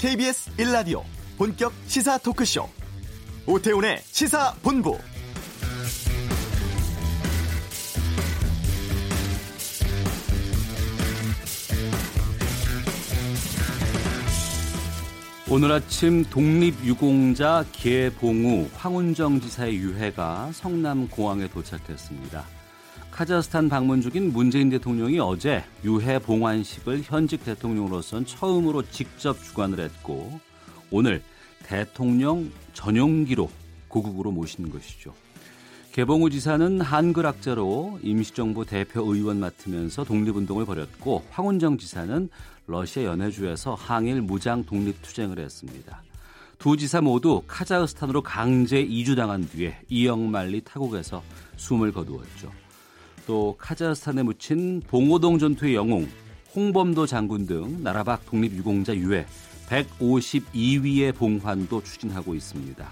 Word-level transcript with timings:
KBS 0.00 0.50
1라디오 0.56 1.02
본격 1.36 1.74
시사 1.86 2.16
토크쇼 2.16 2.66
오태훈의 3.46 3.98
시사본부 4.06 4.96
오늘 15.50 15.70
아침 15.70 16.24
독립유공자 16.24 17.66
개봉우 17.72 18.70
황운정 18.72 19.42
지사의 19.42 19.76
유해가 19.76 20.50
성남공항에 20.52 21.48
도착했습니다. 21.48 22.59
카자흐스탄 23.20 23.68
방문 23.68 24.00
중인 24.00 24.32
문재인 24.32 24.70
대통령이 24.70 25.18
어제 25.18 25.62
유해 25.84 26.18
봉환식을 26.18 27.02
현직 27.02 27.44
대통령으로선 27.44 28.24
처음으로 28.24 28.82
직접 28.90 29.38
주관을 29.44 29.78
했고 29.78 30.40
오늘 30.90 31.22
대통령 31.62 32.50
전용기로 32.72 33.50
고국으로 33.88 34.30
모시는 34.30 34.70
것이죠. 34.70 35.12
개봉우 35.92 36.30
지사는 36.30 36.80
한글학자로 36.80 38.00
임시정부 38.02 38.64
대표 38.64 39.02
의원 39.02 39.38
맡으면서 39.38 40.02
독립운동을 40.04 40.64
벌였고 40.64 41.26
황운정 41.28 41.76
지사는 41.76 42.30
러시아 42.66 43.04
연해주에서 43.04 43.74
항일 43.74 44.22
무장 44.22 44.64
독립투쟁을 44.64 45.38
했습니다. 45.40 46.02
두 46.58 46.78
지사 46.78 47.02
모두 47.02 47.42
카자흐스탄으로 47.46 48.22
강제 48.22 48.80
이주당한 48.80 49.46
뒤에 49.46 49.78
이영만리 49.90 50.62
타국에서 50.62 51.22
숨을 51.58 51.92
거두었죠. 51.92 52.50
또 53.30 53.54
카자흐스탄에 53.58 54.24
묻힌 54.24 54.82
봉오동 54.88 55.38
전투의 55.38 55.76
영웅 55.76 56.08
홍범도 56.56 57.06
장군 57.06 57.46
등 57.46 57.80
나라 57.80 58.02
밖 58.02 58.26
독립유공자 58.26 58.96
유해 58.96 59.24
152위의 59.68 61.14
봉환도 61.14 61.84
추진하고 61.84 62.34
있습니다. 62.34 62.90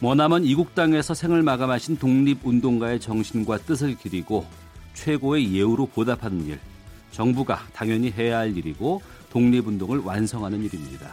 머나먼 0.00 0.44
이국 0.44 0.74
땅에서 0.74 1.14
생을 1.14 1.42
마감하신 1.42 1.96
독립운동가의 1.96 3.00
정신과 3.00 3.56
뜻을 3.60 3.96
기리고 3.96 4.44
최고의 4.92 5.54
예우로 5.54 5.86
보답하는 5.86 6.44
일, 6.46 6.60
정부가 7.10 7.66
당연히 7.72 8.10
해야 8.10 8.40
할 8.40 8.54
일이고 8.54 9.00
독립운동을 9.30 10.00
완성하는 10.00 10.62
일입니다. 10.62 11.08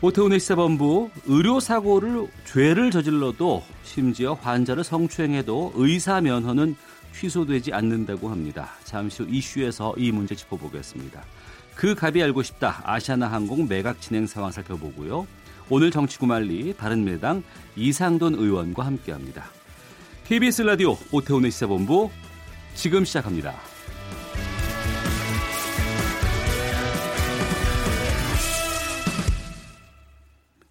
오태훈의 0.00 0.40
시사본부 0.40 1.10
의료사고를 1.26 2.28
죄를 2.46 2.90
저질러도 2.90 3.62
심지어 3.82 4.32
환자를 4.32 4.84
성추행해도 4.84 5.72
의사 5.74 6.22
면허는 6.22 6.76
취소되지 7.20 7.72
않는다고 7.72 8.28
합니다. 8.28 8.70
잠시 8.84 9.22
후 9.22 9.28
이슈에서 9.30 9.94
이 9.96 10.12
문제 10.12 10.34
짚어보겠습니다. 10.34 11.22
그 11.74 11.94
갑이 11.94 12.22
알고 12.22 12.42
싶다. 12.42 12.82
아시아나 12.84 13.30
항공 13.30 13.66
매각 13.68 14.00
진행 14.00 14.26
상황 14.26 14.52
살펴보고요. 14.52 15.26
오늘 15.68 15.90
정치구말리 15.90 16.74
바른미래당 16.74 17.42
이상돈 17.74 18.34
의원과 18.34 18.84
함께합니다. 18.86 19.46
KBS 20.26 20.62
라디오 20.62 20.96
오태훈의 21.12 21.50
시사본부 21.50 22.10
지금 22.74 23.04
시작합니다. 23.04 23.75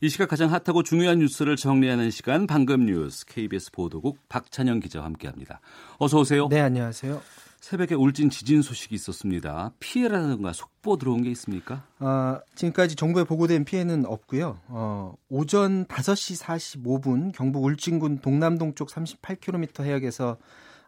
이 0.02 0.10
시각 0.10 0.28
가장 0.28 0.52
핫하고 0.52 0.84
중요한 0.84 1.20
뉴스를 1.20 1.56
정리하는 1.56 2.12
시간 2.12 2.48
방금 2.48 2.86
뉴스 2.86 3.26
KBS 3.26 3.72
보도국 3.72 4.20
박찬영 4.28 4.82
기자와 4.82 5.06
함께합니다. 5.06 5.62
어서 6.00 6.20
오세요. 6.20 6.50
네, 6.50 6.60
안녕하세요. 6.60 7.22
새벽에 7.62 7.96
울진 7.96 8.30
지진 8.30 8.62
소식이 8.62 8.94
있었습니다. 8.94 9.72
피해라든가 9.80 10.52
속보 10.52 10.98
들어온 10.98 11.24
게 11.24 11.32
있습니까? 11.32 11.84
어, 12.00 12.38
지금까지 12.56 12.98
정부에 12.98 13.24
보고된 13.24 13.64
피해는 13.64 14.06
없고요. 14.06 14.60
어, 14.68 15.16
오전 15.30 15.86
5시 15.86 16.44
45분 16.44 17.34
경북 17.34 17.64
울진군 17.64 18.20
동남동쪽 18.20 18.90
38km 18.90 19.86
해역에서 19.86 20.38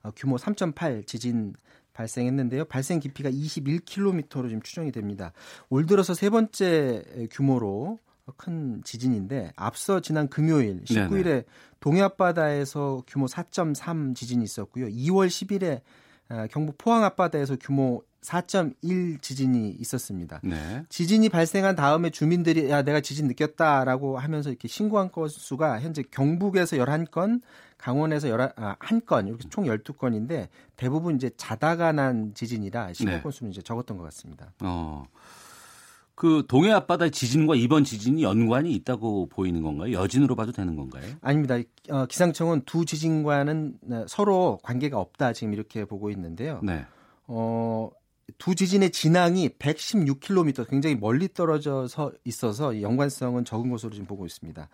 어, 0.04 0.12
규모 0.18 0.36
3.8 0.36 1.08
지진 1.08 1.54
발생했는데요. 1.94 2.66
발생 2.66 3.00
깊이가 3.00 3.32
21km로 3.32 4.50
지금 4.50 4.62
추정이 4.62 4.92
됩니다. 4.92 5.32
올 5.70 5.86
들어서 5.86 6.14
세 6.14 6.30
번째 6.30 7.04
규모로 7.32 8.00
큰 8.36 8.82
지진인데 8.84 9.54
앞서 9.56 10.00
지난 10.00 10.28
금요일 10.28 10.84
19일에 10.84 11.24
네네. 11.24 11.44
동해 11.80 12.02
앞바다에서 12.02 13.04
규모 13.08 13.26
4.3 13.28 14.16
지진이 14.16 14.44
있었고요. 14.44 14.88
2월 14.88 15.28
10일에 15.28 15.82
경북 16.50 16.78
포항 16.78 17.04
앞바다에서 17.04 17.56
규모 17.60 18.04
4.1 18.22 19.22
지진이 19.22 19.70
있었습니다. 19.80 20.42
네. 20.44 20.84
지진이 20.90 21.30
발생한 21.30 21.76
다음에 21.76 22.10
주민들이 22.10 22.70
야 22.70 22.82
내가 22.82 23.00
지진 23.00 23.28
느꼈다라고 23.28 24.18
하면서 24.18 24.50
이렇게 24.50 24.68
신고한 24.68 25.12
건수가 25.12 25.80
현재 25.80 26.04
경북에서 26.12 26.78
11건, 26.78 27.42
강원에서 27.78 28.28
11, 28.28 28.52
아, 28.58 28.76
1건 28.76 29.28
이렇게 29.28 29.48
총 29.50 29.66
12건인데 29.66 30.50
대부분 30.76 31.16
이제 31.16 31.30
자다가 31.38 31.94
난 31.94 32.34
지진이라 32.34 32.94
신고 32.94 33.12
네. 33.14 33.22
건수는 33.22 33.52
이제 33.52 33.62
적었던 33.62 33.98
것 33.98 34.04
같습니다. 34.06 34.52
어. 34.62 35.06
그 36.18 36.44
동해 36.48 36.72
앞바다 36.72 37.10
지진과 37.10 37.54
이번 37.56 37.84
지진이 37.84 38.24
연관이 38.24 38.74
있다고 38.74 39.28
보이는 39.30 39.62
건가요? 39.62 39.92
여진으로 39.94 40.36
봐도 40.36 40.52
되는 40.52 40.76
건가요? 40.76 41.04
아닙니다. 41.22 41.60
어, 41.92 42.08
기상청은 42.08 42.64
두 42.66 42.86
지진과는 42.86 43.78
어, 43.92 44.06
서로 44.08 44.58
관계가 44.64 44.98
없다 45.00 45.34
지금 45.34 45.54
이렇게 45.54 45.86
보고 45.86 46.10
있는데요. 46.10 46.60
네. 46.64 46.86
어, 47.28 47.92
두 48.40 48.56
지진의 48.56 48.90
진앙이 48.90 49.50
116km 49.60 50.68
굉장히 50.68 50.96
멀리 50.96 51.28
떨어져서 51.32 52.12
있어서 52.26 52.82
연관성은 52.82 53.46
적은 53.46 53.70
것으로 53.70 53.92
지금 53.94 54.08
보고 54.08 54.26
있습니다. 54.26 54.68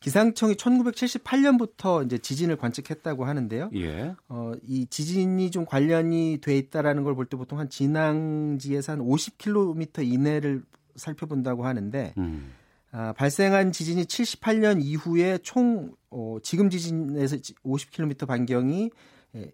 기상청이 0.00 0.54
1978년부터 0.54 2.06
이제 2.06 2.16
지진을 2.16 2.56
관측했다고 2.56 3.26
하는데요. 3.26 3.68
예. 3.74 4.14
어, 4.30 4.52
이 4.66 4.86
지진이 4.86 5.50
좀 5.50 5.66
관련이 5.66 6.38
돼 6.40 6.56
있다라는 6.56 7.04
걸 7.04 7.14
볼 7.14 7.26
때 7.26 7.36
보통 7.36 7.58
한 7.58 7.68
진앙지에서 7.68 8.92
한 8.92 9.00
50km 9.00 10.10
이내를 10.10 10.62
살펴본다고 10.96 11.66
하는데 11.66 12.14
음. 12.18 12.52
아, 12.92 13.12
발생한 13.12 13.72
지진이 13.72 14.04
78년 14.04 14.82
이후에 14.82 15.38
총 15.42 15.94
어, 16.10 16.38
지금 16.42 16.70
지진에서 16.70 17.36
50km 17.36 18.26
반경이 18.26 18.90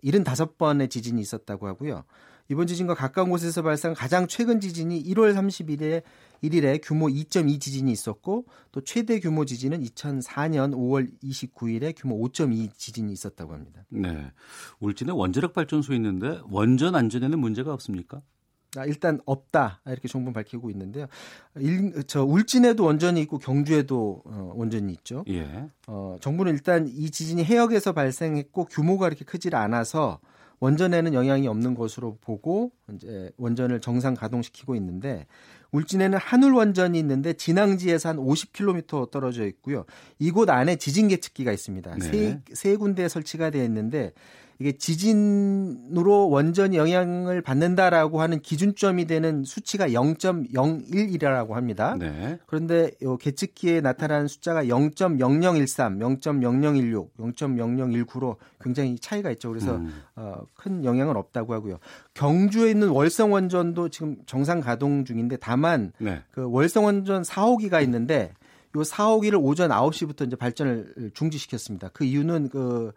75번의 0.04 0.90
지진이 0.90 1.20
있었다고 1.20 1.66
하고요. 1.66 2.04
이번 2.48 2.66
지진과 2.66 2.94
가까운 2.94 3.30
곳에서 3.30 3.62
발생한 3.62 3.96
가장 3.96 4.26
최근 4.26 4.60
지진이 4.60 5.02
1월 5.04 5.34
30일에 5.34 6.02
1일에 6.42 6.80
규모 6.82 7.06
2.2 7.06 7.60
지진이 7.60 7.90
있었고 7.90 8.46
또 8.72 8.80
최대 8.82 9.20
규모 9.20 9.44
지진은 9.44 9.82
2004년 9.82 10.72
5월 10.74 11.10
29일에 11.22 11.94
규모 11.96 12.18
5.2 12.28 12.74
지진이 12.76 13.12
있었다고 13.12 13.54
합니다. 13.54 13.84
네. 13.88 14.30
울진에 14.80 15.12
원자력 15.12 15.52
발전소 15.52 15.94
있는데 15.94 16.40
원전 16.50 16.94
안전에는 16.94 17.38
문제가 17.38 17.72
없습니까? 17.72 18.22
아, 18.76 18.86
일단 18.86 19.20
없다 19.26 19.80
이렇게 19.86 20.08
정부는 20.08 20.32
밝히고 20.32 20.70
있는데요. 20.70 21.06
일, 21.56 22.04
저 22.06 22.24
울진에도 22.24 22.84
원전이 22.84 23.20
있고 23.22 23.38
경주에도 23.38 24.22
어, 24.24 24.52
원전이 24.56 24.92
있죠. 24.94 25.24
예. 25.28 25.68
어, 25.86 26.16
정부는 26.20 26.52
일단 26.52 26.88
이 26.88 27.10
지진이 27.10 27.44
해역에서 27.44 27.92
발생했고 27.92 28.66
규모가 28.66 29.08
이렇게 29.08 29.24
크질 29.24 29.54
않아서 29.54 30.20
원전에는 30.60 31.12
영향이 31.12 31.48
없는 31.48 31.74
것으로 31.74 32.18
보고 32.20 32.70
이제 32.94 33.32
원전을 33.36 33.80
정상 33.80 34.14
가동시키고 34.14 34.76
있는데 34.76 35.26
울진에는 35.72 36.18
한울 36.18 36.54
원전이 36.54 36.98
있는데 37.00 37.32
진앙지에서 37.32 38.10
한 38.10 38.16
50km 38.18 39.10
떨어져 39.10 39.44
있고요. 39.46 39.84
이곳 40.18 40.50
안에 40.50 40.76
지진 40.76 41.08
계측기가 41.08 41.50
있습니다. 41.50 41.96
네. 41.96 42.06
세, 42.06 42.40
세 42.52 42.76
군데 42.76 43.08
설치가 43.08 43.50
되어 43.50 43.64
있는데 43.64 44.12
이게 44.62 44.70
지진으로 44.78 46.30
원전이 46.30 46.76
영향을 46.76 47.42
받는다라고 47.42 48.20
하는 48.20 48.38
기준점이 48.38 49.06
되는 49.06 49.42
수치가 49.42 49.88
0.01이라고 49.88 51.54
합니다. 51.54 51.96
네. 51.98 52.38
그런데 52.46 52.92
요 53.02 53.16
계측기에 53.16 53.80
나타나는 53.80 54.28
숫자가 54.28 54.62
0.0013, 54.66 55.98
0.0016, 55.98 57.08
0.0019로 57.18 58.36
굉장히 58.60 58.96
차이가 59.00 59.32
있죠. 59.32 59.48
그래서 59.48 59.74
음. 59.74 59.92
어, 60.14 60.42
큰 60.54 60.84
영향은 60.84 61.16
없다고 61.16 61.54
하고요. 61.54 61.78
경주에 62.14 62.70
있는 62.70 62.90
월성 62.90 63.32
원전도 63.32 63.88
지금 63.88 64.14
정상 64.26 64.60
가동 64.60 65.04
중인데 65.04 65.38
다만 65.38 65.92
네. 65.98 66.22
그 66.30 66.48
월성 66.48 66.84
원전 66.84 67.22
4호기가 67.22 67.82
있는데 67.82 68.32
요 68.76 68.82
4호기를 68.82 69.42
오전 69.42 69.70
9시부터 69.70 70.24
이제 70.28 70.36
발전을 70.36 71.10
중지시켰습니다. 71.14 71.90
그 71.92 72.04
이유는 72.04 72.50
그 72.50 72.92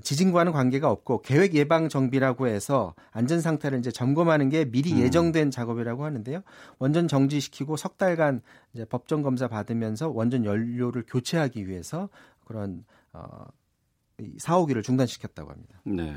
지진과는 0.00 0.52
관계가 0.52 0.90
없고 0.90 1.22
계획 1.22 1.54
예방 1.54 1.88
정비라고 1.88 2.46
해서 2.46 2.94
안전 3.12 3.40
상태를 3.40 3.78
이제 3.78 3.90
점검하는 3.90 4.48
게 4.48 4.64
미리 4.64 4.92
음. 4.92 4.98
예정된 4.98 5.48
음. 5.48 5.50
작업이라고 5.50 6.04
하는데요. 6.04 6.42
원전 6.78 7.08
정지시키고 7.08 7.76
석 7.76 7.96
달간 7.98 8.42
이제 8.72 8.84
법정 8.84 9.22
검사 9.22 9.48
받으면서 9.48 10.08
원전 10.08 10.44
연료를 10.44 11.04
교체하기 11.06 11.68
위해서 11.68 12.08
그런 12.44 12.84
어, 13.12 13.44
사오기를 14.38 14.82
중단시켰다고 14.82 15.50
합니다. 15.50 15.80
네. 15.84 16.14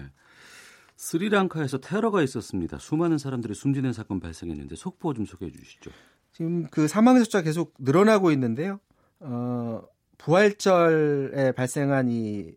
스리랑카에서 0.96 1.80
테러가 1.80 2.22
있었습니다. 2.24 2.78
수많은 2.78 3.18
사람들이 3.18 3.54
숨지는 3.54 3.94
사건 3.94 4.20
발생했는데 4.20 4.76
속보 4.76 5.14
좀 5.14 5.26
소개해 5.26 5.52
주시죠. 5.52 5.92
지금 6.34 6.68
그 6.68 6.88
사망 6.88 7.18
숫자 7.20 7.42
계속 7.42 7.74
늘어나고 7.80 8.31
있는데요. 8.31 8.80
어, 9.22 9.81
부활절에 10.18 11.54
발생한 11.54 12.10
이 12.10 12.52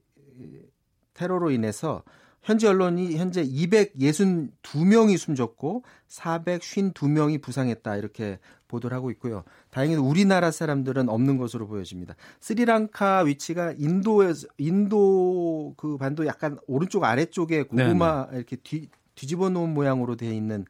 테러로 1.22 1.52
인해서 1.52 2.02
현지 2.42 2.66
언론이 2.66 3.16
현재 3.16 3.44
262명이 3.44 5.16
숨졌고 5.16 5.84
452명이 6.08 7.40
부상했다 7.40 7.96
이렇게 7.96 8.40
보도를 8.66 8.96
하고 8.96 9.12
있고요. 9.12 9.44
다행히도 9.70 10.02
우리나라 10.02 10.50
사람들은 10.50 11.08
없는 11.08 11.36
것으로 11.36 11.69
보여집니다. 11.69 12.16
스리랑카 12.40 13.20
위치가 13.20 13.72
인도에서 13.78 14.48
인도 14.58 15.74
그 15.76 15.96
반도 15.96 16.26
약간 16.26 16.58
오른쪽 16.66 17.04
아래쪽에 17.04 17.62
고구마 17.64 18.26
네네. 18.26 18.38
이렇게 18.38 18.56
뒤, 18.56 18.88
뒤집어 19.14 19.48
놓은 19.50 19.72
모양으로 19.72 20.16
되어 20.16 20.32
있는 20.32 20.64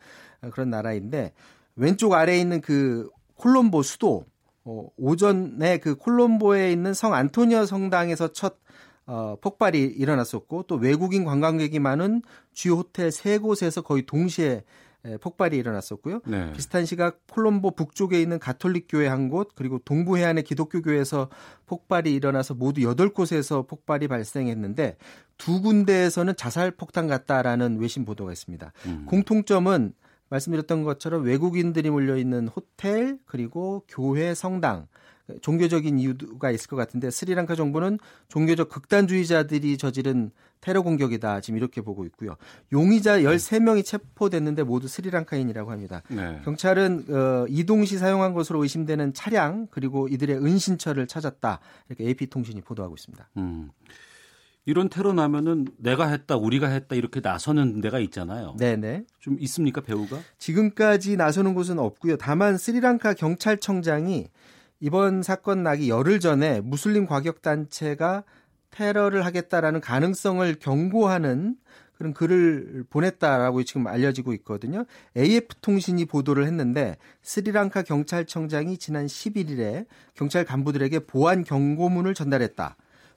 그런 0.50 0.69
나라인데 0.69 1.32
왼쪽 1.76 2.12
아래에 2.12 2.38
있는 2.38 2.60
그 2.60 3.08
콜롬보 3.37 3.82
수도 3.82 4.26
어, 4.64 4.88
오전에 4.99 5.78
그 5.78 5.94
콜롬보에 5.94 6.70
있는 6.70 6.93
성 6.93 7.14
안토니오 7.14 7.64
성당에서 7.64 8.32
첫 8.32 8.58
어, 9.06 9.37
폭발이 9.40 9.82
일어났었고 9.82 10.64
또 10.64 10.76
외국인 10.76 11.25
관광객이 11.25 11.78
많은 11.78 12.22
주요 12.52 12.75
호텔 12.75 13.10
세 13.10 13.38
곳에서 13.38 13.82
거의 13.82 14.06
동시에 14.06 14.64
에, 15.04 15.16
폭발이 15.16 15.56
일어났었고요. 15.56 16.20
네. 16.26 16.52
비슷한 16.52 16.87
시각 16.87 17.26
콜롬보 17.26 17.72
북쪽에 17.72 18.20
있는 18.20 18.38
가톨릭 18.38 18.87
교회 18.88 19.08
한 19.08 19.28
곳, 19.28 19.50
그리고 19.56 19.81
동부 19.81 20.16
해안의 20.16 20.44
기독교 20.44 20.81
교회에서 20.81 21.28
폭발이 21.66 22.14
일어나서 22.14 22.54
모두 22.54 22.82
8곳에서 22.82 23.66
폭발이 23.66 24.06
발생했는데 24.06 24.96
두 25.38 25.60
군데에서는 25.60 26.37
자살 26.37 26.70
폭탄 26.70 27.08
같다라는 27.08 27.81
외신 27.81 28.04
보도가 28.04 28.31
있습니다. 28.31 28.72
음. 28.87 29.06
공통점은 29.08 29.93
말씀드렸던 30.28 30.84
것처럼 30.84 31.25
외국인들이 31.25 31.90
몰려 31.90 32.16
있는 32.16 32.49
호텔 32.49 33.19
그리고 33.26 33.84
교회 33.88 34.34
성당 34.34 34.87
종교적인 35.40 35.98
이유가 35.98 36.50
있을 36.50 36.69
것 36.69 36.76
같은데 36.76 37.10
스리랑카 37.10 37.54
정부는 37.54 37.98
종교적 38.28 38.69
극단주의자들이 38.69 39.78
저지른 39.78 40.30
테러 40.60 40.82
공격이다. 40.82 41.40
지금 41.40 41.58
이렇게 41.58 41.80
보고 41.80 42.04
있고요. 42.06 42.36
용의자 42.72 43.20
13명이 43.20 43.84
체포됐는데 43.84 44.62
모두 44.62 44.88
스리랑카인이라고 44.88 45.70
합니다. 45.70 46.02
네. 46.08 46.40
경찰은 46.44 47.06
어, 47.10 47.46
이동 47.48 47.84
시 47.84 47.98
사용한 47.98 48.32
것으로 48.32 48.62
의심되는 48.62 49.12
차량 49.14 49.66
그리고 49.70 50.08
이들의 50.08 50.36
은신처를 50.36 51.06
찾았다. 51.06 51.60
이렇게 51.88 52.04
AP통신이 52.04 52.60
보도하고 52.62 52.94
있습니다. 52.94 53.28
음. 53.38 53.70
이런 54.64 54.88
테러 54.88 55.12
나면은 55.12 55.66
내가 55.76 56.06
했다, 56.06 56.36
우리가 56.36 56.68
했다 56.68 56.94
이렇게 56.94 57.18
나서는 57.20 57.80
데가 57.80 57.98
있잖아요. 57.98 58.54
네네. 58.60 59.04
좀 59.18 59.36
있습니까 59.40 59.80
배우가? 59.80 60.20
지금까지 60.38 61.16
나서는 61.16 61.54
곳은 61.54 61.80
없고요. 61.80 62.16
다만 62.16 62.56
스리랑카 62.56 63.14
경찰청장이 63.14 64.28
이번 64.84 65.23
사건 65.23 65.62
나기 65.62 65.88
열흘 65.88 66.19
전에 66.19 66.61
무슬림 66.61 67.06
과격 67.06 67.40
단체가 67.40 68.25
테러를 68.73 69.25
하겠다라는 69.25 69.81
가능성을 69.81 70.56
경고하는 70.58 71.55
그런 71.93 72.12
글을 72.12 72.87
보냈다라고 72.90 73.62
지금 73.62 73.87
알려지고 73.87 74.32
있거든요. 74.34 74.84
AF통신이 75.17 76.06
보도를 76.06 76.46
했는데 76.46 76.96
스리랑카 77.23 77.82
경찰청장이 77.82 78.76
지난 78.76 79.06
11일에 79.06 79.87
경찰 80.14 80.44
간부들에게 80.44 80.99
보안 81.06 81.44
경고문을 81.44 82.14
전달했다. 82.14 82.76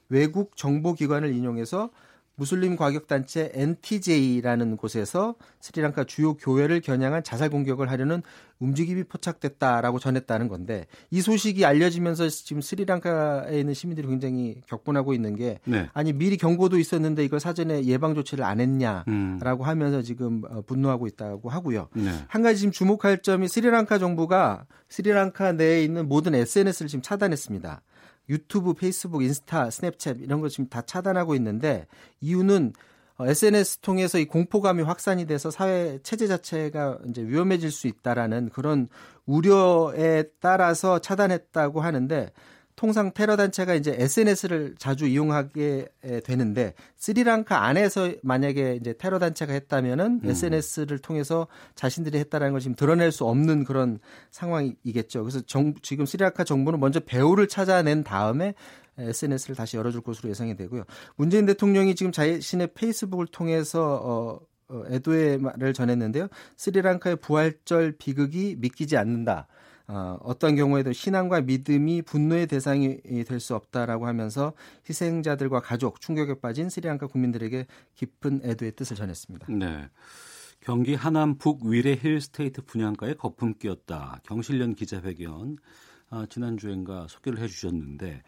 외국 0.10 0.56
정보기관을 0.56 1.34
인용해서 1.34 1.90
무슬림 2.36 2.76
과격단체 2.76 3.52
NTJ라는 3.54 4.78
곳에서 4.78 5.36
스리랑카 5.62 6.04
주요 6.04 6.36
교회를 6.36 6.82
겨냥한 6.82 7.24
자살 7.24 7.50
공격을 7.50 7.90
하려는 7.90 8.22
움직임이 8.60 9.04
포착됐다라고 9.04 10.00
전했다는 10.00 10.48
건데 10.48 10.88
이 11.12 11.22
소식이 11.22 11.66
알려지면서 11.66 12.30
지금 12.30 12.62
스리랑카에 12.62 13.60
있는 13.60 13.74
시민들이 13.74 14.08
굉장히 14.08 14.62
격분하고 14.68 15.14
있는 15.14 15.36
게 15.36 15.60
네. 15.66 15.90
아니 15.94 16.14
미리 16.14 16.38
경고도 16.38 16.78
있었는데 16.78 17.24
이걸 17.26 17.40
사전에 17.40 17.84
예방 17.86 18.16
조치를 18.16 18.44
안 18.46 18.60
했냐라고 18.60 19.10
음. 19.10 19.62
하면서 19.62 20.02
지금 20.02 20.44
어, 20.50 20.62
분노하고 20.62 21.08
있다고 21.08 21.50
하고요. 21.50 21.90
네. 21.94 22.12
한 22.28 22.42
가지 22.42 22.60
지금 22.60 22.72
주목할 22.72 23.22
점이 23.22 23.48
스리랑카 23.48 23.98
정부가 23.98 24.66
스리랑카 24.90 25.54
내에 25.54 25.84
있는 25.84 26.08
모든 26.08 26.34
SNS를 26.36 26.88
지금 26.88 27.02
차단했습니다. 27.02 27.82
유튜브, 28.30 28.74
페이스북, 28.74 29.24
인스타, 29.24 29.70
스냅챗 29.70 30.22
이런 30.22 30.42
거 30.42 30.50
지금 30.50 30.68
다 30.68 30.82
차단하고 30.82 31.36
있는데 31.36 31.88
이유는 32.22 32.74
SNS 33.20 33.78
어, 33.78 33.82
통해서 33.82 34.20
이 34.20 34.26
공포감이 34.26 34.84
확산이 34.84 35.26
돼서 35.26 35.50
사회 35.50 36.00
체제 36.04 36.28
자체가 36.28 37.00
이제 37.10 37.22
위험해질 37.22 37.72
수 37.72 37.88
있다라는 37.88 38.50
그런 38.50 38.90
우려에 39.26 40.24
따라서 40.42 41.00
차단했다고 41.00 41.82
하는데 41.82 42.32
통상 42.76 43.14
테러 43.14 43.38
단체가 43.38 43.74
이제 43.74 43.96
SNS를 43.98 44.76
자주 44.78 45.08
이용하게 45.08 45.88
되는데 46.24 46.74
스리랑카 46.98 47.64
안에서 47.64 48.12
만약에 48.22 48.78
이제 48.80 48.94
테러 48.98 49.18
단체가 49.20 49.54
했다면은 49.54 50.22
음. 50.24 50.30
SNS를 50.30 51.00
통해서 51.00 51.48
자신들이 51.76 52.18
했다라는 52.20 52.52
걸 52.54 52.60
지금 52.60 52.76
드러낼 52.76 53.12
수 53.12 53.26
없는 53.26 53.64
그런 53.64 54.00
상황이겠죠. 54.32 55.24
그래서 55.24 55.42
정, 55.42 55.74
지금 55.82 56.06
스리랑카 56.06 56.44
정부는 56.44 56.80
먼저 56.80 57.00
배우를 57.00 57.48
찾아낸 57.48 58.04
다음에 58.04 58.54
SNS를 58.98 59.56
다시 59.56 59.78
열어줄 59.78 60.02
것으로 60.02 60.30
예상이 60.30 60.56
되고요. 60.56 60.84
문재인 61.16 61.46
대통령이 61.46 61.96
지금 61.96 62.12
자신의 62.12 62.70
페이스북을 62.74 63.28
통해서 63.28 64.02
어, 64.04 64.40
어, 64.68 64.84
애도의 64.90 65.38
말을 65.38 65.74
전했는데요. 65.74 66.28
스리랑카의 66.58 67.18
부활절 67.18 67.94
비극이 67.98 68.58
믿기지 68.60 68.98
않는다. 68.98 69.48
어, 69.88 70.18
어떤 70.24 70.56
경우에도 70.56 70.92
신앙과 70.94 71.42
믿음이 71.42 72.02
분노의 72.02 72.48
대상이 72.48 72.98
될 73.28 73.40
수 73.40 73.54
없다라고 73.56 74.08
하면서 74.08 74.54
희생자들과 74.90 75.60
가족, 75.60 76.02
충격에 76.02 76.40
빠진 76.40 76.70
스리랑카 76.70 77.08
국민들에게 77.08 77.68
깊은 77.96 78.42
애도의 78.44 78.72
뜻을 78.76 78.96
전했습니다. 78.96 79.48
네. 79.52 79.90
경기 80.62 80.96
하남 80.96 81.38
북 81.38 81.64
위례 81.66 81.96
힐스테이트 82.02 82.64
분양가에 82.64 83.14
거품 83.16 83.54
끼었다. 83.54 84.22
경실련 84.24 84.74
기자회견 84.74 85.58
아, 86.10 86.26
지난주엔가 86.30 87.08
소개를 87.10 87.40
해주셨는데 87.40 88.22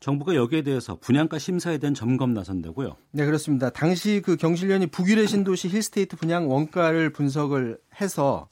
정부가 0.00 0.34
여기에 0.34 0.62
대해서 0.62 0.96
분양가 0.96 1.38
심사에 1.38 1.78
대한 1.78 1.92
점검 1.94 2.32
나선다고요? 2.32 2.96
네 3.12 3.26
그렇습니다. 3.26 3.70
당시 3.70 4.22
그 4.24 4.36
경실련이 4.36 4.86
북위례 4.88 5.26
신도시 5.26 5.68
힐스테이트 5.68 6.16
분양 6.16 6.48
원가를 6.50 7.10
분석을 7.10 7.78
해서 8.00 8.48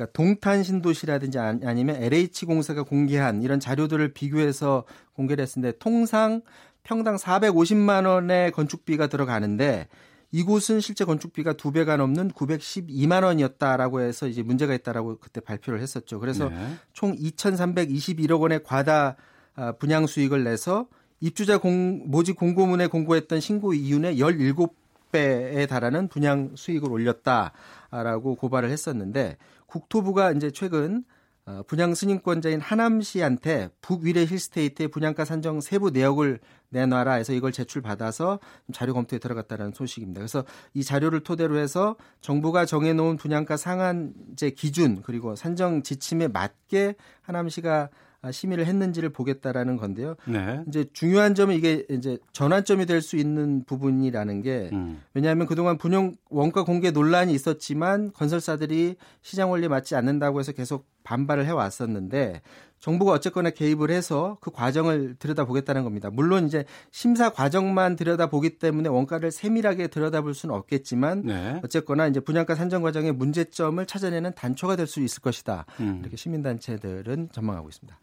그러니까 0.00 0.12
동탄 0.12 0.62
신도시라든지 0.62 1.38
아니면 1.38 2.02
LH 2.02 2.46
공사가 2.46 2.82
공개한 2.82 3.42
이런 3.42 3.60
자료들을 3.60 4.14
비교해서 4.14 4.84
공개를 5.12 5.42
했는데 5.42 5.76
통상 5.78 6.40
평당 6.82 7.16
450만 7.16 8.06
원의 8.06 8.52
건축비가 8.52 9.08
들어가는데 9.08 9.88
이곳은 10.32 10.80
실제 10.80 11.04
건축비가 11.04 11.54
두 11.54 11.72
배가 11.72 11.98
넘는 11.98 12.30
912만 12.30 13.24
원이었다라고 13.24 14.00
해서 14.00 14.26
이제 14.26 14.42
문제가 14.42 14.72
있다라고 14.74 15.18
그때 15.18 15.40
발표를 15.40 15.80
했었죠. 15.80 16.18
그래서 16.18 16.48
네. 16.48 16.76
총 16.94 17.14
2,321억 17.16 18.40
원의 18.40 18.62
과다 18.62 19.16
아, 19.56 19.72
분양 19.72 20.06
수익을 20.06 20.44
내서 20.44 20.86
입주자 21.18 21.58
공, 21.58 22.04
모집 22.06 22.36
공고문에 22.36 22.86
공고했던 22.86 23.40
신고 23.40 23.74
이윤의 23.74 24.18
17배에 24.18 25.68
달하는 25.68 26.08
분양 26.08 26.52
수익을 26.54 26.90
올렸다라고 26.90 28.36
고발을 28.36 28.70
했었는데 28.70 29.36
국토부가 29.70 30.32
이제 30.32 30.50
최근 30.50 31.04
어, 31.46 31.62
분양 31.66 31.94
승인권자인 31.94 32.60
하남시한테 32.60 33.70
북위례 33.80 34.26
힐스테이트의 34.26 34.88
분양가 34.88 35.24
산정 35.24 35.60
세부 35.60 35.90
내역을 35.90 36.38
내놔라 36.68 37.14
해서 37.14 37.32
이걸 37.32 37.50
제출받아서 37.50 38.40
자료 38.72 38.92
검토에 38.92 39.18
들어갔다는 39.18 39.72
소식입니다. 39.72 40.20
그래서 40.20 40.44
이 40.74 40.84
자료를 40.84 41.20
토대로 41.20 41.56
해서 41.56 41.96
정부가 42.20 42.66
정해놓은 42.66 43.16
분양가 43.16 43.56
상한제 43.56 44.50
기준 44.50 45.02
그리고 45.02 45.34
산정 45.34 45.82
지침에 45.82 46.28
맞게 46.28 46.94
하남시가 47.22 47.82
아, 47.82 47.88
심의를 48.30 48.66
했는지를 48.66 49.10
보겠다라는 49.10 49.76
건데요. 49.78 50.16
네. 50.26 50.62
이제 50.68 50.84
중요한 50.92 51.34
점은 51.34 51.54
이게 51.54 51.86
이제 51.88 52.18
전환점이 52.32 52.84
될 52.86 53.00
수 53.00 53.16
있는 53.16 53.64
부분이라는 53.64 54.42
게 54.42 54.68
음. 54.74 55.00
왜냐하면 55.14 55.46
그동안 55.46 55.78
분양 55.78 56.14
원가 56.28 56.64
공개 56.64 56.90
논란이 56.90 57.32
있었지만 57.32 58.12
건설사들이 58.12 58.96
시장 59.22 59.50
원리에 59.50 59.68
맞지 59.68 59.94
않는다고 59.96 60.38
해서 60.38 60.52
계속 60.52 60.86
반발을 61.10 61.44
해 61.44 61.50
왔었는데 61.50 62.40
정부가 62.78 63.12
어쨌거나 63.12 63.50
개입을 63.50 63.90
해서 63.90 64.38
그 64.40 64.52
과정을 64.52 65.16
들여다보겠다는 65.18 65.82
겁니다. 65.82 66.08
물론 66.08 66.46
이제 66.46 66.64
심사 66.92 67.30
과정만 67.30 67.96
들여다보기 67.96 68.58
때문에 68.58 68.88
원가를 68.88 69.32
세밀하게 69.32 69.88
들여다볼 69.88 70.34
수는 70.34 70.54
없겠지만 70.54 71.22
네. 71.24 71.60
어쨌거나 71.64 72.06
이제 72.06 72.20
분양가 72.20 72.54
산정 72.54 72.82
과정의 72.82 73.12
문제점을 73.12 73.84
찾아내는 73.84 74.34
단초가 74.34 74.76
될 74.76 74.90
수 74.90 75.00
있을 75.00 75.22
것이다. 75.22 75.66
음. 75.78 75.98
이렇게 76.00 76.16
시민단체들은 76.16 77.28
전망하고 77.30 77.68
있습니다. 77.68 77.96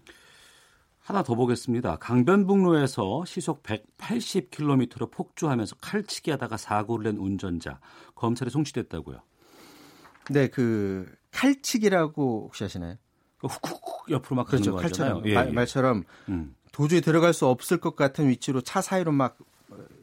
하나 1.00 1.22
더 1.22 1.36
보겠습니다. 1.36 1.98
강변북로에서 1.98 3.26
시속 3.26 3.62
180km로 3.64 5.12
폭주하면서 5.12 5.76
칼치기 5.82 6.32
하다가 6.32 6.56
사고를 6.56 7.12
낸 7.12 7.18
운전자 7.18 7.82
검찰에 8.16 8.50
송치됐다고요. 8.50 9.18
네, 10.30 10.48
그 10.48 11.06
칼치기라고 11.32 12.46
혹시 12.46 12.64
아시나요? 12.64 12.96
훅훅훅 13.40 14.12
옆으로 14.12 14.36
막 14.36 14.48
그렇죠. 14.48 14.76
칼처럼 14.76 15.24
예, 15.26 15.34
말, 15.34 15.50
예. 15.50 15.52
말 15.52 15.66
처럼 15.66 16.04
음. 16.30 16.56
도저히 16.72 17.02
들어갈 17.02 17.34
수 17.34 17.48
없을 17.48 17.78
것 17.78 17.96
같은 17.96 18.30
위치로 18.30 18.62
차 18.62 18.82
사이로 18.82 19.12
막 19.12 19.38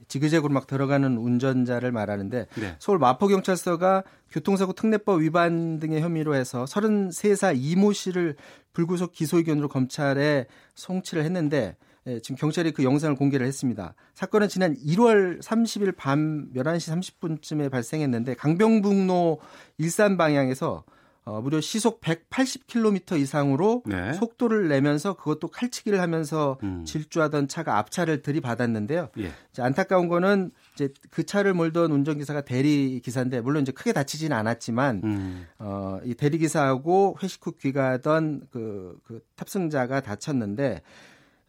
지그재그로 0.09 0.53
막 0.53 0.67
들어가는 0.67 1.17
운전자를 1.17 1.93
말하는데 1.93 2.47
네. 2.55 2.77
서울 2.79 2.99
마포경찰서가 2.99 4.05
교통사고 4.31 4.73
특례법 4.73 5.23
위반 5.23 5.79
등의 5.81 6.03
혐의로 6.03 6.35
해서 6.35 6.65
33살 6.65 7.55
이모 7.57 7.93
씨를 7.93 8.37
불구속 8.73 9.13
기소 9.13 9.39
의견으로 9.39 9.69
검찰에 9.69 10.47
송치를 10.75 11.25
했는데 11.25 11.77
예, 12.07 12.21
지금 12.21 12.37
경찰이 12.37 12.73
그 12.73 12.85
영상을 12.85 13.17
공개를 13.17 13.47
했습니다. 13.47 13.95
사건은 14.15 14.49
지난 14.49 14.77
1월 14.77 15.43
30일 15.43 15.97
밤 15.97 16.51
11시 16.55 17.15
30분쯤에 17.15 17.71
발생했는데 17.71 18.35
강병북로 18.35 19.41
일산 19.79 20.19
방향에서 20.19 20.85
어, 21.27 21.41
무려 21.41 21.61
시속 21.61 22.03
180km 22.03 23.19
이상으로 23.19 23.83
네. 23.87 24.13
속도를 24.13 24.69
내면서 24.69 25.15
그것도 25.15 25.49
칼치기를 25.49 25.99
하면서 26.01 26.59
음. 26.63 26.85
질주하던 26.85 27.49
차가 27.49 27.79
앞차를 27.79 28.21
들이받았는데요. 28.21 29.09
예. 29.19 29.33
안타까운 29.59 30.09
거는 30.09 30.51
이제 30.75 30.91
그 31.11 31.25
차를 31.25 31.55
몰던 31.55 31.91
운전기사가 31.93 32.43
대리 32.43 33.01
기사인데 33.01 33.41
물론 33.41 33.63
이제 33.63 33.73
크게 33.73 33.95
다치지는 33.95 34.37
않았지만 34.37 35.01
음. 35.03 35.47
어, 35.59 35.99
이 36.05 36.15
대리 36.15 36.37
기사하고 36.37 37.17
회식 37.23 37.47
후 37.47 37.53
귀가하던 37.53 38.49
그, 38.51 38.99
그 39.05 39.21
탑승자가 39.37 40.03
다쳤는데 40.03 40.83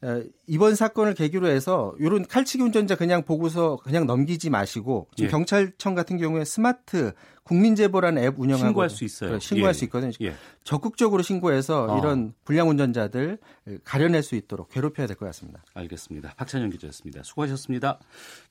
어, 0.04 0.22
이번 0.48 0.76
사건을 0.76 1.16
계기로 1.16 1.48
해서 1.48 1.94
이런 2.00 2.26
칼치기 2.26 2.64
운전자 2.64 2.96
그냥 2.96 3.24
보고서 3.24 3.78
그냥 3.84 4.06
넘기지 4.06 4.50
마시고 4.50 5.08
지금 5.16 5.28
예. 5.28 5.32
경찰청 5.32 5.96
같은 5.96 6.18
경우에 6.18 6.46
스마트 6.46 7.12
국민제보라는 7.46 8.24
앱 8.24 8.40
운영하고 8.40 8.68
신고할 8.68 8.90
수 8.90 9.04
있어요. 9.06 9.40
신고할 9.40 9.70
예. 9.70 9.74
수 9.74 9.84
있거든요. 9.86 10.12
예. 10.22 10.34
적극적으로 10.64 11.22
신고해서 11.22 11.86
어. 11.90 12.00
이런 12.00 12.34
불량 12.44 12.70
운전자들 12.70 13.38
가려낼 13.84 14.24
수 14.24 14.36
있도록 14.36 14.70
괴롭혀야 14.70 15.08
될 15.08 15.16
것 15.16 15.26
같습니다. 15.28 15.64
알겠습니다. 15.76 16.34
박찬영 16.36 16.72
기자였습니다. 16.72 17.22
수고하셨습니다. 17.24 18.00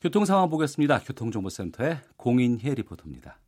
교통 0.00 0.24
상황 0.24 0.48
보겠습니다. 0.48 1.00
교통정보센터의 1.00 1.98
공인혜 2.16 2.74
리포터입니다. 2.74 3.38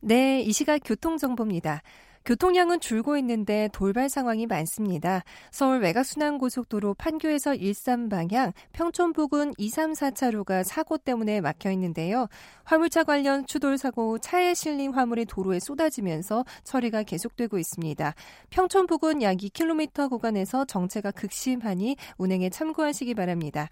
네, 0.00 0.42
이 0.42 0.52
시각 0.52 0.80
교통정보입니다. 0.84 1.82
교통량은 2.24 2.80
줄고 2.80 3.18
있는데 3.18 3.68
돌발 3.74 4.08
상황이 4.08 4.46
많습니다. 4.46 5.22
서울 5.50 5.80
외곽순환고속도로 5.80 6.94
판교에서 6.94 7.54
일산 7.54 8.08
방향 8.08 8.52
평촌 8.72 9.12
부근 9.12 9.52
2, 9.58 9.68
3, 9.68 9.92
4차로가 9.92 10.64
사고 10.64 10.96
때문에 10.96 11.42
막혀 11.42 11.70
있는데요. 11.72 12.28
화물차 12.64 13.04
관련 13.04 13.46
추돌 13.46 13.76
사고 13.76 14.18
차에 14.18 14.54
실린 14.54 14.94
화물이 14.94 15.26
도로에 15.26 15.60
쏟아지면서 15.60 16.46
처리가 16.64 17.02
계속되고 17.02 17.58
있습니다. 17.58 18.14
평촌 18.48 18.86
부근 18.86 19.20
약 19.20 19.36
2km 19.36 20.08
구간에서 20.08 20.64
정체가 20.64 21.10
극심하니 21.10 21.96
운행에 22.16 22.48
참고하시기 22.48 23.14
바랍니다. 23.14 23.68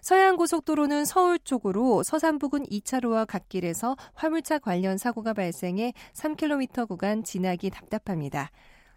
서해안고속도로는 0.00 1.04
서울 1.04 1.38
쪽으로 1.38 2.02
서산 2.02 2.38
부근 2.38 2.64
2차로와 2.64 3.26
갓길에서 3.26 3.96
화물차 4.14 4.58
관련 4.58 4.98
사고가 4.98 5.32
발생해 5.32 5.92
3km 6.14 6.88
구간 6.88 7.24
지나기 7.24 7.70
답답합니다. 7.70 8.50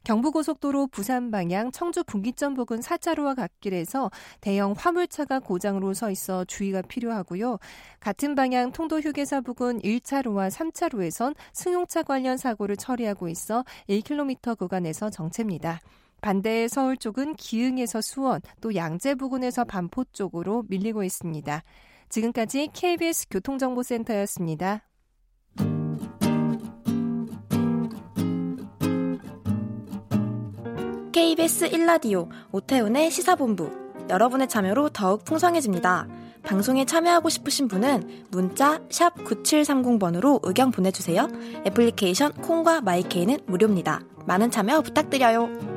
경부고속도로 0.04 0.88
부산 0.88 1.30
방향 1.30 1.72
청주 1.72 2.04
분기점 2.04 2.56
부근 2.56 2.80
4차로와 2.80 3.36
갓길에서 3.36 4.10
대형 4.42 4.74
화물차가 4.76 5.40
고장으로 5.40 5.94
서 5.94 6.10
있어 6.10 6.44
주의가 6.46 6.82
필요하고요. 6.82 7.60
같은 8.00 8.34
방향 8.34 8.72
통도 8.72 9.00
휴게소 9.00 9.42
부근 9.44 9.80
1차로와 9.82 10.50
3차로에선 10.50 11.36
승용차 11.54 12.04
관련 12.04 12.38
사고를 12.38 12.78
처리하고 12.78 13.28
있어 13.30 13.64
1km 13.88 14.58
구간에서 14.58 15.12
정체입니다. 15.12 15.80
반대의 16.22 16.70
서울 16.70 16.98
쪽은 16.98 17.36
기흥에서 17.36 18.02
수원, 18.02 18.42
또 18.62 18.76
양재 18.76 19.16
부근에서 19.16 19.66
반포 19.66 20.06
쪽으로 20.14 20.64
밀리고 20.70 21.04
있습니다. 21.04 21.64
지금까지 22.10 22.70
KBS 22.74 23.28
교통정보센터였습니다. 23.30 24.84
KBS 31.12 31.70
1라디오 31.70 32.30
오태훈의 32.52 33.12
시사본부 33.12 33.82
여러분의 34.10 34.48
참여로 34.50 34.90
더욱 34.90 35.24
풍성해집니다. 35.24 36.08
방송에 36.44 36.86
참여하고 36.86 37.30
싶으신 37.30 37.68
분은 37.68 38.26
문자 38.32 38.80
9730번으로 38.90 40.40
의견 40.44 40.72
보내주세요. 40.72 41.28
애플리케이션 41.66 42.34
콩과 42.34 42.82
마이케이는 42.82 43.40
무료입니다. 43.46 44.02
많은 44.26 44.52
참여 44.52 44.82
부탁드려요. 44.82 45.71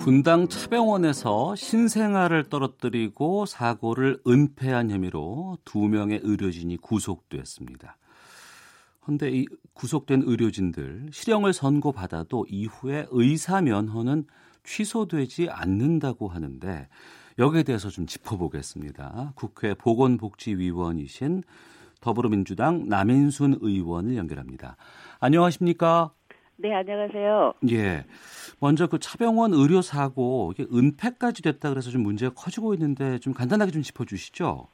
분당 0.00 0.48
차병원에서 0.48 1.54
신생아를 1.56 2.48
떨어뜨리고 2.48 3.44
사고를 3.44 4.18
은폐한 4.26 4.90
혐의로 4.90 5.58
두 5.66 5.80
명의 5.80 6.18
의료진이 6.22 6.78
구속됐습니다. 6.78 7.98
그런데 9.00 9.30
이 9.30 9.46
구속된 9.74 10.22
의료진들 10.24 11.10
실형을 11.12 11.52
선고받아도 11.52 12.46
이후에 12.48 13.08
의사 13.10 13.60
면허는 13.60 14.24
취소되지 14.64 15.50
않는다고 15.50 16.28
하는데 16.28 16.88
여기에 17.38 17.64
대해서 17.64 17.90
좀 17.90 18.06
짚어보겠습니다. 18.06 19.34
국회 19.34 19.74
보건복지위원이신 19.74 21.42
더불어민주당 22.00 22.88
남인순 22.88 23.58
의원을 23.60 24.16
연결합니다. 24.16 24.76
안녕하십니까? 25.20 26.12
네, 26.56 26.74
안녕하세요. 26.74 27.54
예. 27.70 28.04
먼저 28.60 28.86
그 28.86 28.98
차병원 28.98 29.52
의료 29.54 29.80
사고 29.80 30.52
이게 30.54 30.66
은폐까지 30.72 31.42
됐다 31.42 31.70
그래서 31.70 31.90
좀 31.90 32.02
문제가 32.02 32.32
커지고 32.34 32.74
있는데 32.74 33.18
좀 33.18 33.32
간단하게 33.32 33.72
좀 33.72 33.82
짚어 33.82 34.04
주시죠. 34.04 34.66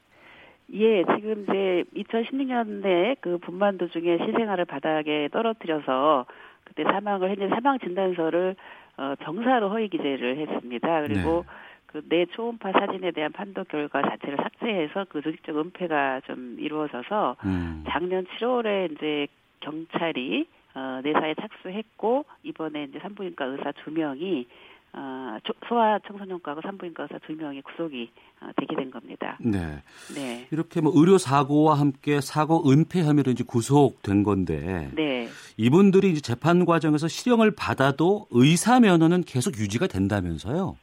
예, 0.73 1.03
지금 1.15 1.43
이제 1.43 1.85
2016년에 1.95 3.17
그 3.21 3.37
분만 3.37 3.77
도 3.77 3.87
중에 3.87 4.17
시생아를 4.17 4.65
바닥에 4.65 5.29
떨어뜨려서 5.31 6.25
그때 6.65 6.83
사망을 6.83 7.31
했는데 7.31 7.55
사망 7.55 7.79
진단서를 7.79 8.55
어 8.97 9.15
병사로 9.19 9.69
허위 9.69 9.87
기재를 9.87 10.37
했습니다. 10.37 11.01
그리고 11.03 11.45
네. 11.47 11.53
그내 11.85 12.25
초음파 12.25 12.73
사진에 12.73 13.11
대한 13.11 13.31
판독 13.31 13.69
결과 13.69 14.01
자체를 14.01 14.37
삭제해서 14.37 15.05
그 15.07 15.21
조직적 15.21 15.57
은폐가 15.57 16.21
좀 16.25 16.57
이루어져서 16.59 17.37
음. 17.45 17.85
작년 17.87 18.25
7월에 18.25 18.91
이제 18.91 19.27
경찰이 19.61 20.47
어, 20.77 21.01
내사에 21.03 21.33
착수했고 21.41 22.25
이번에 22.43 22.83
이제 22.83 22.99
산부인과 22.99 23.45
의사 23.45 23.71
두 23.83 23.89
명이 23.89 24.45
어, 24.93 25.37
소아 25.67 25.99
청소년과하고 26.07 26.61
산부인과 26.61 27.03
의사 27.03 27.17
두 27.25 27.33
명이 27.33 27.61
구속이 27.63 28.11
어, 28.41 28.49
되게 28.55 28.75
된 28.75 28.91
겁니다. 28.91 29.39
네. 29.41 29.81
네. 30.13 30.47
이렇게 30.51 30.79
뭐 30.79 30.91
의료 30.95 31.17
사고와 31.17 31.79
함께 31.79 32.21
사고 32.21 32.69
은폐 32.69 33.03
혐의로 33.03 33.31
이제 33.31 33.43
구속된 33.43 34.21
건데. 34.21 34.91
네. 34.93 35.27
이분들이 35.57 36.11
이제 36.11 36.21
재판 36.21 36.63
과정에서 36.63 37.07
실형을 37.07 37.55
받아도 37.55 38.27
의사 38.29 38.79
면허는 38.79 39.23
계속 39.23 39.57
유지가 39.57 39.87
된다면서요? 39.87 40.77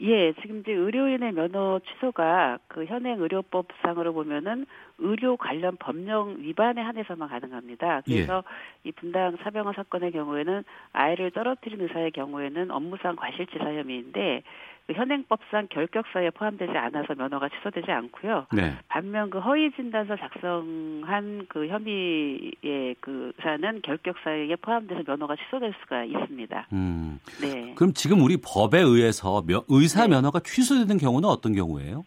예, 0.00 0.32
지금 0.42 0.60
이제 0.60 0.72
의료인의 0.72 1.32
면허 1.32 1.78
취소가 1.80 2.58
그 2.66 2.84
현행 2.86 3.20
의료법상으로 3.20 4.12
보면은 4.12 4.66
의료 5.02 5.36
관련 5.36 5.76
법령 5.76 6.36
위반에 6.38 6.80
한해서만 6.80 7.28
가능합니다. 7.28 8.02
그래서 8.04 8.42
예. 8.84 8.88
이 8.88 8.92
분당 8.92 9.36
사병원 9.42 9.74
사건의 9.74 10.12
경우에는 10.12 10.64
아이를 10.92 11.30
떨어뜨린 11.32 11.80
의사의 11.80 12.12
경우에는 12.12 12.70
업무상 12.70 13.16
과실치사 13.16 13.64
혐의인데 13.64 14.42
그 14.86 14.94
현행법상 14.94 15.68
결격사에 15.70 16.30
포함되지 16.30 16.72
않아서 16.76 17.14
면허가 17.14 17.48
취소되지 17.48 17.90
않고요. 17.90 18.46
네. 18.52 18.74
반면 18.88 19.30
그 19.30 19.38
허위 19.38 19.70
진단서 19.72 20.16
작성한 20.16 21.46
그 21.48 21.68
혐의의 21.68 22.96
그 23.00 23.32
사는 23.42 23.80
결격사에 23.82 24.54
포함돼서 24.56 25.02
면허가 25.06 25.36
취소될 25.36 25.72
수가 25.82 26.04
있습니다. 26.04 26.66
음. 26.72 27.20
네. 27.40 27.74
그럼 27.76 27.92
지금 27.92 28.22
우리 28.22 28.36
법에 28.36 28.80
의해서 28.80 29.42
의사 29.68 30.02
네. 30.02 30.08
면허가 30.08 30.40
취소되는 30.40 30.98
경우는 30.98 31.28
어떤 31.28 31.54
경우예요? 31.54 32.04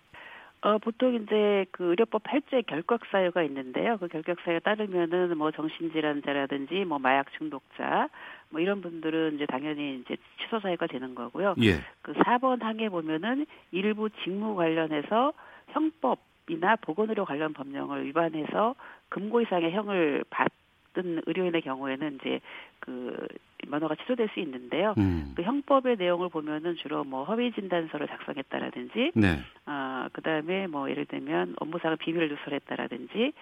어, 0.65 0.79
보통 0.79 1.13
이제 1.13 1.67
그 1.69 1.91
의료법 1.91 2.23
8조에 2.23 2.65
결격 2.65 3.01
사유가 3.11 3.43
있는데요. 3.43 3.97
그 3.99 4.07
결격 4.07 4.39
사유에 4.43 4.57
따르면은 4.61 5.37
뭐 5.37 5.51
정신질환자라든지 5.51 6.85
뭐 6.85 6.97
마약 6.97 7.31
중독자 7.37 8.09
뭐 8.49 8.59
이런 8.59 8.81
분들은 8.81 9.35
이제 9.35 9.45
당연히 9.45 9.99
이제 9.99 10.17
취소 10.41 10.59
사유가 10.59 10.87
되는 10.87 11.13
거고요. 11.13 11.53
예. 11.61 11.81
그 12.01 12.13
4번 12.13 12.63
항에 12.63 12.89
보면은 12.89 13.45
일부 13.71 14.09
직무 14.23 14.55
관련해서 14.55 15.33
형법 15.67 16.17
이나 16.49 16.75
보건의료 16.77 17.25
관련 17.25 17.53
법령을 17.53 18.03
위반해서 18.07 18.73
금고 19.09 19.41
이상의 19.41 19.71
형을 19.71 20.23
받 20.31 20.51
어떤 20.95 21.21
의료인의 21.25 21.61
경우에는 21.61 22.19
이제 22.21 22.39
그 22.79 23.27
면허가 23.67 23.95
취소될 23.95 24.29
수 24.33 24.39
있는데요. 24.39 24.93
음. 24.97 25.33
그 25.35 25.43
형법의 25.43 25.97
내용을 25.97 26.29
보면은 26.29 26.75
주로 26.77 27.03
뭐 27.03 27.25
허위 27.25 27.51
진단서를 27.51 28.07
작성했다라든지, 28.07 29.11
네. 29.15 29.39
아 29.65 30.09
그다음에 30.13 30.67
뭐 30.67 30.89
예를 30.89 31.05
들면 31.05 31.55
업무상의 31.59 31.97
비밀을 31.97 32.29
누설했다라든지, 32.29 33.33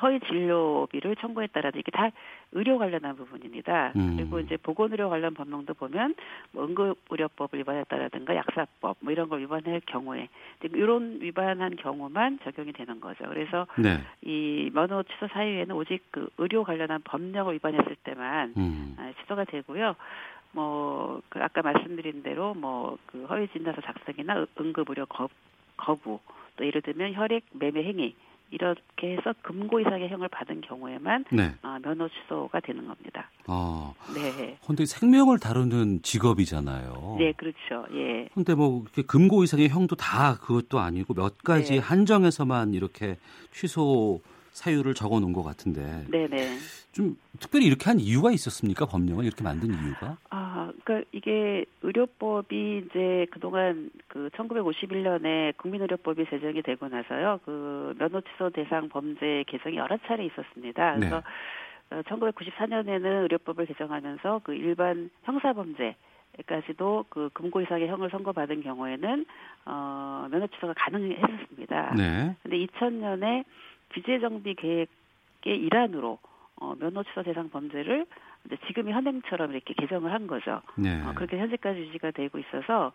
허위 0.00 0.20
진료비를 0.20 1.16
청구했다라든지 1.16 1.80
이게 1.80 1.90
다 1.90 2.10
의료 2.52 2.78
관련한 2.78 3.16
부분입니다. 3.16 3.92
음. 3.96 4.16
그리고 4.16 4.40
이제 4.40 4.56
보건의료 4.56 5.08
관련 5.08 5.34
법령도 5.34 5.74
보면 5.74 6.14
뭐 6.52 6.64
응급의료법을 6.64 7.60
위반했다라든가 7.60 8.36
약사법 8.36 8.96
뭐 9.00 9.12
이런 9.12 9.28
걸 9.28 9.40
위반할 9.40 9.80
경우에 9.86 10.28
이런 10.62 11.18
위반한 11.20 11.76
경우만 11.76 12.40
적용이 12.44 12.72
되는 12.72 13.00
거죠. 13.00 13.24
그래서 13.28 13.66
네. 13.76 14.00
이 14.22 14.70
면허 14.72 15.02
취소 15.02 15.26
사유에는 15.28 15.74
오직 15.74 16.02
그 16.10 16.28
의료 16.38 16.64
관련한 16.64 17.00
법령을 17.02 17.54
위반했을 17.54 17.96
때만 18.04 18.54
음. 18.56 18.96
아, 18.98 19.12
취소가 19.20 19.44
되고요. 19.44 19.94
뭐, 20.52 21.20
그 21.28 21.42
아까 21.42 21.62
말씀드린 21.62 22.22
대로 22.22 22.54
뭐, 22.54 22.96
그 23.06 23.24
허위 23.26 23.48
진단서 23.48 23.80
작성이나 23.82 24.46
응급의료 24.58 25.06
거부, 25.76 26.20
또 26.56 26.66
예를 26.66 26.82
들면 26.82 27.14
혈액 27.14 27.44
매매 27.52 27.84
행위, 27.84 28.14
이렇게 28.50 29.12
해서 29.16 29.34
금고 29.42 29.80
이상의 29.80 30.08
형을 30.08 30.28
받은 30.28 30.62
경우에만 30.62 31.24
네. 31.32 31.54
어, 31.62 31.78
면허 31.82 32.08
취소가 32.08 32.60
되는 32.60 32.86
겁니다. 32.86 33.30
아, 33.46 33.92
네. 34.14 34.58
근데 34.66 34.86
생명을 34.86 35.38
다루는 35.38 36.02
직업이잖아요. 36.02 37.16
네, 37.18 37.32
그렇죠. 37.32 37.86
예. 37.94 38.28
근데 38.34 38.54
뭐 38.54 38.84
금고 39.06 39.44
이상의 39.44 39.68
형도 39.68 39.96
다 39.96 40.36
그것도 40.38 40.78
아니고 40.78 41.14
몇 41.14 41.38
가지 41.38 41.74
네. 41.74 41.78
한정에서만 41.78 42.74
이렇게 42.74 43.16
취소 43.52 44.20
사유를 44.58 44.94
적어 44.94 45.20
놓은 45.20 45.32
것 45.32 45.42
같은데. 45.42 46.04
네네. 46.10 46.58
좀 46.92 47.16
특별히 47.38 47.66
이렇게 47.66 47.84
한 47.84 48.00
이유가 48.00 48.32
있었습니까? 48.32 48.86
법령을 48.86 49.24
이렇게 49.24 49.44
만든 49.44 49.68
이유가? 49.68 50.16
아, 50.30 50.72
그러니까 50.84 51.08
이게 51.12 51.64
의료법이 51.82 52.84
이제 52.86 53.26
그동안 53.30 53.90
그 54.08 54.28
1951년에 54.34 55.56
국민의료법이 55.56 56.26
제정이 56.28 56.62
되고 56.62 56.88
나서요. 56.88 57.40
그 57.44 57.94
면허 57.98 58.20
취소 58.20 58.50
대상 58.50 58.88
범죄 58.88 59.44
개정이 59.46 59.76
여러 59.76 59.96
차례 60.06 60.24
있었습니다. 60.26 60.96
그래서 60.96 61.22
네. 61.90 62.02
1994년에는 62.02 63.04
어, 63.06 63.22
의료법을 63.22 63.66
개정하면서 63.66 64.40
그 64.44 64.54
일반 64.54 65.10
형사 65.22 65.52
범죄 65.52 65.94
까지도 66.46 67.06
그 67.08 67.30
금고 67.32 67.60
이상의 67.62 67.88
형을 67.88 68.10
선고받은 68.10 68.62
경우에는 68.62 69.26
어 69.66 70.28
면허 70.30 70.46
취소가 70.48 70.74
가능했었습니다. 70.76 71.94
네. 71.96 72.36
근데 72.42 72.56
2000년에 72.66 73.44
규제 73.90 74.18
정비 74.20 74.54
계획의 74.54 74.88
일환으로 75.46 76.18
어, 76.60 76.74
면허 76.78 77.02
취소 77.04 77.22
대상 77.22 77.50
범죄를 77.50 78.06
이제 78.46 78.56
지금의 78.66 78.92
현행처럼 78.94 79.52
이렇게 79.52 79.74
개정을 79.74 80.12
한 80.12 80.26
거죠. 80.26 80.62
네. 80.76 81.02
어, 81.02 81.12
그렇게 81.14 81.38
현재까지 81.38 81.80
유지가 81.80 82.10
되고 82.10 82.38
있어서 82.38 82.92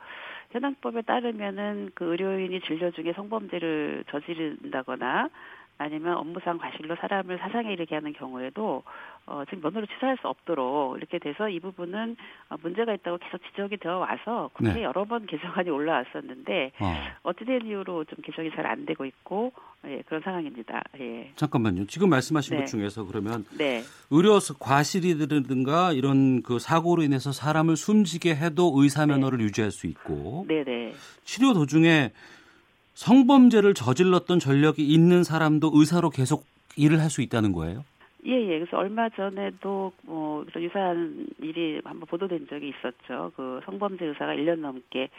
현행법에 0.51 1.03
따르면은 1.03 1.91
그 1.95 2.05
의료인이 2.05 2.61
진료 2.61 2.91
중에 2.91 3.13
성범죄를 3.13 4.05
저지른다거나 4.09 5.29
아니면 5.83 6.17
업무상 6.17 6.57
과실로 6.57 6.95
사람을 6.95 7.37
사상에 7.37 7.71
이르게 7.71 7.95
하는 7.95 8.13
경우에도 8.13 8.83
어, 9.25 9.43
지금 9.45 9.61
면허를 9.61 9.87
취소할 9.87 10.17
수 10.19 10.27
없도록 10.27 10.97
이렇게 10.97 11.19
돼서 11.19 11.47
이 11.47 11.59
부분은 11.59 12.17
어, 12.49 12.55
문제가 12.61 12.93
있다고 12.93 13.19
계속 13.19 13.41
지적이 13.49 13.77
되어 13.77 13.99
와서 13.99 14.49
국회에 14.53 14.73
네. 14.73 14.83
여러 14.83 15.05
번 15.05 15.25
개정안이 15.25 15.69
올라왔었는데 15.69 16.71
어. 16.79 16.95
어찌된 17.23 17.65
이유로 17.65 18.05
좀 18.05 18.17
개정이 18.23 18.51
잘 18.51 18.63
안 18.65 18.85
되고 18.85 19.05
있고 19.05 19.51
예, 19.85 20.01
그런 20.07 20.21
상황입니다. 20.21 20.81
예. 20.99 21.31
잠깐만요. 21.35 21.85
지금 21.87 22.09
말씀하신 22.09 22.55
네. 22.55 22.61
것 22.61 22.69
중에서 22.69 23.03
그러면 23.03 23.45
네. 23.57 23.83
의료 24.09 24.39
과실이든가 24.59 25.91
이런 25.91 26.41
그 26.41 26.59
사고로 26.59 27.03
인해서 27.03 27.31
사람을 27.31 27.75
숨지게 27.75 28.35
해도 28.35 28.71
의사 28.75 29.05
면허를 29.05 29.39
네. 29.39 29.43
유지할 29.45 29.71
수 29.71 29.87
있고 29.87 30.45
네네. 30.47 30.63
네. 30.63 30.93
치료 31.23 31.53
도중에 31.53 32.11
성범죄를 32.93 33.73
저질렀던 33.73 34.39
전력이 34.39 34.85
있는 34.85 35.23
사람도 35.23 35.71
의사로 35.73 36.09
계속 36.09 36.45
일을 36.75 36.99
할 37.01 37.09
수 37.09 37.21
있다는 37.21 37.51
거예요? 37.51 37.83
예, 38.25 38.31
예. 38.31 38.59
그래서 38.59 38.77
얼마 38.77 39.09
전에도 39.09 39.91
뭐 40.03 40.45
유사한 40.55 41.27
일이 41.41 41.81
한번 41.83 42.07
보도된 42.07 42.47
적이 42.47 42.69
있었죠. 42.69 43.31
그 43.35 43.59
성범죄 43.65 44.05
의사가 44.05 44.33
1년 44.35 44.59
넘게 44.59 45.09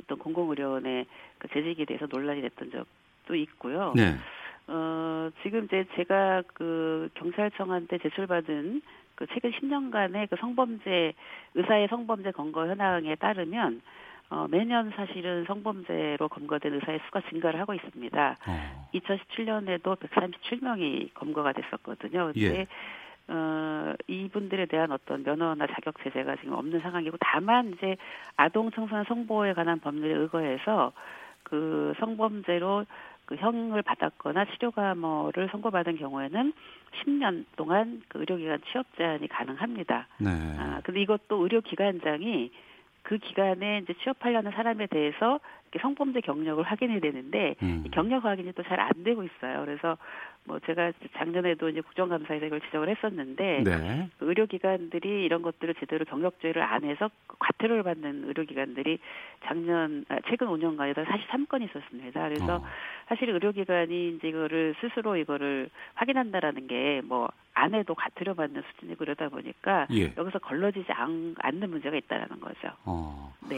어떤 0.00 0.18
공공의료원에 0.18 1.04
그 1.38 1.48
재직에 1.48 1.84
대해서 1.84 2.06
논란이 2.10 2.40
됐던 2.40 2.70
적도 2.70 3.34
있고요. 3.34 3.92
네. 3.94 4.14
어, 4.66 5.28
지금 5.42 5.64
이제 5.66 5.84
제가 5.94 6.42
그 6.54 7.10
경찰청한테 7.14 7.98
제출받은 7.98 8.80
그 9.14 9.26
최근 9.34 9.52
10년간의 9.52 10.30
그 10.30 10.36
성범죄 10.40 11.12
의사의 11.54 11.88
성범죄 11.88 12.32
검거 12.32 12.66
현황에 12.66 13.14
따르면 13.16 13.82
어, 14.30 14.46
매년 14.50 14.90
사실은 14.90 15.44
성범죄로 15.46 16.28
검거된 16.28 16.74
의사의 16.74 17.00
수가 17.06 17.20
증가를 17.28 17.60
하고 17.60 17.74
있습니다. 17.74 18.36
어. 18.46 18.88
2017년에도 18.94 19.96
137명이 19.96 21.14
검거가 21.14 21.52
됐었거든요. 21.52 22.32
근데 22.32 22.60
예. 22.60 22.66
어, 23.28 23.94
이분들에 24.06 24.66
대한 24.66 24.92
어떤 24.92 25.22
면허나 25.22 25.66
자격 25.68 25.94
제재가 26.02 26.36
지금 26.36 26.54
없는 26.54 26.80
상황이고 26.80 27.16
다만 27.20 27.72
이제 27.72 27.96
아동 28.36 28.70
청소년 28.70 29.04
성보호에 29.04 29.54
관한 29.54 29.80
법률에 29.80 30.14
의거해서 30.14 30.92
그 31.42 31.94
성범죄로 32.00 32.84
그 33.26 33.36
형을 33.36 33.82
받았거나 33.82 34.44
치료감호를 34.52 35.48
선고받은 35.50 35.96
경우에는 35.96 36.52
10년 37.02 37.44
동안 37.56 38.02
그 38.08 38.20
의료기관 38.20 38.60
취업 38.70 38.86
제한이 38.96 39.28
가능합니다. 39.28 40.06
네. 40.18 40.30
아, 40.58 40.80
근데 40.84 41.00
이것도 41.00 41.42
의료기관장이 41.42 42.50
그 43.04 43.18
기간에 43.18 43.78
이제 43.78 43.94
취업하려는 44.02 44.50
사람에 44.50 44.86
대해서 44.86 45.38
성범죄 45.80 46.20
경력을 46.20 46.62
확인해야 46.62 47.00
되는데 47.00 47.54
음. 47.62 47.84
경력 47.92 48.24
확인이 48.24 48.52
또 48.52 48.62
잘 48.62 48.80
안 48.80 48.90
되고 49.04 49.22
있어요. 49.22 49.64
그래서 49.64 49.96
뭐 50.46 50.58
제가 50.60 50.92
작년에도 51.16 51.68
이제 51.70 51.80
국정감사에서 51.80 52.46
이걸 52.46 52.60
지적을 52.62 52.88
했었는데 52.90 53.62
네. 53.64 54.08
그 54.18 54.28
의료기관들이 54.28 55.24
이런 55.24 55.40
것들을 55.42 55.74
제대로 55.80 56.04
경력조회를 56.04 56.60
안 56.62 56.84
해서 56.84 57.10
과태료를 57.38 57.82
받는 57.82 58.24
의료기관들이 58.28 58.98
작년 59.44 60.04
아, 60.08 60.18
최근 60.28 60.48
5년간에다 60.48 61.04
43건 61.06 61.62
있었습니다. 61.68 62.28
그래서 62.28 62.56
어. 62.56 62.64
사실 63.08 63.30
의료기관이 63.30 64.16
이제 64.16 64.28
이거를 64.28 64.74
스스로 64.80 65.16
이거를 65.16 65.70
확인한다라는 65.94 66.66
게뭐 66.66 67.28
안 67.54 67.74
해도 67.74 67.94
과태료 67.94 68.34
받는 68.34 68.62
수준이고 68.72 68.98
그러다 68.98 69.28
보니까 69.28 69.86
예. 69.92 70.12
여기서 70.16 70.40
걸러지지 70.40 70.92
않, 70.92 71.34
는 71.54 71.70
문제가 71.70 71.96
있다라는 71.96 72.40
거죠. 72.40 72.68
어. 72.84 73.32
네. 73.48 73.56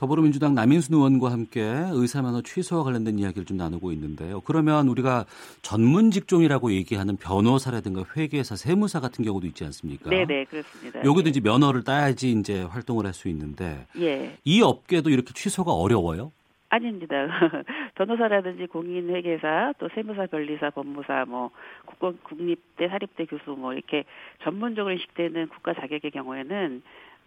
더불어민주당 0.00 0.54
남인순 0.54 0.96
의원과 0.96 1.30
함께 1.30 1.60
의사면허 1.60 2.40
취소와 2.40 2.84
관련된 2.84 3.18
이야기를 3.18 3.44
좀 3.44 3.58
나누고 3.58 3.92
있는데요. 3.92 4.40
그러면 4.40 4.88
우리가 4.88 5.26
전문 5.60 6.10
직종이라고 6.10 6.72
얘기하는 6.72 7.18
변호사라든가 7.18 8.04
회계사, 8.16 8.56
세무사 8.56 9.00
같은 9.00 9.22
경우도 9.26 9.46
있지 9.48 9.62
않습니까? 9.64 10.08
네, 10.08 10.24
네, 10.24 10.44
그렇습니다. 10.46 11.04
여기도 11.04 11.26
예. 11.26 11.30
이제 11.30 11.40
면허를 11.40 11.84
따야지 11.84 12.32
이제 12.32 12.62
활동을 12.62 13.04
할 13.04 13.10
수 13.10 13.28
있는데 13.28 13.86
예. 13.98 14.38
이 14.44 14.62
업계도 14.62 15.10
이렇게 15.10 15.34
취소가 15.34 15.72
어려워요? 15.72 16.30
아닙니다. 16.70 17.26
변호사라든지 17.96 18.66
공인회계사, 18.68 19.74
또 19.78 19.88
세무사, 19.94 20.26
변리사, 20.26 20.70
법무사, 20.70 21.24
뭐 21.26 21.50
국공, 21.86 22.16
국립대, 22.22 22.88
사립대 22.88 23.26
교수 23.26 23.50
뭐 23.50 23.74
이렇게 23.74 24.04
전문적으로 24.44 24.94
인식되는 24.94 25.48
국가 25.48 25.74
자격의 25.74 26.12
경우에는 26.12 26.82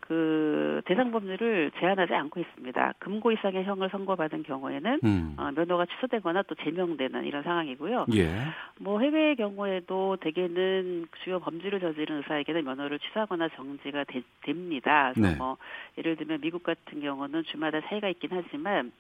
그 0.07 0.81
대상 0.83 1.11
범위를 1.11 1.71
제한하지 1.79 2.13
않고 2.13 2.41
있습니다. 2.41 2.93
금고 2.99 3.31
이상의 3.31 3.63
형을 3.63 3.89
선고받은 3.89 4.43
경우에는 4.43 4.99
음. 5.01 5.35
어, 5.37 5.51
면허가 5.55 5.85
취소되거나 5.85 6.43
또 6.43 6.55
제명되는 6.55 7.23
이런 7.23 7.41
상황이고요. 7.43 8.07
예. 8.15 8.35
뭐 8.79 8.99
해외의 8.99 9.37
경우에도 9.37 10.17
대개는 10.17 11.07
주요 11.23 11.39
범죄를 11.39 11.79
저지른 11.79 12.17
의사에게는 12.17 12.65
면허를 12.65 12.99
취소하거나 12.99 13.47
정지가 13.55 14.03
되, 14.03 14.21
됩니다. 14.41 15.11
그래서 15.13 15.31
네. 15.31 15.37
뭐 15.37 15.55
예를 15.97 16.17
들면 16.17 16.41
미국 16.41 16.63
같은 16.63 16.99
경우는 16.99 17.43
주마다 17.45 17.79
차이가 17.87 18.09
있긴 18.09 18.31
하지만 18.33 18.91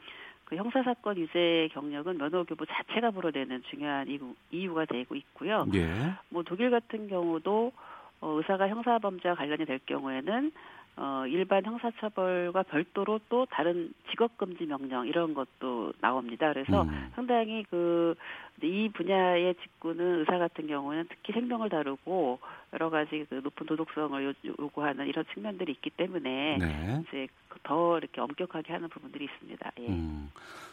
그 0.45 0.55
형사사건 0.55 1.17
유죄 1.17 1.67
경력은 1.73 2.17
면허 2.17 2.45
교부 2.45 2.65
자체가 2.65 3.11
불어되는 3.11 3.63
중요한 3.69 4.07
이유, 4.07 4.33
이유가 4.51 4.85
되고 4.85 5.15
있고요. 5.15 5.65
예. 5.73 6.13
뭐 6.29 6.43
독일 6.43 6.71
같은 6.71 7.09
경우도 7.09 7.73
어, 8.21 8.29
의사가 8.37 8.69
형사범죄와 8.69 9.35
관련이 9.35 9.65
될 9.65 9.79
경우에는 9.85 10.53
어, 10.95 11.23
일반 11.27 11.65
형사처벌과 11.65 12.63
별도로 12.63 13.19
또 13.27 13.47
다른 13.49 13.93
직업금지 14.11 14.65
명령 14.65 15.07
이런 15.07 15.33
것도 15.33 15.93
나옵니다. 16.01 16.53
그래서 16.53 16.83
음. 16.83 17.11
상당히 17.15 17.63
그, 17.69 18.15
이 18.61 18.89
분야의 18.93 19.55
직구는 19.55 20.19
의사 20.19 20.37
같은 20.37 20.67
경우는 20.67 21.07
특히 21.09 21.33
생명을 21.33 21.69
다루고 21.69 22.39
여러 22.73 22.89
가지 22.89 23.25
그 23.27 23.41
높은 23.43 23.65
도덕성을 23.65 24.35
요구하는 24.59 25.07
이런 25.07 25.25
측면들이 25.33 25.71
있기 25.73 25.89
때문에 25.89 26.57
네. 26.59 27.03
이제 27.07 27.27
더 27.63 27.97
이렇게 27.97 28.21
엄격하게 28.21 28.71
하는 28.71 28.89
부분들이 28.89 29.25
있습니다. 29.25 29.71
예. 29.79 29.87
음. 29.87 30.29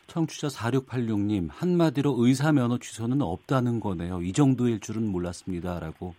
청취자 0.07 0.49
4686님, 0.49 1.49
한마디로 1.51 2.15
의사 2.19 2.53
면허 2.53 2.79
취소는 2.79 3.23
없다는 3.23 3.81
거네요. 3.81 4.21
이 4.23 4.33
정도일 4.33 4.81
줄은 4.81 5.07
몰랐습니다라고 5.07 6.15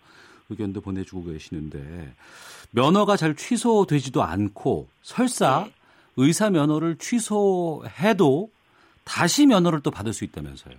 의견도 0.52 0.80
보내주고 0.80 1.24
계시는데 1.24 2.12
면허가 2.70 3.16
잘 3.16 3.34
취소되지도 3.34 4.22
않고 4.22 4.88
설사 5.02 5.64
네. 5.66 5.72
의사 6.16 6.50
면허를 6.50 6.96
취소해도 6.96 8.50
다시 9.04 9.46
면허를 9.46 9.80
또 9.82 9.90
받을 9.90 10.12
수 10.12 10.24
있다면서요. 10.24 10.74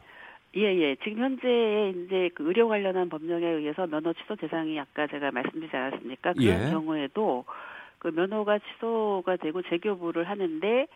예, 0.55 0.61
예. 0.61 0.95
지금 1.03 1.23
현재 1.23 1.93
이제 2.05 2.29
그 2.35 2.47
의료 2.47 2.67
관련한 2.67 3.09
법령에 3.09 3.45
의해서 3.45 3.87
면허 3.87 4.13
취소 4.13 4.35
대상이 4.35 4.79
아까 4.79 5.07
제가 5.07 5.31
말씀드리지 5.31 5.75
않았습니까? 5.75 6.33
그런 6.33 6.67
예. 6.67 6.69
경우에도 6.69 7.45
그 7.97 8.09
면허가 8.09 8.59
취소가 8.59 9.37
되고 9.37 9.61
재교부를 9.63 10.29
하는데 10.29 10.87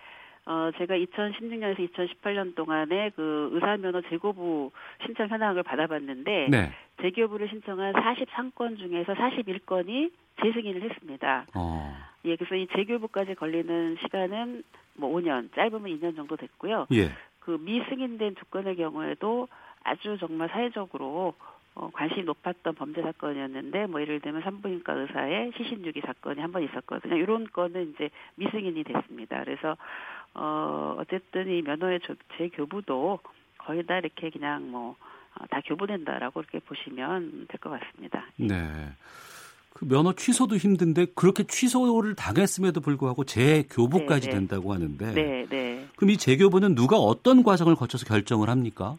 어 0.49 0.71
제가 0.77 0.95
2016년에서 0.95 1.77
2018년 1.91 2.55
동안에 2.55 3.11
그 3.15 3.49
의사 3.51 3.75
면허 3.75 4.01
재고부 4.09 4.71
신청 5.05 5.27
현황을 5.27 5.63
받아봤는데 5.63 6.47
네. 6.49 6.71
재교부를 7.01 7.49
신청한 7.49 7.93
43건 7.93 8.77
중에서 8.79 9.13
41건이 9.13 10.11
재승인을 10.41 10.81
했습니다. 10.89 11.45
어. 11.53 11.95
예, 12.25 12.35
그래서 12.37 12.55
이 12.55 12.67
재교부까지 12.75 13.35
걸리는 13.35 13.97
시간은 14.01 14.63
뭐 14.95 15.09
5년, 15.15 15.53
짧으면 15.53 15.83
2년 15.99 16.15
정도 16.15 16.37
됐고요. 16.37 16.87
예. 16.93 17.11
그 17.39 17.51
미승인된 17.61 18.35
두 18.35 18.45
건의 18.45 18.75
경우에도 18.77 19.47
아주 19.83 20.17
정말 20.19 20.47
사회적으로 20.49 21.33
어, 21.75 21.91
관심이 21.93 22.23
높았던 22.23 22.73
범죄 22.73 23.03
사건이었는데 23.03 23.85
뭐 23.85 24.01
예를 24.01 24.19
들면 24.19 24.41
산부인과 24.41 24.93
의사의 24.93 25.51
시신유기 25.57 26.01
사건이 26.01 26.41
한 26.41 26.51
번 26.51 26.63
있었거든요. 26.63 27.15
이런 27.15 27.45
건은 27.45 27.93
이제 27.93 28.09
미승인이 28.35 28.83
됐습니다. 28.83 29.43
그래서 29.43 29.77
어 30.37 30.95
어쨌든 30.99 31.49
이 31.49 31.61
면허의 31.61 31.99
재교부도 32.37 33.19
거의 33.57 33.85
다 33.85 33.97
이렇게 33.97 34.29
그냥 34.29 34.69
뭐다 34.71 35.57
어, 35.57 35.61
교부된다라고 35.65 36.41
이렇게 36.41 36.59
보시면 36.59 37.47
될 37.49 37.59
것 37.59 37.71
같습니다. 37.71 38.25
네. 38.37 38.55
그 39.73 39.85
면허 39.87 40.13
취소도 40.13 40.57
힘든데 40.57 41.07
그렇게 41.15 41.43
취소를 41.43 42.15
당했음에도 42.15 42.81
불구하고 42.81 43.23
재교부까지 43.25 44.27
네, 44.27 44.33
네. 44.33 44.39
된다고 44.39 44.73
하는데 44.73 45.11
네, 45.13 45.45
네. 45.49 45.87
그럼 45.95 46.09
이 46.11 46.17
재교부는 46.17 46.73
누가 46.75 46.97
어떤 46.97 47.43
과정을 47.43 47.75
거쳐서 47.75 48.05
결정을 48.05 48.49
합니까? 48.49 48.97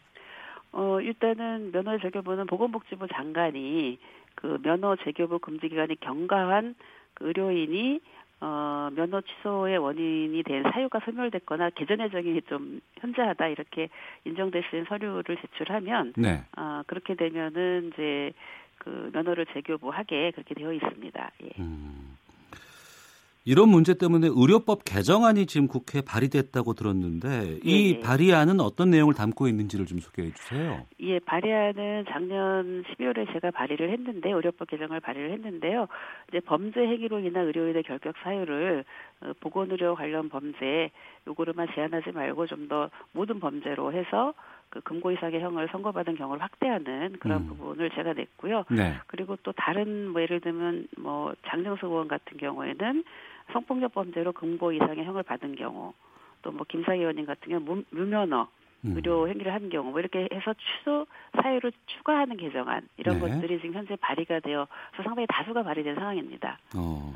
어 0.71 1.01
일단은 1.01 1.71
면허 1.71 1.97
재교부는 1.99 2.47
보건복지부 2.47 3.07
장관이 3.13 3.97
그 4.35 4.57
면허 4.61 4.95
재교부 5.03 5.39
금지 5.39 5.67
기간이 5.67 5.99
경과한 5.99 6.75
그 7.13 7.27
의료인이 7.27 7.99
어, 8.41 8.89
면허 8.95 9.21
취소의 9.21 9.77
원인이 9.77 10.43
된 10.43 10.63
사유가 10.71 10.99
소멸됐거나 11.03 11.71
개전 11.71 11.99
해정이 11.99 12.41
좀 12.43 12.79
현저하다 12.99 13.47
이렇게 13.47 13.89
인정될 14.25 14.63
수 14.69 14.75
있는 14.75 14.85
서류를 14.87 15.37
제출하면 15.37 16.13
네. 16.15 16.43
어, 16.57 16.83
그렇게 16.87 17.15
되면은 17.15 17.91
이제 17.93 18.31
그 18.77 19.09
면허를 19.13 19.45
재교부하게 19.47 20.31
그렇게 20.31 20.55
되어 20.55 20.71
있습니다. 20.71 21.31
예. 21.43 21.49
음. 21.59 22.17
이런 23.49 23.69
문제 23.69 23.97
때문에 23.97 24.27
의료법 24.29 24.83
개정안이 24.85 25.47
지금 25.47 25.67
국회에 25.67 26.03
발의됐다고 26.03 26.75
들었는데 26.75 27.57
이 27.63 27.93
네. 27.95 27.99
발의안은 27.99 28.59
어떤 28.59 28.91
내용을 28.91 29.15
담고 29.15 29.47
있는지를 29.47 29.87
좀 29.87 29.97
소개해 29.97 30.29
주세요. 30.33 30.85
예, 30.99 31.17
발의안은 31.17 32.05
작년 32.09 32.83
12월에 32.83 33.33
제가 33.33 33.49
발의를 33.49 33.91
했는데 33.91 34.29
의료법 34.31 34.69
개정을 34.69 34.99
발의를 34.99 35.31
했는데요. 35.31 35.87
이제 36.27 36.41
범죄 36.41 36.79
행위로 36.81 37.21
인한 37.21 37.47
의료인의 37.47 37.81
결격 37.81 38.13
사유를 38.21 38.85
어, 39.21 39.31
보건의료 39.39 39.95
관련 39.95 40.29
범죄 40.29 40.91
요거로만 41.27 41.69
제한하지 41.73 42.11
말고 42.11 42.45
좀 42.45 42.69
더 42.69 42.89
모든 43.13 43.39
범죄로 43.39 43.91
해서 43.93 44.33
그 44.69 44.79
금고 44.81 45.11
이상의 45.11 45.41
형을 45.41 45.67
선고받은 45.71 46.15
경우를 46.15 46.41
확대하는 46.41 47.15
그런 47.19 47.41
음. 47.41 47.47
부분을 47.47 47.89
제가 47.89 48.13
냈고요. 48.13 48.65
네. 48.69 48.93
그리고 49.07 49.35
또 49.41 49.51
다른 49.51 50.09
뭐 50.09 50.21
예를 50.21 50.39
들면 50.39 50.87
뭐 50.97 51.33
장정수 51.47 51.87
의원 51.87 52.07
같은 52.07 52.37
경우에는 52.37 53.03
성폭력 53.53 53.93
범죄로 53.93 54.31
금고 54.31 54.71
이상의 54.71 55.05
형을 55.05 55.23
받은 55.23 55.55
경우 55.55 55.93
또 56.41 56.51
뭐 56.51 56.65
김상희 56.67 56.99
의원님 56.99 57.25
같은 57.25 57.49
경우 57.49 57.83
무면허 57.89 58.47
음. 58.85 58.93
의료 58.95 59.27
행위를 59.27 59.53
한 59.53 59.69
경우 59.69 59.91
뭐 59.91 59.99
이렇게 59.99 60.29
해서 60.31 60.53
취소 60.53 61.05
사유를 61.41 61.71
추가하는 61.87 62.37
개정안 62.37 62.87
이런 62.97 63.19
네. 63.19 63.29
것들이 63.29 63.59
지금 63.59 63.75
현재 63.75 63.95
발의가 63.97 64.39
되어서 64.39 64.69
상당히 65.03 65.27
다수가 65.27 65.63
발의된 65.63 65.95
상황입니다. 65.95 66.57
어. 66.75 67.13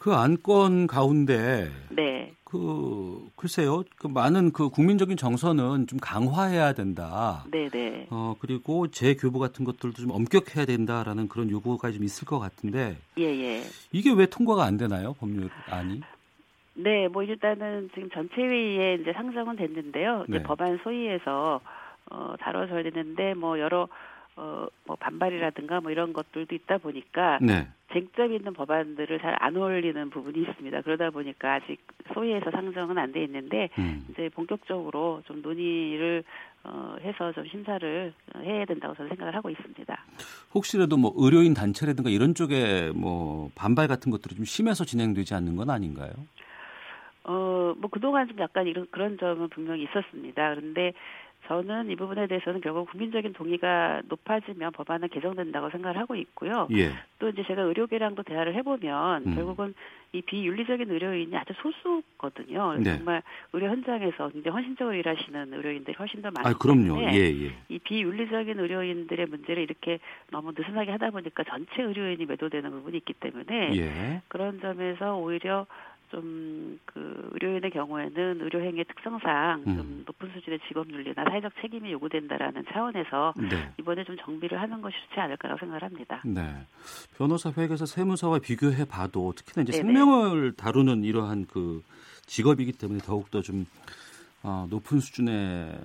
그 0.00 0.14
안건 0.14 0.86
가운데 0.86 1.70
네. 1.90 2.32
그 2.42 3.28
글쎄요. 3.36 3.84
그 3.96 4.06
많은 4.06 4.50
그 4.50 4.70
국민적인 4.70 5.18
정서는 5.18 5.86
좀 5.86 5.98
강화해야 6.00 6.72
된다. 6.72 7.44
네, 7.50 7.68
네. 7.68 8.06
어 8.08 8.34
그리고 8.40 8.88
재교부 8.88 9.38
같은 9.38 9.66
것들도 9.66 10.00
좀 10.00 10.10
엄격해야 10.10 10.64
된다라는 10.64 11.28
그런 11.28 11.50
요구가 11.50 11.92
좀 11.92 12.02
있을 12.02 12.26
것 12.26 12.38
같은데. 12.38 12.96
예, 13.18 13.24
예. 13.24 13.60
이게 13.92 14.10
왜 14.10 14.24
통과가 14.24 14.64
안 14.64 14.78
되나요? 14.78 15.12
법률안이? 15.20 16.00
네, 16.76 17.08
뭐 17.08 17.22
일단은 17.22 17.90
지금 17.92 18.08
전체 18.08 18.40
회의에 18.40 18.94
이제 18.94 19.12
상정은 19.12 19.56
됐는데요. 19.56 20.24
이제 20.28 20.38
네. 20.38 20.42
법안 20.42 20.78
소위에서 20.82 21.60
어 22.10 22.34
다뤄져야 22.40 22.84
되는데 22.84 23.34
뭐 23.34 23.60
여러 23.60 23.86
어, 24.36 24.66
뭐 24.86 24.96
반발이라든가 24.96 25.82
뭐 25.82 25.90
이런 25.90 26.14
것들도 26.14 26.54
있다 26.54 26.78
보니까 26.78 27.38
네. 27.42 27.68
쟁점 27.92 28.32
있는 28.32 28.52
법안들을 28.52 29.18
잘 29.20 29.36
안 29.40 29.56
어울리는 29.56 30.10
부분이 30.10 30.42
있습니다. 30.42 30.82
그러다 30.82 31.10
보니까 31.10 31.54
아직 31.54 31.78
소위에서 32.14 32.50
상정은 32.50 32.98
안 32.98 33.10
돼 33.12 33.24
있는데 33.24 33.68
음. 33.78 34.06
이제 34.10 34.28
본격적으로 34.28 35.22
좀 35.26 35.42
논의를 35.42 36.22
어, 36.62 36.96
해서 37.00 37.32
좀 37.32 37.46
심사를 37.46 38.12
해야 38.36 38.64
된다고 38.66 38.94
저는 38.94 39.08
생각을 39.08 39.34
하고 39.34 39.48
있습니다. 39.50 40.04
혹시라도 40.54 40.96
뭐 40.98 41.12
의료인 41.16 41.54
단체라든가 41.54 42.10
이런 42.10 42.34
쪽에 42.34 42.92
뭐 42.94 43.50
반발 43.54 43.88
같은 43.88 44.10
것들이 44.12 44.34
좀 44.34 44.44
심해서 44.44 44.84
진행되지 44.84 45.34
않는 45.34 45.56
건 45.56 45.70
아닌가요? 45.70 46.12
어, 47.24 47.74
뭐 47.76 47.88
그동안 47.90 48.28
좀 48.28 48.38
약간 48.40 48.66
이런 48.66 48.86
그런 48.90 49.16
점은 49.18 49.48
분명히 49.48 49.84
있었습니다. 49.84 50.54
그런데 50.54 50.92
저는 51.50 51.90
이 51.90 51.96
부분에 51.96 52.28
대해서는 52.28 52.60
결국 52.60 52.88
국민적인 52.92 53.32
동의가 53.32 54.02
높아지면 54.08 54.70
법안은 54.70 55.08
개정된다고 55.08 55.68
생각을 55.70 55.98
하고 55.98 56.14
있고요. 56.14 56.68
예. 56.70 56.92
또 57.18 57.28
이제 57.28 57.42
제가 57.44 57.62
의료계랑도 57.62 58.22
대화를 58.22 58.54
해보면 58.54 59.26
음. 59.26 59.34
결국은 59.34 59.74
이 60.12 60.22
비윤리적인 60.22 60.88
의료인이 60.88 61.36
아주 61.36 61.52
소수거든요. 61.60 62.74
네. 62.78 62.96
정말 62.96 63.22
의료 63.52 63.68
현장에서 63.68 64.28
굉장히 64.28 64.54
헌신적으로 64.54 64.94
일하시는 64.94 65.52
의료인들이 65.52 65.96
훨씬 65.98 66.22
더 66.22 66.30
많기 66.30 66.48
아, 66.48 66.52
그럼요. 66.52 67.02
예, 67.10 67.18
예. 67.18 67.56
이 67.68 67.80
비윤리적인 67.80 68.60
의료인들의 68.60 69.26
문제를 69.26 69.64
이렇게 69.64 69.98
너무 70.30 70.52
느슨하게 70.56 70.92
하다 70.92 71.10
보니까 71.10 71.42
전체 71.44 71.82
의료인이 71.82 72.26
매도되는 72.26 72.70
부분이 72.70 72.96
있기 72.98 73.14
때문에 73.14 73.76
예. 73.76 74.22
그런 74.28 74.60
점에서 74.60 75.16
오히려 75.16 75.66
좀 76.10 76.60
그 76.92 77.30
의료인의 77.32 77.70
경우에는 77.70 78.40
의료행위 78.42 78.84
특성상 78.84 79.64
음. 79.66 79.76
좀 79.76 80.04
높은 80.06 80.30
수준의 80.34 80.60
직업윤리나 80.68 81.24
사회적 81.24 81.52
책임이 81.60 81.92
요구된다라는 81.92 82.64
차원에서 82.72 83.34
네. 83.36 83.72
이번에 83.78 84.04
좀 84.04 84.16
정비를 84.18 84.60
하는 84.60 84.80
것이 84.80 84.96
좋지 85.08 85.20
않을까라고 85.20 85.58
생각을 85.60 85.82
합니다. 85.82 86.22
네. 86.24 86.66
변호사 87.16 87.52
회계에서 87.56 87.86
세무사와 87.86 88.40
비교해 88.40 88.84
봐도 88.84 89.32
특히나 89.36 89.62
이제 89.62 89.72
네네. 89.72 89.84
생명을 89.84 90.52
다루는 90.52 91.04
이러한 91.04 91.46
그 91.46 91.82
직업이기 92.26 92.72
때문에 92.72 93.00
더욱더 93.00 93.40
좀 93.40 93.66
어, 94.42 94.66
높은 94.70 95.00
수준의 95.00 95.78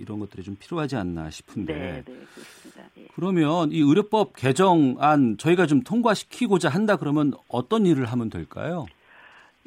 이런 0.00 0.18
것들이 0.18 0.42
좀 0.42 0.56
필요하지 0.56 0.96
않나 0.96 1.30
싶은데. 1.30 1.72
네, 1.72 1.92
네, 2.04 2.26
그렇습니다. 2.34 2.82
예. 2.98 3.06
그러면 3.14 3.70
이 3.70 3.78
의료법 3.78 4.34
개정안 4.34 5.36
저희가 5.38 5.66
좀 5.66 5.82
통과시키고자 5.82 6.68
한다 6.68 6.96
그러면 6.96 7.32
어떤 7.46 7.86
일을 7.86 8.06
하면 8.06 8.28
될까요? 8.28 8.86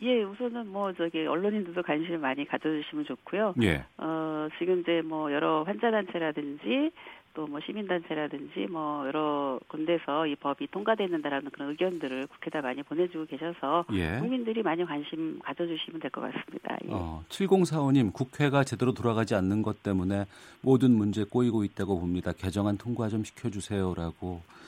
예, 0.01 0.23
우선은 0.23 0.67
뭐 0.67 0.93
저기 0.93 1.25
언론인들도 1.25 1.81
관심을 1.83 2.17
많이 2.19 2.45
가져주시면 2.45 3.05
좋고요. 3.05 3.53
예. 3.63 3.85
어 3.97 4.47
지금 4.59 4.81
이제 4.81 5.01
뭐 5.01 5.31
여러 5.31 5.63
환자 5.63 5.89
단체라든지 5.91 6.91
또 7.33 7.47
뭐 7.47 7.59
시민 7.65 7.85
단체라든지 7.87 8.67
뭐 8.71 9.05
여러 9.07 9.59
군데서 9.67 10.25
이 10.25 10.35
법이 10.37 10.67
통과되는다라는 10.71 11.51
그런 11.51 11.69
의견들을 11.71 12.27
국회에다 12.27 12.61
많이 12.61 12.81
보내주고 12.81 13.25
계셔서 13.25 13.85
예. 13.93 14.19
국민들이 14.19 14.63
많이 14.63 14.85
관심 14.85 15.39
가져주시면 15.39 15.99
될 15.99 16.09
것 16.11 16.21
같습니다. 16.21 16.77
예. 16.85 16.89
어, 16.91 17.23
7045님 17.29 18.13
국회가 18.13 18.63
제대로 18.63 18.93
돌아가지 18.93 19.35
않는 19.35 19.63
것 19.63 19.83
때문에 19.83 20.25
모든 20.61 20.91
문제 20.91 21.25
꼬이고 21.25 21.65
있다고 21.65 21.99
봅니다. 21.99 22.31
개정안 22.31 22.77
통과 22.77 23.09
좀 23.09 23.23
시켜주세요라고 23.25 24.41
아, 24.47 24.64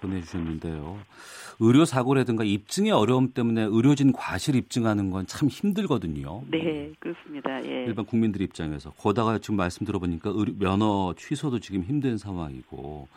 보내주셨는데요. 0.00 0.98
의료 1.60 1.84
사고라든가 1.84 2.44
입증의 2.44 2.92
어려움 2.92 3.32
때문에 3.32 3.62
의료진 3.62 4.12
과실 4.12 4.54
입증하는 4.56 5.10
건 5.10 5.22
참 5.32 5.48
힘들거든요. 5.48 6.42
네, 6.50 6.92
그렇습니다. 6.98 7.64
예. 7.64 7.84
일반 7.86 8.04
국민들 8.04 8.42
입장에서 8.42 8.90
거다가 8.90 9.38
지금 9.38 9.56
말씀 9.56 9.86
들어보니까 9.86 10.30
의료, 10.34 10.52
면허 10.58 11.14
취소도 11.16 11.58
지금 11.58 11.82
힘든 11.82 12.18
상황이고 12.18 13.08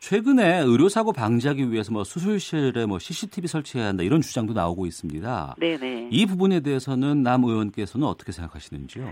최근에 0.00 0.60
의료 0.60 0.90
사고 0.90 1.12
방지하기 1.12 1.72
위해서 1.72 1.92
뭐 1.92 2.04
수술실에 2.04 2.84
뭐 2.84 2.98
CCTV 2.98 3.48
설치해야 3.48 3.88
한다 3.88 4.02
이런 4.02 4.20
주장도 4.20 4.52
나오고 4.52 4.84
있습니다. 4.84 5.54
네, 5.58 5.78
네. 5.78 6.08
이 6.10 6.26
부분에 6.26 6.60
대해서는 6.60 7.22
남 7.22 7.44
의원께서는 7.44 8.06
어떻게 8.06 8.32
생각하시는지요? 8.32 9.10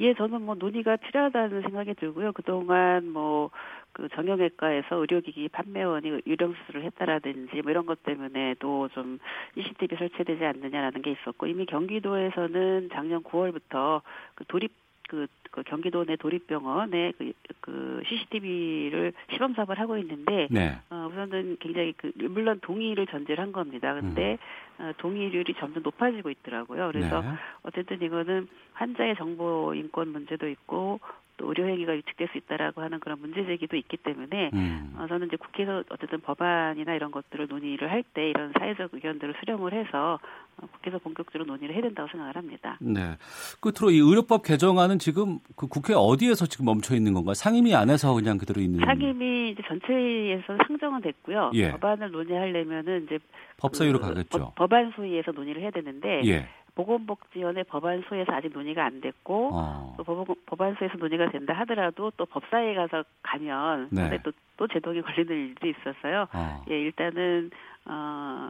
예, 0.00 0.14
저는 0.14 0.42
뭐 0.42 0.54
논의가 0.54 0.96
필요하다는 0.96 1.62
생각이 1.62 1.94
들고요. 1.94 2.32
그동안 2.32 3.08
뭐 3.10 3.50
그 3.98 4.08
정형외과에서 4.10 4.94
의료기기 4.94 5.48
판매원이 5.48 6.22
유령 6.24 6.54
수술을 6.54 6.84
했다라든지 6.84 7.62
뭐 7.62 7.72
이런 7.72 7.84
것 7.84 8.04
때문에도 8.04 8.88
좀 8.94 9.18
CCTV 9.54 9.98
설치되지 9.98 10.44
않느냐라는 10.44 11.02
게 11.02 11.10
있었고 11.10 11.48
이미 11.48 11.66
경기도에서는 11.66 12.90
작년 12.92 13.24
9월부터 13.24 14.02
그 14.36 14.44
도립 14.46 14.72
그, 15.08 15.26
그 15.50 15.62
경기도 15.64 16.04
내 16.04 16.14
도립병원에 16.16 17.12
그, 17.18 17.32
그 17.60 18.02
CCTV를 18.06 19.14
시범 19.32 19.54
사업을 19.54 19.80
하고 19.80 19.96
있는데 19.98 20.46
네. 20.50 20.76
어, 20.90 21.08
우선은 21.10 21.56
굉장히 21.58 21.92
그 21.96 22.12
물론 22.28 22.60
동의를 22.60 23.06
전제를 23.06 23.42
한 23.42 23.50
겁니다. 23.50 23.94
근데 23.94 24.38
음. 24.78 24.84
어, 24.84 24.92
동의율이 24.98 25.54
점점 25.58 25.82
높아지고 25.82 26.30
있더라고요. 26.30 26.90
그래서 26.92 27.22
네. 27.22 27.28
어쨌든 27.62 28.00
이거는 28.02 28.46
환자의 28.74 29.16
정보 29.16 29.74
인권 29.74 30.08
문제도 30.08 30.46
있고 30.46 31.00
또 31.38 31.48
의료행위가 31.48 31.92
위축될 31.92 32.28
수 32.32 32.38
있다라고 32.38 32.82
하는 32.82 33.00
그런 33.00 33.18
문제 33.20 33.44
제기도 33.46 33.76
있기 33.76 33.96
때문에 33.96 34.50
음. 34.52 34.94
어, 34.98 35.06
저는 35.08 35.28
이제 35.28 35.36
국회에서 35.36 35.82
어쨌든 35.88 36.20
법안이나 36.20 36.94
이런 36.94 37.10
것들을 37.10 37.46
논의를 37.48 37.90
할 37.90 38.02
때 38.14 38.28
이런 38.30 38.52
사회적 38.58 38.90
의견들을 38.92 39.34
수렴을 39.40 39.72
해서 39.72 40.18
어, 40.60 40.66
국회에서 40.72 40.98
본격적으로 40.98 41.44
논의를 41.46 41.74
해야 41.74 41.82
된다고 41.82 42.08
생각을 42.10 42.36
합니다. 42.36 42.76
네. 42.80 43.16
끝으로 43.60 43.90
이 43.90 43.98
의료법 43.98 44.42
개정안은 44.42 44.98
지금 44.98 45.38
그 45.56 45.66
국회 45.66 45.94
어디에서 45.94 46.46
지금 46.46 46.66
멈춰 46.66 46.94
있는 46.94 47.12
건가요? 47.14 47.34
상임위 47.34 47.74
안에서 47.74 48.14
그냥 48.14 48.38
그대로 48.38 48.60
있는? 48.60 48.80
상임위 48.84 49.50
이제 49.50 49.62
전체에서 49.66 50.56
상정은 50.66 51.00
됐고요. 51.02 51.50
예. 51.54 51.70
법안을 51.72 52.10
논의하려면은 52.10 53.04
이제 53.04 53.18
법사위로 53.58 54.00
그 54.00 54.08
가겠죠. 54.08 54.52
법, 54.56 54.72
안 54.72 54.92
소위에서 54.94 55.32
논의를 55.32 55.62
해야 55.62 55.70
되는데 55.70 56.22
예. 56.26 56.48
보건복지원의 56.78 57.64
법안소에서 57.64 58.32
아직 58.32 58.52
논의가 58.52 58.84
안 58.84 59.00
됐고 59.00 59.50
어. 59.52 59.96
또 59.96 60.04
법안소에서 60.46 60.96
논의가 60.96 61.30
된다 61.32 61.52
하더라도 61.60 62.12
또 62.16 62.24
법사위에 62.24 62.74
가서 62.74 63.02
가면 63.24 63.88
네. 63.90 64.20
또, 64.22 64.30
또 64.56 64.68
제동이 64.68 65.02
걸리는 65.02 65.48
일들이 65.48 65.74
있었어요. 65.76 66.28
어. 66.32 66.64
예, 66.70 66.80
일단은 66.80 67.50
어, 67.84 68.48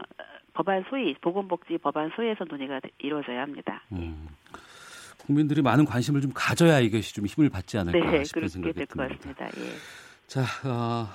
법안 0.53 0.85
소위 0.91 1.15
보건복지 1.15 1.79
법안 1.79 2.11
소위에서 2.15 2.45
논의가 2.47 2.79
이루어져야 2.99 3.41
합니다. 3.41 3.81
음. 3.93 4.27
국민들이 5.25 5.63
많은 5.63 5.85
관심을 5.85 6.21
좀 6.21 6.31
가져야 6.33 6.79
이것이 6.79 7.15
좀 7.15 7.25
힘을 7.25 7.49
받지 7.49 7.79
않을까 7.79 8.11
네, 8.11 8.23
싶은 8.23 8.47
생각이 8.47 8.85
듭니다. 8.85 8.95
것 8.95 9.09
같습니다. 9.09 9.45
예. 9.45 10.27
자, 10.27 10.41
어, 10.69 11.07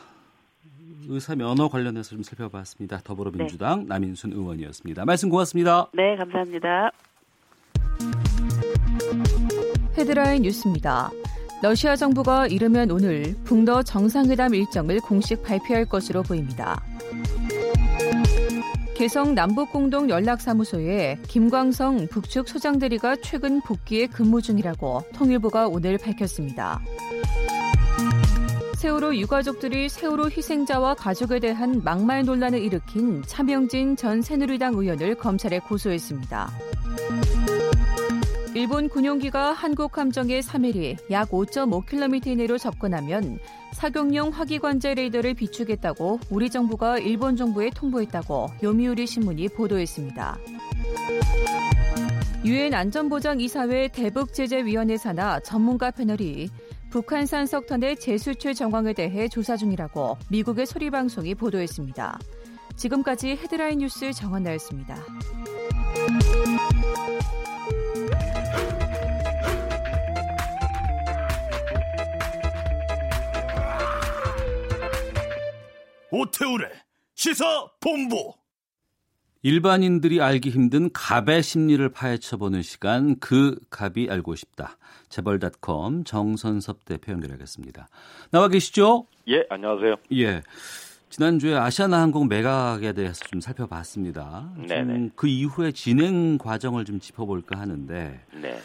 의사 1.09 1.35
면허 1.35 1.69
관련해서 1.69 2.11
좀 2.11 2.23
살펴봤습니다. 2.23 3.01
더불어민주당 3.05 3.81
네. 3.81 3.87
남인순 3.89 4.33
의원이었습니다. 4.33 5.05
말씀 5.05 5.29
고맙습니다. 5.29 5.89
네, 5.93 6.17
감사합니다. 6.17 6.91
헤드라인 9.97 10.43
뉴스입니다. 10.43 11.11
러시아 11.63 11.97
정부가 11.97 12.47
이르면 12.47 12.91
오늘 12.91 13.35
북러 13.45 13.83
정상회담 13.83 14.55
일정을 14.55 15.01
공식 15.01 15.43
발표할 15.43 15.87
것으로 15.87 16.23
보입니다. 16.23 16.83
개성 18.95 19.35
남북공동 19.35 20.09
연락사무소에 20.09 21.19
김광성 21.27 22.07
북측 22.09 22.49
소장대리가 22.49 23.17
최근 23.17 23.61
복귀에 23.61 24.07
근무 24.07 24.41
중이라고 24.41 25.03
통일부가 25.15 25.67
오늘 25.67 25.99
밝혔습니다. 25.99 26.81
세월호 28.85 29.17
유가족들이 29.17 29.89
세월호 29.89 30.27
희생자와 30.27 30.97
가족에 30.97 31.41
대한 31.41 31.81
막말 31.83 32.23
논란을 32.27 32.61
일으킨 32.61 33.23
차명진 33.23 33.97
전 33.97 34.21
새누리당 34.21 34.75
의원을 34.75 35.15
검찰에 35.15 35.59
고소했습니다. 35.59 36.51
일본 38.55 38.91
군용기가 38.91 39.55
한국 39.55 39.97
함정의 39.97 40.43
3일이 40.43 40.99
약 41.11 41.31
5.5km 41.31 42.27
이내로 42.27 42.59
접근하면 42.59 43.39
사격용 43.73 44.29
화기관제 44.29 44.93
레이더를 44.93 45.33
비추겠다고 45.33 46.21
우리 46.29 46.51
정부가 46.51 46.99
일본 46.99 47.37
정부에 47.37 47.71
통보했다고 47.71 48.51
요미우리 48.63 49.07
신문이 49.07 49.49
보도했습니다. 49.49 50.39
유엔 52.45 52.75
안전보장 52.75 53.41
이사회 53.41 53.89
대북제재위원회 53.89 54.99
산하 54.99 55.41
전문가 55.41 55.91
패널이 55.91 56.51
북한산 56.95 57.47
석탄의 57.47 57.97
재수출 57.97 58.55
정황에 58.55 58.93
대해 58.93 59.27
조사 59.27 59.57
중이라고 59.57 60.17
미국의 60.31 60.65
소리 60.65 60.91
방송이 60.91 61.35
보도했습니다. 61.35 62.21
지금까지 62.77 63.31
헤드라인 63.31 63.81
뉴스 63.81 64.13
정원 64.13 64.45
나였습니다. 64.45 64.95
오태우래 76.13 76.69
시사 77.17 77.45
본부 77.81 78.35
일반인들이 79.43 80.23
알기 80.23 80.51
힘든 80.51 80.93
갑의 80.93 81.43
심리를 81.43 81.87
파헤쳐보는 81.89 82.63
시간 82.63 83.19
그 83.19 83.59
갑이 83.69 84.09
알고 84.09 84.37
싶다. 84.37 84.79
재벌닷컴 85.15 86.03
정선섭 86.03 86.85
대표 86.85 87.13
연결하겠습니다. 87.13 87.87
나와 88.33 88.49
계시죠? 88.49 89.07
예, 89.29 89.47
안녕하세요. 89.49 89.95
예. 90.15 90.43
지난주에 91.09 91.55
아시아나 91.55 92.01
항공 92.01 92.27
매각에 92.27 92.93
대해서 92.95 93.25
좀 93.27 93.41
살펴봤습니다. 93.41 94.51
네네. 94.67 95.11
그 95.15 95.29
이후에 95.29 95.71
진행 95.71 96.37
과정을 96.37 96.85
좀 96.85 96.99
짚어볼까 96.99 97.61
하는데 97.61 98.21
네. 98.33 98.59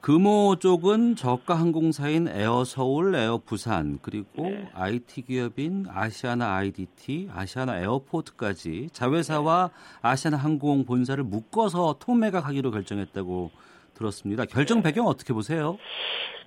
금호 0.00 0.60
쪽은 0.60 1.16
저가 1.16 1.58
항공사인 1.58 2.28
에어 2.28 2.62
서울, 2.62 3.16
에어 3.16 3.40
부산 3.44 3.98
그리고 4.00 4.44
네. 4.44 4.70
IT 4.74 5.22
기업인 5.22 5.86
아시아나 5.88 6.54
IDT, 6.54 7.30
아시아나 7.34 7.80
에어포트까지 7.80 8.90
자회사와 8.92 9.70
아시아나 10.00 10.36
항공 10.36 10.84
본사를 10.84 11.24
묶어서 11.24 11.96
통매각하기로 11.98 12.70
결정했다고 12.70 13.50
들었습니다. 13.98 14.44
결정 14.44 14.82
배경 14.82 15.06
어떻게 15.06 15.32
보세요? 15.32 15.78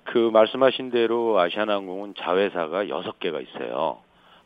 그 0.04 0.18
말씀하신 0.32 0.90
대로 0.90 1.38
아시아나항공은 1.38 2.14
자회사가 2.18 2.84
6개가 2.84 3.46
있어요. 3.46 3.98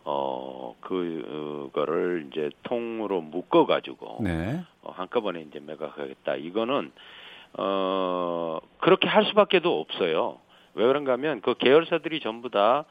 어, 0.05 0.77
그, 0.81 1.71
그거를 1.73 2.29
이제 2.31 2.51
통으로 2.62 3.21
묶어가지고, 3.23 4.19
네. 4.23 4.61
어, 4.83 4.92
한꺼번에 4.92 5.40
이제 5.40 5.59
매각하겠다. 5.61 6.37
이거는 6.37 6.92
어, 7.59 8.59
그렇게 8.79 9.09
할 9.09 9.25
수밖에도 9.25 9.81
없어요. 9.81 10.38
왜 10.75 10.87
그런가 10.87 11.12
하면 11.12 11.40
그 11.40 11.55
계열사들이 11.55 12.21
전부 12.21 12.51
다 12.51 12.85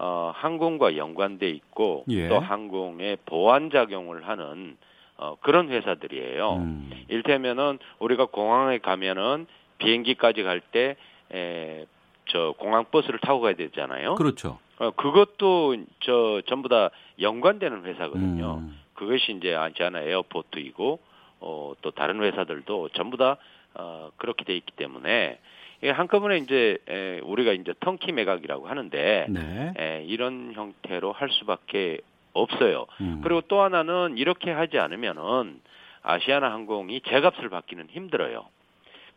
어, 0.00 0.32
항공과 0.34 0.96
연관돼 0.96 1.48
있고 1.50 2.04
예. 2.08 2.28
또 2.28 2.38
항공의 2.38 3.18
보안 3.26 3.70
작용을 3.70 4.28
하는 4.28 4.76
어, 5.16 5.36
그런 5.40 5.68
회사들이에요. 5.68 6.54
음. 6.54 6.90
일테면은 7.08 7.78
우리가 7.98 8.26
공항에 8.26 8.78
가면은 8.78 9.46
비행기까지 9.78 10.42
갈때 10.42 10.96
에, 11.32 11.86
저 12.26 12.54
공항 12.58 12.84
버스를 12.90 13.18
타고 13.20 13.40
가야 13.40 13.54
되잖아요. 13.54 14.14
그렇죠. 14.16 14.58
어, 14.78 14.90
그것도 14.92 15.76
저 16.00 16.42
전부 16.46 16.68
다 16.68 16.90
연관되는 17.20 17.84
회사거든요. 17.84 18.58
음. 18.58 18.78
그것이 18.94 19.32
이제 19.32 19.54
아시아나 19.54 20.00
에어포트이고 20.00 21.00
어, 21.40 21.72
또 21.82 21.90
다른 21.92 22.22
회사들도 22.22 22.90
전부 22.90 23.16
다 23.16 23.36
어, 23.74 24.10
그렇게 24.16 24.44
돼 24.44 24.56
있기 24.56 24.72
때문에 24.72 25.38
이게 25.78 25.90
한꺼번에 25.90 26.38
이제 26.38 26.78
에, 26.88 27.20
우리가 27.20 27.52
이제 27.52 27.72
턴키 27.80 28.12
매각이라고 28.12 28.68
하는데 28.68 29.26
네. 29.28 29.74
에, 29.78 30.04
이런 30.04 30.52
형태로 30.54 31.12
할 31.12 31.30
수밖에 31.30 32.00
없어요. 32.32 32.86
음. 33.00 33.20
그리고 33.22 33.40
또 33.42 33.62
하나는 33.62 34.16
이렇게 34.16 34.50
하지 34.50 34.78
않으면은 34.78 35.60
아시아나 36.02 36.52
항공이 36.52 37.00
제값을 37.02 37.48
받기는 37.48 37.88
힘들어요. 37.90 38.46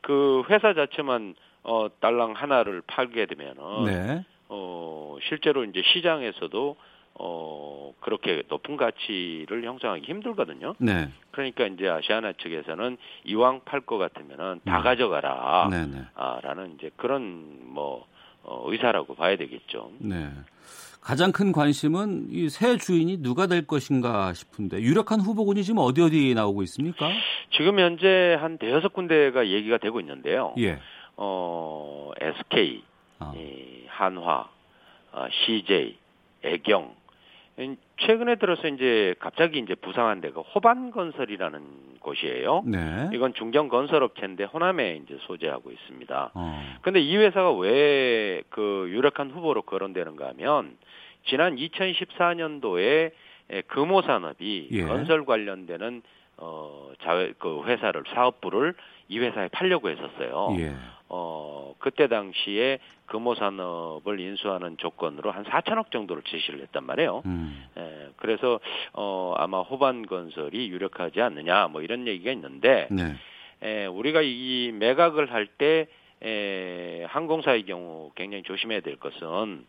그 0.02 0.44
회사 0.50 0.74
자체만 0.74 1.36
어 1.64 1.88
달랑 2.00 2.34
하나를 2.34 2.82
팔게 2.88 3.28
되면은 3.28 3.86
네. 3.86 4.26
어 4.50 5.18
실제로 5.28 5.64
이제 5.64 5.82
시장에서도 5.94 6.76
어 7.16 7.94
그렇게 8.00 8.44
높은 8.50 8.78
가치를 8.78 9.64
형성하기 9.64 10.06
힘들거든요. 10.06 10.76
네. 10.80 11.10
그러니까 11.32 11.66
이제 11.66 11.88
아시아나 11.88 12.34
측에서는 12.34 12.98
이왕 13.26 13.62
팔 13.66 13.82
것 13.82 13.98
같으면은 13.98 14.62
다 14.66 14.78
네. 14.78 14.84
가져가라. 14.84 15.68
네, 15.70 15.86
네. 15.86 16.02
아라는 16.16 16.76
이제 16.76 16.90
그런 16.96 17.60
뭐 17.62 18.08
어, 18.44 18.64
의사라고 18.72 19.16
봐야 19.16 19.36
되겠죠. 19.38 19.92
네. 20.00 20.30
가장 21.02 21.32
큰 21.32 21.52
관심은 21.52 22.28
이 22.30 22.50
새 22.50 22.78
주인이 22.78 23.18
누가 23.24 23.48
될 23.48 23.66
것인가 23.66 24.34
싶은데 24.34 24.80
유력한 24.82 25.20
후보군이 25.20 25.64
지금 25.64 25.80
어디 25.80 26.02
어디 26.02 26.34
나오고 26.36 26.62
있습니까? 26.64 27.10
지금 27.52 27.80
현재 27.80 28.36
한 28.40 28.58
대여섯 28.60 28.94
군데가 28.94 29.48
얘기가 29.48 29.78
되고 29.80 30.00
있는데요. 30.00 30.54
예. 30.60 30.80
어, 31.18 32.12
SK, 32.20 32.84
아. 33.20 33.34
이, 33.36 33.86
한화, 33.88 34.48
어, 35.14 35.26
CJ, 35.46 35.98
애경, 36.44 36.94
최근에 38.00 38.36
들어서 38.36 38.68
이제 38.68 39.14
갑자기 39.20 39.60
이제 39.60 39.76
부상한 39.76 40.22
데가 40.22 40.42
호반건설이라는 40.42 41.62
곳이에요. 42.00 42.64
네. 42.66 43.10
이건 43.14 43.34
중견 43.34 43.68
건설업체인데 43.70 44.46
호남에 44.46 45.02
이제 45.04 45.18
소재하고 45.22 45.72
있습니다. 45.72 46.32
어. 46.34 46.78
근데 46.82 47.00
이 47.00 47.16
회사가 47.18 47.52
왜 47.54 48.44
그 48.50 48.88
유력한 48.90 49.32
후보로 49.32 49.64
거론되는가 49.64 50.30
하면 50.30 50.78
지난 51.26 51.56
2014년도에 51.56 53.12
금호 53.68 54.02
산업이 54.02 54.70
예. 54.72 54.84
건설 54.84 55.26
관련되는 55.26 56.02
어 56.38 56.92
자회 57.04 57.34
그 57.38 57.64
회사를 57.66 58.04
사업부를 58.14 58.74
이 59.12 59.20
회사에 59.20 59.50
팔려고 59.50 59.90
했었어요. 59.90 60.56
예. 60.60 60.74
어 61.10 61.76
그때 61.80 62.08
당시에 62.08 62.80
금호 63.08 63.36
산업을 63.36 64.22
인수하는 64.22 64.78
조건으로 64.78 65.32
한 65.32 65.44
4천억 65.44 65.92
정도를 65.92 66.24
제시를 66.24 66.62
했단 66.62 66.86
말이에요. 66.86 67.22
음. 67.26 67.66
예, 67.78 68.10
그래서 68.16 68.62
어 68.94 69.34
아마 69.36 69.60
호반 69.60 70.06
건설이 70.06 70.70
유력하지 70.70 71.22
않느냐 71.22 71.68
뭐 71.68 71.82
이런 71.82 72.08
얘기가 72.08 72.32
있는데 72.32 72.88
네. 72.90 73.16
에, 73.62 73.86
우리가 73.88 74.22
이 74.24 74.72
매각을 74.74 75.34
할때 75.34 75.88
항공사의 77.08 77.66
경우 77.66 78.12
굉장히 78.16 78.44
조심해야 78.44 78.80
될 78.80 78.96
것은 78.96 79.66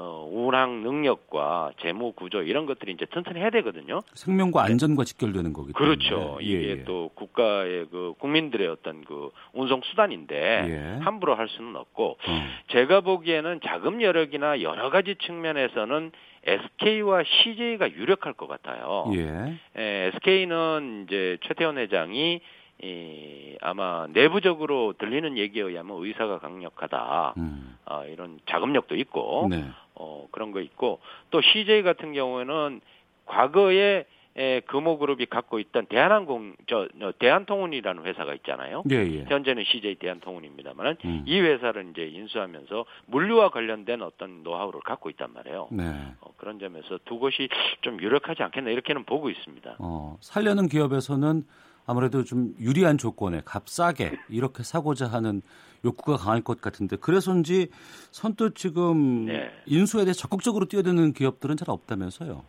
어, 0.00 0.28
운항 0.30 0.84
능력과 0.84 1.72
재무 1.80 2.12
구조 2.12 2.40
이런 2.42 2.66
것들이 2.66 2.92
이제 2.92 3.04
튼튼히 3.06 3.40
해야 3.40 3.50
되거든요. 3.50 4.02
생명과 4.14 4.64
네. 4.64 4.72
안전과 4.72 5.02
직결되는 5.02 5.52
거기 5.52 5.72
때문에. 5.72 5.96
그렇죠. 5.96 6.38
예, 6.40 6.46
이게 6.46 6.68
예. 6.68 6.84
또 6.84 7.10
국가의 7.14 7.88
그 7.90 8.14
국민들의 8.20 8.68
어떤 8.68 9.04
그 9.04 9.30
운송 9.52 9.80
수단인데 9.84 10.36
예. 10.38 11.04
함부로 11.04 11.34
할 11.34 11.48
수는 11.48 11.74
없고 11.74 12.10
어. 12.10 12.42
제가 12.68 13.00
보기에는 13.00 13.60
자금 13.66 14.00
여력이나 14.00 14.62
여러 14.62 14.88
가지 14.90 15.16
측면에서는 15.16 16.12
SK와 16.44 17.24
CJ가 17.24 17.90
유력할 17.90 18.34
것 18.34 18.46
같아요. 18.46 19.10
예. 19.14 19.58
에, 19.76 20.10
SK는 20.14 21.06
이제 21.08 21.38
최태원 21.42 21.76
회장이 21.76 22.40
이 22.80 23.56
아마 23.60 24.06
내부적으로 24.12 24.94
들리는 24.98 25.36
얘기에 25.36 25.62
의하면 25.62 25.96
의사가 26.00 26.38
강력하다. 26.38 27.34
음. 27.36 27.76
아, 27.84 28.04
이런 28.04 28.38
자금력도 28.48 28.94
있고 28.96 29.48
네. 29.50 29.64
어, 29.98 30.26
그런 30.30 30.52
거 30.52 30.60
있고 30.60 31.00
또 31.30 31.40
CJ 31.40 31.82
같은 31.82 32.12
경우에는 32.12 32.80
과거에 33.26 34.06
에, 34.36 34.60
금호그룹이 34.60 35.26
갖고 35.26 35.58
있던 35.58 35.86
대한항공 35.86 36.54
저, 36.68 36.86
저 37.00 37.12
대한통운이라는 37.18 38.04
회사가 38.04 38.34
있잖아요. 38.34 38.84
예, 38.90 38.96
예. 38.96 39.24
현재는 39.28 39.64
CJ 39.64 39.96
대한통운입니다만은 39.96 40.96
음. 41.04 41.24
이 41.26 41.40
회사를 41.40 41.88
이제 41.90 42.06
인수하면서 42.06 42.84
물류와 43.06 43.50
관련된 43.50 44.00
어떤 44.00 44.44
노하우를 44.44 44.80
갖고 44.82 45.10
있단 45.10 45.32
말이에요. 45.32 45.68
네. 45.72 45.84
어, 46.20 46.32
그런 46.36 46.60
점에서 46.60 47.00
두 47.04 47.18
곳이 47.18 47.48
좀 47.80 48.00
유력하지 48.00 48.44
않겠나 48.44 48.70
이렇게는 48.70 49.04
보고 49.04 49.28
있습니다. 49.28 49.76
어, 49.80 50.16
살려는 50.20 50.68
기업에서는 50.68 51.42
아무래도 51.88 52.22
좀 52.22 52.54
유리한 52.60 52.98
조건에 52.98 53.40
값싸게 53.46 54.12
이렇게 54.28 54.62
사고자 54.62 55.06
하는 55.06 55.40
욕구가 55.86 56.18
강할 56.18 56.42
것 56.42 56.60
같은데 56.60 56.96
그래서인지 56.96 57.68
선뜻 58.10 58.56
지금 58.56 59.24
네. 59.24 59.50
인수에 59.64 60.04
대해 60.04 60.12
적극적으로 60.12 60.66
뛰어드는 60.66 61.14
기업들은 61.14 61.56
잘 61.56 61.70
없다면서요. 61.70 62.44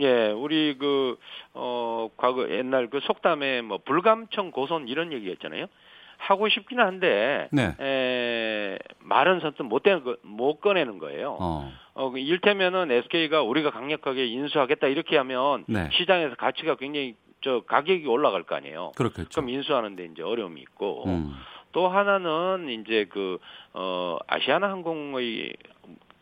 예, 0.00 0.26
우리 0.32 0.76
그, 0.76 1.16
어, 1.54 2.10
과거 2.16 2.50
옛날 2.50 2.90
그 2.90 3.00
속담에 3.00 3.62
뭐 3.62 3.78
불감청 3.78 4.50
고손 4.50 4.88
이런 4.88 5.12
얘기 5.12 5.30
했잖아요. 5.30 5.66
하고 6.18 6.48
싶긴 6.48 6.80
한데, 6.80 7.48
네. 7.52 7.74
에, 7.80 8.78
말은 8.98 9.40
선뜻 9.40 9.62
못, 9.62 9.82
못 10.22 10.60
꺼내는 10.60 10.98
거예요. 10.98 11.36
어. 11.40 11.72
어, 11.94 12.10
그 12.10 12.18
일테면은 12.18 12.90
SK가 12.90 13.42
우리가 13.42 13.70
강력하게 13.70 14.26
인수하겠다 14.26 14.88
이렇게 14.88 15.16
하면 15.16 15.64
네. 15.68 15.88
시장에서 15.92 16.34
가치가 16.34 16.74
굉장히 16.74 17.14
저 17.44 17.60
가격이 17.60 18.06
올라갈 18.06 18.42
거 18.42 18.56
아니에요. 18.56 18.92
그렇겠죠. 18.96 19.28
그럼 19.30 19.50
인수하는데 19.50 20.06
이제 20.06 20.22
어려움이 20.22 20.60
있고 20.62 21.04
음. 21.06 21.34
또 21.72 21.88
하나는 21.88 22.70
이제 22.70 23.04
그 23.10 23.38
어, 23.74 24.16
아시아나 24.26 24.70
항공의 24.70 25.52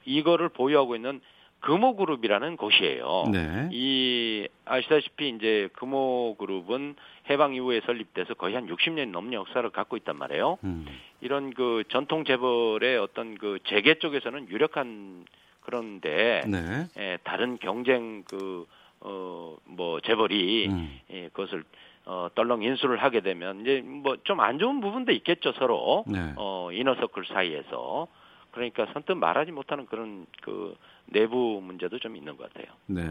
이거를 0.04 0.48
보유하고 0.48 0.96
있는 0.96 1.20
금호그룹이라는 1.60 2.56
곳이에요. 2.56 3.26
네. 3.30 3.68
이 3.70 4.48
아시다시피 4.64 5.28
이제 5.28 5.68
금호그룹은 5.74 6.96
해방 7.30 7.54
이후에 7.54 7.82
설립돼서 7.86 8.34
거의 8.34 8.56
한 8.56 8.66
60년 8.66 9.10
넘는 9.12 9.34
역사를 9.34 9.68
갖고 9.70 9.96
있단 9.96 10.16
말이에요. 10.16 10.58
음. 10.64 10.86
이런 11.20 11.54
그 11.54 11.84
전통 11.88 12.24
재벌의 12.24 12.98
어떤 12.98 13.38
그 13.38 13.60
재계 13.64 13.94
쪽에서는 13.94 14.48
유력한 14.48 15.24
그런데 15.60 16.40
네. 16.48 16.88
예, 16.98 17.18
다른 17.22 17.58
경쟁 17.58 18.24
그 18.24 18.66
어, 19.04 19.56
뭐, 19.64 20.00
재벌이, 20.00 20.68
음. 20.68 21.00
예, 21.10 21.28
그것을, 21.28 21.64
어, 22.04 22.28
떨렁 22.34 22.62
인수를 22.62 23.02
하게 23.02 23.20
되면, 23.20 23.60
이제 23.62 23.82
뭐, 23.84 24.16
좀 24.24 24.40
안 24.40 24.58
좋은 24.58 24.80
부분도 24.80 25.12
있겠죠, 25.12 25.52
서로. 25.52 26.04
네. 26.06 26.32
어, 26.36 26.70
이너서클 26.72 27.24
사이에서. 27.26 28.06
그러니까 28.52 28.86
선뜻 28.92 29.16
말하지 29.16 29.50
못하는 29.50 29.86
그런 29.86 30.26
그 30.42 30.76
내부 31.06 31.60
문제도 31.62 31.98
좀 31.98 32.16
있는 32.16 32.36
것 32.36 32.52
같아요. 32.52 32.72
네. 32.86 33.02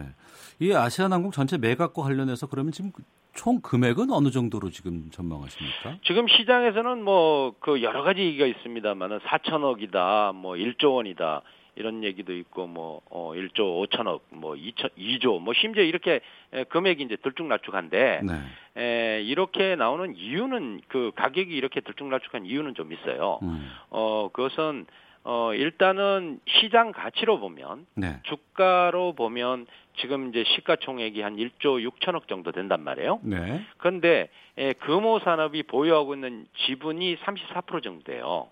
이 0.60 0.72
아시아나항공 0.72 1.32
전체 1.32 1.58
매각과 1.58 2.02
관련해서 2.04 2.46
그러면 2.48 2.72
지금 2.72 2.92
총 3.34 3.60
금액은 3.62 4.12
어느 4.12 4.30
정도로 4.30 4.70
지금 4.70 5.10
전망하십니까? 5.12 5.98
지금 6.04 6.28
시장에서는 6.28 7.04
뭐 7.04 7.56
그 7.60 7.82
여러 7.82 8.04
가지 8.04 8.22
얘기가 8.22 8.46
있습니다만은 8.46 9.20
4천억이다, 9.20 10.36
뭐 10.36 10.54
1조 10.54 10.94
원이다. 10.96 11.42
이런 11.76 12.04
얘기도 12.04 12.34
있고 12.34 12.68
뭐 12.68 13.02
어, 13.10 13.32
1조 13.34 13.88
5천억 13.88 14.22
뭐 14.30 14.54
2천 14.54 14.90
2조 14.98 15.42
뭐 15.42 15.54
심지어 15.54 15.84
이렇게 15.84 16.22
에, 16.54 16.64
금액이 16.66 17.04
이제 17.04 17.16
들쭉날쭉한데 17.18 18.22
네. 18.24 18.82
에, 18.82 19.22
이렇게 19.24 19.76
나오는 19.76 20.16
이유는 20.16 20.82
그 20.88 21.12
가격이 21.16 21.54
이렇게 21.54 21.82
들쭉날쭉한 21.82 22.46
이유는 22.46 22.76
좀 22.76 22.92
있어요. 22.92 23.40
음. 23.44 23.72
어 23.90 24.30
그것은 24.34 24.86
어 25.24 25.54
일단은 25.54 26.40
시장 26.48 26.92
가치로 26.92 27.40
보면 27.40 27.86
네. 27.96 28.20
주가로 28.24 29.14
보면 29.14 29.68
지금 29.98 30.30
이제 30.30 30.44
시가총액이 30.56 31.22
한 31.22 31.36
1조 31.36 31.88
6천억 31.90 32.28
정도 32.28 32.52
된단 32.52 32.84
말이에요. 32.84 33.20
네. 33.24 33.62
그런데 33.78 34.30
에, 34.58 34.74
금호 34.74 35.20
산업이 35.20 35.64
보유하고 35.64 36.16
있는 36.16 36.48
지분이 36.66 37.18
34% 37.18 37.84
정도 37.84 38.04
돼요. 38.04 38.48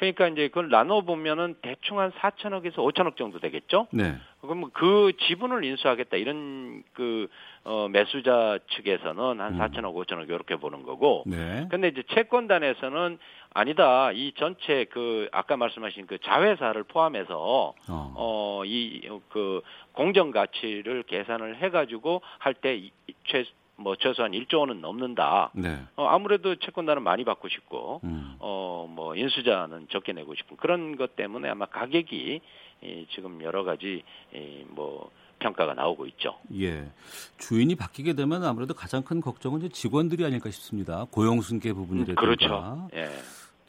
그러니까 0.00 0.28
이제 0.28 0.48
그걸 0.48 0.70
나눠 0.70 1.02
보면은 1.02 1.56
대충 1.60 1.98
한 1.98 2.10
4천억에서 2.12 2.76
5천억 2.76 3.16
정도 3.16 3.38
되겠죠. 3.38 3.86
네. 3.90 4.16
그럼 4.40 4.70
그 4.72 5.12
지분을 5.28 5.62
인수하겠다 5.62 6.16
이런 6.16 6.82
그 6.94 7.28
어, 7.64 7.86
매수자 7.90 8.58
측에서는 8.70 9.40
한 9.40 9.54
음. 9.54 9.58
4천억, 9.58 9.94
5천억 9.94 10.30
이렇게 10.30 10.56
보는 10.56 10.84
거고. 10.84 11.24
네. 11.26 11.66
근데 11.70 11.88
이제 11.88 12.02
채권단에서는 12.14 13.18
아니다. 13.52 14.10
이 14.12 14.32
전체 14.38 14.86
그 14.86 15.28
아까 15.32 15.58
말씀하신 15.58 16.06
그 16.06 16.16
자회사를 16.18 16.84
포함해서 16.84 17.74
어, 17.88 18.62
어이그 18.64 19.60
공정 19.92 20.30
가치를 20.30 21.02
계산을 21.02 21.60
해 21.60 21.68
가지고 21.68 22.22
할 22.38 22.54
때 22.54 22.90
최, 23.26 23.44
뭐 23.80 23.96
최소한 23.96 24.32
1조 24.32 24.60
원은 24.60 24.80
넘는다. 24.80 25.50
네. 25.54 25.82
어, 25.96 26.06
아무래도 26.06 26.54
채권단은 26.56 27.02
많이 27.02 27.24
받고 27.24 27.48
싶고 27.48 28.00
음. 28.04 28.36
어뭐 28.38 29.16
인수자는 29.16 29.88
적게 29.90 30.12
내고 30.12 30.34
싶은 30.34 30.56
그런 30.58 30.96
것 30.96 31.16
때문에 31.16 31.48
아마 31.48 31.66
가격이 31.66 32.40
이, 32.82 33.06
지금 33.14 33.42
여러 33.42 33.64
가지 33.64 34.02
이, 34.34 34.64
뭐 34.68 35.10
평가가 35.38 35.74
나오고 35.74 36.06
있죠. 36.06 36.36
예. 36.60 36.90
주인이 37.38 37.74
바뀌게 37.74 38.12
되면 38.12 38.44
아무래도 38.44 38.74
가장 38.74 39.02
큰 39.02 39.20
걱정은 39.20 39.60
이제 39.60 39.68
직원들이 39.70 40.24
아닐까 40.24 40.50
싶습니다. 40.50 41.06
고용 41.10 41.40
승계 41.40 41.72
부분이라든가. 41.72 42.20
음, 42.20 42.24
그렇죠. 42.24 42.88
예. 42.94 43.08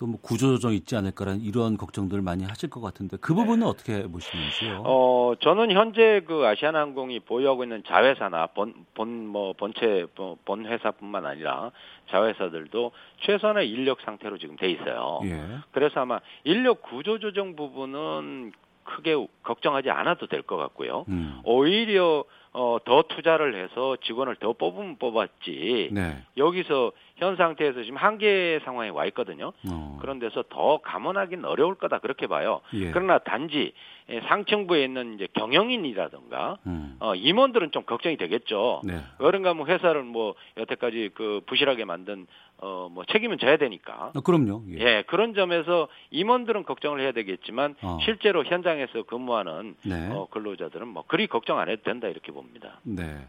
또 0.01 0.07
뭐 0.07 0.19
구조조정 0.19 0.73
있지 0.73 0.95
않을까라는 0.95 1.41
이런 1.41 1.77
걱정들을 1.77 2.23
많이 2.23 2.43
하실 2.43 2.71
것 2.71 2.81
같은데 2.81 3.17
그 3.21 3.35
부분은 3.35 3.59
네. 3.59 3.65
어떻게 3.67 4.07
보시는지요? 4.07 4.81
어 4.83 5.33
저는 5.39 5.71
현재 5.71 6.21
그 6.25 6.43
아시아나항공이 6.47 7.19
보유하고 7.21 7.63
있는 7.63 7.83
자회사나 7.85 8.47
본 8.47 8.73
본 8.95 9.27
뭐 9.31 9.53
본체 9.53 10.07
본 10.43 10.65
회사뿐만 10.65 11.25
아니라 11.27 11.71
자회사들도 12.09 12.91
최선의 13.21 13.69
인력 13.69 14.01
상태로 14.01 14.39
지금 14.39 14.55
돼 14.57 14.71
있어요. 14.71 15.21
예. 15.25 15.39
그래서 15.71 15.99
아마 16.01 16.19
인력 16.45 16.81
구조조정 16.81 17.55
부분은 17.55 18.51
크게 18.83 19.15
걱정하지 19.43 19.91
않아도 19.91 20.25
될 20.25 20.41
것 20.41 20.57
같고요. 20.57 21.05
음. 21.09 21.39
오히려 21.45 22.25
어, 22.53 22.77
더 22.83 23.03
투자를 23.03 23.55
해서 23.55 23.95
직원을 24.03 24.35
더 24.35 24.53
뽑으면 24.53 24.97
뽑았지. 24.97 25.89
네. 25.91 26.17
여기서 26.35 26.91
현 27.15 27.37
상태에서 27.37 27.83
지금 27.83 27.97
한계 27.97 28.59
상황에 28.65 28.89
와 28.89 29.05
있거든요. 29.05 29.53
어. 29.71 29.97
그런 30.01 30.19
데서 30.19 30.43
더 30.49 30.79
감원하기는 30.79 31.45
어려울 31.45 31.75
거다 31.75 31.99
그렇게 31.99 32.27
봐요. 32.27 32.61
예. 32.73 32.91
그러나 32.91 33.19
단지 33.19 33.73
예, 34.00 34.00
상층부에 34.27 34.83
있는 34.83 35.15
이제 35.15 35.27
경영인이라든가 35.33 36.57
음. 36.67 36.95
어, 36.99 37.15
임원들은 37.15 37.71
좀 37.71 37.83
걱정이 37.83 38.17
되겠죠. 38.17 38.81
네. 38.83 38.99
그런가 39.17 39.53
뭐 39.53 39.65
회사를 39.65 40.03
뭐 40.03 40.35
여태까지 40.57 41.11
그 41.13 41.41
부실하게 41.45 41.85
만든 41.85 42.27
어, 42.57 42.89
뭐 42.91 43.03
책임은 43.05 43.39
져야 43.39 43.57
되니까. 43.57 44.11
어, 44.15 44.21
그럼요. 44.21 44.63
예. 44.69 44.79
예. 44.79 45.03
그런 45.07 45.33
점에서 45.33 45.87
임원들은 46.11 46.63
걱정을 46.63 46.99
해야 47.01 47.11
되겠지만 47.11 47.75
어. 47.81 47.97
실제로 48.03 48.43
현장에서 48.43 49.03
근무하는 49.03 49.75
네. 49.85 50.09
어, 50.11 50.27
근로자들은 50.29 50.87
뭐 50.87 51.03
그리 51.07 51.27
걱정 51.27 51.59
안 51.59 51.69
해도 51.69 51.81
된다 51.83 52.07
이렇게 52.07 52.31
봅니다. 52.31 52.79
네. 52.83 53.27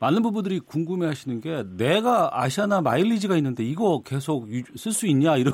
많은 0.00 0.22
부부들이 0.22 0.60
궁금해하시는 0.60 1.40
게 1.42 1.62
내가 1.76 2.30
아시아나 2.32 2.80
마일리지가 2.80 3.36
있는데 3.36 3.64
이거 3.64 4.02
계속 4.02 4.48
쓸 4.74 4.92
수 4.92 5.06
있냐 5.06 5.36
이런 5.36 5.52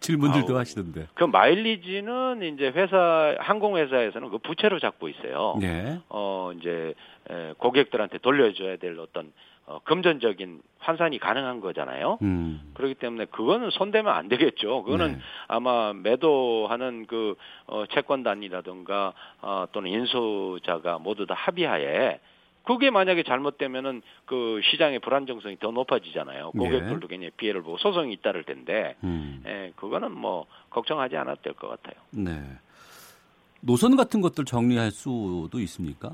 질문들도 0.00 0.52
아우, 0.52 0.58
하시던데. 0.58 1.08
그 1.14 1.24
마일리지는 1.24 2.42
이제 2.42 2.68
회사 2.68 3.34
항공 3.38 3.76
회사에서는 3.76 4.30
그 4.30 4.38
부채로 4.38 4.78
잡고 4.78 5.08
있어요. 5.08 5.56
네. 5.60 5.98
어 6.08 6.52
이제 6.58 6.94
에, 7.30 7.52
고객들한테 7.58 8.18
돌려줘야 8.18 8.76
될 8.76 8.98
어떤 8.98 9.32
어, 9.66 9.80
금전적인 9.82 10.62
환산이 10.78 11.18
가능한 11.18 11.60
거잖아요. 11.60 12.18
음. 12.22 12.70
그렇기 12.74 12.94
때문에 12.94 13.24
그거는 13.26 13.70
손대면 13.70 14.14
안 14.14 14.28
되겠죠. 14.28 14.84
그거는 14.84 15.14
네. 15.14 15.18
아마 15.48 15.92
매도하는 15.92 17.06
그 17.06 17.34
어, 17.66 17.84
채권단이라든가 17.92 19.12
어, 19.42 19.66
또는 19.72 19.90
인수자가 19.90 20.98
모두 20.98 21.26
다 21.26 21.34
합의하에 21.34 22.20
그게 22.66 22.90
만약에 22.90 23.22
잘못되면은 23.22 24.02
그 24.26 24.60
시장의 24.70 24.98
불안정성이 24.98 25.58
더 25.58 25.70
높아지잖아요. 25.70 26.52
네. 26.54 26.58
고객들도 26.58 27.06
굉장히 27.08 27.30
피해를 27.36 27.62
보고 27.62 27.78
소송이 27.78 28.12
잇따를 28.14 28.44
텐데, 28.44 28.96
음. 29.04 29.42
예, 29.46 29.72
그거는 29.76 30.12
뭐 30.12 30.46
걱정하지 30.70 31.16
않아도 31.16 31.40
될 31.42 31.54
것 31.54 31.68
같아요. 31.68 31.94
네. 32.10 32.42
노선 33.60 33.96
같은 33.96 34.20
것들 34.20 34.44
정리할 34.44 34.90
수도 34.90 35.58
있습니까? 35.60 36.12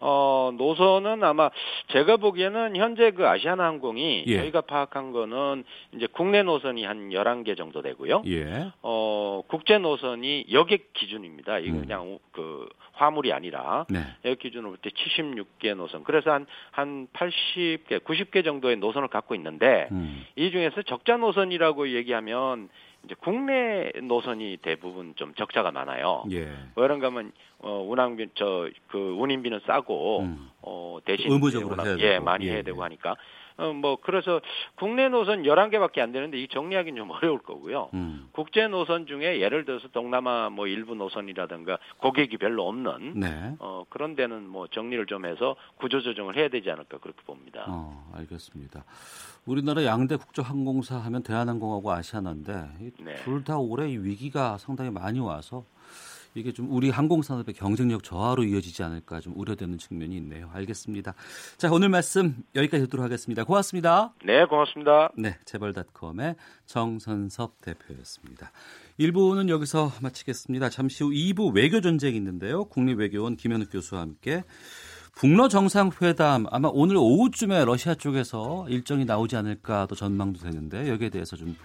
어, 0.00 0.50
노선은 0.56 1.24
아마 1.24 1.50
제가 1.88 2.18
보기에는 2.18 2.76
현재 2.76 3.10
그 3.10 3.26
아시아나 3.26 3.64
항공이 3.64 4.24
예. 4.26 4.38
저희가 4.38 4.62
파악한 4.62 5.12
거는 5.12 5.64
이제 5.94 6.06
국내 6.12 6.42
노선이 6.42 6.84
한 6.84 7.10
11개 7.10 7.56
정도 7.56 7.82
되고요. 7.82 8.22
예. 8.26 8.70
어, 8.82 9.42
국제 9.48 9.78
노선이 9.78 10.46
여객 10.52 10.92
기준입니다. 10.92 11.58
이거 11.60 11.76
음. 11.76 11.80
그냥 11.82 12.18
그 12.32 12.68
화물이 12.92 13.32
아니라 13.32 13.86
네. 13.88 14.00
여객 14.24 14.38
기준으로 14.40 14.70
볼 14.70 14.78
때 14.82 14.90
76개 14.90 15.74
노선. 15.74 16.04
그래서 16.04 16.32
한 16.32 16.46
한 16.72 17.08
80개, 17.12 18.00
90개 18.04 18.44
정도의 18.44 18.76
노선을 18.76 19.08
갖고 19.08 19.34
있는데 19.34 19.88
음. 19.90 20.24
이 20.36 20.50
중에서 20.50 20.82
적자 20.82 21.16
노선이라고 21.16 21.88
얘기하면 21.90 22.68
이제 23.08 23.14
국내 23.20 23.90
노선이 24.02 24.58
대부분 24.60 25.14
좀 25.16 25.32
적자가 25.34 25.70
많아요. 25.70 26.24
예. 26.30 26.46
그런가 26.74 27.06
하면 27.06 27.32
어 27.58 27.82
운항비 27.88 28.28
저그 28.34 29.16
운임비는 29.18 29.60
싸고 29.66 30.20
음. 30.20 30.50
어 30.60 30.98
대신 31.06 31.32
의무적으로 31.32 31.72
운항, 31.72 31.98
예, 32.00 32.18
많이 32.18 32.46
예. 32.46 32.52
해야 32.52 32.62
되고 32.62 32.84
하니까 32.84 33.16
어, 33.58 33.72
뭐 33.72 33.96
그래서 34.00 34.40
국내 34.76 35.08
노선 35.08 35.42
11개밖에 35.42 35.98
안 35.98 36.12
되는데 36.12 36.38
이 36.38 36.48
정리하기는 36.48 36.96
좀 36.96 37.10
어려울 37.18 37.40
거고요. 37.40 37.90
음. 37.94 38.28
국제 38.32 38.66
노선 38.68 39.06
중에 39.06 39.40
예를 39.40 39.64
들어서 39.64 39.88
동남아 39.88 40.48
뭐 40.48 40.66
일부 40.66 40.94
노선이라든가 40.94 41.78
고객이 41.98 42.38
별로 42.38 42.66
없는 42.68 43.18
네. 43.20 43.56
어, 43.58 43.84
그런 43.90 44.14
데는 44.14 44.48
뭐 44.48 44.68
정리를 44.68 45.06
좀 45.06 45.26
해서 45.26 45.56
구조 45.76 46.00
조정을 46.00 46.36
해야 46.36 46.48
되지 46.48 46.70
않을까 46.70 46.98
그렇게 46.98 47.20
봅니다. 47.24 47.64
어, 47.66 48.10
알겠습니다. 48.14 48.84
우리나라 49.44 49.84
양대 49.84 50.16
국제 50.16 50.40
항공사 50.42 50.96
하면 50.96 51.22
대한항공하고 51.22 51.90
아시아나인데 51.90 52.92
네. 53.00 53.14
둘다 53.16 53.58
올해 53.58 53.86
위기가 53.86 54.56
상당히 54.58 54.90
많이 54.90 55.18
와서 55.18 55.64
이게 56.38 56.52
좀 56.52 56.68
우리 56.70 56.90
항공산업의 56.90 57.54
경쟁력 57.54 58.04
저하로 58.04 58.44
이어지지 58.44 58.82
않을까 58.82 59.20
좀 59.20 59.34
우려되는 59.36 59.76
측면이 59.78 60.16
있네요. 60.18 60.48
알겠습니다. 60.52 61.14
자, 61.56 61.70
오늘 61.72 61.88
말씀 61.88 62.36
여기까지 62.54 62.84
듣도록 62.84 63.04
하겠습니다. 63.04 63.44
고맙습니다. 63.44 64.14
네, 64.24 64.44
고맙습니다. 64.44 65.10
네, 65.16 65.36
재벌닷컴의 65.44 66.36
정선섭 66.66 67.60
대표였습니다. 67.60 68.52
1부는 69.00 69.48
여기서 69.48 69.92
마치겠습니다. 70.00 70.70
잠시 70.70 71.02
후 71.02 71.10
2부 71.10 71.54
외교 71.54 71.80
전쟁이 71.80 72.16
있는데요. 72.16 72.64
국립외교원 72.64 73.36
김현욱 73.36 73.70
교수와 73.70 74.02
함께 74.02 74.44
북러 75.14 75.48
정상회담 75.48 76.46
아마 76.50 76.68
오늘 76.72 76.96
오후쯤에 76.96 77.64
러시아 77.64 77.94
쪽에서 77.94 78.66
일정이 78.68 79.04
나오지 79.04 79.34
않을까 79.34 79.86
또 79.86 79.96
전망도 79.96 80.38
되는데 80.40 80.88
여기에 80.88 81.08
대해서 81.10 81.36
좀 81.36 81.56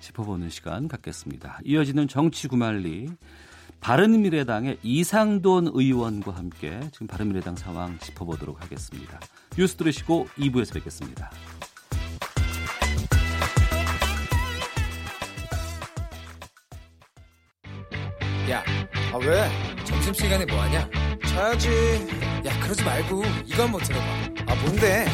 짚어보는 0.00 0.50
시간 0.50 0.88
갖겠습니다. 0.88 1.60
이어지는 1.64 2.08
정치 2.08 2.48
구말리 2.48 3.08
바른미래당의 3.80 4.78
이상돈 4.82 5.70
의원과 5.72 6.32
함께 6.32 6.80
지금 6.92 7.06
바른미래당 7.06 7.56
상황 7.56 7.98
짚어보도록 7.98 8.60
하겠습니다. 8.62 9.20
뉴스 9.56 9.76
들으시고 9.76 10.28
2부에서 10.38 10.74
뵙겠습니다. 10.74 11.30
야, 18.50 18.62
아 19.12 19.16
왜? 19.18 19.50
점심시간에 19.84 20.44
뭐하냐? 20.46 20.88
자야지. 21.26 21.68
야, 22.46 22.60
그러지 22.60 22.84
말고 22.84 23.22
이거 23.44 23.64
한번 23.64 23.80
들어봐. 23.82 24.04
아 24.46 24.54
뭔데? 24.62 25.06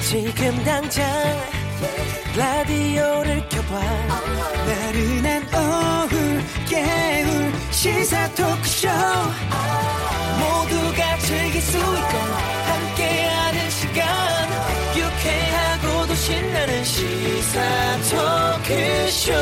지금 0.00 0.64
당장 0.64 1.06
라디오를 2.36 3.48
켜봐. 3.48 3.80
나른한 4.66 5.42
오후 5.54 6.23
깨울 6.68 7.52
시사 7.70 8.28
토크쇼. 8.34 8.88
모두가 10.38 11.18
즐길 11.18 11.60
수 11.60 11.76
있고 11.78 12.18
함께하는 12.68 13.70
시간. 13.70 14.04
유쾌하고도 14.96 16.14
신나는 16.14 16.84
시사 16.84 17.60
토크쇼. 18.10 19.32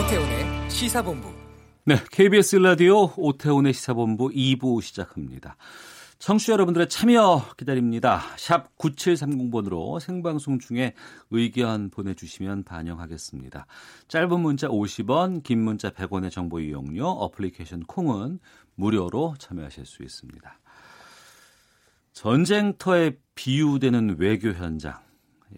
오태훈의 0.00 0.70
시사본부. 0.70 1.36
네, 1.84 1.98
KBS 2.10 2.56
라디오 2.56 3.12
오태훈의 3.16 3.72
시사본부 3.72 4.30
2부 4.30 4.82
시작합니다. 4.82 5.56
청취자 6.18 6.54
여러분들의 6.54 6.88
참여 6.88 7.44
기다립니다. 7.56 8.22
샵 8.36 8.74
9730번으로 8.78 10.00
생방송 10.00 10.58
중에 10.58 10.94
의견 11.30 11.90
보내주시면 11.90 12.64
반영하겠습니다. 12.64 13.66
짧은 14.08 14.40
문자 14.40 14.68
50원, 14.68 15.42
긴 15.42 15.62
문자 15.62 15.90
100원의 15.90 16.30
정보 16.30 16.58
이용료, 16.58 17.06
어플리케이션 17.06 17.84
콩은 17.84 18.38
무료로 18.76 19.34
참여하실 19.38 19.84
수 19.84 20.02
있습니다. 20.02 20.58
전쟁터에 22.12 23.18
비유되는 23.34 24.16
외교 24.18 24.52
현장. 24.52 25.06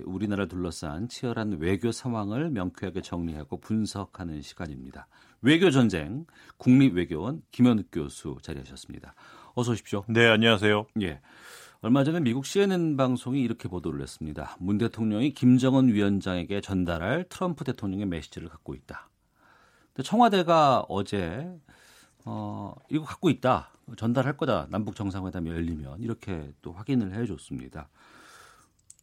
우리나라를 0.04 0.48
둘러싼 0.48 1.08
치열한 1.08 1.58
외교 1.60 1.92
상황을 1.92 2.50
명쾌하게 2.50 3.00
정리하고 3.00 3.60
분석하는 3.60 4.42
시간입니다. 4.42 5.08
외교 5.40 5.70
전쟁 5.70 6.26
국립외교원 6.56 7.42
김현욱 7.52 7.86
교수 7.92 8.36
자리하셨습니다. 8.42 9.14
어서 9.58 9.72
오십시오. 9.72 10.04
네, 10.06 10.24
안녕하세요. 10.28 10.86
예. 11.02 11.20
얼마 11.80 12.04
전에 12.04 12.20
미국 12.20 12.46
CNN 12.46 12.96
방송이 12.96 13.42
이렇게 13.42 13.68
보도를 13.68 14.00
했습니다. 14.02 14.56
문 14.60 14.78
대통령이 14.78 15.34
김정은 15.34 15.92
위원장에게 15.92 16.60
전달할 16.60 17.24
트럼프 17.28 17.64
대통령의 17.64 18.06
메시지를 18.06 18.48
갖고 18.48 18.76
있다. 18.76 19.10
근데 19.92 20.06
청와대가 20.06 20.84
어제 20.88 21.52
어, 22.24 22.72
이거 22.88 23.04
갖고 23.04 23.30
있다. 23.30 23.72
전달할 23.96 24.36
거다. 24.36 24.68
남북 24.70 24.94
정상회담이 24.94 25.50
열리면 25.50 26.02
이렇게 26.02 26.52
또 26.62 26.72
확인을 26.72 27.12
해 27.14 27.26
줬습니다. 27.26 27.88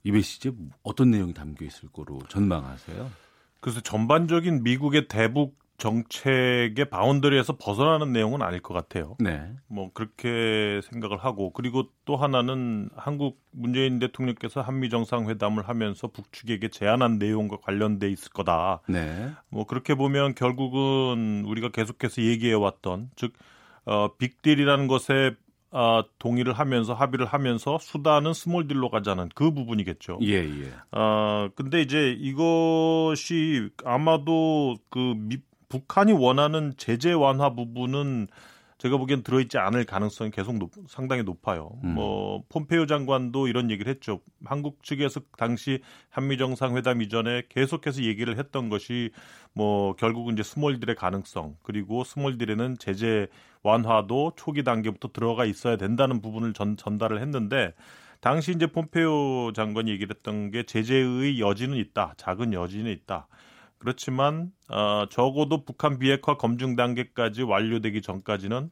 이 0.05 0.11
메시지에 0.11 0.53
어떤 0.83 1.11
내용이 1.11 1.33
담겨 1.33 1.65
있을 1.65 1.89
거로 1.89 2.21
전망하세요? 2.29 3.11
그래서 3.59 3.81
전반적인 3.81 4.63
미국의 4.63 5.09
대북 5.09 5.59
정책의 5.77 6.89
boundary에서 6.89 7.57
벗어나는 7.57 8.13
내용은 8.13 8.41
아닐 8.41 8.61
것 8.61 8.73
같아요. 8.73 9.15
네. 9.19 9.51
뭐 9.67 9.91
그렇게 9.93 10.79
생각을 10.83 11.17
하고 11.17 11.51
그리고 11.51 11.89
또 12.05 12.15
하나는 12.15 12.89
한국 12.95 13.41
문재인 13.51 13.99
대통령께서 13.99 14.61
한미 14.61 14.89
정상회담을 14.89 15.67
하면서 15.67 16.07
북측에게 16.07 16.69
제안한 16.69 17.17
내용과 17.17 17.57
관련돼 17.57 18.09
있을 18.09 18.31
거다. 18.31 18.81
네. 18.87 19.31
뭐 19.49 19.65
그렇게 19.65 19.95
보면 19.95 20.35
결국은 20.35 21.43
우리가 21.45 21.69
계속해서 21.69 22.21
얘기해 22.21 22.53
왔던 22.53 23.09
즉 23.15 23.33
어, 23.85 24.15
빅딜이라는 24.17 24.87
것에 24.87 25.35
어, 25.71 26.03
동의를 26.19 26.53
하면서 26.53 26.93
합의를 26.93 27.25
하면서 27.25 27.77
수단은 27.77 28.31
small 28.33 28.59
deal로 28.59 28.89
가자는 28.89 29.29
그 29.35 29.51
부분이겠죠. 29.51 30.19
예, 30.21 30.35
예. 30.35 30.71
어, 30.97 31.49
근데 31.53 31.81
이제 31.81 32.15
이것이 32.17 33.69
아마도 33.83 34.77
그 34.89 35.15
미, 35.17 35.37
북한이 35.75 36.13
원하는 36.13 36.73
제재 36.77 37.11
완화 37.11 37.53
부분은 37.53 38.27
제가 38.77 38.97
보기엔 38.97 39.23
들어있지 39.23 39.57
않을 39.57 39.85
가능성이 39.85 40.31
계속 40.31 40.57
높, 40.57 40.71
상당히 40.87 41.23
높아요. 41.23 41.71
음. 41.83 41.95
뭐 41.95 42.43
폼페이오 42.49 42.85
장관도 42.85 43.47
이런 43.47 43.71
얘기를 43.71 43.91
했죠. 43.91 44.21
한국 44.45 44.83
측에서 44.83 45.21
당시 45.37 45.81
한미 46.09 46.37
정상회담 46.37 47.01
이전에 47.01 47.43
계속해서 47.49 48.03
얘기를 48.03 48.37
했던 48.37 48.69
것이 48.69 49.11
뭐 49.53 49.95
결국은 49.95 50.33
이제 50.33 50.43
스몰딜의 50.43 50.95
가능성 50.95 51.55
그리고 51.63 52.03
스몰딜에는 52.03 52.77
제재 52.79 53.27
완화도 53.63 54.33
초기 54.35 54.63
단계부터 54.63 55.09
들어가 55.13 55.45
있어야 55.45 55.77
된다는 55.77 56.21
부분을 56.21 56.53
전, 56.53 56.77
전달을 56.77 57.21
했는데 57.21 57.73
당시 58.21 58.51
이제 58.51 58.67
폼페이오 58.67 59.53
장관이 59.53 59.89
얘기를 59.91 60.15
했던 60.15 60.51
게 60.51 60.63
제재의 60.63 61.39
여지는 61.39 61.77
있다. 61.77 62.13
작은 62.17 62.53
여지는 62.53 62.91
있다. 62.91 63.27
그렇지만 63.77 64.51
어, 64.69 65.05
적어도 65.09 65.65
북한 65.65 65.99
비핵화 65.99 66.37
검증 66.37 66.75
단계까지 66.75 67.43
완료되기 67.43 68.01
전까지는 68.01 68.69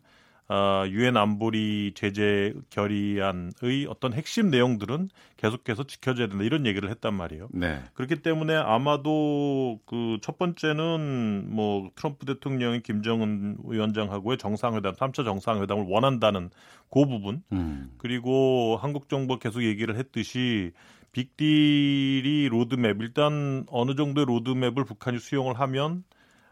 어, 0.49 0.83
유엔 0.87 1.15
안보리 1.15 1.93
제재 1.95 2.53
결의안의 2.69 3.87
어떤 3.89 4.13
핵심 4.13 4.49
내용들은 4.49 5.09
계속해서 5.37 5.85
지켜져야 5.85 6.27
된다 6.27 6.43
이런 6.43 6.65
얘기를 6.65 6.89
했단 6.89 7.13
말이에요. 7.13 7.47
네. 7.53 7.81
그렇기 7.93 8.21
때문에 8.21 8.55
아마도 8.55 9.79
그 9.85 10.03
첫 10.21 10.37
번째는 10.37 11.47
뭐 11.49 11.89
트럼프 11.95 12.25
대통령이 12.25 12.81
김정은 12.81 13.57
위원장하고의 13.65 14.37
정상회담, 14.37 14.93
3차 14.93 15.25
정상회담을 15.25 15.85
원한다는 15.87 16.49
그 16.89 17.05
부분. 17.05 17.43
음. 17.51 17.91
그리고 17.97 18.77
한국 18.81 19.09
정부 19.09 19.39
계속 19.39 19.63
얘기를 19.63 19.95
했듯이 19.95 20.71
빅딜이 21.13 22.49
로드맵 22.49 23.01
일단 23.01 23.65
어느 23.69 23.95
정도의 23.95 24.25
로드맵을 24.25 24.83
북한이 24.83 25.19
수용을 25.19 25.59
하면 25.59 26.03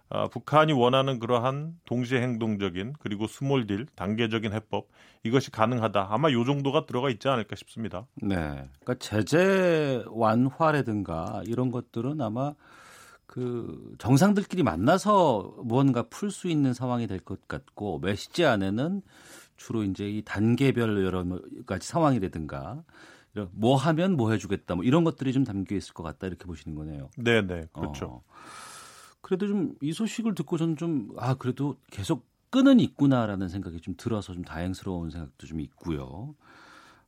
어, 0.09 0.27
북한이 0.27 0.73
원하는 0.73 1.19
그러한 1.19 1.79
동시에 1.85 2.21
행동적인 2.21 2.93
그리고 2.99 3.27
small 3.27 3.60
deal 3.60 3.87
단계적인 3.95 4.51
해법 4.53 4.89
이것이 5.23 5.51
가능하다. 5.51 6.07
아마 6.09 6.31
요 6.31 6.43
정도가 6.43 6.85
들어가 6.85 7.09
있지 7.09 7.29
않을까 7.29 7.55
싶습니다. 7.55 8.05
네. 8.21 8.35
그러니까 8.81 8.95
제재 8.99 10.03
완화라든가 10.09 11.43
이런 11.45 11.71
것들은 11.71 12.19
아마 12.19 12.53
그 13.25 13.95
정상들끼리 13.99 14.63
만나서 14.63 15.55
무언가 15.63 16.03
풀 16.03 16.29
수 16.29 16.49
있는 16.49 16.73
상황이 16.73 17.07
될 17.07 17.19
것 17.19 17.47
같고 17.47 17.99
메시지 17.99 18.43
안에는 18.45 19.01
주로 19.55 19.83
이제 19.83 20.09
이 20.09 20.21
단계별 20.23 21.05
여러 21.05 21.23
가지 21.65 21.87
상황이라든가 21.87 22.83
뭐 23.51 23.75
하면 23.75 24.17
뭐 24.17 24.31
해주겠다 24.31 24.75
뭐 24.75 24.83
이런 24.83 25.03
것들이 25.03 25.31
좀 25.33 25.43
담겨 25.43 25.75
있을 25.75 25.93
것 25.93 26.03
같다 26.03 26.27
이렇게 26.27 26.45
보시는 26.45 26.75
거네요. 26.75 27.09
네, 27.17 27.41
네, 27.41 27.67
그렇죠. 27.73 28.05
어. 28.05 28.23
그래도 29.21 29.47
좀 29.47 29.75
이 29.81 29.93
소식을 29.93 30.35
듣고 30.35 30.57
저는 30.57 30.75
좀 30.77 31.09
아 31.17 31.35
그래도 31.35 31.77
계속 31.91 32.27
끈은 32.49 32.79
있구나라는 32.81 33.47
생각이 33.47 33.79
좀 33.79 33.93
들어서 33.97 34.33
좀 34.33 34.43
다행스러운 34.43 35.09
생각도 35.09 35.47
좀 35.47 35.61
있고요. 35.61 36.35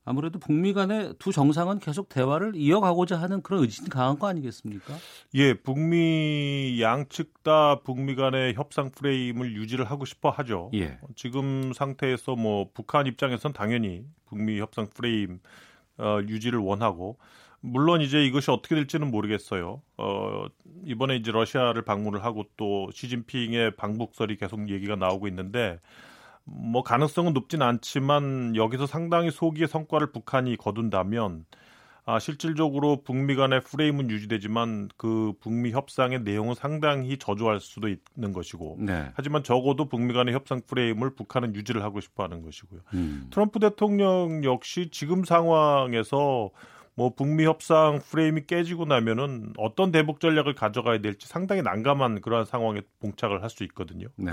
아무래도 0.06 0.38
북미 0.38 0.72
간의 0.74 1.14
두 1.18 1.32
정상은 1.32 1.78
계속 1.78 2.10
대화를 2.10 2.56
이어가고자 2.56 3.18
하는 3.20 3.40
그런 3.42 3.62
의지는 3.62 3.88
강한 3.88 4.18
거 4.18 4.26
아니겠습니까? 4.26 4.94
예, 5.34 5.54
북미 5.54 6.78
양측 6.80 7.42
다 7.42 7.80
북미 7.80 8.14
간의 8.14 8.54
협상 8.54 8.90
프레임을 8.90 9.54
유지를 9.56 9.86
하고 9.86 10.04
싶어 10.04 10.28
하죠. 10.30 10.70
예. 10.74 10.98
지금 11.16 11.72
상태에서 11.72 12.36
뭐 12.36 12.68
북한 12.74 13.06
입장에선 13.06 13.52
당연히 13.54 14.04
북미 14.26 14.60
협상 14.60 14.88
프레임 14.94 15.40
어, 15.98 16.20
유지를 16.26 16.58
원하고 16.58 17.18
물론 17.60 18.02
이제 18.02 18.22
이것이 18.22 18.50
어떻게 18.50 18.74
될지는 18.74 19.10
모르겠어요. 19.10 19.80
어, 19.96 20.44
이번에 20.84 21.16
이제 21.16 21.32
러시아를 21.32 21.82
방문을 21.82 22.22
하고 22.22 22.44
또 22.58 22.90
시진핑의 22.92 23.76
방북설이 23.76 24.36
계속 24.36 24.68
얘기가 24.68 24.96
나오고 24.96 25.28
있는데 25.28 25.80
뭐 26.44 26.82
가능성은 26.82 27.32
높진 27.32 27.62
않지만 27.62 28.54
여기서 28.54 28.86
상당히 28.86 29.30
소기의 29.30 29.66
성과를 29.68 30.12
북한이 30.12 30.56
거둔다면 30.58 31.46
아, 32.06 32.18
실질적으로 32.18 33.02
북미 33.02 33.34
간의 33.34 33.62
프레임은 33.62 34.10
유지되지만 34.10 34.90
그 34.96 35.32
북미 35.40 35.70
협상의 35.72 36.20
내용은 36.20 36.54
상당히 36.54 37.16
저조할 37.16 37.60
수도 37.60 37.88
있는 37.88 38.32
것이고 38.32 38.76
네. 38.80 39.10
하지만 39.14 39.42
적어도 39.42 39.88
북미 39.88 40.12
간의 40.12 40.34
협상 40.34 40.60
프레임을 40.66 41.14
북한은 41.14 41.54
유지를 41.54 41.82
하고 41.82 42.00
싶어 42.00 42.24
하는 42.24 42.42
것이고요. 42.42 42.80
음. 42.92 43.28
트럼프 43.30 43.58
대통령 43.58 44.44
역시 44.44 44.90
지금 44.92 45.24
상황에서 45.24 46.50
뭐 46.96 47.14
북미 47.14 47.44
협상 47.44 48.00
프레임이 48.00 48.42
깨지고 48.46 48.84
나면은 48.84 49.52
어떤 49.56 49.90
대북 49.90 50.20
전략을 50.20 50.54
가져가야 50.54 50.98
될지 51.00 51.26
상당히 51.26 51.62
난감한 51.62 52.20
그러한 52.20 52.44
상황에 52.44 52.82
봉착을 53.00 53.42
할 53.42 53.48
수 53.50 53.64
있거든요. 53.64 54.08
네. 54.16 54.32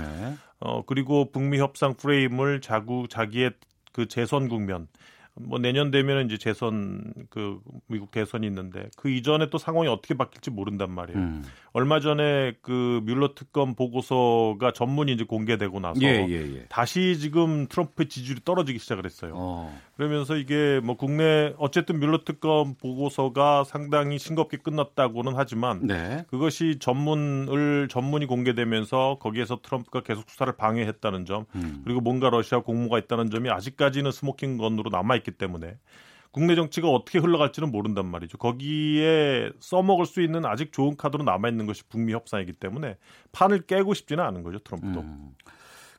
어 0.60 0.84
그리고 0.84 1.30
북미 1.32 1.58
협상 1.58 1.94
프레임을 1.94 2.60
자구 2.60 3.08
자기의 3.08 3.52
그 3.92 4.08
재선 4.08 4.48
국면 4.48 4.88
뭐 5.34 5.58
내년 5.58 5.90
되면 5.90 6.26
이제 6.26 6.36
재선 6.36 7.12
그 7.30 7.58
미국 7.86 8.10
대선이 8.10 8.46
있는데 8.46 8.88
그 8.96 9.08
이전에 9.08 9.48
또 9.48 9.56
상황이 9.56 9.88
어떻게 9.88 10.14
바뀔지 10.14 10.50
모른단 10.50 10.90
말이에요. 10.90 11.18
음. 11.18 11.44
얼마 11.72 12.00
전에 12.00 12.52
그 12.60 13.00
뮬러 13.04 13.34
특검 13.34 13.74
보고서가 13.74 14.72
전문이 14.72 15.12
이제 15.12 15.24
공개되고 15.24 15.80
나서 15.80 16.02
예, 16.02 16.26
예, 16.28 16.56
예. 16.56 16.66
다시 16.68 17.18
지금 17.18 17.66
트럼프의 17.66 18.10
지지율이 18.10 18.42
떨어지기 18.44 18.78
시작을 18.78 19.06
했어요. 19.06 19.32
어. 19.34 19.80
그러면서 19.96 20.36
이게 20.36 20.80
뭐 20.82 20.96
국내 20.98 21.54
어쨌든 21.56 21.98
뮬러 21.98 22.24
특검 22.24 22.74
보고서가 22.74 23.64
상당히 23.64 24.18
싱겁게 24.18 24.58
끝났다고는 24.58 25.32
하지만 25.34 25.86
네. 25.86 26.24
그것이 26.28 26.78
전문을 26.78 27.88
전문이 27.88 28.26
공개되면서 28.26 29.16
거기에서 29.20 29.60
트럼프가 29.62 30.02
계속 30.02 30.28
수사를 30.28 30.52
방해했다는 30.54 31.24
점 31.24 31.46
음. 31.54 31.80
그리고 31.84 32.02
뭔가 32.02 32.28
러시아 32.28 32.60
공모가 32.60 32.98
있다는 32.98 33.30
점이 33.30 33.48
아직까지는 33.48 34.10
smoking 34.12 34.58
gun으로 34.58 34.90
남아 34.90 35.21
있기 35.22 35.32
때문에 35.32 35.78
국내 36.32 36.54
정치가 36.54 36.88
어떻게 36.88 37.18
흘러갈지는 37.18 37.70
모른단 37.70 38.06
말이죠. 38.06 38.38
거기에 38.38 39.50
써먹을 39.60 40.06
수 40.06 40.22
있는 40.22 40.46
아직 40.46 40.72
좋은 40.72 40.96
카드로 40.96 41.24
남아 41.24 41.48
있는 41.48 41.66
것이 41.66 41.84
북미 41.88 42.14
협상이기 42.14 42.54
때문에 42.54 42.96
판을 43.32 43.66
깨고 43.66 43.94
싶지는 43.94 44.24
않은 44.24 44.42
거죠 44.42 44.58
트럼프도. 44.60 45.00
음. 45.00 45.34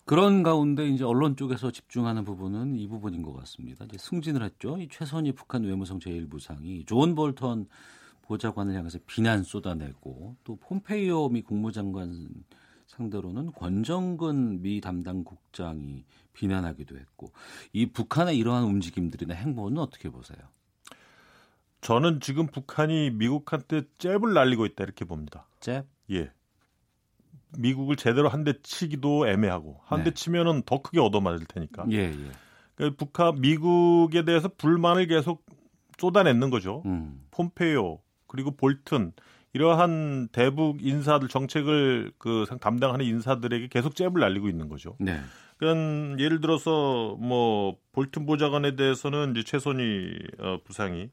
그런 0.05 0.43
가운데 0.43 0.85
이제 0.87 1.05
언론 1.05 1.37
쪽에서 1.37 1.71
집중하는 1.71 2.25
부분은 2.25 2.75
이 2.75 2.87
부분인 2.87 3.21
것 3.21 3.33
같습니다. 3.33 3.85
이제 3.85 3.97
승진을 3.97 4.43
했죠. 4.43 4.77
이 4.77 4.89
최선희 4.89 5.31
북한 5.31 5.63
외무성 5.63 5.99
제1부상이 5.99 6.85
존 6.87 7.15
볼턴 7.15 7.67
보좌관을 8.23 8.75
향해서 8.75 8.99
비난 9.05 9.43
쏟아내고 9.43 10.35
또 10.43 10.55
폼페이오 10.57 11.29
미 11.29 11.41
국무장관 11.41 12.29
상대로는 12.97 13.51
권정근 13.53 14.61
미 14.61 14.79
담당 14.81 15.23
국장이 15.23 16.05
비난하기도 16.33 16.97
했고 16.97 17.31
이 17.71 17.87
북한의 17.87 18.37
이러한 18.37 18.63
움직임들이나 18.63 19.33
행보는 19.33 19.79
어떻게 19.79 20.09
보세요? 20.09 20.37
저는 21.81 22.21
지금 22.21 22.47
북한이 22.47 23.11
미국한테 23.11 23.83
잽을 23.97 24.33
날리고 24.33 24.65
있다 24.65 24.83
이렇게 24.83 25.05
봅니다. 25.05 25.47
잽? 25.59 25.85
예. 26.11 26.31
미국을 27.57 27.95
제대로 27.97 28.29
한 28.29 28.43
대 28.43 28.53
치기도 28.63 29.27
애매하고 29.27 29.79
한대 29.83 30.09
네. 30.09 30.13
치면은 30.13 30.63
더 30.65 30.81
크게 30.81 30.99
얻어맞을 30.99 31.45
테니까. 31.45 31.85
예, 31.91 31.97
예. 31.97 32.31
그러니까 32.75 32.97
북한 32.97 33.39
미국에 33.41 34.23
대해서 34.25 34.49
불만을 34.57 35.07
계속 35.07 35.45
쏟아내는 35.99 36.49
거죠. 36.49 36.81
음. 36.85 37.23
폼페이오 37.31 37.99
그리고 38.27 38.51
볼튼 38.51 39.13
이러한 39.53 40.29
대북 40.31 40.83
인사들 40.83 41.27
정책을 41.27 42.11
그 42.17 42.45
담당하는 42.59 43.05
인사들에게 43.05 43.67
계속 43.67 43.95
잽을 43.95 44.19
날리고 44.19 44.49
있는 44.49 44.67
거죠. 44.67 44.95
네. 44.99 45.19
그러니까 45.57 46.21
예를 46.23 46.41
들어서 46.41 47.15
뭐 47.19 47.77
볼튼 47.91 48.25
보좌관에 48.25 48.75
대해서는 48.75 49.31
이제 49.31 49.43
최선희 49.43 50.17
어, 50.39 50.57
부상이 50.63 51.09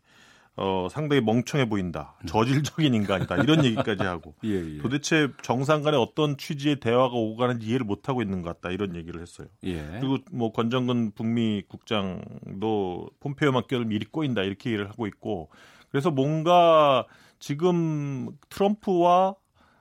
어, 0.56 0.88
상당히 0.90 1.22
멍청해 1.22 1.68
보인다. 1.68 2.16
음. 2.22 2.26
저질적인 2.26 2.92
인간이다. 2.92 3.36
이런 3.36 3.64
얘기까지 3.64 4.02
하고. 4.02 4.34
예, 4.44 4.76
예. 4.76 4.78
도대체 4.78 5.28
정상 5.42 5.82
간에 5.82 5.96
어떤 5.96 6.36
취지의 6.36 6.80
대화가 6.80 7.14
오고 7.14 7.36
가는지 7.36 7.66
이해를 7.66 7.86
못하고 7.86 8.20
있는 8.20 8.42
것 8.42 8.54
같다. 8.54 8.70
이런 8.70 8.96
얘기를 8.96 9.20
했어요. 9.20 9.48
예. 9.64 9.82
그리고 10.00 10.18
뭐 10.32 10.52
권정근 10.52 11.12
북미 11.12 11.62
국장도 11.68 13.10
폼페이오만 13.20 13.64
껴도 13.68 13.84
미리 13.84 14.04
꼬인다. 14.04 14.42
이렇게 14.42 14.70
얘기를 14.70 14.88
하고 14.88 15.06
있고. 15.06 15.50
그래서 15.90 16.10
뭔가 16.10 17.06
지금 17.40 18.28
트럼프와 18.48 19.34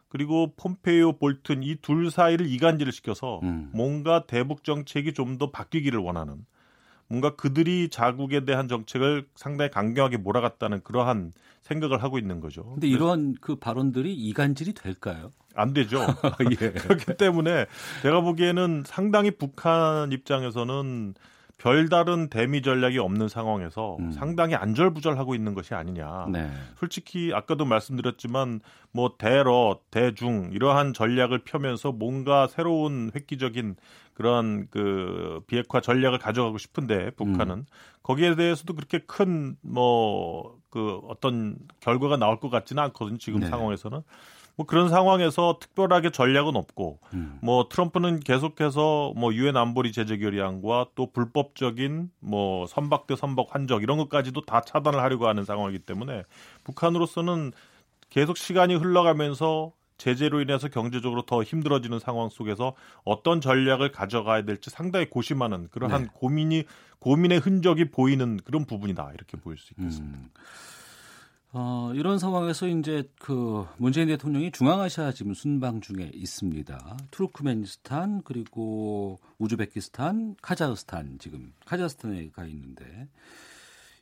그리고 0.07 0.51
폼페이오 0.57 1.13
볼튼 1.19 1.61
이 1.61 1.75
둘 1.81 2.09
사이를 2.09 2.47
이간질을 2.47 2.91
시켜서 2.91 3.39
음. 3.43 3.69
뭔가 3.73 4.25
대북 4.25 4.63
정책이 4.63 5.13
좀 5.13 5.37
더 5.37 5.51
바뀌기를 5.51 5.99
원하는 5.99 6.45
뭔가 7.07 7.35
그들이 7.35 7.89
자국에 7.89 8.45
대한 8.45 8.67
정책을 8.67 9.27
상당히 9.35 9.69
강경하게 9.71 10.17
몰아갔다는 10.17 10.81
그러한 10.83 11.31
생각을 11.61 12.01
하고 12.03 12.17
있는 12.19 12.39
거죠. 12.39 12.63
근데 12.63 12.87
이러한 12.87 13.35
그 13.41 13.55
발언들이 13.55 14.13
이간질이 14.13 14.73
될까요? 14.73 15.31
안 15.55 15.73
되죠. 15.73 15.99
예. 16.61 16.71
그렇기 16.73 17.17
때문에 17.17 17.65
제가 18.03 18.21
보기에는 18.21 18.83
상당히 18.85 19.31
북한 19.31 20.11
입장에서는 20.11 21.13
별다른 21.59 22.29
대미 22.29 22.63
전략이 22.63 22.97
없는 22.97 23.27
상황에서 23.27 23.97
음. 23.99 24.11
상당히 24.11 24.55
안절부절하고 24.55 25.35
있는 25.35 25.53
것이 25.53 25.75
아니냐. 25.75 26.27
네. 26.31 26.49
솔직히 26.77 27.31
아까도 27.33 27.65
말씀드렸지만 27.65 28.61
뭐 28.91 29.15
대러, 29.17 29.79
대중 29.91 30.49
이러한 30.51 30.93
전략을 30.93 31.43
펴면서 31.43 31.91
뭔가 31.91 32.47
새로운 32.47 33.11
획기적인 33.13 33.75
그런 34.13 34.67
그 34.71 35.41
비핵화 35.47 35.81
전략을 35.81 36.17
가져가고 36.17 36.57
싶은데 36.57 37.11
북한은 37.11 37.55
음. 37.55 37.65
거기에 38.01 38.35
대해서도 38.35 38.73
그렇게 38.73 38.99
큰 38.99 39.57
뭐 39.61 40.59
그 40.69 41.01
어떤 41.07 41.57
결과가 41.79 42.17
나올 42.17 42.39
것 42.39 42.49
같지는 42.49 42.81
않거든요. 42.83 43.17
지금 43.17 43.41
네. 43.41 43.47
상황에서는. 43.47 44.01
뭐 44.59 44.65
그런 44.65 44.89
상황에서 44.89 45.57
특별하게 45.61 46.09
전략은 46.09 46.57
없고 46.57 46.99
음. 47.13 47.39
뭐 47.41 47.69
트럼프는 47.69 48.19
계속해서 48.19 49.13
뭐 49.15 49.33
유엔 49.33 49.55
안보리 49.55 49.93
제재 49.93 50.17
결의안과 50.17 50.87
또 50.95 51.13
불법적인 51.13 52.11
뭐 52.19 52.65
선박 52.67 53.07
대 53.07 53.15
선박 53.15 53.55
환적 53.55 53.83
이런 53.83 53.97
것까지도 53.99 54.41
다 54.41 54.59
차단을 54.59 54.99
하려고 54.99 55.29
하는 55.29 55.45
상황이기 55.45 55.85
때문에 55.85 56.23
북한으로서는 56.65 57.53
계속 58.09 58.35
시간이 58.35 58.75
흘러가면서 58.75 59.71
제재로 59.97 60.41
인해서 60.41 60.67
경제적으로 60.67 61.21
더 61.21 61.41
힘들어지는 61.41 61.99
상황 61.99 62.27
속에서 62.27 62.73
어떤 63.05 63.39
전략을 63.39 63.93
가져가야 63.93 64.43
될지 64.43 64.69
상당히 64.69 65.09
고심하는 65.09 65.69
그러한 65.69 66.01
네. 66.03 66.09
고민이 66.13 66.65
고민의 66.99 67.39
흔적이 67.39 67.91
보이는 67.91 68.35
그런 68.43 68.65
부분이다 68.65 69.11
이렇게 69.13 69.37
보일 69.37 69.57
수 69.57 69.73
있겠습니다. 69.77 70.17
음. 70.17 70.29
어, 71.51 71.91
이런 71.95 72.19
상황에서 72.19 72.67
이제 72.67 73.09
그 73.19 73.65
문재인 73.77 74.07
대통령이 74.07 74.51
중앙아시아 74.51 75.13
지금 75.13 75.33
순방 75.33 75.81
중에 75.81 76.11
있습니다. 76.13 76.97
투르크메니스탄 77.09 78.21
그리고 78.23 79.19
우즈베키스탄, 79.39 80.35
카자흐스탄 80.41 81.17
지금 81.19 81.53
카자흐스탄에 81.65 82.29
가 82.29 82.45
있는데 82.45 83.07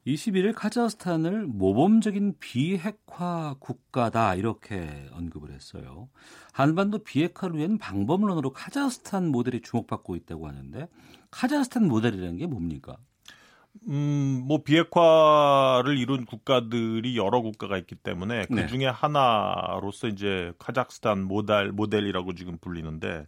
21일 0.05 0.53
카자흐스탄을 0.55 1.47
모범적인 1.47 2.35
비핵화 2.39 3.55
국가다 3.59 4.35
이렇게 4.35 5.09
언급을 5.13 5.51
했어요. 5.51 6.09
한반도 6.51 6.99
비핵화를 6.99 7.57
위한 7.57 7.77
방법론으로 7.77 8.51
카자흐스탄 8.51 9.27
모델이 9.27 9.61
주목받고 9.61 10.17
있다고 10.17 10.47
하는데 10.49 10.89
카자흐스탄 11.31 11.87
모델이라는 11.87 12.37
게 12.37 12.45
뭡니까? 12.45 12.97
음, 13.87 14.43
뭐 14.47 14.63
비핵화를 14.63 15.97
이룬 15.97 16.25
국가들이 16.25 17.17
여러 17.17 17.41
국가가 17.41 17.77
있기 17.77 17.95
때문에 17.95 18.45
그 18.47 18.53
네. 18.53 18.67
중에 18.67 18.79
네. 18.79 18.85
하나로서 18.87 20.07
이제 20.07 20.51
카자흐스탄 20.59 21.23
모델 21.23 21.71
모델이라고 21.71 22.33
지금 22.35 22.57
불리는데 22.57 23.27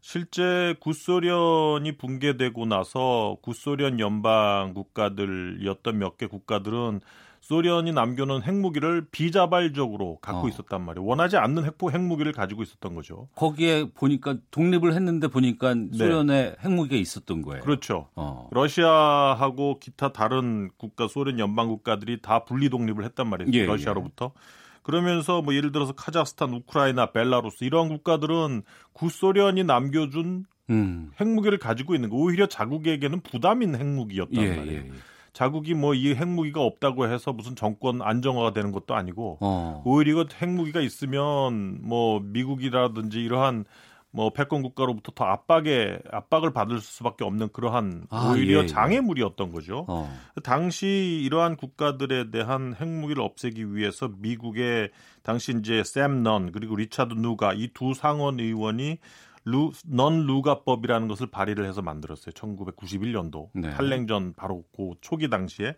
실제 0.00 0.74
구소련이 0.80 1.96
붕괴되고 1.96 2.66
나서 2.66 3.38
구소련 3.42 4.00
연방 4.00 4.74
국가들이었던 4.74 5.98
몇 5.98 6.18
개 6.18 6.26
국가들은 6.26 7.00
소련이 7.44 7.92
남겨놓은 7.92 8.42
핵무기를 8.42 9.06
비자발적으로 9.10 10.16
갖고 10.22 10.46
어. 10.46 10.48
있었단 10.48 10.80
말이에요. 10.80 11.04
원하지 11.04 11.36
않는 11.36 11.66
핵포 11.66 11.90
핵무기를 11.90 12.32
가지고 12.32 12.62
있었던 12.62 12.94
거죠. 12.94 13.28
거기에 13.34 13.90
보니까 13.92 14.38
독립을 14.50 14.94
했는데 14.94 15.28
보니까 15.28 15.74
네. 15.74 15.90
소련의 15.92 16.42
네. 16.42 16.56
핵무기가 16.64 16.96
있었던 16.96 17.42
거예요. 17.42 17.62
그렇죠. 17.62 18.08
어. 18.16 18.48
러시아하고 18.50 19.78
기타 19.78 20.10
다른 20.10 20.70
국가 20.78 21.06
소련 21.06 21.38
연방 21.38 21.68
국가들이 21.68 22.22
다 22.22 22.44
분리 22.44 22.70
독립을 22.70 23.04
했단 23.04 23.28
말이에요. 23.28 23.50
예, 23.52 23.66
러시아로부터. 23.66 24.32
예. 24.34 24.40
그러면서 24.82 25.42
뭐 25.42 25.54
예를 25.54 25.70
들어서 25.70 25.92
카자흐스탄, 25.92 26.50
우크라이나, 26.54 27.12
벨라루스 27.12 27.64
이러한 27.64 27.90
국가들은 27.90 28.62
구소련이 28.94 29.64
남겨준 29.64 30.46
음. 30.70 31.10
핵무기를 31.20 31.58
가지고 31.58 31.94
있는 31.94 32.08
거 32.08 32.16
오히려 32.16 32.46
자국에게는 32.46 33.20
부담인 33.20 33.74
핵무기였단 33.74 34.42
예, 34.42 34.56
말이에요. 34.56 34.92
자국이 35.34 35.74
뭐 35.74 35.94
이 35.94 36.14
핵무기가 36.14 36.62
없다고 36.62 37.08
해서 37.08 37.32
무슨 37.34 37.54
정권 37.56 38.00
안정화가 38.00 38.52
되는 38.54 38.72
것도 38.72 38.94
아니고 38.94 39.38
어. 39.42 39.82
오히려 39.84 40.24
핵무기가 40.40 40.80
있으면 40.80 41.80
뭐 41.82 42.20
미국이라든지 42.20 43.20
이러한 43.20 43.64
뭐 44.10 44.30
패권 44.30 44.62
국가로부터 44.62 45.10
더 45.12 45.24
압박에 45.24 45.98
압박을 46.12 46.52
받을 46.52 46.78
수밖에 46.80 47.24
없는 47.24 47.48
그러한 47.52 48.06
아, 48.10 48.30
오히려 48.32 48.60
예, 48.60 48.62
예. 48.62 48.66
장애물이었던 48.68 49.50
거죠. 49.50 49.84
어. 49.88 50.08
당시 50.44 51.20
이러한 51.24 51.56
국가들에 51.56 52.30
대한 52.30 52.76
핵무기를 52.80 53.20
없애기 53.20 53.74
위해서 53.74 54.08
미국의 54.18 54.90
당시 55.24 55.52
이제 55.58 55.82
샘 55.84 56.22
넌 56.22 56.52
그리고 56.52 56.76
리차드 56.76 57.14
루가 57.14 57.52
이 57.54 57.68
두 57.74 57.92
상원 57.92 58.38
의원이 58.38 58.98
루, 59.44 59.72
넌 59.84 60.26
루가법이라는 60.26 61.08
것을 61.08 61.26
발의를 61.26 61.66
해서 61.66 61.82
만들었어요. 61.82 62.32
1991년도 62.32 63.50
네. 63.54 63.70
탈냉전 63.70 64.34
바로 64.34 64.64
그 64.74 64.92
초기 65.00 65.28
당시에 65.28 65.76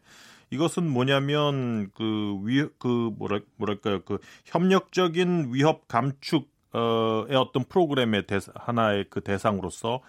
이것은 0.51 0.89
뭐냐면 0.89 1.91
그위그 1.93 3.15
뭐랄 3.19 3.43
뭐랄까요 3.57 4.03
그 4.05 4.19
협력적인 4.45 5.53
위협 5.53 5.89
감축 5.89 6.49
어의 6.73 7.37
어떤 7.37 7.65
프로그램의 7.65 8.27
대, 8.27 8.39
하나의 8.55 9.07
그 9.09 9.23
대상으로서 9.23 10.01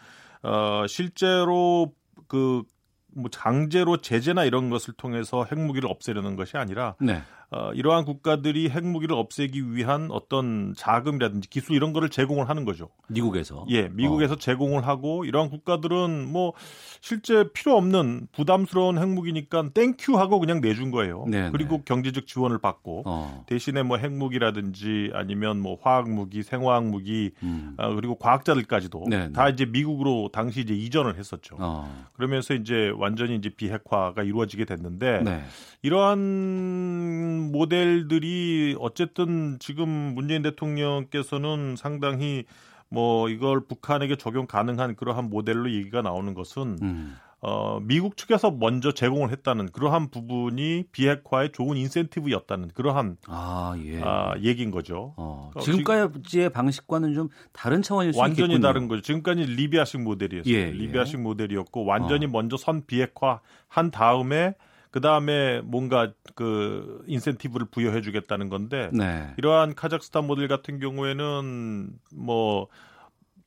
어 0.43 0.86
실제로 0.88 1.93
그뭐 2.28 3.30
강제로 3.34 3.97
제재나 3.97 4.43
이런 4.43 4.70
것을 4.70 4.93
통해서 4.93 5.45
핵무기를 5.49 5.89
없애려는 5.89 6.36
것이 6.36 6.58
아니라 6.58 6.95
네. 6.99 7.22
어, 7.50 7.72
이러한 7.74 8.04
국가들이 8.04 8.70
핵무기를 8.70 9.16
없애기 9.16 9.74
위한 9.74 10.10
어떤 10.12 10.74
자금이라든지 10.76 11.50
기술 11.50 11.78
이런 11.78 11.93
거를 11.93 12.10
제공을 12.10 12.50
하는 12.50 12.66
거죠. 12.66 12.89
미국에서. 13.08 13.66
예, 13.70 13.88
미국에서 13.88 14.34
어. 14.34 14.38
제공을 14.38 14.86
하고 14.86 15.24
이러한 15.24 15.50
국가들은 15.50 16.30
뭐 16.30 16.52
실제 17.00 17.45
필요 17.54 17.78
없는 17.78 18.28
부담스러운 18.34 18.98
핵무기니까 18.98 19.70
thank 19.74 20.01
you 20.01 20.18
하고 20.18 20.41
그냥 20.41 20.60
내준 20.60 20.91
거예요. 20.91 21.26
네네. 21.30 21.52
그리고 21.52 21.78
네. 21.78 21.84
경제적 21.86 22.28
지원을 22.28 22.58
받고 22.58 23.04
어. 23.06 23.45
대신에 23.48 23.82
뭐 23.82 23.98
핵무기라든지 23.98 25.12
아니면 25.14 25.62
뭐 25.62 25.78
화학무기, 25.82 26.43
생화학무기 26.43 27.32
음. 27.43 27.76
어, 27.78 27.95
그리고 27.95 28.16
과학자들까지도 28.16 29.06
네네. 29.10 29.32
다 29.32 29.48
이제 29.48 29.66
미국으로 29.66 30.32
당시 30.34 30.60
이제 30.60 30.74
이전을 30.74 31.18
했었죠. 31.18 31.56
어. 31.60 32.08
그러면서 32.12 32.54
이제 32.56 32.91
완전히 32.98 33.36
이제 33.36 33.50
비핵화가 33.50 34.24
이루어지게 34.24 34.66
됐는데 34.66 35.22
네. 35.24 35.43
이러한 35.82 37.37
모델들이 37.40 38.76
어쨌든 38.80 39.58
지금 39.60 39.90
문재인 39.90 40.42
대통령께서는 40.42 41.76
상당히 41.78 42.46
뭐 42.90 43.30
이걸 43.30 43.62
북한에게 43.66 44.16
적용 44.16 44.48
가능한 44.48 44.96
그러한 44.96 45.30
모델로 45.30 45.72
얘기가 45.72 46.02
나오는 46.02 46.34
것은 46.34 46.78
음. 46.82 47.16
어, 47.40 47.80
미국 47.84 48.18
측에서 48.18 48.50
먼저 48.50 48.92
제공을 48.92 49.30
했다는 49.32 49.68
그러한 49.72 50.10
부분이 50.10 50.86
비핵화에 50.92 51.50
좋은 51.52 51.78
인센티브였다는 51.78 52.70
그러한 52.74 53.18
아, 53.28 53.76
예. 53.86 54.02
아, 54.02 54.34
얘기인 54.42 54.72
거죠. 54.72 55.14
어, 55.18 55.52
그러니까 55.54 55.72
지금까지의 55.72 56.50
방식과는 56.50 57.14
좀 57.14 57.30
다른 57.54 57.84
차원일 57.84 58.14
수 58.14 58.20
완전히 58.20 58.54
있겠군요. 58.54 58.68
다른 58.68 58.88
거죠. 58.88 59.02
지금까지 59.02 59.44
리비아식 59.44 60.02
모델이었어요. 60.02 60.52
예, 60.52 60.62
예. 60.62 60.72
리비아식 60.72 61.22
모델이었고 61.22 61.86
완전히 61.86 62.26
어. 62.26 62.30
먼저 62.30 62.58
선 62.58 62.84
비핵화 62.88 63.40
한 63.68 63.92
다음에 63.92 64.56
그 64.92 65.02
다음에 65.02 65.62
뭔가 65.62 66.14
그 66.36 67.04
인센티브를 67.08 67.68
부여해 67.68 68.02
주겠다는 68.02 68.50
건데 68.50 68.90
네. 68.94 69.34
이러한 69.38 69.76
카자흐스탄 69.76 70.26
모델 70.26 70.48
같은 70.48 70.80
경우에는 70.80 71.90
뭐 72.16 72.68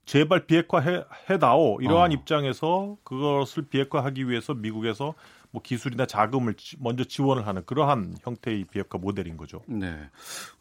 제발 0.05 0.47
비핵화해 0.47 1.05
해다오 1.29 1.81
이러한 1.81 2.11
어. 2.11 2.15
입장에서 2.15 2.97
그것을 3.05 3.69
비핵화하기 3.69 4.29
위해서 4.29 4.55
미국에서 4.55 5.15
뭐 5.53 5.63
기술이나 5.63 6.07
자금을 6.07 6.55
먼저 6.79 7.05
지원을 7.05 7.47
하는 7.47 7.65
그러한 7.65 8.17
형태의 8.23 8.65
비핵화 8.65 8.99
모델인 8.99 9.37
거죠. 9.37 9.63
네, 9.67 10.11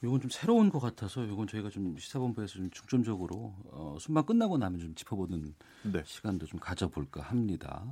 이건 0.03 0.19
좀 0.21 0.29
새로운 0.29 0.69
것 0.69 0.79
같아서 0.79 1.23
이건 1.23 1.47
저희가 1.47 1.69
좀 1.69 1.97
시사본부에서 1.97 2.53
좀 2.53 2.69
중점적으로 2.71 3.55
어, 3.71 3.97
순방 3.99 4.25
끝나고 4.25 4.57
나면 4.57 4.79
좀 4.79 4.95
짚어보는 4.95 5.53
네. 5.83 6.01
시간도 6.05 6.45
좀 6.47 6.59
가져볼까 6.59 7.21
합니다. 7.21 7.83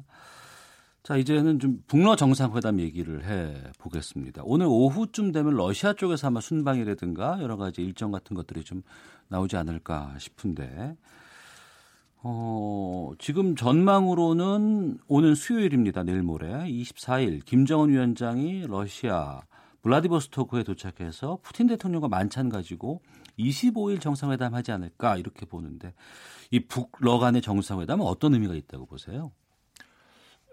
자, 1.08 1.16
이제는 1.16 1.60
좀 1.60 1.82
북러 1.88 2.18
정상회담 2.18 2.82
얘기를 2.82 3.24
해 3.24 3.64
보겠습니다. 3.80 4.42
오늘 4.44 4.66
오후쯤 4.66 5.32
되면 5.32 5.56
러시아 5.56 5.94
쪽에서 5.94 6.28
아마 6.28 6.42
순방이라든가 6.42 7.42
여러 7.42 7.56
가지 7.56 7.82
일정 7.82 8.12
같은 8.12 8.36
것들이 8.36 8.66
좀 8.66 8.82
나오지 9.30 9.56
않을까 9.56 10.16
싶은데, 10.20 10.98
어, 12.24 13.14
지금 13.20 13.56
전망으로는 13.56 14.98
오는 15.08 15.34
수요일입니다. 15.34 16.04
내일 16.04 16.24
모레 16.24 16.66
24일 16.66 17.46
김정은 17.46 17.88
위원장이 17.88 18.68
러시아 18.68 19.40
블라디보스토크에 19.84 20.64
도착해서 20.64 21.40
푸틴 21.42 21.68
대통령과 21.68 22.10
만찬 22.10 22.50
가지고 22.50 23.02
25일 23.40 24.02
정상회담 24.02 24.54
하지 24.54 24.74
않을까 24.74 25.16
이렇게 25.16 25.46
보는데 25.46 25.94
이 26.52 26.60
북러 26.68 27.18
간의 27.18 27.42
정상회담은 27.42 28.06
어떤 28.06 28.34
의미가 28.34 28.56
있다고 28.56 28.88
보세요? 28.88 29.32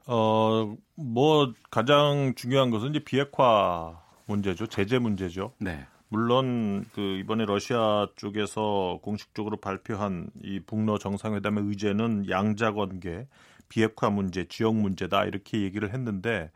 어, 0.06 0.76
뭐 0.94 1.52
가장 1.70 2.34
중요한 2.36 2.70
것은 2.70 2.90
이제 2.90 2.98
비핵화 3.00 4.00
문제죠. 4.26 4.66
제재 4.66 4.98
문제죠. 4.98 5.52
네. 5.58 5.86
물론 6.08 6.84
그 6.94 7.00
이번에 7.00 7.44
러시아 7.44 8.06
쪽에서 8.16 9.00
공식적으로 9.02 9.56
발표한 9.56 10.28
이 10.42 10.60
북러 10.60 10.98
정상회담의 10.98 11.64
의제는 11.64 12.30
양자 12.30 12.72
관계, 12.72 13.26
비핵화 13.68 14.10
문제, 14.10 14.46
지역 14.46 14.76
문제다 14.76 15.24
이렇게 15.24 15.62
얘기를 15.62 15.92
했는데 15.92 16.50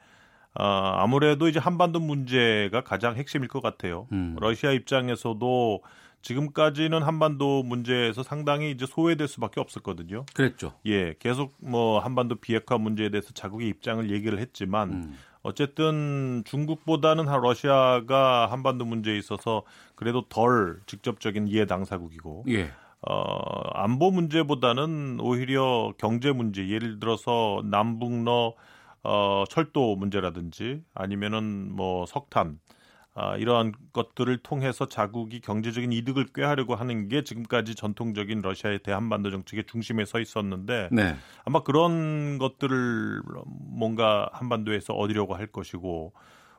아, 0.55 1.03
아무래도 1.03 1.49
이제 1.49 1.59
한반도 1.59 2.01
문제가 2.01 2.83
가장 2.83 3.17
핵심일 3.17 3.49
것 3.49 3.63
같아요. 3.63 4.07
음. 4.13 4.37
러시아 4.39 4.73
입장에서도 4.73 5.83
지금까지는 6.23 7.03
한반도 7.03 7.63
문제에서 7.63 8.23
상당히 8.23 8.71
이제 8.71 8.87
소외될 8.87 9.29
수밖에 9.29 9.61
없었거든요. 9.61 10.27
그랬죠. 10.35 10.75
예, 10.87 11.15
계속 11.19 11.55
뭐 11.59 12.01
한반도 12.01 12.37
비핵화 12.37 12.79
문제에 12.79 13.09
대해서 13.11 13.33
자국의 13.33 13.69
입장을 13.69 14.11
얘기를 14.11 14.39
했지만 14.39 14.91
음. 14.91 15.19
어쨌든 15.43 16.43
중국보다는 16.45 17.25
러시아가 17.25 18.51
한반도 18.51 18.85
문제에 18.85 19.17
있어서 19.17 19.63
그래도 19.95 20.29
덜 20.29 20.81
직접적인 20.87 21.49
이해 21.49 21.67
당사국이고 21.67 22.45
예. 22.49 22.71
어, 23.01 23.71
안보 23.75 24.11
문제보다는 24.11 25.19
오히려 25.21 25.93
경제 25.99 26.33
문제 26.33 26.69
예를 26.69 26.99
들어서 26.99 27.63
남북러 27.65 28.55
어, 29.05 29.45
철도 29.49 29.95
문제라든지 29.97 30.83
아니면은 30.95 31.73
뭐 31.73 32.05
석탄 32.07 32.59
아, 33.21 33.37
이러한 33.37 33.73
것들을 33.93 34.39
통해서 34.45 34.87
자국이 34.87 35.41
경제적인 35.41 35.93
이득을 35.93 36.27
꾀하려고 36.33 36.77
하는 36.77 37.09
게 37.09 37.25
지금까지 37.25 37.75
전통적인 37.75 38.43
러시아의 38.43 38.79
대한반도 38.85 39.33
정책의 39.33 39.65
중심에 39.65 40.05
서 40.05 40.21
있었는데 40.21 40.91
네. 40.93 41.17
아마 41.45 41.65
그런 41.65 42.39
것들을 42.39 43.23
뭔가 43.73 44.31
한반도에서 44.33 44.95
얻으려고 44.95 45.35
할 45.35 45.49
것이고 45.49 46.13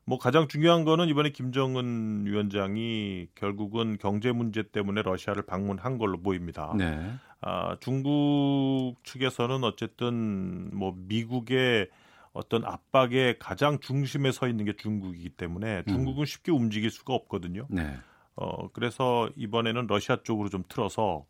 뭐 0.04 0.18
가장 0.18 0.50
중요한 0.50 0.84
거는 0.84 1.08
이번에 1.08 1.30
김정은 1.30 2.26
위원장이 2.26 3.28
결국은 3.36 3.98
경제 3.98 4.34
문제 4.34 4.62
때문에 4.62 5.02
러시아를 5.02 5.44
방문한 5.44 5.98
걸로 5.98 6.22
보입니다. 6.22 6.74
네. 6.78 7.00
아, 7.40 7.78
중국 7.80 8.96
측에서는 9.04 9.64
어쨌든 9.64 10.72
뭐 10.74 10.94
미국의 11.08 11.88
어떤 12.40 12.66
압박의 12.66 13.38
가장 13.38 13.80
중심에 13.80 14.32
서 14.32 14.48
있는 14.48 14.66
게 14.66 14.74
중국이기 14.74 15.30
때문에 15.30 15.84
음. 15.88 15.94
중국은 15.94 16.24
음. 16.24 16.26
쉽게 16.26 16.52
움직일 16.52 16.90
수가 16.90 17.14
없거든요. 17.14 17.68
네. 17.70 17.98
어, 18.36 18.70
그래서 18.72 19.30
이번에는 19.36 19.88
러시아 19.88 20.18
쪽으로 20.24 20.50
좀 20.50 20.64
틀어서 20.70 21.26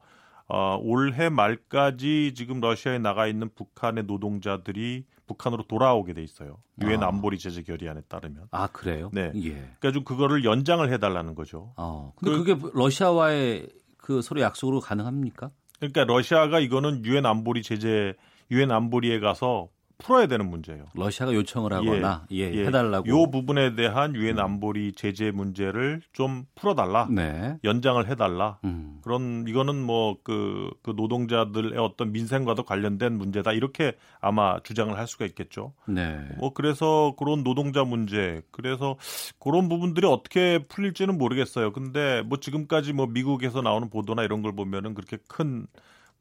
어, 0.47 0.79
올해 0.81 1.29
말까지 1.29 2.33
지금 2.35 2.59
러시아에 2.59 2.99
나가 2.99 3.27
있는 3.27 3.49
북한의 3.53 4.05
노동자들이 4.05 5.05
북한으로 5.27 5.63
돌아오게 5.67 6.13
돼 6.13 6.23
있어요. 6.23 6.57
유엔 6.81 7.03
아. 7.03 7.07
안보리 7.07 7.37
제재 7.37 7.61
결의안에 7.61 8.01
따르면. 8.07 8.47
아 8.51 8.67
그래요? 8.67 9.11
네. 9.13 9.31
예. 9.35 9.51
그러니까 9.51 9.91
좀 9.91 10.03
그거를 10.03 10.43
연장을 10.43 10.91
해달라는 10.91 11.35
거죠. 11.35 11.73
어. 11.77 12.13
근데 12.17 12.37
그, 12.37 12.43
게 12.43 12.69
러시아와의 12.73 13.69
그 13.97 14.21
서로 14.21 14.41
약속으로 14.41 14.79
가능합니까? 14.79 15.51
그러니까 15.77 16.03
러시아가 16.05 16.59
이거는 16.59 17.05
유엔 17.05 17.25
안보리 17.25 17.61
제재 17.61 18.15
유엔 18.51 18.71
안보리에 18.71 19.19
가서 19.19 19.69
풀어야 19.99 20.27
되는 20.27 20.49
문제예요. 20.49 20.85
러시아가 20.95 21.33
요청을 21.33 21.73
하거나 21.73 22.25
예, 22.31 22.37
예, 22.37 22.53
예. 22.53 22.65
해달라고. 22.65 23.05
이 23.05 23.31
부분에 23.31 23.75
대한 23.75 24.15
유엔 24.15 24.39
음. 24.39 24.43
안보리 24.43 24.93
제재 24.93 25.31
문제를 25.31 26.01
좀 26.13 26.45
풀어달라. 26.55 27.07
네. 27.11 27.57
연장을 27.65 28.09
해달라. 28.09 28.59
음. 28.63 28.99
그런 29.03 29.45
이거는 29.47 29.75
뭐그 29.75 30.71
그 30.81 30.93
노동자들의 30.95 31.77
어떤 31.77 32.13
민생과도 32.13 32.63
관련된 32.63 33.17
문제다 33.17 33.51
이렇게 33.51 33.93
아마 34.21 34.59
주장을 34.63 34.97
할 34.97 35.05
수가 35.05 35.25
있겠죠. 35.25 35.73
네. 35.85 36.17
뭐 36.37 36.53
그래서 36.53 37.13
그런 37.19 37.43
노동자 37.43 37.83
문제 37.83 38.41
그래서 38.51 38.95
그런 39.37 39.67
부분들이 39.67 40.07
어떻게 40.07 40.59
풀릴지는 40.69 41.17
모르겠어요. 41.17 41.73
근데 41.73 42.23
뭐 42.25 42.39
지금까지 42.39 42.93
뭐 42.93 43.05
미국에서 43.05 43.61
나오는 43.61 43.89
보도나 43.89 44.23
이런 44.23 44.41
걸 44.41 44.53
보면은 44.53 44.93
그렇게 44.93 45.17
큰 45.27 45.67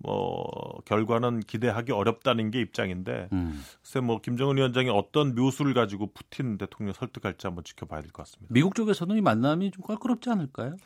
뭐 0.01 0.47
결과는 0.85 1.41
기대하기 1.41 1.93
어렵다는 1.93 2.51
게 2.51 2.61
입장인데 2.61 3.29
음. 3.33 3.61
글쎄 3.83 4.01
뭐 4.01 4.21
김정은 4.21 4.57
위원장이 4.57 4.91
어떤 4.91 5.35
묘수를 5.35 5.75
가지고 5.75 6.13
푸틴 6.13 6.57
대통령 6.57 6.93
설득할지 6.95 7.47
한번 7.47 7.65
지켜봐야 7.65 8.01
될 8.03 8.13
것 8.13 8.23
같습니다. 8.25 8.53
미국 8.53 8.75
쪽에서는 8.75 9.17
이 9.17 9.21
만남이 9.21 9.73
좀 9.73 9.83
껄끄럽지 9.85 10.31
않을까요? 10.31 10.77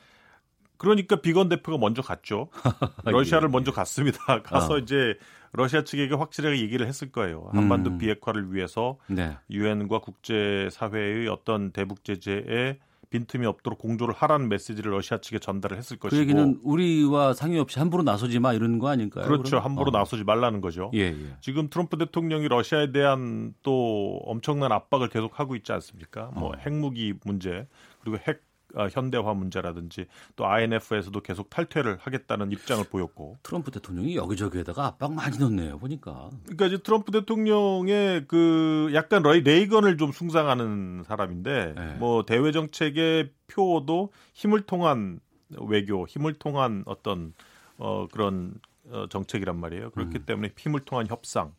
그러니까 0.79 1.17
비건 1.17 1.49
대표가 1.49 1.79
먼저 1.79 2.03
갔죠. 2.03 2.49
러시아를 3.05 3.49
예, 3.49 3.53
먼저 3.53 3.71
갔습니다. 3.71 4.19
가서 4.43 4.75
어. 4.75 4.79
이제 4.79 5.15
러시아 5.53 5.85
측에게 5.85 6.15
확실하게 6.15 6.61
얘기를 6.61 6.87
했을 6.89 7.13
거예요. 7.13 7.51
한반도 7.53 7.91
음. 7.91 7.99
비핵화를 7.99 8.53
위해서 8.53 8.99
네. 9.07 9.37
유엔과 9.51 9.99
네. 9.99 10.01
국제 10.03 10.69
사회의 10.73 11.29
어떤 11.29 11.71
대북 11.71 12.03
제재에 12.03 12.79
빈틈이 13.13 13.47
없도록 13.47 13.79
공조를 13.79 14.15
하라는 14.15 14.49
메시지를 14.49 14.93
러시아 14.93 15.19
측에 15.19 15.39
전달을 15.39 15.77
했을 15.77 15.99
그 15.99 16.09
것이고. 16.09 16.17
그 16.17 16.21
얘기는 16.23 16.59
우리와 16.63 17.35
상의 17.35 17.59
없이 17.59 17.79
함부로 17.79 18.03
나서지 18.03 18.39
마 18.39 18.55
이런 18.55 18.79
거 18.79 18.89
아닐까요? 18.89 19.25
그렇죠. 19.25 19.43
그러면? 19.45 19.65
함부로 19.65 19.91
어. 19.91 19.99
나서지 19.99 20.25
말라는 20.25 20.63
거죠. 20.63 20.91
예, 20.95 21.01
예. 21.01 21.37
지금 21.41 21.69
트럼프 21.69 21.99
대통령이 21.99 22.49
러시아에 22.49 22.91
대한 22.91 23.55
또 23.63 24.21
엄청난 24.25 24.73
압박을 24.73 25.11
계속 25.11 25.39
하고 25.39 25.55
있지 25.55 25.73
않습니까? 25.73 26.31
뭐 26.35 26.51
어. 26.51 26.53
핵무기 26.65 27.15
문제 27.25 27.69
그리고 28.01 28.19
핵 28.27 28.37
어, 28.39 28.52
현대화 28.91 29.35
문제라든지 29.35 30.07
또 30.37 30.47
INF에서도 30.47 31.21
계속 31.21 31.51
탈퇴를 31.51 31.99
하겠다는 32.01 32.53
입장을 32.53 32.83
보였고 32.85 33.37
트럼프 33.43 33.71
대통령이 33.71 34.17
여기저기에다가 34.17 34.87
압박 34.87 35.13
많이 35.15 35.39
넣네요 35.39 35.79
보니까. 35.79 36.31
그러니까 36.45 36.67
이제 36.67 36.79
트럼프 36.79 37.13
대통령의 37.13 38.27
그 38.29 38.91
약간 38.95 39.23
레이, 39.23 39.43
레이건을 39.43 39.97
좀 39.99 40.13
숭상하는 40.13 41.05
사람인데 41.07 41.75
네. 41.77 41.95
뭐 41.99 42.25
대외 42.25 42.53
정책의 42.53 43.33
표도 43.49 44.13
힘을 44.35 44.63
통한 44.63 45.21
외교, 45.61 46.07
힘을 46.07 46.35
통한 46.35 46.83
어떤 46.87 47.35
어 47.77 48.07
그런 48.11 48.55
어, 48.91 49.07
정책이란 49.09 49.57
말이에요. 49.57 49.91
그렇기 49.91 50.19
음. 50.19 50.25
때문에 50.27 50.51
힘을 50.57 50.81
통한 50.81 51.07
협상. 51.07 51.53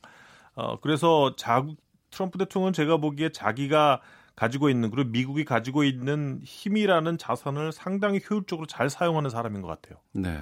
어 0.55 0.80
그래서 0.80 1.36
자국 1.36 1.78
트럼프 2.11 2.38
대통령은 2.38 2.74
제가 2.74 2.97
보기에 2.97 3.30
자기가 3.30 4.01
가지고 4.36 4.70
있는 4.70 4.90
그리고 4.90 5.10
미국이 5.10 5.46
가지고 5.46 5.84
있는 5.84 6.40
힘이라는 6.44 7.18
자산을 7.18 7.72
상당히 7.72 8.20
효율적으로 8.30 8.66
잘 8.68 8.90
사용하는 8.90 9.30
사람인 9.30 9.62
것 9.62 9.68
같아요. 9.68 10.00
네. 10.14 10.40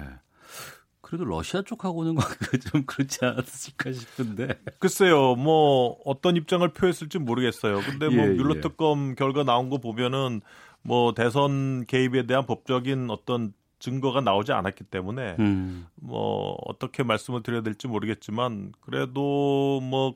그래도 1.00 1.24
러시아 1.26 1.60
쪽하고는 1.60 2.14
좀 2.72 2.84
그렇지 2.86 3.22
않았을까 3.22 3.92
싶은데. 3.92 4.48
글쎄요, 4.78 5.34
뭐 5.34 5.98
어떤 6.06 6.36
입장을 6.36 6.66
표했을지 6.72 7.18
모르겠어요. 7.18 7.80
근데 7.80 8.08
뭐 8.08 8.24
예, 8.24 8.30
뮬러 8.30 8.56
예. 8.56 8.60
특검 8.60 9.14
결과 9.14 9.44
나온 9.44 9.68
거 9.68 9.78
보면은 9.78 10.40
뭐 10.80 11.12
대선 11.12 11.84
개입에 11.86 12.26
대한 12.26 12.46
법적인 12.46 13.10
어떤 13.10 13.52
증거가 13.78 14.20
나오지 14.20 14.52
않았기 14.52 14.84
때문에 14.84 15.36
음. 15.40 15.86
뭐 15.96 16.56
어떻게 16.64 17.02
말씀을 17.02 17.42
드려야 17.42 17.62
될지 17.62 17.88
모르겠지만 17.88 18.72
그래도 18.80 19.80
뭐 19.82 20.14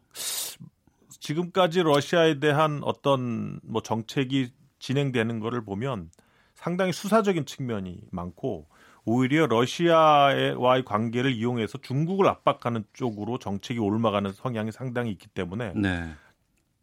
지금까지 1.26 1.82
러시아에 1.82 2.38
대한 2.38 2.80
어떤 2.84 3.58
뭐 3.64 3.82
정책이 3.82 4.52
진행되는 4.78 5.40
것을 5.40 5.64
보면 5.64 6.10
상당히 6.54 6.92
수사적인 6.92 7.46
측면이 7.46 8.02
많고 8.12 8.68
오히려 9.04 9.48
러시아와의 9.48 10.84
관계를 10.84 11.32
이용해서 11.32 11.78
중국을 11.78 12.28
압박하는 12.28 12.84
쪽으로 12.92 13.38
정책이 13.38 13.80
올라가는 13.80 14.32
성향이 14.32 14.70
상당히 14.70 15.10
있기 15.10 15.26
때문에 15.26 15.72
네. 15.74 16.14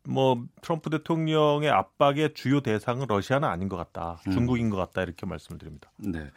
뭐 0.05 0.45
트럼프 0.61 0.89
대통령의 0.89 1.69
압박의 1.69 2.33
주요 2.33 2.59
대상은 2.61 3.05
러시아는 3.07 3.47
아닌 3.47 3.69
것 3.69 3.77
같다. 3.77 4.19
음. 4.27 4.31
중국인 4.33 4.69
것 4.69 4.77
같다. 4.77 5.01
이렇게 5.01 5.25
말씀을 5.25 5.57
드립니다. 5.59 5.91
네. 5.97 6.29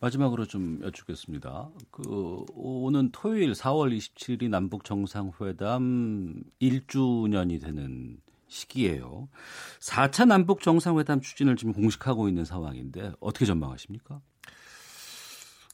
마지막으로 0.00 0.46
좀 0.46 0.80
여쭙겠습니다. 0.82 1.70
그 1.90 2.44
오는 2.54 3.10
토요일 3.12 3.52
4월 3.52 3.96
27일이 3.96 4.48
남북 4.48 4.84
정상회담 4.84 6.42
1주년이 6.60 7.60
되는 7.62 8.18
시기예요. 8.48 9.28
4차 9.80 10.26
남북 10.26 10.60
정상회담 10.60 11.20
추진을 11.20 11.56
지금 11.56 11.72
공식하고 11.72 12.28
있는 12.28 12.44
상황인데 12.44 13.12
어떻게 13.20 13.46
전망하십니까? 13.46 14.20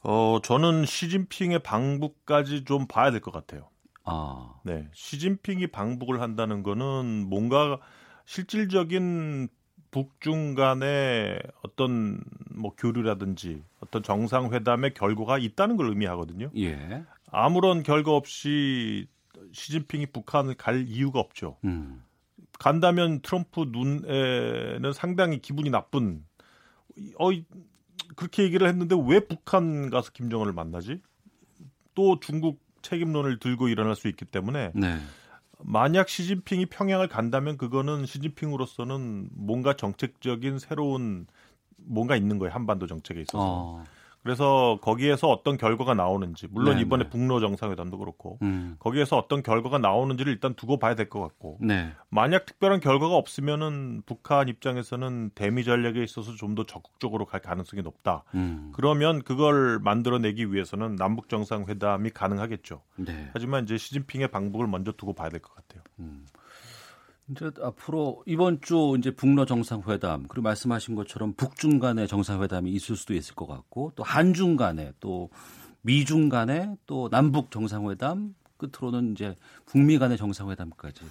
어, 0.03 0.39
저는 0.43 0.85
시진핑의 0.85 1.59
방북까지 1.59 2.63
좀 2.63 2.87
봐야 2.87 3.11
될 3.11 3.19
것 3.19 3.31
같아요. 3.31 3.69
아. 4.09 4.59
네. 4.63 4.87
시진핑이 4.93 5.67
방북을 5.67 6.21
한다는 6.21 6.63
거는 6.63 7.27
뭔가 7.29 7.79
실질적인 8.25 9.47
북중 9.91 10.53
간의 10.53 11.41
어떤 11.63 12.21
뭐 12.51 12.73
교류라든지 12.77 13.63
어떤 13.79 14.03
정상회담의 14.03 14.93
결과가 14.93 15.37
있다는 15.39 15.77
걸 15.77 15.89
의미하거든요. 15.89 16.51
예. 16.57 17.03
아무런 17.31 17.83
결과 17.83 18.11
없이 18.11 19.07
시진핑이 19.51 20.07
북한을 20.07 20.55
갈 20.55 20.87
이유가 20.87 21.19
없죠. 21.19 21.57
음. 21.63 22.03
간다면 22.59 23.21
트럼프 23.21 23.65
눈에는 23.71 24.93
상당히 24.93 25.39
기분이 25.39 25.69
나쁜 25.69 26.25
어 27.17 27.29
그렇게 28.15 28.43
얘기를 28.43 28.67
했는데 28.67 28.95
왜 29.07 29.21
북한 29.21 29.89
가서 29.89 30.11
김정은을 30.11 30.53
만나지? 30.53 31.01
또 31.95 32.19
중국 32.19 32.59
책임론을 32.81 33.39
들고 33.39 33.67
일어날 33.67 33.95
수 33.95 34.07
있기 34.07 34.25
때문에 34.25 34.71
네. 34.75 34.97
만약 35.59 36.09
시진핑이 36.09 36.67
평양을 36.67 37.07
간다면 37.07 37.57
그거는 37.57 38.05
시진핑으로서는 38.05 39.29
뭔가 39.33 39.75
정책적인 39.75 40.59
새로운 40.59 41.27
뭔가 41.77 42.15
있는 42.15 42.39
거예요 42.39 42.53
한반도 42.53 42.87
정책에 42.87 43.21
있어서. 43.21 43.37
어. 43.39 43.83
그래서 44.23 44.77
거기에서 44.81 45.29
어떤 45.29 45.57
결과가 45.57 45.93
나오는지 45.93 46.47
물론 46.51 46.75
네, 46.75 46.81
이번에 46.81 47.05
네. 47.05 47.09
북로 47.09 47.39
정상회담도 47.39 47.97
그렇고 47.97 48.37
음. 48.41 48.75
거기에서 48.79 49.17
어떤 49.17 49.41
결과가 49.43 49.77
나오는지를 49.77 50.31
일단 50.33 50.53
두고 50.55 50.77
봐야 50.77 50.95
될 50.95 51.09
것 51.09 51.21
같고 51.21 51.57
네. 51.61 51.91
만약 52.09 52.45
특별한 52.45 52.81
결과가 52.81 53.15
없으면은 53.15 54.03
북한 54.05 54.47
입장에서는 54.49 55.31
대미 55.35 55.63
전략에 55.63 56.03
있어서 56.03 56.33
좀 56.35 56.49
더 56.55 56.65
적극적으로 56.65 57.25
갈 57.25 57.41
가능성이 57.41 57.83
높다. 57.83 58.23
음. 58.33 58.71
그러면 58.73 59.21
그걸 59.21 59.79
만들어내기 59.79 60.51
위해서는 60.51 60.95
남북 60.95 61.29
정상회담이 61.29 62.09
가능하겠죠. 62.09 62.81
네. 62.97 63.29
하지만 63.33 63.63
이제 63.63 63.77
시진핑의 63.77 64.29
방북을 64.29 64.65
먼저 64.67 64.91
두고 64.91 65.13
봐야 65.13 65.29
될 65.29 65.39
것 65.41 65.53
같아요. 65.55 65.83
음. 65.99 66.25
이제 67.31 67.51
앞으로 67.61 68.23
이번 68.25 68.61
주 68.61 68.95
이제 68.97 69.11
북러 69.11 69.45
정상회담 69.45 70.27
그리고 70.27 70.43
말씀하신 70.43 70.95
것처럼 70.95 71.33
북중 71.33 71.79
간의 71.79 72.07
정상회담이 72.07 72.71
있을 72.71 72.95
수도 72.95 73.13
있을 73.13 73.35
것 73.35 73.47
같고 73.47 73.91
또 73.95 74.03
한중 74.03 74.55
간에 74.55 74.93
또 74.99 75.29
미중 75.81 76.29
간에 76.29 76.75
또 76.85 77.09
남북 77.09 77.51
정상회담 77.51 78.35
끝으로는 78.57 79.13
이제 79.13 79.35
북미 79.65 79.97
간의 79.97 80.17
정상회담까지. 80.17 81.01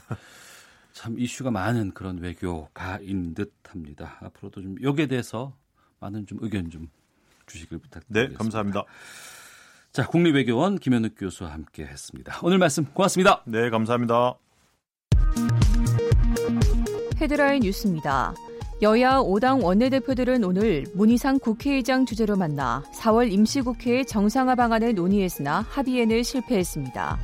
참 0.93 1.19
이슈가 1.19 1.51
많은 1.51 1.93
그런 1.93 2.19
외교가인 2.19 3.35
듯합니다. 3.35 4.19
앞으로도 4.21 4.63
좀 4.63 4.77
여기에 4.83 5.07
대해서 5.07 5.55
많은 6.01 6.27
좀 6.27 6.39
의견 6.41 6.71
좀 6.71 6.89
주시길 7.47 7.79
부탁드립니다. 7.79 8.31
네, 8.31 8.37
감사합니다. 8.37 8.85
자, 9.93 10.07
국립외교원 10.07 10.79
김현욱 10.79 11.15
교수와 11.17 11.53
함께했습니다. 11.53 12.41
오늘 12.43 12.59
말씀 12.59 12.85
고맙습니다. 12.85 13.43
네, 13.47 13.71
감사합니다. 13.71 14.39
헤드라인 17.21 17.63
뉴스입니다. 17.63 18.35
여야 18.81 19.19
5당 19.19 19.65
원내대표들은 19.65 20.45
오늘 20.45 20.85
문희상 20.95 21.41
국회의장 21.41 22.07
주재로 22.07 22.37
만나 22.37 22.85
4월 22.95 23.33
임시국회의 23.33 24.07
정상화 24.07 24.55
방안을 24.55 24.95
논의했으나 24.95 25.67
합의에는 25.69 26.23
실패했습니다. 26.23 27.19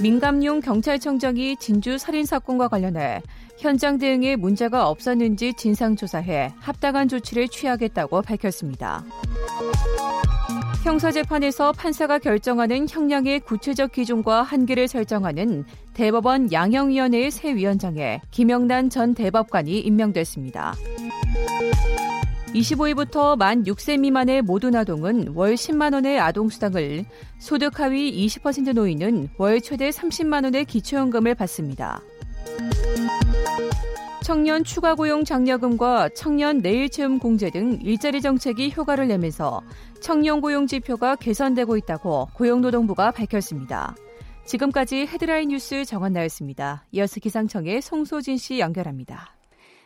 민감용 0.00 0.60
경찰청장이 0.60 1.56
진주 1.56 1.98
살인사건과 1.98 2.68
관련해 2.68 3.20
현장 3.58 3.98
대응에 3.98 4.34
문제가 4.36 4.88
없었는지 4.88 5.52
진상조사해 5.54 6.54
합당한 6.58 7.08
조치를 7.08 7.48
취하겠다고 7.48 8.22
밝혔습니다. 8.22 9.04
형사재판에서 10.82 11.70
판사가 11.70 12.18
결정하는 12.18 12.88
형량의 12.88 13.40
구체적 13.40 13.92
기준과 13.92 14.42
한계를 14.42 14.88
설정하는 14.88 15.64
대법원 15.94 16.50
양형위원회의 16.50 17.30
새 17.30 17.54
위원장에 17.54 18.20
김영란 18.32 18.90
전 18.90 19.14
대법관이 19.14 19.78
임명됐습니다. 19.78 20.74
25일부터 22.52 23.38
만 23.38 23.62
6세 23.62 24.00
미만의 24.00 24.42
모든 24.42 24.74
아동은 24.74 25.28
월 25.36 25.54
10만 25.54 25.94
원의 25.94 26.18
아동수당을, 26.18 27.04
소득 27.38 27.78
하위 27.78 28.26
20% 28.26 28.74
노인은 28.74 29.28
월 29.38 29.60
최대 29.60 29.88
30만 29.90 30.44
원의 30.44 30.64
기초연금을 30.64 31.36
받습니다. 31.36 32.02
청년 34.22 34.62
추가 34.62 34.94
고용 34.94 35.24
장려금과 35.24 36.10
청년 36.10 36.62
내일 36.62 36.88
체험 36.88 37.18
공제 37.18 37.50
등 37.50 37.78
일자리 37.82 38.20
정책이 38.20 38.72
효과를 38.76 39.08
내면서 39.08 39.60
청년 40.00 40.40
고용 40.40 40.68
지표가 40.68 41.16
개선되고 41.16 41.76
있다고 41.76 42.28
고용노동부가 42.34 43.10
밝혔습니다. 43.10 43.96
지금까지 44.44 45.06
헤드라인 45.06 45.48
뉴스 45.48 45.84
정한나였습니다. 45.84 46.84
이어서 46.92 47.18
기상청의 47.18 47.82
송소진 47.82 48.36
씨 48.36 48.60
연결합니다. 48.60 49.34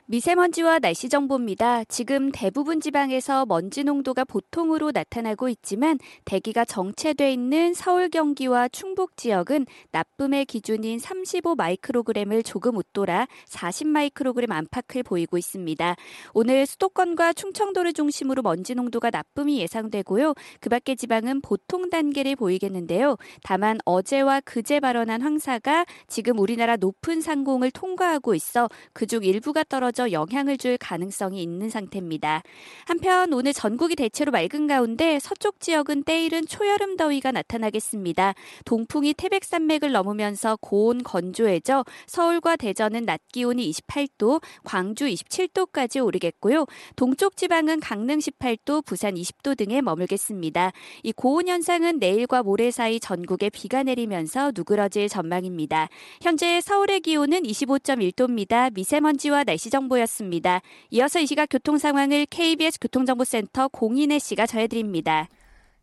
미세먼지와 0.09 0.79
날씨 0.79 1.09
정보입니다. 1.09 1.83
지금 1.85 2.31
대부분 2.31 2.81
지방에서 2.81 3.45
먼지 3.45 3.83
농도가 3.83 4.23
보통으로 4.23 4.93
나타나고 4.95 5.49
있지만 5.49 5.99
대기가 6.25 6.65
정체돼 6.65 7.33
있는 7.33 7.75
서울 7.75 8.09
경기와 8.09 8.69
충북 8.69 9.17
지역은 9.17 9.67
나쁨의 9.91 10.45
기준인 10.45 11.01
35 11.01 11.57
마이크로그램을 11.57 12.45
조금 12.45 12.77
웃돌아 12.77 13.27
40 13.47 13.89
마이크로그램 13.89 14.53
안팎을 14.53 15.03
보이고 15.03 15.39
있습니다. 15.39 15.97
오늘 16.35 16.67
수도권과 16.67 17.33
충청도를 17.33 17.93
중심으로 17.93 18.43
먼지 18.43 18.77
농도가 18.77 19.11
나쁨이 19.11 19.59
예상되고요. 19.59 20.35
그 20.61 20.69
밖의 20.71 20.99
지방은 20.99 21.41
보통 21.41 21.91
단계를 21.91 22.37
보이겠는데요. 22.37 23.17
다만 23.43 23.79
어제와 23.85 24.41
그제 24.45 24.79
발언한 24.79 25.21
황사가 25.21 25.85
지금 26.07 26.39
우리나라 26.39 26.77
높은 26.77 27.21
상공을 27.21 27.73
통과하고 27.73 28.37
있어 28.37 28.69
그중 28.93 29.25
일부가 29.25 29.65
떨어져 29.65 29.96
이어져 29.97 30.13
영향을 30.13 30.59
줄 30.59 30.77
가능성이 30.77 31.43
있는 31.43 31.71
상태입니다. 31.71 32.43
한편 32.85 33.33
오늘 33.33 33.55
전국이 33.55 33.97
대체로 33.97 34.31
맑은 34.31 34.67
가운데 34.67 35.19
서쪽 35.19 35.59
지역은 35.59 36.05
때이른 36.05 36.47
초여름 36.47 36.97
더위가 36.97 37.33
나타나겠습니다. 37.33 38.35
동풍이 38.67 39.15
태백산맥을 39.15 39.93
넘으면서 39.93 40.59
고온 40.61 41.03
건조해져 41.03 41.85
서울과 42.07 42.57
대전은 42.57 43.07
낮 43.07 43.23
기온이 43.33 43.71
28도, 43.71 44.43
광주 44.65 45.07
27도까지 45.07 46.05
오르겠고요. 46.05 46.67
동쪽 46.97 47.37
지방은 47.37 47.81
강릉 47.81 48.19
18도, 48.19 48.85
부산 48.85 49.15
20도 49.15 49.57
등에 49.57 49.81
머물겠습니다. 49.81 50.73
이 51.03 51.13
고온 51.13 51.49
현상은 51.49 51.99
내일과 51.99 52.43
모레 52.43 52.71
사이 52.71 53.01
전국에 53.01 53.49
비가 53.49 53.83
내리면서 53.83 54.53
누그러질 54.55 55.09
전망입니다. 55.09 55.89
현재 56.21 56.61
서울의 56.61 57.01
기온은 57.01 57.45
25.1도입니다. 57.45 58.73
미세먼지와 58.75 59.45
날씨 59.45 59.71
정보 59.71 59.86
정보였습니다. 59.87 60.61
이어서 60.91 61.20
이 61.20 61.26
시각 61.26 61.47
교통 61.51 61.78
상황을 61.78 62.26
KBS 62.26 62.78
교통정보센터 62.80 63.68
공인혜 63.68 64.18
씨가 64.18 64.47
전해드립니다. 64.47 65.28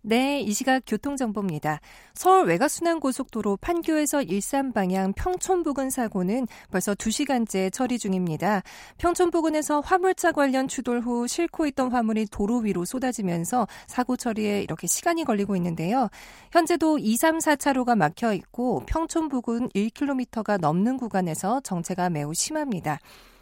네, 0.05 0.41
이 0.41 0.51
시각 0.51 0.83
교통정보입니다. 0.85 1.79
서울 2.13 2.47
외곽순환고속도로 2.47 3.55
판교에서 3.61 4.21
일산 4.21 4.73
방향 4.73 5.13
평촌 5.13 5.63
부근 5.63 5.89
사고는 5.89 6.45
벌써 6.71 6.93
2시간째 6.93 7.71
처리 7.71 7.97
중입니다. 7.97 8.63
평촌 8.97 9.31
부근에서 9.31 9.79
화물차 9.79 10.33
관련 10.33 10.67
추돌 10.67 10.99
후 10.99 11.25
싣고 11.25 11.67
있던 11.67 11.93
화물이 11.93 12.25
도로 12.25 12.57
위로 12.57 12.83
쏟아지면서 12.83 13.65
사고 13.87 14.17
처리에 14.17 14.61
이렇게 14.61 14.87
시간이 14.87 15.23
걸리고 15.23 15.55
있는데요. 15.55 16.09
현재도 16.51 16.99
2, 16.99 17.15
3, 17.15 17.37
4차로가 17.37 17.97
막혀 17.97 18.33
있고 18.33 18.83
평촌 18.85 19.29
부근 19.29 19.69
1km가 19.69 20.59
넘는 20.59 20.97
구간에서 20.97 21.61
정체가 21.61 22.09
매우 22.09 22.33
심합니다. 22.33 22.99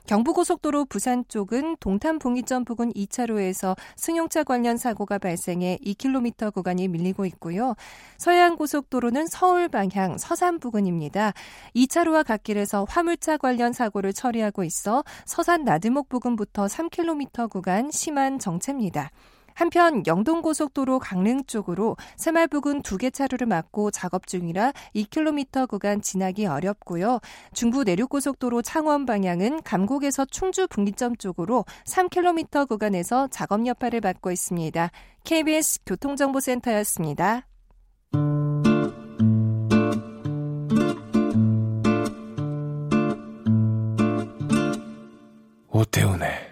경부고속도로 0.07 0.85
부산 0.85 1.23
쪽은 1.27 1.77
동탄 1.79 2.19
봉이점 2.19 2.65
부근 2.65 2.91
2차로에서 2.93 3.75
승용차 3.95 4.43
관련 4.43 4.77
사고가 4.77 5.17
발생해 5.17 5.79
2km 5.85 6.53
구간이 6.53 6.87
밀리고 6.87 7.25
있고요. 7.27 7.75
서해안고속도로는 8.17 9.27
서울 9.27 9.67
방향 9.69 10.17
서산 10.17 10.59
부근입니다. 10.59 11.33
2차로와 11.75 12.25
갓길에서 12.25 12.85
화물차 12.89 13.37
관련 13.37 13.73
사고를 13.73 14.13
처리하고 14.13 14.63
있어 14.63 15.03
서산 15.25 15.63
나드목 15.63 16.09
부근부터 16.09 16.65
3km 16.65 17.49
구간 17.49 17.91
심한 17.91 18.39
정체입니다. 18.39 19.11
한편 19.53 20.03
영동고속도로 20.07 20.99
강릉 20.99 21.43
쪽으로 21.45 21.97
새말 22.15 22.47
부근 22.47 22.81
두 22.81 22.97
개 23.01 23.09
차로를 23.09 23.47
막고 23.47 23.89
작업 23.89 24.27
중이라 24.27 24.73
2km 24.95 25.67
구간 25.67 26.01
지나기 26.01 26.45
어렵고요. 26.45 27.19
중부 27.53 27.83
내륙고속도로 27.83 28.61
창원 28.61 29.05
방향은 29.07 29.63
감곡에서 29.63 30.25
충주 30.25 30.67
분기점 30.67 31.15
쪽으로 31.15 31.65
3km 31.87 32.67
구간에서 32.67 33.27
작업 33.29 33.65
여파를 33.65 34.01
받고 34.01 34.31
있습니다. 34.31 34.91
KBS 35.23 35.79
교통정보센터였습니다. 35.85 37.47
오태훈의 45.69 46.50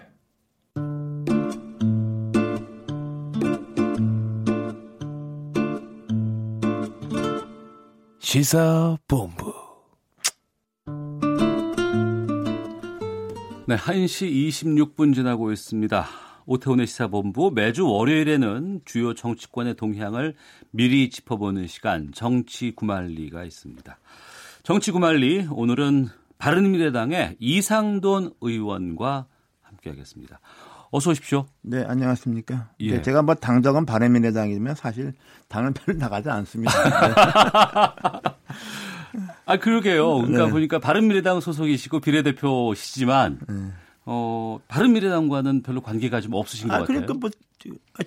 시사본부. 8.20 9.54
네, 13.66 13.76
1시 13.76 14.48
26분 14.48 15.14
지나고 15.14 15.50
있습니다. 15.50 16.06
오태훈의 16.44 16.86
시사본부 16.86 17.50
매주 17.54 17.88
월요일에는 17.88 18.82
주요 18.84 19.14
정치권의 19.14 19.76
동향을 19.76 20.34
미리 20.70 21.08
짚어보는 21.08 21.66
시간 21.66 22.12
정치 22.12 22.72
구말리가 22.72 23.44
있습니다. 23.44 23.98
정치 24.64 24.92
구말리 24.92 25.46
오늘은 25.50 26.08
바른미래당의 26.36 27.36
이상돈 27.38 28.34
의원과 28.42 29.26
함께하겠습니다. 29.62 30.40
어서 30.90 31.10
오십시오. 31.10 31.46
네, 31.62 31.84
안녕하십니까. 31.84 32.70
예. 32.80 32.96
네, 32.96 33.02
제가 33.02 33.22
뭐 33.22 33.34
당적은 33.34 33.86
바른미래당이면 33.86 34.74
사실 34.74 35.14
당은 35.48 35.72
별로 35.72 35.98
나가지 35.98 36.28
않습니다. 36.30 36.72
네. 36.72 36.90
아, 39.46 39.56
그러게요. 39.58 40.16
그러니까 40.18 40.46
네. 40.46 40.50
보니까 40.50 40.78
바른미래당 40.78 41.40
소속이시고 41.40 42.00
비례대표시지만 42.00 43.38
네. 43.48 43.54
어, 44.04 44.58
바른미래당과는 44.68 45.62
별로 45.62 45.80
관계가 45.80 46.20
좀 46.20 46.34
없으신 46.34 46.70
아, 46.70 46.78
것 46.78 46.80
같아요. 46.82 47.06
그러니까 47.06 47.14
뭐 47.14 47.30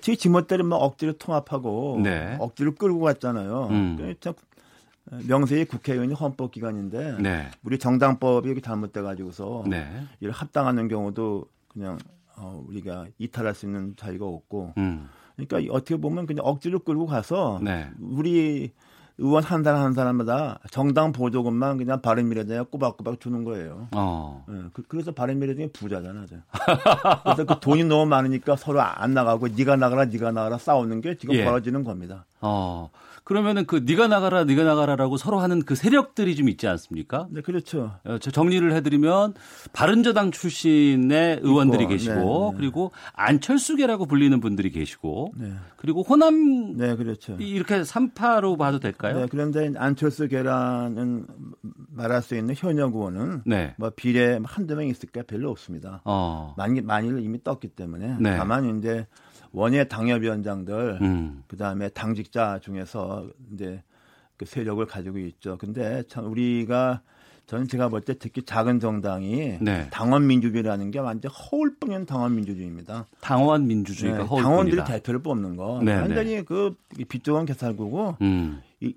제 0.00 0.16
지멋대로 0.16 0.64
막 0.64 0.76
억지로 0.76 1.12
통합하고 1.12 2.00
네. 2.02 2.36
억지로 2.40 2.74
끌고 2.74 3.00
갔잖아요. 3.00 3.68
음. 3.70 3.96
그러니까 3.96 4.34
명세의 5.28 5.66
국회의원이 5.66 6.14
헌법기관인데 6.14 7.18
네. 7.20 7.50
우리 7.62 7.78
정당법이 7.78 8.48
이렇게 8.48 8.60
잘못돼 8.60 9.02
가지고서 9.02 9.64
네. 9.68 9.86
이를 10.20 10.32
합당하는 10.32 10.88
경우도 10.88 11.46
그냥 11.68 11.98
어, 12.36 12.64
우리가 12.66 13.06
이탈할 13.18 13.54
수 13.54 13.66
있는 13.66 13.94
자리가 13.96 14.24
없고 14.24 14.74
음. 14.78 15.08
그러니까 15.36 15.74
어떻게 15.74 15.96
보면 15.96 16.26
그냥 16.26 16.44
억지로 16.44 16.80
끌고 16.80 17.06
가서 17.06 17.60
네. 17.62 17.90
우리 18.00 18.72
의원 19.18 19.44
한 19.44 19.62
사람 19.62 19.82
한 19.82 19.92
사람마다 19.92 20.58
정당 20.70 21.12
보조금만 21.12 21.76
그냥 21.78 22.00
바른미래당에 22.00 22.62
꼬박꼬박 22.70 23.20
주는 23.20 23.44
거예요. 23.44 23.88
어. 23.92 24.44
네, 24.48 24.62
그, 24.72 24.84
래서 24.96 25.12
바른미래당이 25.12 25.70
부자잖아. 25.72 26.26
그래서 27.22 27.44
그 27.44 27.60
돈이 27.60 27.84
너무 27.84 28.06
많으니까 28.06 28.56
서로 28.56 28.80
안 28.80 29.14
나가고 29.14 29.48
네가 29.48 29.76
나가라 29.76 30.06
네가 30.06 30.32
나가라 30.32 30.58
싸우는 30.58 31.00
게 31.00 31.16
지금 31.16 31.36
예. 31.36 31.44
벌어지는 31.44 31.84
겁니다. 31.84 32.26
어. 32.44 32.90
그러면은 33.24 33.64
그 33.64 33.82
네가 33.86 34.06
나가라 34.06 34.44
네가 34.44 34.64
나가라라고 34.64 35.16
서로 35.16 35.38
하는 35.40 35.62
그 35.62 35.74
세력들이 35.74 36.36
좀 36.36 36.50
있지 36.50 36.68
않습니까? 36.68 37.26
네, 37.30 37.40
그렇죠. 37.40 37.92
어, 38.04 38.18
정리를 38.18 38.70
해드리면 38.74 39.32
바른저당 39.72 40.30
출신의 40.30 41.40
의원들이 41.42 41.84
있고, 41.84 41.90
계시고 41.90 42.14
네, 42.14 42.50
네. 42.50 42.56
그리고 42.58 42.92
안철수계라고 43.14 44.04
불리는 44.04 44.38
분들이 44.40 44.70
계시고 44.70 45.32
네. 45.36 45.52
그리고 45.76 46.02
호남 46.02 46.76
네, 46.76 46.94
그렇죠. 46.96 47.36
이렇게 47.40 47.82
삼파로 47.82 48.58
봐도 48.58 48.78
될까요? 48.78 49.20
네, 49.20 49.26
그런데 49.30 49.72
안철수계라는 49.74 51.26
말할 51.92 52.20
수 52.20 52.36
있는 52.36 52.54
현역 52.54 52.94
의원은 52.94 53.42
네. 53.46 53.74
뭐 53.78 53.90
비례 53.96 54.38
한두 54.44 54.76
명 54.76 54.86
있을까 54.86 55.22
별로 55.26 55.50
없습니다. 55.50 56.02
어. 56.04 56.54
많이 56.58 56.82
많이를 56.82 57.22
이미 57.22 57.42
떴기 57.42 57.68
때문에 57.68 58.18
네. 58.20 58.36
다만 58.36 58.78
이제 58.78 59.06
원예 59.54 59.84
당협위원장들 59.84 60.98
음. 61.00 61.44
그다음에 61.46 61.88
당직자 61.88 62.58
중에서 62.60 63.28
이제 63.52 63.82
그 64.36 64.44
세력을 64.44 64.84
가지고 64.86 65.18
있죠. 65.18 65.56
근데 65.58 66.02
참 66.08 66.30
우리가 66.30 67.00
저는 67.46 67.68
제가 67.68 67.88
볼 67.88 68.00
때 68.00 68.14
특히 68.18 68.42
작은 68.42 68.80
정당이 68.80 69.58
네. 69.60 69.88
당원 69.90 70.26
민주주의라는 70.26 70.90
게 70.90 70.98
완전 70.98 71.30
허울뿐인 71.30 72.04
당원 72.06 72.34
민주주의입니다. 72.34 73.06
당원 73.20 73.66
민주주의가 73.66 74.18
네, 74.18 74.24
허울뿐이다. 74.24 74.48
당원들이 74.48 74.84
대표를 74.84 75.22
뽑는 75.22 75.56
거 75.56 75.78
네, 75.84 75.94
네. 75.94 76.00
완전히 76.00 76.44
그 76.44 76.74
빚조건 77.08 77.46
개살구고 77.46 78.16
음. 78.22 78.60
이, 78.80 78.94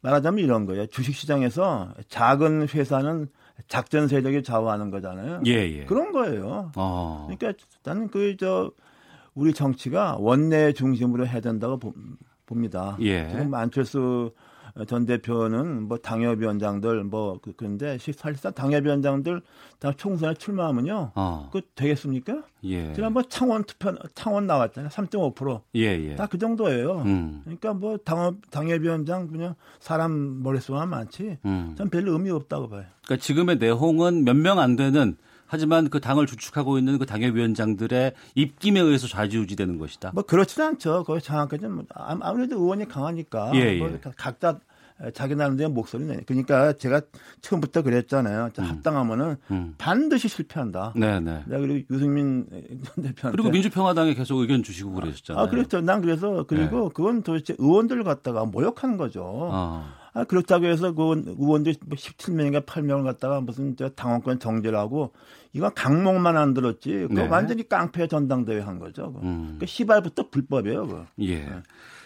말하자면 0.00 0.42
이런 0.42 0.66
거예요. 0.66 0.86
주식시장에서 0.86 1.92
작은 2.08 2.68
회사는 2.68 3.28
작전 3.68 4.08
세력이 4.08 4.42
좌우하는 4.44 4.90
거잖아요. 4.90 5.42
예, 5.46 5.52
예. 5.52 5.84
그런 5.84 6.12
거예요. 6.12 6.70
어. 6.76 7.28
그러니까 7.28 7.64
나는 7.84 8.08
그 8.08 8.36
저 8.38 8.70
우리 9.34 9.52
정치가 9.52 10.16
원내 10.18 10.72
중심으로 10.72 11.26
해야 11.26 11.40
된다고 11.40 11.78
봅니다. 12.46 12.96
예. 13.00 13.28
지금 13.30 13.52
안철수 13.54 14.32
전 14.88 15.06
대표는 15.06 15.82
뭐 15.86 15.98
당협위원장들 15.98 17.04
뭐 17.04 17.38
그, 17.40 17.52
그런데 17.56 17.96
사실상 17.98 18.52
당협위원장들 18.52 19.40
다 19.78 19.92
총선에 19.96 20.34
출마하면요. 20.34 21.12
어. 21.14 21.48
그 21.52 21.60
되겠습니까? 21.76 22.42
예. 22.64 22.92
지난번 22.92 23.24
창원 23.28 23.62
투표 23.64 23.94
창원 24.14 24.46
나왔잖아요. 24.48 24.90
3.5%. 24.90 25.60
예, 25.76 25.80
예. 26.10 26.16
다 26.16 26.26
그 26.26 26.38
정도예요. 26.38 27.02
음. 27.02 27.40
그러니까 27.44 27.72
뭐 27.74 27.96
당협 27.98 28.50
당협위원장 28.50 29.28
그냥 29.28 29.54
사람 29.78 30.42
머릿수만 30.42 30.88
많지. 30.88 31.38
음. 31.44 31.74
전 31.78 31.88
별로 31.88 32.12
의미 32.12 32.30
없다고 32.30 32.68
봐요. 32.68 32.84
그러니까 33.04 33.22
지금의 33.24 33.58
내홍은 33.58 34.24
몇 34.24 34.34
명 34.36 34.58
안 34.58 34.74
되는 34.74 35.16
하지만 35.54 35.88
그 35.88 36.00
당을 36.00 36.26
주축하고 36.26 36.78
있는 36.78 36.98
그 36.98 37.06
당협위원장들의 37.06 38.12
입김에 38.34 38.80
의해서 38.80 39.06
좌지우지되는 39.06 39.78
것이다. 39.78 40.10
뭐 40.12 40.24
그렇지는 40.24 40.66
않죠. 40.70 41.04
거의 41.04 41.22
장학까지는 41.22 41.72
뭐 41.72 41.84
아무래도 41.94 42.56
의원이 42.56 42.88
강하니까 42.88 43.52
예, 43.54 43.78
뭐 43.78 43.88
예. 43.88 44.00
각자 44.16 44.58
자기 45.12 45.36
나름대로 45.36 45.70
목소리 45.70 46.06
내. 46.06 46.16
그러니까 46.26 46.72
제가 46.72 47.02
처음부터 47.40 47.82
그랬잖아요. 47.82 48.50
음. 48.58 48.64
합당하면은 48.64 49.36
음. 49.52 49.74
반드시 49.78 50.26
실패한다. 50.26 50.92
네네. 50.96 51.20
네. 51.20 51.42
내가 51.46 51.60
그리고 51.60 51.86
유승민 51.94 52.46
전 52.50 53.04
대표한테 53.04 53.30
그리고 53.30 53.50
민주평화당에 53.50 54.14
계속 54.14 54.40
의견 54.40 54.64
주시고 54.64 54.92
그러셨잖아요. 54.92 55.44
아 55.44 55.48
그렇죠. 55.48 55.80
난 55.80 56.00
그래서 56.00 56.44
그리고 56.48 56.88
네. 56.88 56.90
그건 56.94 57.22
도대체 57.22 57.54
의원들 57.58 58.02
갖다가 58.02 58.44
모욕하는 58.44 58.96
거죠. 58.96 59.50
아. 59.52 60.03
아, 60.14 60.22
그렇다고 60.22 60.66
해서 60.66 60.92
그 60.92 61.02
의원들 61.26 61.74
17명인가 61.74 62.52
뭐 62.52 62.60
8명을 62.60 63.04
갖다가 63.04 63.40
무슨 63.40 63.76
저 63.76 63.90
당원권 63.90 64.38
정지를 64.38 64.78
하고 64.78 65.12
이건 65.52 65.74
강목만 65.74 66.36
안 66.36 66.54
들었지. 66.54 67.06
그 67.08 67.14
네. 67.14 67.26
완전히 67.26 67.68
깡패 67.68 68.06
전당대회 68.06 68.60
한 68.60 68.78
거죠. 68.78 69.20
음. 69.22 69.56
그 69.58 69.66
시발부터 69.66 70.30
불법이에요. 70.30 70.86
그. 70.86 71.04
예. 71.18 71.38
네. 71.40 71.62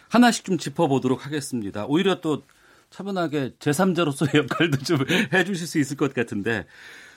하나씩 0.09 0.47
좀 0.47 0.57
짚어보도록 0.57 1.27
하겠습니다. 1.27 1.85
오히려 1.87 2.23
또 2.23 2.45
차분하게 2.89 3.57
제3자로서의 3.59 4.37
역할도 4.43 4.79
좀 4.79 4.99
해주실 5.35 5.67
수 5.67 5.79
있을 5.79 5.99
것 5.99 6.15
같은데 6.15 6.65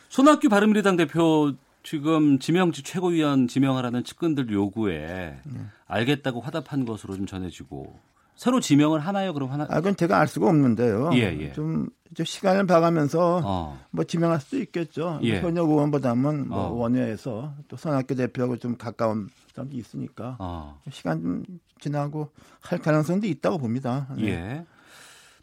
손학규 0.10 0.50
바른미래당 0.50 0.98
대표 0.98 1.54
지금 1.84 2.38
지명직 2.38 2.84
최고위원 2.84 3.48
지명하라는 3.48 4.04
측근들 4.04 4.52
요구에 4.52 5.39
네. 5.46 5.66
알겠다고 5.88 6.42
화답한 6.42 6.86
것으로 6.86 7.16
좀 7.16 7.26
전해지고 7.26 7.98
새로 8.36 8.60
지명을 8.60 9.00
하나요? 9.00 9.34
그럼 9.34 9.52
하나? 9.52 9.66
아, 9.70 9.76
그건 9.76 9.96
제가 9.96 10.20
알 10.20 10.28
수가 10.28 10.48
없는데요. 10.48 11.12
예, 11.14 11.38
예. 11.40 11.54
좀, 11.54 11.90
좀 12.16 12.26
시간을 12.26 12.66
봐가면서 12.66 13.42
어. 13.44 13.80
뭐 13.92 14.04
지명할 14.04 14.40
수도 14.40 14.58
있겠죠. 14.58 15.20
예. 15.24 15.42
현역 15.42 15.70
의원보다는 15.70 16.50
뭐 16.50 16.68
어. 16.68 16.72
원외에서 16.74 17.54
또 17.68 17.78
손학규 17.78 18.16
대표하고 18.16 18.58
좀 18.58 18.78
가까운 18.78 19.30
사람도 19.54 19.78
있으니까 19.78 20.38
어. 20.40 20.80
시간 20.90 21.22
좀 21.22 21.44
지나고 21.80 22.30
할 22.62 22.80
가능성도 22.80 23.28
있다고 23.28 23.58
봅니다. 23.58 24.08
네. 24.18 24.28
예. 24.28 24.66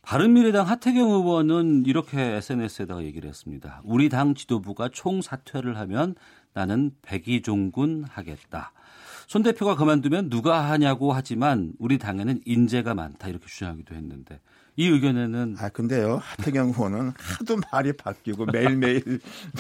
바른미래당 0.09 0.66
하태경 0.66 1.11
의원은 1.11 1.84
이렇게 1.84 2.18
SNS에다가 2.18 3.04
얘기를 3.04 3.28
했습니다. 3.28 3.82
우리 3.84 4.09
당 4.09 4.34
지도부가 4.34 4.88
총 4.88 5.20
사퇴를 5.20 5.76
하면 5.76 6.14
나는 6.54 6.92
백의종군 7.02 8.06
하겠다. 8.09 8.72
손 9.26 9.42
대표가 9.42 9.76
그만두면 9.76 10.30
누가 10.30 10.70
하냐고 10.70 11.12
하지만 11.12 11.74
우리 11.78 11.98
당에는 11.98 12.40
인재가 12.46 12.94
많다 12.94 13.28
이렇게 13.28 13.44
주장하기도 13.48 13.94
했는데 13.94 14.40
이 14.79 14.87
의견에는 14.87 15.57
아 15.59 15.68
근데요 15.70 16.20
하태경 16.22 16.68
의원은 16.68 17.12
하도 17.16 17.57
말이 17.72 17.93
바뀌고 17.93 18.47
매일매일 18.47 19.03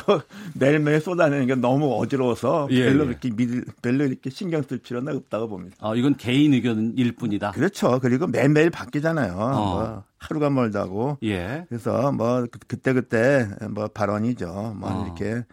뭐 0.06 0.22
매일매일 0.54 1.00
쏟아내는 1.00 1.46
게 1.48 1.56
너무 1.56 1.92
어지러워서 2.00 2.68
예, 2.70 2.84
별로 2.84 3.04
예. 3.04 3.08
이렇게 3.08 3.30
믿 3.30 3.64
별로 3.82 4.04
이렇게 4.04 4.30
신경 4.30 4.62
쓸 4.62 4.78
필요는 4.78 5.16
없다고 5.16 5.48
봅니다. 5.48 5.76
아 5.80 5.92
이건 5.96 6.16
개인 6.16 6.54
의견일 6.54 7.16
뿐이다. 7.16 7.50
그렇죠. 7.50 7.98
그리고 7.98 8.28
매일매일 8.28 8.70
바뀌잖아요. 8.70 9.32
어. 9.34 9.74
뭐 9.74 10.04
하루가 10.18 10.50
멀다고. 10.50 11.18
예. 11.24 11.64
그래서 11.68 12.12
뭐 12.12 12.46
그, 12.48 12.60
그때 12.68 12.92
그때 12.92 13.48
뭐 13.70 13.88
발언이죠. 13.88 14.76
뭐 14.78 14.88
어. 14.88 15.04
이렇게 15.04 15.44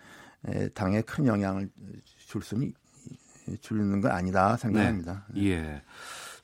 당에 0.75 1.01
큰 1.01 1.25
영향을 1.25 1.69
줄 2.27 2.43
수는 2.43 2.71
주는 3.61 3.99
건 3.99 4.11
아니다 4.11 4.57
생각합니다. 4.57 5.25
네. 5.33 5.49
예. 5.49 5.81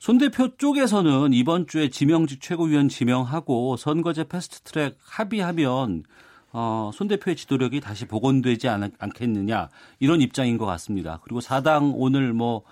손 0.02 0.18
대표 0.18 0.48
쪽에서는 0.56 1.32
이번 1.32 1.68
주에 1.68 1.88
지명직 1.88 2.40
최고위원 2.40 2.88
지명하고 2.88 3.76
선거제 3.76 4.24
패스트트랙 4.24 4.98
합의하면 5.00 6.02
어, 6.50 6.90
손 6.92 7.06
대표의 7.06 7.36
지도력이 7.36 7.80
다시 7.80 8.06
복원되지 8.06 8.66
않, 8.66 8.90
않겠느냐 8.98 9.68
이런 10.00 10.20
입장인 10.20 10.58
것 10.58 10.66
같습니다. 10.66 11.20
그리고 11.22 11.40
4당 11.40 11.92
오늘 11.94 12.32
뭐 12.32 12.64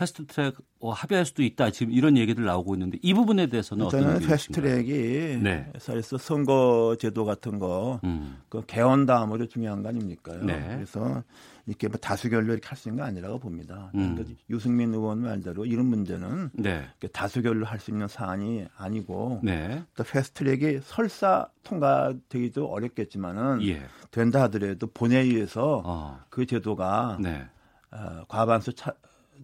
패스트 0.00 0.24
트랙 0.24 0.56
어, 0.80 0.92
합의할 0.92 1.26
수도 1.26 1.42
있다 1.42 1.70
지금 1.70 1.92
이런 1.92 2.16
얘기들 2.16 2.42
나오고 2.42 2.74
있는데 2.74 2.98
이 3.02 3.12
부분에 3.12 3.48
대해서는 3.48 3.84
어떤 3.84 4.00
저는 4.00 4.20
패스트 4.20 4.52
트랙이 4.52 5.42
네. 5.42 5.70
사실상 5.78 6.16
선거 6.16 6.96
제도 6.98 7.26
같은 7.26 7.58
거 7.58 8.00
음. 8.04 8.38
그 8.48 8.64
개헌 8.66 9.04
다음으로 9.04 9.46
중요한 9.46 9.82
거 9.82 9.90
아닙니까요? 9.90 10.42
네. 10.42 10.76
그래서 10.76 11.22
이렇게 11.66 11.88
뭐 11.88 11.98
다수결로 11.98 12.54
이렇게 12.54 12.66
할 12.66 12.78
수 12.78 12.88
있는 12.88 13.02
거 13.02 13.06
아니라고 13.06 13.38
봅니다. 13.38 13.90
음. 13.94 14.14
그러니까 14.14 14.34
유승민 14.48 14.94
의원 14.94 15.18
말대로 15.18 15.66
이런 15.66 15.84
문제는 15.84 16.50
네. 16.54 16.88
다수결로 17.12 17.66
할 17.66 17.78
수 17.78 17.90
있는 17.90 18.08
사안이 18.08 18.64
아니고 18.78 19.40
네. 19.42 19.84
또 19.94 20.02
패스트트랙이 20.02 20.80
설사 20.82 21.46
통과되기도 21.62 22.66
어렵겠지만은 22.66 23.66
예. 23.66 23.82
된다 24.10 24.44
하더라도 24.44 24.86
본회의에서 24.86 25.82
어. 25.84 26.20
그 26.30 26.46
제도가 26.46 27.18
네. 27.20 27.46
어, 27.92 28.24
과반수 28.28 28.72
차, 28.72 28.94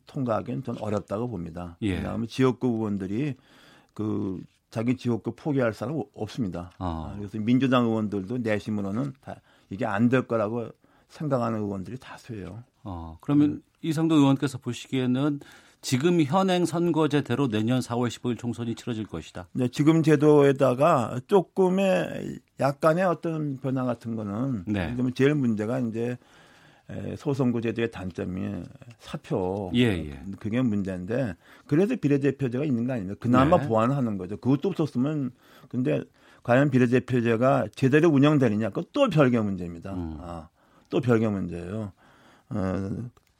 통과하기는 0.06 0.62
좀 0.62 0.76
어렵다고 0.80 1.28
봅니다. 1.28 1.76
예. 1.82 1.96
그다음에 1.96 2.26
지역구 2.26 2.68
의원들이 2.68 3.34
그 3.94 4.40
자기 4.70 4.96
지역구 4.96 5.34
포기할 5.34 5.72
사람 5.72 6.02
없습니다. 6.14 6.70
어. 6.78 7.14
그래서 7.18 7.38
민주당 7.38 7.86
의원들도 7.86 8.38
내심으로는 8.38 9.14
다 9.20 9.36
이게 9.70 9.86
안 9.86 10.08
될 10.08 10.26
거라고 10.26 10.68
생각하는 11.08 11.60
의원들이 11.60 11.98
다수예요. 11.98 12.62
어, 12.84 13.18
그러면 13.20 13.50
음. 13.50 13.62
이상도 13.82 14.16
의원께서 14.16 14.58
보시기에는 14.58 15.40
지금 15.82 16.20
현행 16.22 16.64
선거제대로 16.64 17.48
내년 17.48 17.78
4월 17.80 18.08
15일 18.08 18.38
총선이 18.38 18.74
치러질 18.74 19.06
것이다. 19.06 19.46
네, 19.52 19.68
지금 19.68 20.02
제도에다가 20.02 21.20
조금의 21.28 22.40
약간의 22.58 23.04
어떤 23.04 23.56
변화 23.58 23.84
같은 23.84 24.16
거는 24.16 24.64
네. 24.66 24.92
그러면 24.94 25.14
제일 25.14 25.34
문제가 25.36 25.78
이제 25.78 26.18
소선거 27.16 27.60
제도의 27.60 27.90
단점이 27.90 28.62
사표. 28.98 29.70
예, 29.74 29.80
예. 29.80 30.20
그게 30.38 30.62
문제인데 30.62 31.34
그래도 31.66 31.96
비례대표제가 31.96 32.64
있는 32.64 32.86
거 32.86 32.92
아닙니까? 32.92 33.16
그나마 33.18 33.58
네. 33.58 33.66
보완하는 33.66 34.18
거죠. 34.18 34.36
그것도 34.36 34.68
없었으면 34.68 35.32
근데 35.68 36.02
과연 36.42 36.70
비례대표제가 36.70 37.68
제대로 37.74 38.08
운영되느냐 38.08 38.68
그건 38.68 38.84
또 38.92 39.08
별개 39.08 39.40
문제입니다. 39.40 39.94
음. 39.94 40.18
아. 40.20 40.48
또 40.88 41.00
별개 41.00 41.26
문제예요. 41.26 41.92
어, 42.50 42.90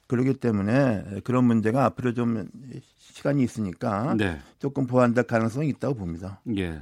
그렇기 0.07 0.35
때문에 0.35 1.21
그런 1.23 1.45
문제가 1.45 1.85
앞으로 1.85 2.13
좀 2.13 2.49
시간이 2.97 3.43
있으니까 3.43 4.15
네. 4.15 4.39
조금 4.59 4.87
보완될 4.87 5.25
가능성이 5.25 5.69
있다고 5.69 5.95
봅니다. 5.95 6.41
예. 6.57 6.81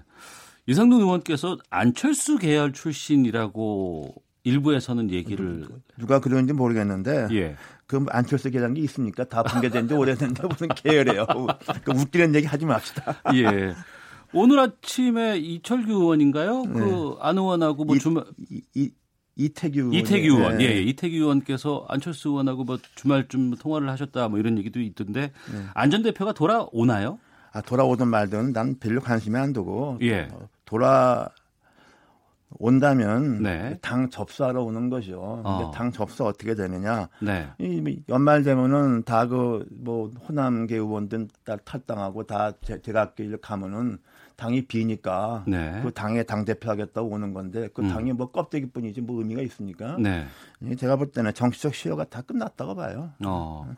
이상동 0.67 1.01
의원께서 1.01 1.57
안철수 1.69 2.37
계열 2.37 2.73
출신이라고 2.73 4.15
일부에서는 4.45 5.11
얘기를 5.11 5.65
누가 5.97 6.19
그러는지 6.19 6.53
모르겠는데 6.53 7.27
예. 7.31 7.55
그 7.87 8.05
안철수 8.09 8.49
계장이 8.49 8.79
있습니까? 8.81 9.25
다 9.25 9.43
붕괴된 9.43 9.87
지 9.87 9.93
오래됐는데 9.93 10.47
무슨 10.47 10.67
계열이에요. 10.69 11.25
그 11.83 11.91
웃기는 11.91 12.33
얘기 12.35 12.45
하지 12.45 12.65
맙시다. 12.65 13.21
예. 13.35 13.73
오늘 14.33 14.59
아침에 14.59 15.37
이철규 15.37 15.91
의원인가요? 15.91 16.63
그 16.63 16.77
네. 16.77 16.79
그안 16.79 17.37
의원하고 17.37 17.85
뭐 17.85 17.97
주말 17.97 18.25
이, 18.49 18.61
이, 18.75 18.91
이태규 19.35 19.91
이태규 19.93 20.35
의원, 20.37 20.57
네. 20.57 20.65
예, 20.65 20.69
예, 20.75 20.81
이태규 20.81 21.15
의원께서 21.15 21.85
안철수 21.89 22.29
의원하고 22.29 22.63
뭐 22.63 22.77
주말쯤 22.95 23.55
통화를 23.55 23.89
하셨다 23.89 24.27
뭐 24.27 24.39
이런 24.39 24.57
얘기도 24.57 24.79
있던데 24.79 25.31
네. 25.51 25.65
안전 25.73 26.03
대표가 26.03 26.33
돌아오나요? 26.33 27.19
아 27.51 27.61
돌아오든 27.61 28.07
말든 28.09 28.53
난 28.53 28.77
별로 28.79 29.01
관심이 29.01 29.37
안 29.37 29.53
두고 29.53 29.97
예. 30.01 30.27
돌아 30.65 31.29
온다면 32.57 33.41
네. 33.43 33.77
당 33.81 34.09
접수하러 34.09 34.63
오는 34.63 34.89
거죠. 34.89 35.41
어. 35.43 35.71
당 35.73 35.91
접수 35.91 36.25
어떻게 36.25 36.55
되느냐? 36.55 37.09
네. 37.21 37.49
이 37.59 38.01
연말 38.09 38.43
되면은 38.43 39.03
다 39.03 39.27
그 39.27 39.65
뭐 39.71 40.09
호남계 40.27 40.75
의원들 40.75 41.27
다 41.43 41.57
탈당하고 41.57 42.23
다일 42.23 43.37
가면은 43.41 43.97
당이 44.35 44.65
비니까 44.67 45.43
네. 45.47 45.79
그 45.83 45.91
당에 45.91 46.23
당 46.23 46.43
대표 46.45 46.69
하겠다고 46.69 47.07
오는 47.09 47.33
건데 47.33 47.69
그 47.73 47.81
음. 47.81 47.89
당이 47.89 48.13
뭐 48.13 48.31
껍데기뿐이지 48.31 49.01
뭐 49.01 49.19
의미가 49.19 49.41
있습니까? 49.43 49.95
네. 49.97 50.25
제가 50.77 50.97
볼 50.97 51.11
때는 51.11 51.33
정치적 51.33 51.73
시효가 51.73 52.05
다 52.05 52.21
끝났다고 52.21 52.75
봐요. 52.75 53.11
어. 53.25 53.73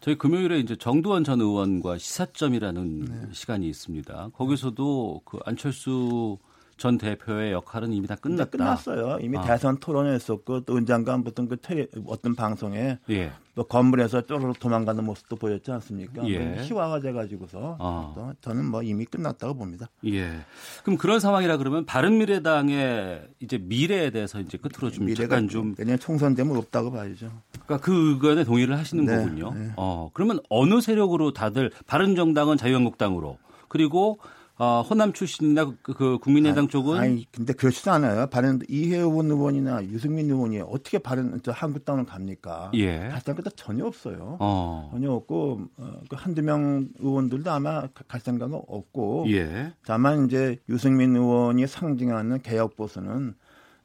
저희 0.00 0.16
금요일에 0.16 0.58
이제 0.58 0.76
정두원 0.76 1.24
전 1.24 1.40
의원과 1.40 1.98
시사점이라는 1.98 3.04
네. 3.04 3.20
시간이 3.32 3.68
있습니다. 3.68 4.30
거기서도 4.34 5.22
그 5.24 5.38
안철수 5.44 6.38
전 6.78 6.96
대표의 6.96 7.52
역할은 7.52 7.92
이미 7.92 8.06
다 8.06 8.14
끝났다. 8.14 8.50
끝났어요. 8.50 9.18
이미 9.20 9.36
아. 9.36 9.42
대선 9.42 9.78
토론을 9.78 10.14
했었고 10.14 10.60
또 10.60 10.76
은장관 10.76 11.24
붙은 11.24 11.48
그 11.48 11.56
테, 11.56 11.88
어떤 12.06 12.36
방송에 12.36 12.98
예. 13.10 13.32
또 13.56 13.64
건물에서 13.64 14.22
쪼르르 14.22 14.52
도망가는 14.60 15.04
모습도 15.04 15.34
보였지 15.34 15.72
않습니까? 15.72 16.26
예. 16.28 16.62
희화가 16.62 17.00
돼가지고서 17.00 17.76
아. 17.80 18.12
또 18.14 18.32
저는 18.40 18.66
뭐 18.66 18.82
이미 18.84 19.04
끝났다고 19.04 19.54
봅니다. 19.54 19.88
예. 20.06 20.38
그럼 20.84 20.96
그런 20.96 21.18
상황이라 21.18 21.56
그러면 21.56 21.84
바른 21.84 22.16
미래당의 22.18 23.28
이제 23.40 23.58
미래에 23.58 24.10
대해서 24.10 24.40
이제 24.40 24.56
끝으로 24.56 24.92
좀 24.92 25.12
잠깐 25.14 25.48
좀 25.48 25.74
내년 25.74 25.98
총선 25.98 26.36
되면 26.36 26.56
없다고 26.56 26.92
봐야죠. 26.92 27.28
그러니까 27.64 27.78
그 27.78 28.12
의견에 28.12 28.44
동의를 28.44 28.78
하시는 28.78 29.04
네. 29.04 29.16
거군요. 29.16 29.52
네. 29.52 29.72
어 29.76 30.10
그러면 30.14 30.38
어느 30.48 30.80
세력으로 30.80 31.32
다들 31.32 31.72
바른 31.88 32.14
정당은 32.14 32.56
자유한국당으로 32.56 33.36
그리고 33.66 34.18
어, 34.58 34.82
호남 34.82 35.12
출신이나 35.12 35.72
그, 35.82 35.94
그 35.94 36.18
국민의당 36.18 36.64
아 36.64 36.68
쪽은 36.68 36.98
아니 36.98 37.26
근데 37.30 37.52
그렇지도 37.52 37.92
않아요. 37.92 38.26
바른 38.26 38.58
이혜원 38.68 39.30
의원이나 39.30 39.84
유승민 39.84 40.28
의원이 40.28 40.60
어떻게 40.60 40.98
바른 40.98 41.40
저 41.44 41.52
한국당을 41.52 42.04
갑니까? 42.04 42.72
예. 42.74 43.08
갈생각도 43.08 43.50
전혀 43.50 43.86
없어요. 43.86 44.36
어. 44.40 44.90
전혀 44.92 45.12
없고 45.12 45.60
어, 45.76 46.00
그 46.08 46.16
한두 46.16 46.42
명 46.42 46.88
의원들도 46.98 47.48
아마 47.50 47.86
갈 48.08 48.20
생각은 48.20 48.60
없고 48.66 49.26
예. 49.28 49.72
다만 49.86 50.26
이제 50.26 50.58
유승민 50.68 51.14
의원이 51.14 51.66
상징하는 51.68 52.42
개혁 52.42 52.74
보수는 52.74 53.34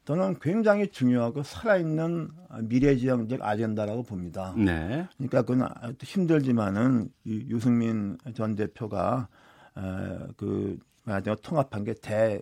저는 0.06 0.38
굉장히 0.40 0.88
중요하고 0.88 1.44
살아있는 1.44 2.30
미래지향적 2.64 3.40
아젠다라고 3.42 4.02
봅니다. 4.02 4.52
네. 4.56 5.06
그러니까 5.16 5.42
그건 5.42 5.68
힘들지만은 6.02 7.08
유승민 7.24 8.18
전 8.34 8.54
대표가 8.54 9.28
어, 9.74 10.28
그 10.36 10.78
말하자면 11.04 11.38
통합한 11.42 11.84
게 11.84 11.94
대 11.94 12.40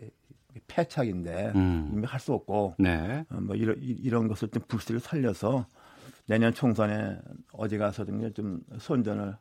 패착인데 0.66 1.52
음. 1.54 1.90
이미 1.92 2.06
할 2.06 2.20
수 2.20 2.32
없고 2.32 2.74
네. 2.78 3.24
어, 3.30 3.40
뭐 3.40 3.56
이런 3.56 3.76
이런 3.80 4.28
것을 4.28 4.48
좀 4.48 4.62
불씨를 4.68 5.00
살려서 5.00 5.66
내년 6.26 6.52
총선에 6.54 7.18
어디 7.52 7.78
가서든 7.78 8.32
좀 8.34 8.60
선전을 8.78 9.36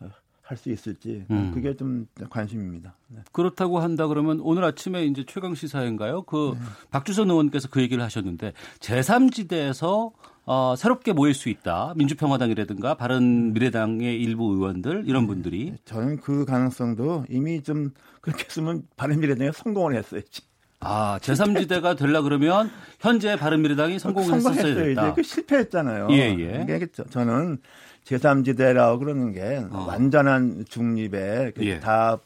어, 0.00 0.08
할수 0.42 0.70
있을지 0.70 1.24
음. 1.30 1.52
그게 1.54 1.76
좀 1.76 2.06
관심입니다. 2.30 2.96
네. 3.08 3.20
그렇다고 3.32 3.78
한다 3.80 4.06
그러면 4.06 4.40
오늘 4.40 4.64
아침에 4.64 5.04
이제 5.04 5.24
최강 5.26 5.54
시사인가요? 5.54 6.22
그 6.22 6.54
네. 6.58 6.60
박주선 6.90 7.30
의원께서 7.30 7.68
그 7.68 7.80
얘기를 7.82 8.02
하셨는데 8.02 8.52
제3지대에서 8.80 10.12
어, 10.52 10.74
새롭게 10.74 11.12
모일 11.12 11.32
수 11.32 11.48
있다. 11.48 11.94
민주평화당이라든가 11.94 12.94
바른미래당의 12.94 14.20
일부 14.20 14.52
의원들 14.52 15.04
이런 15.06 15.28
분들이 15.28 15.70
네, 15.70 15.76
저는 15.84 16.20
그 16.20 16.44
가능성도 16.44 17.24
이미 17.28 17.62
좀 17.62 17.92
그렇게 18.20 18.46
했으면 18.46 18.82
바른미래당이 18.96 19.52
성공을 19.54 19.94
했어야지. 19.94 20.42
아, 20.80 21.20
제3지대가 21.22 21.96
되려 21.96 22.22
그러면 22.22 22.68
현재 22.98 23.36
바른미래당이 23.36 24.00
성공했었어야 24.00 24.74
됐다. 24.74 25.14
그 25.14 25.22
실패했잖아요. 25.22 26.08
예, 26.10 26.34
예. 26.36 26.64
그러니까 26.66 27.04
저는 27.10 27.58
제3지대라고 28.06 28.98
그러는 28.98 29.30
게 29.30 29.64
어. 29.70 29.84
완전한 29.86 30.64
중립에 30.68 31.52
그 31.54 31.64
예. 31.64 31.78
다 31.78 32.18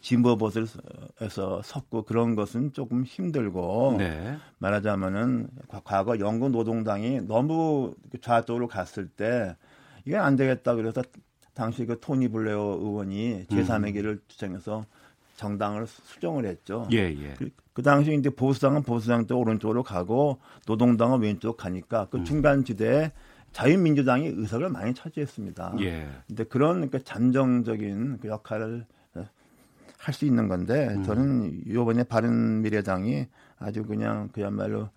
진보봇에서 0.00 1.62
섰고 1.62 2.04
그런 2.04 2.34
것은 2.34 2.72
조금 2.72 3.04
힘들고 3.04 3.96
네. 3.98 4.36
말하자면은 4.58 5.48
과거 5.84 6.18
영국 6.18 6.50
노동당이 6.50 7.22
너무 7.22 7.94
그 8.10 8.20
좌쪽으로 8.20 8.68
갔을 8.68 9.08
때 9.08 9.56
이게 10.04 10.16
안 10.16 10.36
되겠다 10.36 10.74
그래서 10.74 11.02
당시 11.54 11.84
그 11.84 11.98
토니 12.00 12.28
블레어 12.28 12.78
의원이 12.80 13.46
제3의 13.48 13.88
음. 13.88 13.92
길을 13.92 14.20
주장해서 14.28 14.84
정당을 15.36 15.86
수정을 15.86 16.46
했죠. 16.46 16.86
예, 16.92 16.98
예. 16.98 17.34
그, 17.38 17.50
그 17.72 17.82
당시 17.82 18.14
이제 18.14 18.30
보수당은 18.30 18.82
보수당 18.82 19.26
쪽 19.26 19.40
오른쪽으로 19.40 19.82
가고 19.82 20.38
노동당은 20.66 21.20
왼쪽 21.20 21.56
가니까 21.56 22.08
그 22.10 22.18
음. 22.18 22.24
중간 22.24 22.64
지대에 22.64 23.12
자유민주당이 23.52 24.28
의석을 24.28 24.68
많이 24.68 24.94
차지했습니다. 24.94 25.76
예. 25.80 26.08
근데 26.26 26.44
그런 26.44 26.90
그 26.90 27.02
잠정적인 27.02 28.18
그 28.20 28.28
역할을 28.28 28.86
할 30.00 30.14
수 30.14 30.24
있는 30.24 30.48
건데 30.48 30.88
음. 30.94 31.04
저는 31.04 31.62
이번에 31.66 32.04
바른 32.04 32.62
미래당이 32.62 33.26
아주 33.58 33.84
그냥 33.84 34.30
그야말로 34.32 34.88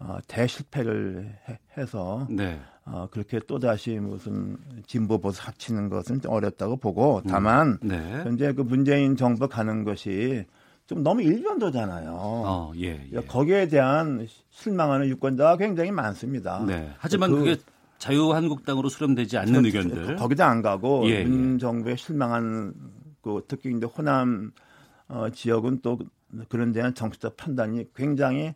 어, 0.00 0.18
대실패를 0.26 1.32
해, 1.76 1.86
서 1.86 2.26
네. 2.28 2.60
어, 2.84 3.06
그렇게 3.10 3.40
또 3.46 3.58
다시 3.58 3.98
무슨 3.98 4.56
진보 4.86 5.18
보수 5.18 5.40
합치는 5.42 5.88
것은 5.88 6.20
좀 6.20 6.32
어렵다고 6.32 6.76
보고 6.76 7.18
음. 7.18 7.22
다만 7.28 7.78
음. 7.82 7.88
네. 7.88 8.20
현재 8.24 8.52
그 8.52 8.62
문재인 8.62 9.16
정부 9.16 9.48
가는 9.48 9.84
것이 9.84 10.44
좀 10.86 11.02
너무 11.02 11.22
일변도잖아요. 11.22 12.16
어, 12.18 12.72
예, 12.76 13.06
예. 13.12 13.20
거기에 13.20 13.68
대한 13.68 14.26
실망하는 14.50 15.06
유권자가 15.08 15.56
굉장히 15.56 15.90
많습니다. 15.92 16.64
네. 16.66 16.90
하지만 16.98 17.30
그, 17.30 17.44
게 17.44 17.56
자유한국당으로 17.98 18.88
수렴되지 18.88 19.38
않는 19.38 19.54
저, 19.54 19.66
의견들 19.66 20.16
거기다 20.16 20.48
안 20.48 20.62
가고 20.62 21.08
예, 21.08 21.24
문 21.24 21.54
예. 21.54 21.58
정부에 21.58 21.96
실망한 21.96 22.72
그 23.28 23.44
특히 23.46 23.74
이제 23.76 23.84
호남 23.84 24.52
어, 25.08 25.28
지역은 25.30 25.80
또 25.82 25.98
그런 26.48 26.72
데는 26.72 26.94
정치적 26.94 27.36
판단이 27.36 27.92
굉장히 27.94 28.54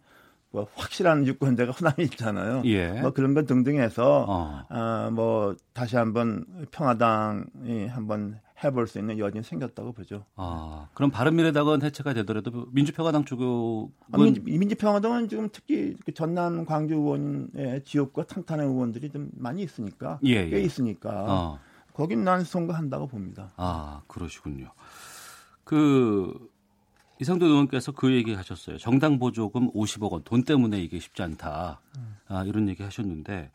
뭐 0.51 0.67
확실한 0.75 1.27
유권자가 1.27 1.73
호남이 1.73 2.05
있잖아요. 2.05 2.63
예. 2.67 3.01
뭐 3.01 3.11
그런 3.13 3.35
것 3.35 3.47
등등해서 3.47 4.27
어. 4.29 4.63
어, 4.69 5.11
뭐 5.11 5.55
다시 5.73 5.97
한번 5.97 6.45
평화당이 6.71 7.87
한번 7.89 8.41
해볼 8.65 8.87
수 8.87 8.99
있는 8.99 9.19
여지는 9.19 9.43
생겼다고 9.43 9.93
보죠. 9.93 10.25
아, 10.37 10.89
그럼 10.95 11.11
바른미래당은 11.11 11.83
해체가 11.83 12.15
되더라도 12.15 12.67
민주평화당 12.71 13.25
쪽은 13.25 13.89
아, 14.13 14.19
민주, 14.19 14.77
평화당은 14.77 15.29
지금 15.29 15.49
특히 15.53 15.97
그 16.05 16.15
전남 16.15 16.65
광주 16.65 16.95
의원의 16.95 17.83
지역과 17.85 18.25
탄탄한 18.25 18.67
의원들이 18.67 19.11
좀 19.11 19.31
많이 19.35 19.63
있으니까 19.63 20.21
예, 20.23 20.49
꽤 20.49 20.59
예. 20.59 20.61
있으니까 20.61 21.25
어. 21.29 21.59
거긴 21.95 22.25
난 22.25 22.43
선거한다고 22.45 23.07
봅니다. 23.09 23.53
아, 23.57 24.01
그러시군요. 24.07 24.71
그 25.65 26.51
이상도 27.21 27.47
의원께서 27.47 27.93
그 27.93 28.13
얘기 28.13 28.35
하셨어요. 28.35 28.79
정당 28.79 29.19
보조금 29.19 29.71
50억 29.73 30.11
원 30.11 30.23
돈 30.25 30.43
때문에 30.45 30.81
이게 30.81 30.99
쉽지 30.99 31.23
않다. 31.23 31.81
아, 32.29 32.45
이런 32.45 32.69
얘기 32.69 32.83
하셨는데 32.83 33.51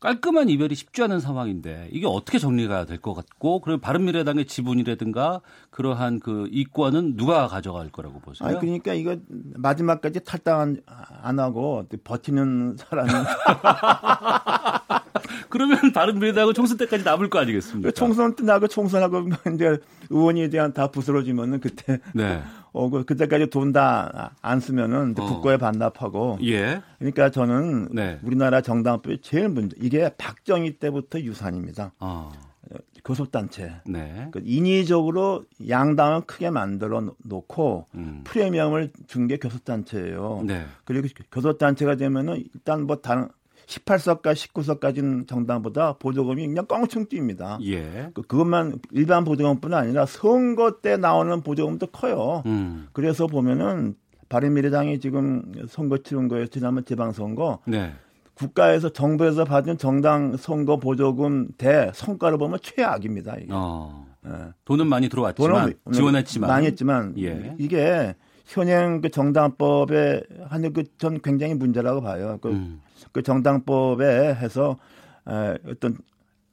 깔끔한 0.00 0.48
이별이 0.50 0.74
쉽지 0.74 1.02
않은 1.04 1.20
상황인데 1.20 1.88
이게 1.92 2.06
어떻게 2.06 2.38
정리가 2.38 2.84
될 2.86 3.00
것 3.00 3.14
같고 3.14 3.60
그럼 3.60 3.80
바른미래당의 3.80 4.46
지분이라든가 4.46 5.40
그러한 5.70 6.20
그 6.20 6.48
이권은 6.50 7.16
누가 7.16 7.46
가져갈 7.48 7.90
거라고 7.90 8.18
보세요? 8.20 8.48
아니 8.48 8.58
그러니까 8.58 8.92
이거 8.94 9.16
마지막까지 9.54 10.24
탈당 10.24 10.76
안 11.22 11.38
하고 11.38 11.86
버티는 12.02 12.76
사람이 12.78 13.10
그러면 15.54 15.78
바른미래당은 15.94 16.52
총선 16.52 16.76
때까지 16.78 17.04
남을 17.04 17.30
거 17.30 17.38
아니겠습니까? 17.38 17.92
총선 17.92 18.34
때 18.34 18.42
나고 18.42 18.66
총선하고 18.66 19.28
이제 19.54 19.78
의원에 20.10 20.48
대한 20.50 20.72
다 20.72 20.88
부스러지면은 20.88 21.60
그때 21.60 22.00
네. 22.12 22.42
어, 22.74 22.90
그, 22.90 23.04
그때까지 23.04 23.50
돈 23.50 23.72
다 23.72 24.32
안 24.42 24.58
쓰면은 24.58 25.14
어. 25.16 25.24
국고에 25.26 25.56
반납하고. 25.58 26.38
예. 26.42 26.82
그러니까 26.98 27.30
저는 27.30 27.90
네. 27.92 28.18
우리나라 28.24 28.60
정당법이 28.60 29.20
제일 29.22 29.48
문제, 29.48 29.76
이게 29.80 30.10
박정희 30.18 30.78
때부터 30.80 31.20
유산입니다. 31.20 31.92
어. 32.00 32.32
교섭단체. 33.04 33.82
네. 33.86 34.28
그 34.32 34.40
인위적으로 34.44 35.44
양당을 35.68 36.22
크게 36.22 36.50
만들어 36.50 37.06
놓고 37.22 37.86
음. 37.94 38.22
프리미엄을 38.24 38.90
준 39.06 39.28
게 39.28 39.36
교섭단체예요. 39.36 40.42
네. 40.46 40.64
그리고 40.84 41.06
교섭단체가 41.30 41.96
되면은 41.96 42.42
일단 42.54 42.86
뭐 42.86 42.96
다른 42.96 43.28
18석과 43.66 44.34
19석까지는 44.34 45.26
정당보다 45.26 45.94
보조금이 45.94 46.46
그냥 46.46 46.66
껑충 46.66 47.06
뜁니다. 47.06 47.58
예. 47.66 48.10
그, 48.14 48.22
그것만 48.22 48.80
일반 48.92 49.24
보조금뿐 49.24 49.74
아니라 49.74 50.06
선거 50.06 50.80
때 50.80 50.96
나오는 50.96 51.40
보조금도 51.42 51.88
커요. 51.88 52.42
음. 52.46 52.88
그래서 52.92 53.26
보면은 53.26 53.94
바른미래당이 54.28 55.00
지금 55.00 55.42
선거 55.68 55.98
치른 55.98 56.28
거예요. 56.28 56.46
지난번 56.46 56.84
지방선거. 56.84 57.60
네. 57.66 57.92
국가에서 58.34 58.88
정부에서 58.88 59.44
받은 59.44 59.78
정당 59.78 60.36
선거 60.36 60.78
보조금 60.78 61.48
대 61.56 61.90
성과를 61.94 62.38
보면 62.38 62.58
최악입니다. 62.62 63.36
이게. 63.36 63.48
어. 63.52 64.06
네. 64.22 64.30
돈은 64.64 64.86
많이 64.86 65.08
들어왔지만 65.08 65.74
지원했지만 65.92 66.48
많이 66.48 66.66
했지만 66.66 67.14
예. 67.18 67.54
이게 67.58 68.16
현행 68.54 69.00
그 69.00 69.10
정당법에 69.10 70.22
하는 70.48 70.72
그 70.72 70.84
전 70.98 71.20
굉장히 71.20 71.54
문제라고 71.54 72.00
봐요. 72.00 72.38
그, 72.40 72.50
음. 72.50 72.80
그 73.12 73.22
정당법에 73.22 74.34
해서 74.34 74.76
에, 75.28 75.58
어떤 75.68 75.96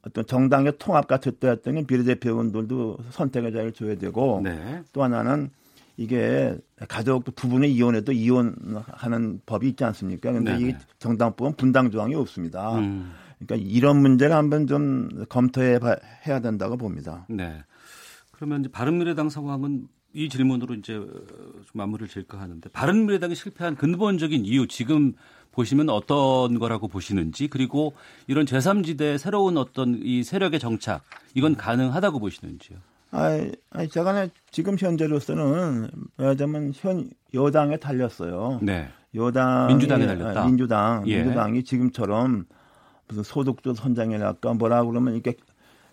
어떤 0.04 0.26
정당의 0.26 0.74
통합 0.80 1.08
같은 1.08 1.34
때 1.40 1.50
했더니 1.50 1.86
비례대표원들도 1.86 2.98
선택의 3.12 3.52
자유를 3.52 3.72
줘야 3.74 3.96
되고 3.96 4.42
네. 4.44 4.82
또 4.94 5.04
하나는 5.04 5.52
이게 5.96 6.58
가족 6.88 7.24
부분의 7.36 7.72
이혼에도 7.72 8.12
이혼하는 8.12 9.42
법이 9.46 9.70
있지 9.70 9.84
않습니까? 9.84 10.32
그런데 10.32 10.58
이 10.60 10.76
정당법은 10.98 11.54
분당 11.56 11.92
조항이 11.92 12.16
없습니다. 12.16 12.80
음. 12.80 13.12
그러니까 13.40 13.68
이런 13.70 14.02
문제를 14.02 14.36
한번 14.36 14.66
좀 14.66 15.10
검토해 15.30 15.80
해야 16.26 16.40
된다고 16.40 16.78
봅니다. 16.78 17.26
네. 17.30 17.64
그러면 18.32 18.62
이제 18.62 18.72
바른미래당 18.72 19.30
상황은 19.30 19.88
이 20.14 20.30
질문으로 20.30 20.76
이제 20.76 20.94
좀 20.94 21.66
마무리를 21.74 22.08
질까 22.08 22.40
하는데 22.40 22.70
바른미래당이 22.70 23.36
실패한 23.36 23.76
근본적인 23.76 24.46
이유 24.46 24.68
지금 24.68 25.14
보시면 25.52 25.90
어떤 25.90 26.60
거라고 26.60 26.88
보시는지 26.88 27.48
그리고 27.48 27.94
이런 28.28 28.46
제3지대 28.46 29.18
새로운 29.18 29.58
어떤 29.58 30.00
이 30.02 30.24
세력의 30.24 30.60
정착 30.60 31.04
이건 31.34 31.56
가능하다고 31.56 32.20
보시는지요? 32.20 32.78
아니, 33.12 33.52
아니 33.72 33.90
제가 33.90 34.28
지금 34.52 34.78
현재로서는 34.78 35.90
말하자면 36.16 36.74
현 36.76 37.10
여당에 37.34 37.78
달렸어요. 37.78 38.60
네. 38.62 38.90
여당 39.16 39.68
민주당에 39.68 40.08
달렸다. 40.08 40.46
민주당 40.46 41.04
예. 41.08 41.18
민주당이 41.22 41.64
지금처럼 41.64 42.46
무슨 43.08 43.24
소득주 43.24 43.74
선장이랄까 43.74 44.54
뭐라 44.54 44.84
그러면 44.86 45.16
이렇게 45.16 45.36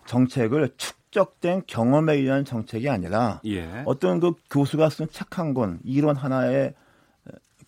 정책을 0.05 0.69
축 0.77 0.98
적된 1.11 1.63
경험에 1.67 2.13
의한 2.15 2.45
정책이 2.45 2.87
아니라 2.89 3.41
예. 3.45 3.83
어떤 3.85 4.19
그 4.19 4.33
교수가 4.49 4.89
쓴 4.89 5.07
책 5.09 5.37
한 5.39 5.53
권 5.53 5.79
이런 5.83 6.15
하나의 6.15 6.73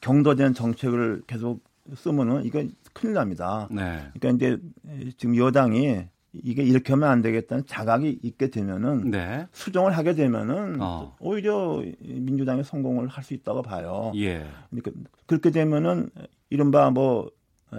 경도된 0.02 0.54
정책을 0.54 1.24
계속 1.28 1.62
쓰면은 1.96 2.46
이건 2.46 2.72
큰일 2.94 3.14
납니다. 3.16 3.68
네. 3.72 4.04
그러니까 4.20 4.30
이제 4.30 5.12
지금 5.18 5.36
여당이 5.36 6.06
이게 6.34 6.64
이렇게 6.64 6.94
하면 6.94 7.10
안 7.10 7.22
되겠다는 7.22 7.66
자각이 7.66 8.20
있게 8.24 8.50
되면은 8.50 9.12
네. 9.12 9.48
수정을 9.52 9.92
하게 9.98 10.14
되면은 10.16 10.82
어. 10.82 11.16
오히려 11.20 11.84
민주당이 12.00 12.64
성공을 12.64 13.08
할 13.08 13.24
수 13.24 13.34
있다고 13.34 13.62
봐요. 13.64 14.12
예. 14.16 14.46
그러니까 14.70 14.92
그렇게 15.26 15.52
되면은 15.52 16.10
이른바 16.50 16.90
뭐 16.90 17.30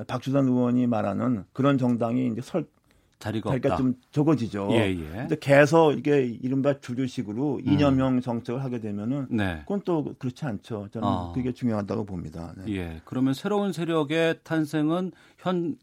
박주선 0.07 0.47
의원이 0.49 0.87
말하는 0.87 1.45
그런 1.53 1.79
정당이 1.79 2.27
이제 2.29 2.41
설 2.43 2.67
자리가 3.23 3.51
그러니까 3.51 3.77
좀 3.77 3.95
적어지죠. 4.11 4.69
예, 4.73 4.91
예. 4.91 4.97
근데 4.97 5.37
계속 5.39 5.93
이게 5.93 6.25
이른바 6.25 6.81
주류식으로 6.81 7.61
음. 7.65 7.73
이념형 7.73 8.21
정책을 8.21 8.65
하게 8.65 8.81
되면은 8.81 9.29
네. 9.31 9.61
그건 9.61 9.83
또 9.85 10.13
그렇지 10.19 10.45
않죠. 10.45 10.89
저는 10.91 11.07
어. 11.07 11.33
그게 11.33 11.53
중요하다고 11.53 12.05
봅니다. 12.05 12.53
네. 12.57 12.75
예. 12.75 13.01
그러면 13.05 13.33
새로운 13.33 13.73
세력의 13.73 14.41
탄생은 14.43 15.13
현 15.39 15.77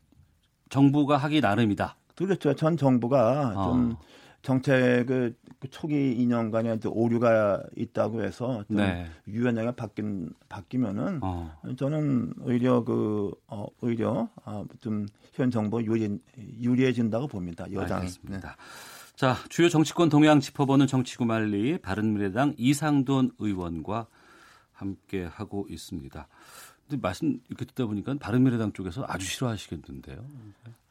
정부가 0.69 1.15
하기 1.15 1.39
나름이다. 1.39 1.95
그렇죠. 2.15 2.53
전 2.55 2.75
정부가 2.75 3.53
어. 3.55 3.97
좀 4.41 4.61
정책의 4.61 5.05
그 5.59 5.69
초기 5.69 6.15
2년간에 6.17 6.79
오류가 6.85 7.63
있다고 7.75 8.23
해서 8.23 8.63
좀 8.67 8.77
네. 8.77 9.05
유연하게 9.27 9.71
바뀐 9.75 10.29
바뀌면은 10.47 11.19
어. 11.21 11.53
저는 11.77 12.33
오히려 12.41 12.83
그 12.83 13.31
어, 13.47 13.67
오히려 13.81 14.29
어, 14.45 14.65
좀현 14.79 15.51
정부 15.51 15.83
유리 15.83 16.19
유리해진다고 16.61 17.27
봅니다. 17.27 17.65
여당이. 17.71 18.01
알겠습니다. 18.01 18.47
네. 18.49 18.55
자 19.15 19.35
주요 19.49 19.67
정치권 19.67 20.09
동향 20.09 20.39
짚어보는 20.39 20.87
정치구말리 20.87 21.79
바른미래당 21.79 22.55
이상돈 22.57 23.31
의원과 23.39 24.07
함께 24.71 25.25
하고 25.25 25.67
있습니다. 25.69 26.27
근데 26.89 26.99
말씀 27.01 27.39
이렇게 27.49 27.65
듣다 27.65 27.85
보니까 27.85 28.15
바른미래당 28.19 28.73
쪽에서 28.73 29.05
아주 29.07 29.25
싫어하시겠는데요. 29.27 30.17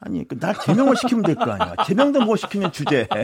아니, 0.01 0.27
그날 0.29 0.55
제명을 0.65 0.97
시키면 0.97 1.25
될 1.25 1.35
거 1.35 1.51
아니야. 1.51 1.75
제명도 1.85 2.20
못 2.25 2.37
시키는 2.37 2.70
주제. 2.70 3.09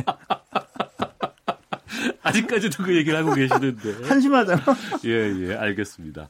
아직까지도 2.23 2.83
그 2.83 2.97
얘기를 2.97 3.17
하고 3.19 3.33
계시는데. 3.33 4.09
한심하잖아. 4.09 4.61
예, 5.07 5.11
예, 5.49 5.55
알겠습니다. 5.55 6.29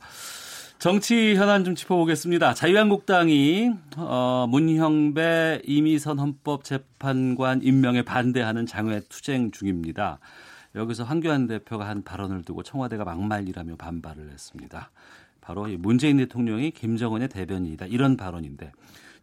정치 0.79 1.35
현안 1.35 1.65
좀 1.65 1.75
짚어보겠습니다. 1.75 2.53
자유한국당이 2.53 3.71
어, 3.97 4.47
문형배 4.51 5.63
이미선 5.65 6.19
헌법재판관 6.19 7.63
임명에 7.63 8.03
반대하는 8.03 8.67
장외 8.67 9.01
투쟁 9.09 9.51
중입니다. 9.51 10.19
여기서 10.75 11.05
황교안 11.05 11.47
대표가 11.47 11.89
한 11.89 12.03
발언을 12.03 12.43
두고 12.43 12.63
청와대가 12.65 13.05
막말이라며 13.05 13.77
반발을 13.77 14.31
했습니다. 14.31 14.91
바로 15.45 15.69
문재인 15.79 16.17
대통령이 16.17 16.71
김정은의 16.71 17.29
대변인이다 17.29 17.87
이런 17.87 18.17
발언인데 18.17 18.73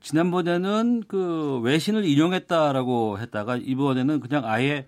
지난번에는 0.02 1.04
그 1.08 1.60
외신을 1.64 2.06
인용했다라고 2.06 3.20
했다가 3.20 3.58
이번에는 3.58 4.20
그냥 4.20 4.46
아예 4.46 4.86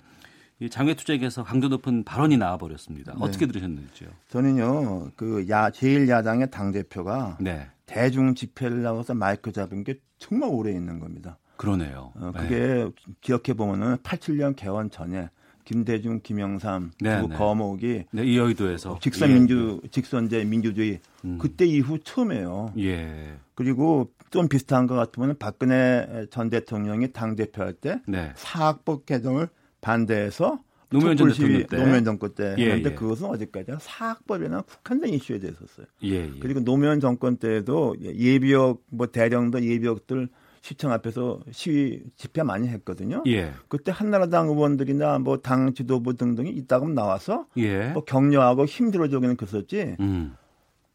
장외투쟁에서 0.69 1.43
강도 1.43 1.67
높은 1.67 2.03
발언이 2.03 2.37
나와 2.37 2.57
버렸습니다. 2.57 3.13
네. 3.13 3.19
어떻게 3.21 3.47
들으셨는지요? 3.47 4.09
저는요, 4.29 5.11
그 5.15 5.45
야, 5.49 5.69
제1야당의 5.71 6.51
당대표가 6.51 7.37
네. 7.41 7.67
대중 7.85 8.33
집회를 8.33 8.81
나가서 8.81 9.13
마이크 9.13 9.51
잡은 9.51 9.83
게 9.83 9.99
정말 10.19 10.49
오래 10.51 10.71
있는 10.71 10.99
겁니다. 10.99 11.37
그러네요. 11.57 12.13
어, 12.15 12.31
그게 12.35 12.59
네. 12.59 12.89
기억해 13.21 13.53
보면은 13.55 13.97
87년 13.97 14.55
개원 14.55 14.89
전에 14.89 15.29
김대중, 15.65 16.19
김영삼 16.21 16.91
네, 16.99 17.21
두 17.21 17.27
네. 17.27 17.35
거목이 17.35 18.05
네, 18.11 18.23
이 18.23 18.37
여의도에서 18.37 18.99
직선 19.01 19.29
예. 19.29 19.33
민주 19.33 19.81
직선제 19.91 20.45
민주주의 20.45 20.99
음. 21.25 21.37
그때 21.39 21.65
이후 21.65 21.99
처음이에요. 22.03 22.73
예. 22.79 23.33
그리고 23.55 24.11
좀 24.29 24.47
비슷한 24.47 24.87
것 24.87 24.95
같으면 24.95 25.37
박근혜 25.37 26.25
전 26.31 26.49
대통령이 26.49 27.11
당 27.11 27.35
대표할 27.35 27.73
때 27.73 28.01
네. 28.07 28.31
사학법 28.35 29.05
개정을 29.05 29.47
반대해서 29.81 30.59
노무현 30.89 31.17
전 31.17 31.29
대통령 31.29 31.65
때 31.65 31.77
노무현 31.77 32.05
정권 32.05 32.33
때 32.35 32.55
예, 32.59 32.65
했는데 32.65 32.91
예. 32.91 32.95
그것은 32.95 33.25
어디까지 33.25 33.71
사학법이나 33.79 34.61
국한된 34.61 35.13
이슈에 35.13 35.39
대해서였어요. 35.39 35.87
예, 36.03 36.09
예, 36.09 36.31
그리고 36.39 36.63
노무현 36.63 36.99
정권 36.99 37.37
때도 37.37 37.95
예비역 37.99 38.83
뭐 38.89 39.07
대령도 39.07 39.63
예비역들 39.63 40.29
시청 40.63 40.93
앞에서 40.93 41.41
시위 41.51 42.01
집회 42.15 42.41
많이 42.41 42.69
했거든요. 42.69 43.21
예. 43.27 43.51
그때 43.67 43.91
한나라당 43.91 44.47
의원들이나 44.47 45.19
뭐 45.19 45.41
당 45.41 45.73
지도부 45.73 46.15
등등이 46.15 46.51
이따금 46.51 46.95
나와서 46.95 47.47
예. 47.57 47.89
뭐 47.89 48.05
격려하고 48.05 48.63
힘들어주기는 48.63 49.35
그랬었지. 49.35 49.97
음. 49.99 50.37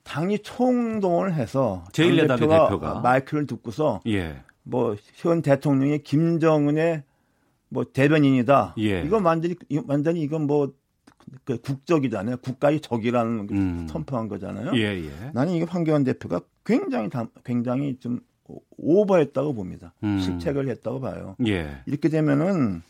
당이 0.05 0.39
총동원을 0.39 1.35
해서 1.35 1.85
제1야당 1.93 2.39
대표가, 2.39 2.65
대표가 2.69 3.01
마이크를 3.01 3.47
듣고서 3.47 4.01
예. 4.07 4.43
뭐현 4.63 5.43
대통령이 5.43 5.99
김정은의 6.03 7.03
뭐 7.69 7.85
대변인이다. 7.85 8.75
예. 8.79 9.03
이거 9.03 9.21
완전히 9.23 9.55
완전히 9.87 10.23
이건 10.23 10.47
뭐 10.47 10.73
그 11.45 11.61
국적이잖아요. 11.61 12.39
국가의 12.39 12.81
적이라는 12.81 13.49
음. 13.51 13.87
선포한 13.89 14.29
거잖아요. 14.29 14.73
예, 14.77 14.97
예. 15.05 15.11
나는 15.35 15.53
이게 15.53 15.65
황교안 15.65 16.05
대표가 16.05 16.41
굉장히 16.65 17.11
굉장히 17.45 17.99
좀 17.99 18.21
오버했다고 18.77 19.55
봅니다. 19.55 19.95
음. 20.03 20.19
실책을 20.21 20.69
했다고 20.69 21.01
봐요. 21.01 21.37
예. 21.47 21.83
이렇게 21.87 22.09
되면은 22.09 22.83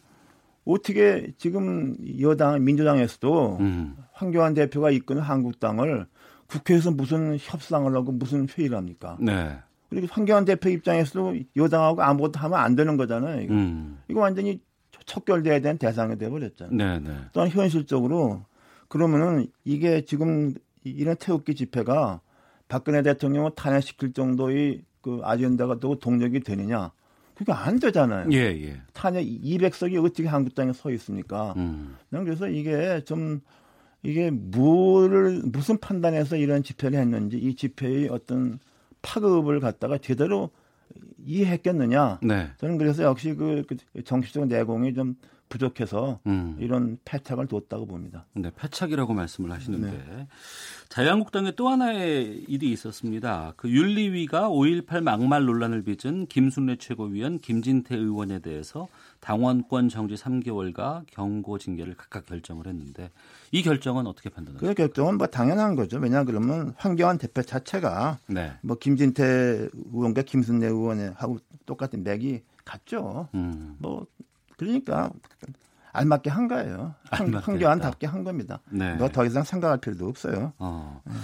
어떻게 0.64 1.32
지금 1.38 1.96
여당 2.20 2.62
민주당에서도 2.62 3.56
음. 3.60 3.96
황교안 4.12 4.54
대표가 4.54 4.90
이끄는 4.90 5.22
한국당을 5.22 6.06
국회에서 6.46 6.90
무슨 6.90 7.36
협상을 7.40 7.94
하고 7.94 8.12
무슨 8.12 8.46
회의를 8.48 8.76
합니까? 8.76 9.16
네. 9.20 9.58
그리고 9.88 10.06
황교안 10.10 10.44
대표 10.44 10.68
입장에서도 10.68 11.36
여당하고 11.56 12.02
아무것도 12.02 12.38
하면 12.40 12.58
안 12.58 12.76
되는 12.76 12.96
거잖아요. 12.96 13.40
이거, 13.40 13.54
음. 13.54 13.98
이거 14.08 14.20
완전히 14.20 14.60
척결돼야 15.06 15.60
되는 15.60 15.78
대상이 15.78 16.18
돼버렸잖아요. 16.18 16.76
네, 16.76 16.98
네. 16.98 17.16
또한 17.32 17.48
현실적으로 17.48 18.44
그러면은 18.88 19.46
이게 19.64 20.04
지금 20.04 20.54
이런 20.84 21.16
태극기 21.16 21.54
집회가 21.54 22.20
박근혜 22.68 23.02
대통령을 23.02 23.52
탄핵시킬 23.54 24.12
정도의 24.12 24.82
그 25.00 25.20
아젠다가 25.22 25.78
또 25.78 25.98
동력이 25.98 26.40
되느냐? 26.40 26.92
그게 27.34 27.52
안 27.52 27.78
되잖아요. 27.78 28.28
예, 28.32 28.38
예. 28.38 28.82
탄핵 28.92 29.24
200석이 29.24 30.04
어떻게 30.04 30.26
한국 30.26 30.54
땅에 30.56 30.72
서 30.72 30.90
있습니까? 30.90 31.54
음. 31.56 31.96
그래서 32.10 32.48
이게 32.48 33.00
좀 33.04 33.40
이게 34.02 34.30
뭐를 34.30 35.42
무슨 35.44 35.78
판단해서 35.78 36.36
이런 36.36 36.62
집회를 36.62 36.98
했는지 36.98 37.38
이 37.38 37.54
집회의 37.54 38.08
어떤 38.08 38.58
파급을 39.02 39.60
갖다가 39.60 39.98
제대로 39.98 40.50
이해했겠느냐. 41.24 42.20
네. 42.22 42.48
저는 42.58 42.78
그래서 42.78 43.04
역시 43.04 43.34
그, 43.34 43.64
그 43.68 44.02
정치적 44.02 44.48
내공이 44.48 44.94
좀 44.94 45.14
부족해서 45.48 46.20
음. 46.26 46.56
이런 46.60 46.98
패착을 47.04 47.46
뒀다고 47.46 47.86
봅니다. 47.86 48.26
네, 48.34 48.50
패착이라고 48.54 49.14
말씀을 49.14 49.50
하시는데 49.50 49.90
네. 49.90 50.26
자유한국당에 50.88 51.52
또 51.52 51.68
하나의 51.68 52.44
일이 52.48 52.70
있었습니다. 52.72 53.54
그 53.56 53.70
윤리위가 53.70 54.48
5.18 54.48 55.02
막말 55.02 55.44
논란을 55.44 55.82
빚은 55.82 56.26
김순례 56.26 56.76
최고위원 56.76 57.40
김진태 57.40 57.96
의원에 57.96 58.38
대해서 58.40 58.88
당원권 59.20 59.88
정지 59.88 60.14
3개월과 60.14 61.04
경고 61.10 61.58
징계를 61.58 61.94
각각 61.96 62.26
결정을 62.26 62.66
했는데 62.66 63.10
이 63.50 63.62
결정은 63.62 64.06
어떻게 64.06 64.30
판단하세요? 64.30 64.68
그 64.68 64.74
결정은 64.74 65.18
뭐 65.18 65.26
당연한 65.26 65.74
거죠. 65.74 65.98
왜냐 65.98 66.24
그러면 66.24 66.74
황교안 66.76 67.18
대표 67.18 67.42
자체가 67.42 68.18
네. 68.28 68.52
뭐 68.62 68.76
김진태 68.76 69.68
의원과 69.92 70.22
김순례 70.22 70.66
의원하고 70.66 71.38
똑같은 71.66 72.02
맥이 72.02 72.42
같죠. 72.64 73.28
음. 73.34 73.76
뭐 73.78 74.06
그러니까 74.58 75.10
알맞게 75.92 76.28
한 76.28 76.48
거예요. 76.48 76.94
황교안답게 77.10 78.06
한 78.06 78.24
겁니다. 78.24 78.60
네. 78.70 78.94
뭐더 78.94 79.24
이상 79.24 79.42
생각할 79.44 79.78
필요도 79.78 80.06
없어요. 80.06 80.52
어. 80.58 81.00
네. 81.06 81.14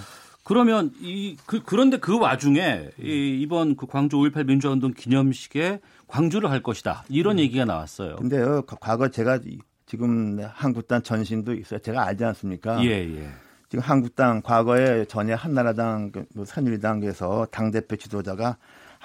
그러면 0.44 0.92
이 1.00 1.36
그, 1.46 1.62
그런데 1.62 1.98
그 1.98 2.18
와중에 2.18 2.90
이, 2.98 3.38
이번 3.40 3.76
그 3.76 3.86
광주 3.86 4.16
5.18 4.16 4.46
민주화운동 4.46 4.92
기념식에 4.92 5.80
광주를 6.06 6.50
할 6.50 6.62
것이다 6.62 7.04
이런 7.08 7.36
음. 7.36 7.38
얘기가 7.40 7.64
나왔어요. 7.64 8.16
근데요 8.16 8.62
과거 8.62 9.08
제가 9.08 9.40
지금 9.86 10.38
한국당 10.52 11.02
전신도 11.02 11.54
있어요. 11.54 11.80
제가 11.80 12.04
알지 12.06 12.24
않습니까? 12.24 12.82
예 12.84 12.90
예. 12.90 13.28
지금 13.68 13.82
한국당 13.82 14.40
과거에 14.42 15.04
전에 15.06 15.32
한나라당, 15.32 16.12
그뭐당 16.12 17.70
대표 17.72 17.96
지도자가 17.96 18.56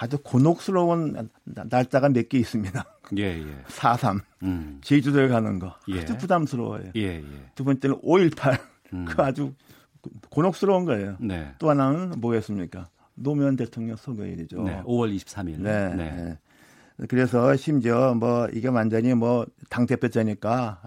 아주 0.02 0.18
곤혹스러운 0.24 1.30
날짜가 1.44 2.10
몇 2.10 2.30
개 2.30 2.38
있습니다. 2.40 2.86
예, 3.18 3.24
예. 3.40 3.46
4.3. 3.68 4.22
음. 4.44 4.80
제주도에 4.82 5.28
가는 5.28 5.60
거. 5.60 5.76
예. 5.90 6.00
아주 6.02 6.18
부담스러워요. 6.18 6.92
예, 6.96 7.02
예. 7.18 7.24
두 7.56 7.64
번째는 7.66 7.98
5.18. 8.02 8.60
음. 8.94 9.06
그 9.06 9.22
아주 9.22 9.54
곤혹스러운 10.30 10.86
거예요. 10.86 11.18
네. 11.20 11.52
또 11.60 11.70
하나는 11.70 12.12
뭐였습니까? 12.20 12.88
노무현 13.16 13.58
대통령 13.58 13.98
소개일이죠. 13.98 14.64
네, 14.64 14.82
5월 14.84 15.14
23일. 15.16 15.60
네. 15.60 15.94
네. 15.96 16.12
네. 16.16 16.38
그래서 17.08 17.56
심지어 17.58 18.14
뭐 18.14 18.48
이게 18.54 18.68
완전히 18.70 19.14
뭐 19.14 19.46
당대표자니까 19.70 20.82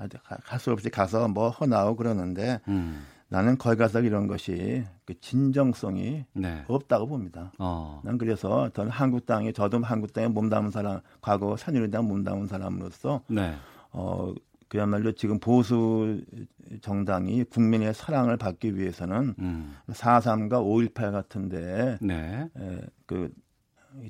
할수 0.45 0.71
없이 0.71 0.89
가서 0.91 1.29
뭐 1.29 1.51
허나오 1.51 1.97
그러는데 1.97 2.61
음. 2.69 3.05
나는 3.33 3.57
거기 3.57 3.79
가서 3.79 4.03
이런 4.03 4.27
것이 4.27 4.85
그 5.07 5.19
진정성이 5.19 6.27
네. 6.35 6.65
없다고 6.69 7.07
봅니다. 7.07 7.51
어. 7.59 8.03
난 8.05 8.19
그래서 8.19 8.69
저는 8.75 8.91
한국당에 8.91 9.53
저도 9.53 9.81
한국당에 9.81 10.29
몸담은 10.29 10.71
사람, 10.71 11.01
과거 11.23 11.57
산유리당 11.57 12.07
몸담은 12.07 12.47
사람으로서 12.47 13.23
네. 13.29 13.55
어 13.91 14.35
그야말로 14.69 15.13
지금 15.13 15.39
보수 15.39 16.21
정당이 16.83 17.45
국민의 17.45 17.95
사랑을 17.95 18.37
받기 18.37 18.77
위해서는 18.77 19.35
음. 19.39 19.77
4.3과 19.89 20.93
5.18 20.93 21.13
같은데 21.13 21.97
네. 22.03 22.51
에, 22.55 22.81
그 23.07 23.33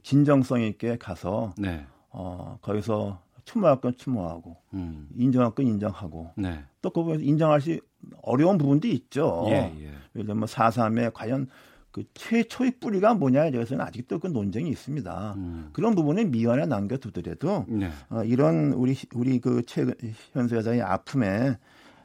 진정성 0.02 0.62
있게 0.62 0.98
가서 0.98 1.54
네. 1.56 1.86
어 2.10 2.58
거기서 2.60 3.22
추모할 3.44 3.80
건 3.80 3.94
추모하고 3.96 4.56
음. 4.74 5.08
인정할 5.16 5.52
건 5.52 5.66
인정하고 5.66 6.32
네. 6.36 6.64
또 6.80 6.90
그거 6.90 7.14
인정할 7.14 7.60
수 7.60 7.78
어려운 8.22 8.58
부분도 8.58 8.88
있죠. 8.88 9.44
예, 9.48 9.72
예. 9.78 9.92
예를 10.14 10.26
들면 10.26 10.44
4.3에 10.46 11.12
과연 11.12 11.48
그 11.92 12.04
최초의 12.14 12.78
뿌리가 12.80 13.14
뭐냐에 13.14 13.50
대해서는 13.50 13.84
아직도 13.84 14.18
그 14.18 14.26
논쟁이 14.26 14.70
있습니다. 14.70 15.34
음. 15.36 15.70
그런 15.72 15.94
부분은 15.94 16.30
미완에 16.30 16.64
남겨두더라도 16.64 17.66
네. 17.68 17.90
어, 18.08 18.24
이런 18.24 18.72
우리 18.72 18.96
우리 19.14 19.38
그 19.40 19.62
최근 19.66 19.94
현수 20.32 20.56
여자의 20.56 20.80
아픔에 20.80 21.58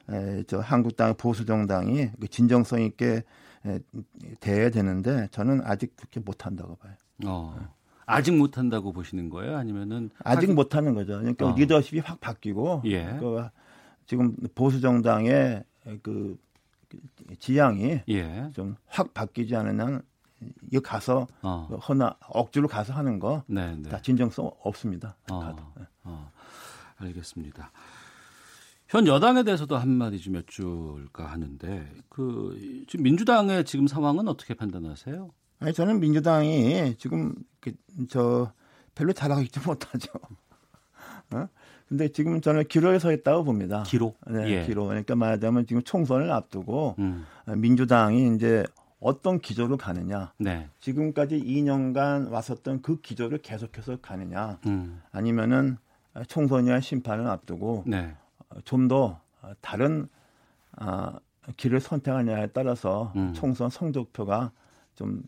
에, 0.09 0.43
저 0.47 0.59
한국당 0.59 1.15
보수 1.15 1.45
정당이 1.45 2.09
그 2.19 2.27
진정성 2.27 2.81
있게 2.81 3.23
에, 3.65 3.79
대해야 4.41 4.69
되는데 4.69 5.29
저는 5.31 5.61
아직 5.63 5.95
그렇게 5.95 6.19
못한다고 6.19 6.75
봐요. 6.75 6.93
어. 7.25 7.55
네. 7.57 7.65
아직 8.05 8.35
못한다고 8.35 8.91
보시는 8.91 9.29
거예요? 9.29 9.57
아니면은 9.57 10.09
아직 10.23 10.53
못하는 10.53 10.95
거죠. 10.95 11.19
그러니까 11.19 11.47
어. 11.47 11.55
리더십이 11.55 11.99
확 11.99 12.19
바뀌고 12.19 12.83
예. 12.85 13.17
그 13.19 13.47
지금 14.05 14.35
보수 14.55 14.79
정당의 14.81 15.63
그 16.01 16.37
지향이 17.39 18.01
예. 18.07 18.51
좀확 18.53 19.13
바뀌지 19.13 19.53
한 19.55 20.01
이거 20.71 20.79
가서 20.81 21.27
어. 21.41 21.67
허나 21.87 22.15
억지로 22.29 22.67
가서 22.67 22.93
하는 22.93 23.19
거다 23.19 23.43
네, 23.47 23.75
네. 23.75 24.01
진정성 24.01 24.51
없습니다. 24.59 25.15
어. 25.31 25.55
네. 25.75 25.83
어. 26.03 26.31
알겠습니다. 26.97 27.71
현 28.87 29.05
여당에 29.05 29.43
대해서도 29.43 29.75
한마디 29.75 30.19
좀 30.19 30.35
여쭐까 30.35 31.25
하는데 31.25 31.91
그 32.09 32.85
지금 32.87 33.03
민주당의 33.03 33.65
지금 33.65 33.87
상황은 33.87 34.27
어떻게 34.27 34.53
판단하세요? 34.53 35.29
아니 35.59 35.73
저는 35.73 35.99
민주당이 35.99 36.95
지금 36.97 37.33
그, 37.59 37.73
저 38.09 38.53
별로 38.95 39.11
잘하고 39.11 39.41
있지 39.41 39.59
못하죠. 39.59 40.09
어? 41.33 41.47
근데 41.87 42.09
지금 42.09 42.41
저는 42.41 42.65
기로에 42.67 42.99
서 42.99 43.11
있다고 43.11 43.43
봅니다. 43.43 43.83
기로? 43.83 44.15
네, 44.27 44.49
예. 44.49 44.65
기로. 44.65 44.85
그러니까 44.87 45.15
말하자면 45.15 45.67
지금 45.67 45.81
총선을 45.83 46.31
앞두고 46.31 46.95
음. 46.99 47.25
민주당이 47.45 48.35
이제 48.35 48.65
어떤 48.99 49.39
기조로 49.39 49.77
가느냐. 49.77 50.33
네. 50.37 50.69
지금까지 50.79 51.39
2년간 51.39 52.29
왔었던 52.29 52.81
그 52.81 52.99
기조를 52.99 53.37
계속해서 53.39 53.97
가느냐. 54.01 54.59
음. 54.65 55.01
아니면은 55.11 55.77
총선이나 56.27 56.81
심판을 56.81 57.27
앞두고 57.27 57.83
네. 57.85 58.15
좀더 58.65 59.21
다른 59.61 60.09
아, 60.75 61.19
길을 61.55 61.79
선택하느냐에 61.79 62.47
따라서 62.47 63.13
음. 63.15 63.33
총선 63.33 63.69
성적표가 63.69 64.51
좀 64.95 65.23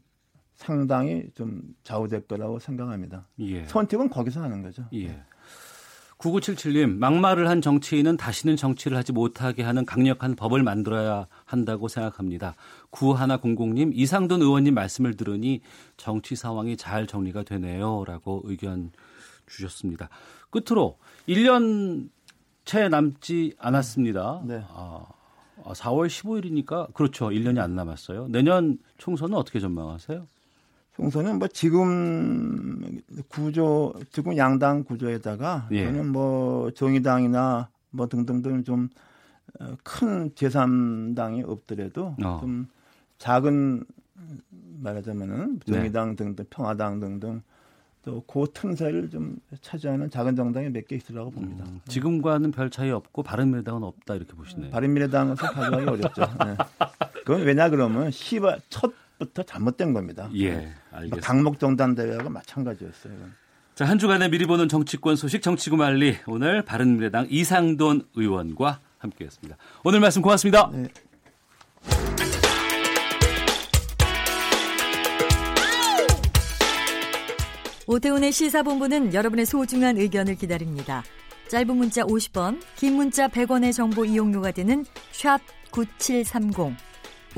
상당히 0.56 1.30
좀 1.36 1.61
좌우될 1.84 2.27
거라고 2.27 2.60
생각합니다. 2.60 3.26
예. 3.40 3.64
선택은 3.65 4.10
거기서 4.10 4.41
하는 4.41 4.61
거죠. 4.61 4.86
예. 4.94 5.23
9977님, 6.19 6.97
막말을 6.97 7.47
한 7.47 7.61
정치인은 7.61 8.17
다시는 8.17 8.57
정치를 8.57 8.97
하지 8.97 9.13
못하게 9.13 9.63
하는 9.63 9.85
강력한 9.85 10.35
법을 10.35 10.63
만들어야 10.63 11.27
한다고 11.45 11.87
생각합니다. 11.87 12.55
9100님, 12.91 13.91
이상돈 13.93 14.41
의원님 14.41 14.73
말씀을 14.73 15.15
들으니 15.15 15.61
정치 15.95 16.35
상황이 16.35 16.75
잘 16.75 17.07
정리가 17.07 17.43
되네요. 17.43 18.03
라고 18.05 18.41
의견 18.43 18.91
주셨습니다. 19.47 20.09
끝으로 20.49 20.97
1년 21.29 22.09
채 22.65 22.89
남지 22.89 23.55
않았습니다. 23.57 24.41
네. 24.45 24.61
아, 24.67 25.05
4월 25.63 26.05
아, 26.05 26.07
15일이니까 26.07 26.93
그렇죠. 26.93 27.29
1년이 27.29 27.59
안 27.59 27.75
남았어요. 27.75 28.27
내년 28.27 28.77
총선은 28.97 29.37
어떻게 29.37 29.61
전망하세요? 29.61 30.27
총선은 30.99 31.39
뭐 31.39 31.47
지금 31.47 32.99
구조, 33.30 33.93
지금 34.11 34.35
양당 34.35 34.84
구조에다가 34.84 35.69
예. 35.71 35.85
저는 35.85 36.11
뭐 36.11 36.71
정의당이나 36.71 37.69
뭐 37.91 38.07
등등등 38.07 38.63
좀 38.65 38.89
큰 39.84 40.30
제3당이 40.35 41.43
없더라도 41.49 42.15
어. 42.23 42.38
좀 42.41 42.67
작은 43.17 43.84
말하자면은 44.81 45.59
네. 45.65 45.71
정의당 45.73 46.09
네. 46.11 46.15
등등 46.17 46.45
평화당 46.49 46.99
등등 46.99 47.41
또그 48.05 48.47
틈새를 48.53 49.09
좀 49.09 49.38
차지하는 49.61 50.09
작은 50.11 50.35
정당이 50.35 50.69
몇 50.69 50.85
개 50.88 50.95
있으라고 50.95 51.31
봅니다. 51.31 51.65
음, 51.67 51.81
지금과는 51.88 52.51
별 52.51 52.69
차이 52.69 52.91
없고 52.91 53.23
바른미래당은 53.23 53.84
없다 53.84 54.15
이렇게 54.15 54.34
보시네요. 54.34 54.69
바른미래당은 54.71 55.35
가져가기 55.35 55.85
어렵죠. 55.89 56.21
네. 56.45 56.55
그건 57.26 57.41
왜냐 57.41 57.69
그러면 57.69 58.11
시바 58.11 58.57
첫 58.69 58.93
부터 59.19 59.43
잘못된 59.43 59.93
겁니다. 59.93 60.29
예, 60.33 60.55
네. 60.55 60.73
알겠습니다. 60.91 61.27
강목정단 61.27 61.93
대회하고 61.93 62.29
마찬가지였어요. 62.29 63.13
자, 63.75 63.85
한 63.85 63.99
주간에 63.99 64.29
미리 64.29 64.45
보는 64.45 64.67
정치권 64.67 65.15
소식 65.15 65.41
정치구말리 65.41 66.17
오늘 66.25 66.63
바른미래당 66.63 67.27
이상돈 67.29 68.07
의원과 68.15 68.79
함께했습니다. 68.97 69.57
오늘 69.83 69.99
말씀 69.99 70.21
고맙습니다. 70.21 70.71
네. 70.73 70.87
오태훈의 77.87 78.31
시사본부는 78.31 79.13
여러분의 79.13 79.45
소중한 79.45 79.97
의견을 79.97 80.35
기다립니다. 80.35 81.03
짧은 81.47 81.75
문자 81.75 82.03
50원, 82.03 82.61
긴 82.75 82.95
문자 82.95 83.27
100원의 83.27 83.73
정보 83.73 84.05
이용료가 84.05 84.51
되는 84.51 84.85
샵 85.11 85.39
9730. 85.71 86.89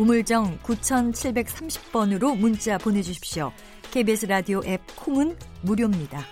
우물정 0.02 0.58
9730번으로 0.64 2.36
문자 2.36 2.80
보내주십시오. 2.80 3.52
KBS 3.92 4.26
라디오 4.26 4.62
앱 4.66 4.82
콩은 4.96 5.38
무료입니다. 5.62 6.24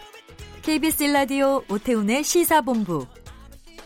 KBS 0.64 1.04
라디오 1.04 1.62
오태훈의 1.70 2.24
시사본부. 2.24 3.06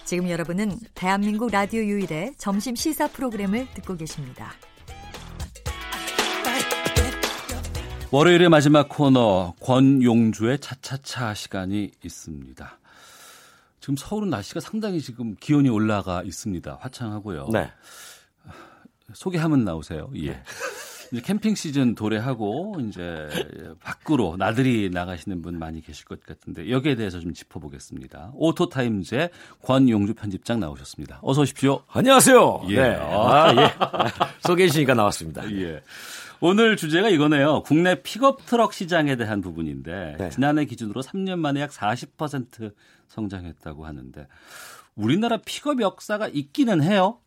지금 0.05 0.29
여러분은 0.29 0.79
대한민국 0.93 1.51
라디오 1.51 1.81
유일의 1.81 2.35
점심 2.37 2.75
시사 2.75 3.09
프로그램을 3.09 3.67
듣고 3.73 3.97
계십니다. 3.97 4.53
월요일의 8.11 8.47
마지막 8.47 8.87
코너 8.87 9.53
권용주의 9.59 10.59
차차차 10.59 11.33
시간이 11.33 11.91
있습니다. 12.01 12.79
지금 13.81 13.97
서울은 13.97 14.29
날씨가 14.29 14.61
상당히 14.61 15.01
지금 15.01 15.35
기온이 15.41 15.67
올라가 15.67 16.23
있습니다. 16.23 16.77
화창하고요. 16.79 17.49
네. 17.51 17.69
소개하면 19.13 19.63
나오세요. 19.63 20.09
예. 20.15 20.31
네. 20.31 20.43
이제 21.11 21.21
캠핑 21.21 21.53
시즌 21.53 21.93
도래하고 21.93 22.77
이제 22.87 23.29
밖으로 23.81 24.35
나들이 24.35 24.89
나가시는 24.89 25.43
분 25.43 25.59
많이 25.59 25.79
계실 25.81 26.05
것 26.05 26.19
같은데 26.25 26.71
여기에 26.71 26.95
대해서 26.95 27.19
좀 27.19 27.35
짚어보겠습니다. 27.35 28.31
오토타임즈의 28.33 29.29
권용주 29.61 30.15
편집장 30.15 30.59
나오셨습니다. 30.59 31.19
어서 31.21 31.41
오십시오. 31.41 31.83
안녕하세요. 31.87 32.63
예. 32.69 32.75
네. 32.81 32.95
아, 32.99 33.53
예. 33.55 33.71
소개해 34.47 34.69
주시니까 34.69 34.95
나왔습니다. 34.95 35.47
예. 35.51 35.81
오늘 36.39 36.75
주제가 36.75 37.09
이거네요. 37.09 37.61
국내 37.61 38.01
픽업 38.01 38.47
트럭 38.47 38.73
시장에 38.73 39.15
대한 39.15 39.39
부분인데 39.39 40.15
네. 40.17 40.29
지난해 40.31 40.65
기준으로 40.65 41.03
3년 41.03 41.37
만에 41.37 41.61
약 41.61 41.69
40% 41.69 42.73
성장했다고 43.07 43.85
하는데 43.85 44.27
우리나라 44.95 45.37
픽업 45.37 45.79
역사가 45.79 46.27
있기는 46.27 46.81
해요. 46.81 47.19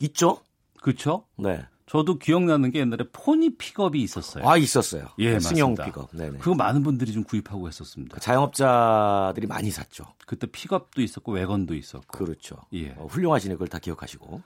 있죠. 0.00 0.40
그렇죠? 0.80 1.24
네. 1.36 1.64
저도 1.86 2.18
기억나는 2.18 2.70
게 2.70 2.78
옛날에 2.78 3.04
포니 3.12 3.56
픽업이 3.56 4.00
있었어요. 4.00 4.48
아 4.48 4.56
있었어요. 4.56 5.08
예, 5.18 5.40
승용 5.40 5.74
픽업. 5.74 6.10
네네. 6.12 6.38
그거 6.38 6.54
많은 6.54 6.84
분들이 6.84 7.12
좀 7.12 7.24
구입하고 7.24 7.66
했었습니다. 7.66 8.14
그 8.14 8.20
자영업자들이 8.20 9.48
많이 9.48 9.72
샀죠. 9.72 10.04
그때 10.24 10.46
픽업도 10.46 11.02
있었고 11.02 11.32
왜건도 11.32 11.74
있었고. 11.74 12.16
그렇죠. 12.16 12.56
예. 12.74 12.90
어, 12.96 13.06
훌륭하시네 13.10 13.54
그걸 13.54 13.66
다 13.68 13.78
기억하시고. 13.80 14.40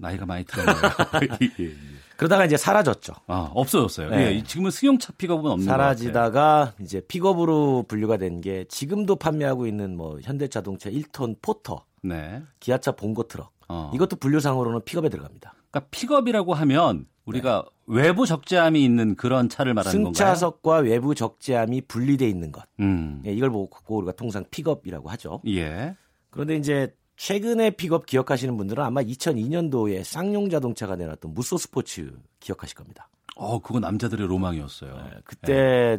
나이가 0.00 0.24
많이 0.26 0.44
들었네요. 0.44 0.76
예, 1.42 1.64
예. 1.64 1.72
그러다가 2.16 2.44
이제 2.44 2.56
사라졌죠. 2.56 3.14
아, 3.26 3.50
없어졌어요. 3.52 4.10
네. 4.10 4.36
예, 4.36 4.42
지금은 4.44 4.70
승용차 4.70 5.14
픽업은 5.18 5.50
없는 5.50 5.66
사라지다가 5.66 6.74
이제 6.80 7.00
픽업으로 7.00 7.86
분류가 7.88 8.16
된 8.18 8.40
게 8.40 8.64
지금도 8.68 9.16
판매하고 9.16 9.66
있는 9.66 9.96
뭐 9.96 10.20
현대자동차 10.22 10.90
1톤 10.90 11.38
포터, 11.42 11.84
네. 12.02 12.40
기아차 12.60 12.92
봉고 12.92 13.24
트럭. 13.26 13.50
어. 13.68 13.90
이것도 13.92 14.14
분류상으로는 14.16 14.84
픽업에 14.84 15.08
들어갑니다. 15.08 15.54
그러니까 15.78 15.86
픽업이라고 15.90 16.54
하면 16.54 17.06
우리가 17.24 17.64
네. 17.88 18.02
외부 18.02 18.26
적재함이 18.26 18.82
있는 18.82 19.14
그런 19.14 19.48
차를 19.48 19.74
말하는 19.74 20.02
건가요? 20.02 20.12
승차석과 20.12 20.78
외부 20.78 21.14
적재함이 21.14 21.82
분리돼 21.82 22.28
있는 22.28 22.52
것. 22.52 22.64
음. 22.80 23.22
예, 23.26 23.32
이걸 23.32 23.50
보고 23.50 23.96
우리가 23.96 24.12
통상 24.12 24.44
픽업이라고 24.50 25.08
하죠. 25.10 25.42
예. 25.46 25.94
그런데 26.30 26.56
이제 26.56 26.94
최근에 27.16 27.70
픽업 27.70 28.06
기억하시는 28.06 28.56
분들은 28.56 28.82
아마 28.82 29.02
2002년도에 29.02 30.04
쌍용 30.04 30.50
자동차가 30.50 30.96
내놨던 30.96 31.34
무쏘 31.34 31.58
스포츠 31.58 32.12
기억하실 32.40 32.76
겁니다. 32.76 33.08
어, 33.36 33.60
그거 33.60 33.80
남자들의 33.80 34.26
로망이었어요. 34.26 34.94
네, 34.94 35.10
그때 35.24 35.52
네. 35.52 35.98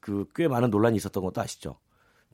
그 0.00 0.18
꽤 0.18 0.48
많은 0.48 0.70
논란이 0.70 0.96
있었던 0.96 1.22
것도 1.22 1.40
아시죠? 1.40 1.78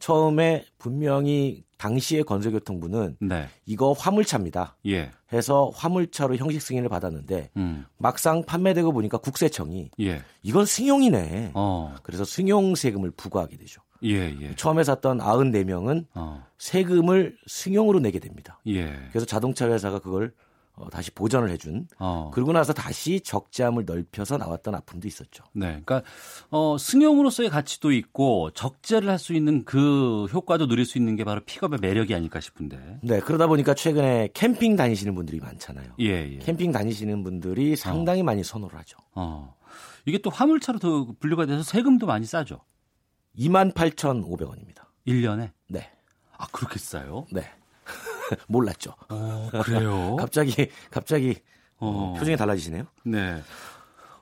처음에 0.00 0.64
분명히 0.78 1.64
당시의 1.78 2.24
건설교통부는 2.24 3.16
네. 3.20 3.48
이거 3.66 3.92
화물차입니다. 3.92 4.76
예. 4.86 5.10
해서 5.32 5.70
화물차로 5.74 6.36
형식 6.36 6.62
승인을 6.62 6.88
받았는데 6.88 7.50
음. 7.56 7.84
막상 7.98 8.42
판매되고 8.44 8.92
보니까 8.92 9.18
국세청이 9.18 9.90
예. 10.00 10.22
이건 10.42 10.64
승용이네. 10.64 11.52
어. 11.54 11.94
그래서 12.02 12.24
승용 12.24 12.74
세금을 12.74 13.10
부과하게 13.10 13.56
되죠. 13.58 13.82
예, 14.04 14.36
예. 14.40 14.54
처음에 14.56 14.84
샀던 14.84 15.18
94명은 15.18 16.06
어. 16.14 16.44
세금을 16.58 17.36
승용으로 17.46 18.00
내게 18.00 18.18
됩니다. 18.18 18.60
예. 18.66 18.94
그래서 19.10 19.26
자동차 19.26 19.68
회사가 19.68 19.98
그걸 19.98 20.32
어, 20.76 20.90
다시 20.90 21.10
보전을 21.10 21.48
해준. 21.50 21.88
어. 21.98 22.30
그러고 22.34 22.52
나서 22.52 22.72
다시 22.74 23.20
적재함을 23.20 23.84
넓혀서 23.86 24.36
나왔던 24.36 24.74
아픔도 24.74 25.08
있었죠. 25.08 25.42
네, 25.54 25.68
그러니까 25.84 26.02
어, 26.50 26.76
승용으로서의 26.78 27.48
가치도 27.50 27.92
있고 27.92 28.50
적재를 28.52 29.08
할 29.08 29.16
수 29.18 29.32
있는 29.32 29.64
그 29.64 30.26
효과도 30.26 30.68
누릴 30.68 30.84
수 30.84 30.98
있는 30.98 31.16
게 31.16 31.24
바로 31.24 31.40
픽업의 31.44 31.78
매력이 31.80 32.14
아닐까 32.14 32.38
싶은데. 32.38 32.98
네, 33.02 33.18
그러다 33.20 33.46
보니까 33.46 33.72
최근에 33.72 34.28
캠핑 34.34 34.76
다니시는 34.76 35.14
분들이 35.14 35.40
많잖아요. 35.40 35.94
예, 36.00 36.34
예. 36.34 36.38
캠핑 36.38 36.70
다니시는 36.72 37.24
분들이 37.24 37.74
상당히 37.76 38.20
어. 38.20 38.24
많이 38.24 38.44
선호를 38.44 38.78
하죠. 38.80 38.98
어. 39.14 39.56
이게 40.04 40.18
또 40.18 40.28
화물차로 40.30 40.78
더 40.78 41.06
분류가 41.18 41.46
돼서 41.46 41.62
세금도 41.62 42.06
많이 42.06 42.26
싸죠. 42.26 42.60
28,500원입니다. 43.38 44.84
1년에? 45.06 45.50
네. 45.68 45.90
아, 46.36 46.46
그렇게 46.52 46.78
싸요? 46.78 47.26
네. 47.32 47.42
몰랐죠. 48.48 48.94
어, 49.08 49.50
그래요? 49.64 50.16
갑자기 50.20 50.70
갑자기 50.90 51.36
어. 51.78 52.14
표정이 52.18 52.36
달라지시네요. 52.36 52.84
네. 53.04 53.42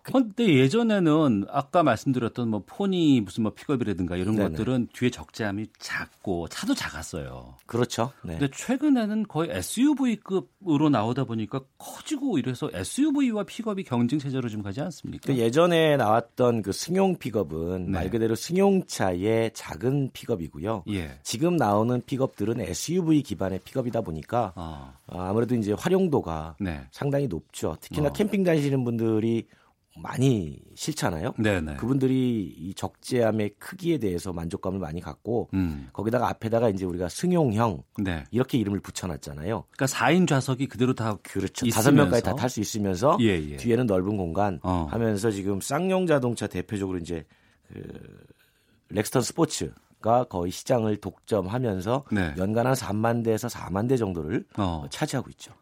근데 0.05 0.59
예전에는 0.59 1.47
아까 1.49 1.83
말씀드렸던 1.83 2.49
뭐 2.49 2.63
포니 2.67 3.23
무슨 3.23 3.45
뭐 3.45 3.55
픽업이라든가 3.55 4.17
이런 4.17 4.37
네네. 4.37 4.51
것들은 4.51 4.89
뒤에 4.93 5.09
적재함이 5.09 5.67
작고 5.79 6.49
차도 6.49 6.75
작았어요. 6.75 7.57
그렇죠. 7.65 8.13
네. 8.23 8.37
근데 8.39 8.49
최근에는 8.55 9.27
거의 9.27 9.49
SUV급으로 9.51 10.91
나오다 10.91 11.25
보니까 11.25 11.63
커지고 11.79 12.39
이래서 12.39 12.69
SUV와 12.73 13.45
픽업이 13.45 13.85
경쟁 13.85 14.19
체제로 14.19 14.49
좀 14.51 14.63
가지 14.63 14.83
않습니까? 14.83 15.33
그 15.33 15.39
예전에 15.39 15.97
나왔던 15.97 16.61
그 16.61 16.73
승용 16.73 17.17
픽업은 17.17 17.87
네. 17.87 17.91
말 17.91 18.11
그대로 18.11 18.35
승용차의 18.35 19.53
작은 19.55 20.11
픽업이고요. 20.13 20.85
예. 20.91 21.19
지금 21.23 21.57
나오는 21.57 22.03
픽업들은 22.05 22.61
SUV 22.61 23.23
기반의 23.23 23.61
픽업이다 23.65 24.03
보니까 24.03 24.53
아. 24.55 24.93
아무래도 25.07 25.55
이제 25.55 25.73
활용도가 25.73 26.57
네. 26.61 26.87
상당히 26.91 27.27
높죠. 27.27 27.77
특히나 27.81 28.09
어. 28.09 28.13
캠핑 28.13 28.45
다니시는 28.45 28.85
분들이 28.85 29.47
많이 29.97 30.59
싫잖아요. 30.75 31.35
네네. 31.39 31.77
그분들이 31.77 32.55
이 32.59 32.75
적재함의 32.75 33.51
크기에 33.59 33.99
대해서 33.99 34.33
만족감을 34.33 34.79
많이 34.79 35.01
갖고 35.01 35.49
음. 35.55 35.89
거기다가 35.93 36.29
앞에다가 36.31 36.69
이제 36.69 36.85
우리가 36.85 37.09
승용형 37.09 37.83
네. 37.99 38.25
이렇게 38.31 38.59
이름을 38.59 38.81
붙여놨잖아요. 38.81 39.65
그러니까 39.71 39.87
4인 39.87 40.27
좌석이 40.27 40.67
그대로 40.67 40.95
다 40.95 41.17
그렇죠. 41.23 41.67
다섯 41.69 41.93
명까지 41.93 42.23
다 42.23 42.35
탈 42.35 42.51
수 42.51 42.61
있으면서 42.61 43.17
예, 43.21 43.27
예. 43.51 43.57
뒤에는 43.57 43.87
넓은 43.87 44.17
공간 44.17 44.59
어. 44.63 44.87
하면서 44.91 45.31
지금 45.31 45.61
쌍용 45.61 46.07
자동차 46.07 46.47
대표적으로 46.47 46.99
이제 46.99 47.25
그 47.73 47.83
렉스턴 48.91 49.23
스포츠 49.23 49.73
가 50.03 50.25
거의 50.25 50.53
시장을 50.53 50.99
독점하면서 50.99 52.05
네. 52.13 52.35
연간 52.37 52.67
한 52.67 52.75
3만 52.75 53.25
대에서 53.25 53.49
4만 53.49 53.89
대 53.89 53.97
정도를 53.97 54.45
어. 54.59 54.85
차지하고 54.91 55.31
있죠. 55.31 55.55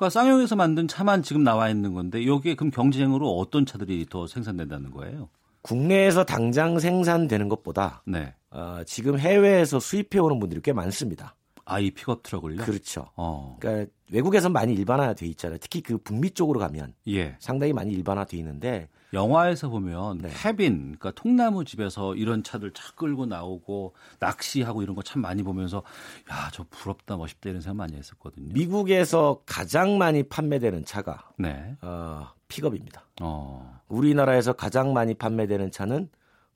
그러니까 0.00 0.08
쌍용에서 0.08 0.56
만든 0.56 0.88
차만 0.88 1.22
지금 1.22 1.44
나와 1.44 1.68
있는 1.68 1.92
건데 1.92 2.26
여기에 2.26 2.54
그럼 2.54 2.70
경쟁으로 2.70 3.36
어떤 3.36 3.66
차들이 3.66 4.06
더 4.08 4.26
생산된다는 4.26 4.90
거예요? 4.92 5.28
국내에서 5.60 6.24
당장 6.24 6.78
생산되는 6.78 7.50
것보다 7.50 8.02
네. 8.06 8.32
어, 8.50 8.80
지금 8.86 9.18
해외에서 9.18 9.78
수입해 9.78 10.18
오는 10.18 10.40
분들이 10.40 10.62
꽤 10.62 10.72
많습니다. 10.72 11.36
아, 11.66 11.80
이 11.80 11.90
픽업 11.90 12.22
트럭을요? 12.22 12.62
그렇죠. 12.62 13.08
어. 13.14 13.58
그러니까 13.60 13.92
외국에서 14.10 14.48
많이 14.48 14.72
일반화돼 14.72 15.26
있잖아요. 15.26 15.58
특히 15.60 15.82
그 15.82 15.98
북미 15.98 16.30
쪽으로 16.30 16.58
가면 16.60 16.94
예. 17.08 17.36
상당히 17.38 17.74
많이 17.74 17.92
일반화돼 17.92 18.38
있는데 18.38 18.88
영화에서 19.12 19.68
보면 19.68 20.18
네. 20.18 20.30
해빈, 20.44 20.96
그러니까 20.98 21.10
통나무 21.12 21.64
집에서 21.64 22.14
이런 22.14 22.42
차들 22.42 22.72
차 22.72 22.92
끌고 22.94 23.26
나오고 23.26 23.94
낚시하고 24.20 24.82
이런 24.82 24.94
거 24.94 25.02
참 25.02 25.22
많이 25.22 25.42
보면서 25.42 25.82
야, 26.30 26.50
저 26.52 26.64
부럽다, 26.70 27.16
멋있다 27.16 27.50
이런 27.50 27.60
생각 27.60 27.76
많이 27.78 27.96
했었거든요. 27.96 28.52
미국에서 28.52 29.42
가장 29.46 29.98
많이 29.98 30.22
판매되는 30.22 30.84
차가 30.84 31.30
네. 31.36 31.76
어, 31.82 32.28
픽업입니다. 32.48 33.04
어. 33.20 33.80
우리나라에서 33.88 34.52
가장 34.52 34.92
많이 34.92 35.14
판매되는 35.14 35.70
차는 35.72 36.08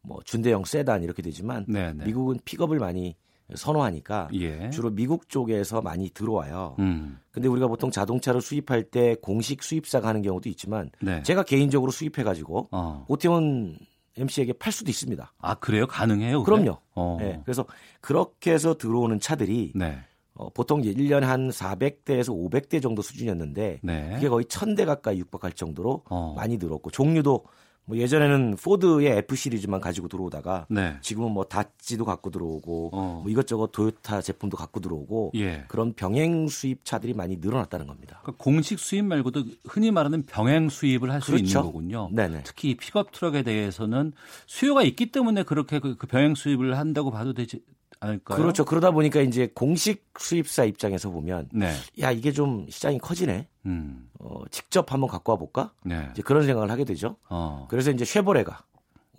뭐 0.03 0.21
준대형 0.25 0.65
세단 0.65 1.03
이렇게 1.03 1.23
되지만 1.23 1.65
네네. 1.67 1.93
네. 1.95 2.05
미국은 2.05 2.39
픽업을 2.45 2.79
많이 2.79 3.17
선호하니까 3.55 4.29
예. 4.35 4.71
주로 4.71 4.91
미국 4.91 5.29
쪽에서 5.29 5.83
많이 5.83 6.11
들어와요. 6.11 6.77
음. 6.79 7.19
근데 7.31 7.49
우리가 7.49 7.67
보통 7.67 7.91
자동차를 7.91 8.41
수입할 8.41 8.85
때 8.85 9.17
공식 9.21 9.63
수입사가 9.63 10.09
하는 10.09 10.23
경우도 10.23 10.49
있지만 10.51 10.91
네. 11.01 11.23
제가 11.23 11.43
개인적으로 11.43 11.91
수입해 11.91 12.23
가지고 12.23 12.69
어. 12.71 13.05
오태훈 13.09 13.77
MC에게 14.17 14.55
팔 14.55 14.73
수도 14.73 14.91
있습니다. 14.91 15.33
아 15.39 15.55
그래요? 15.57 15.87
가능해요? 15.87 16.43
그래? 16.45 16.57
그럼요. 16.57 16.79
어. 16.95 17.17
네. 17.21 17.41
그래서 17.45 17.67
그렇게 18.01 18.53
해서 18.53 18.75
들어오는 18.75 19.21
차들이 19.21 19.73
네. 19.75 19.99
어, 20.35 20.49
보통 20.51 20.83
1년에 20.83 21.23
한 21.23 21.51
400대에서 21.51 22.31
500대 22.31 22.83
정도 22.83 23.03
수준이었는데 23.03 23.81
네. 23.83 24.11
그게 24.15 24.29
거의 24.29 24.45
1000대 24.47 24.85
가까이 24.85 25.19
육박할 25.19 25.53
정도로 25.53 26.03
어. 26.09 26.35
많이 26.37 26.57
늘었고 26.57 26.91
종류도 26.91 27.45
뭐 27.87 27.99
예전에는 27.99 28.57
포드의 28.57 29.19
F 29.19 29.37
시리즈만 29.37 29.81
가지고 29.81 30.09
들어오다가 30.09 30.67
네. 30.71 30.97
지금은 31.03 31.33
뭐 31.33 31.45
닷지도 31.45 32.05
갖고 32.05 32.31
들어오고 32.31 32.91
어. 32.93 33.21
뭐 33.23 33.31
이것저것 33.31 33.73
도요타 33.73 34.23
제품도 34.23 34.57
갖고 34.57 34.81
들어오고 34.81 35.33
예. 35.35 35.65
그런 35.69 35.93
병행 35.93 36.49
수입 36.49 36.85
차들이 36.85 37.13
많이 37.13 37.37
늘어났다는 37.37 37.87
겁니다. 37.87 38.21
그러니까 38.23 38.43
공식 38.43 38.79
수입 38.79 39.05
말고도 39.05 39.45
흔히 39.67 39.91
말하는 39.91 40.23
병행 40.23 40.71
수입을 40.71 41.11
할 41.13 41.25
수 41.25 41.33
그렇죠. 41.33 41.45
있는 41.45 41.63
거군요. 41.63 42.11
네네. 42.13 42.43
특히 42.45 42.77
픽업 42.77 43.13
트럭에 43.13 43.43
대해서는 43.43 44.13
수요가 44.47 44.83
있기 44.83 45.13
때문에 45.13 45.43
그렇게 45.43 45.79
그, 45.79 45.97
그 45.97 46.07
병행 46.07 46.35
수입을 46.35 46.79
한다고 46.79 47.11
봐도 47.11 47.35
되지 47.35 47.61
않을까요? 48.05 48.39
그렇죠. 48.39 48.65
그러다 48.65 48.91
보니까 48.91 49.21
이제 49.21 49.51
공식 49.55 50.07
수입사 50.19 50.65
입장에서 50.65 51.11
보면 51.11 51.49
네. 51.53 51.73
야 52.01 52.11
이게 52.11 52.33
좀 52.33 52.67
시장이 52.69 52.99
커지네. 52.99 53.49
음. 53.67 54.09
어, 54.21 54.43
직접 54.51 54.93
한번 54.93 55.09
갖고 55.11 55.33
와 55.33 55.39
볼까? 55.39 55.73
네. 55.85 56.09
이제 56.13 56.23
그런 56.23 56.45
생각을 56.45 56.71
하게 56.71 56.85
되죠. 56.85 57.17
어. 57.29 57.67
그래서 57.69 57.91
이제 57.91 58.05
쉐보레가 58.05 58.65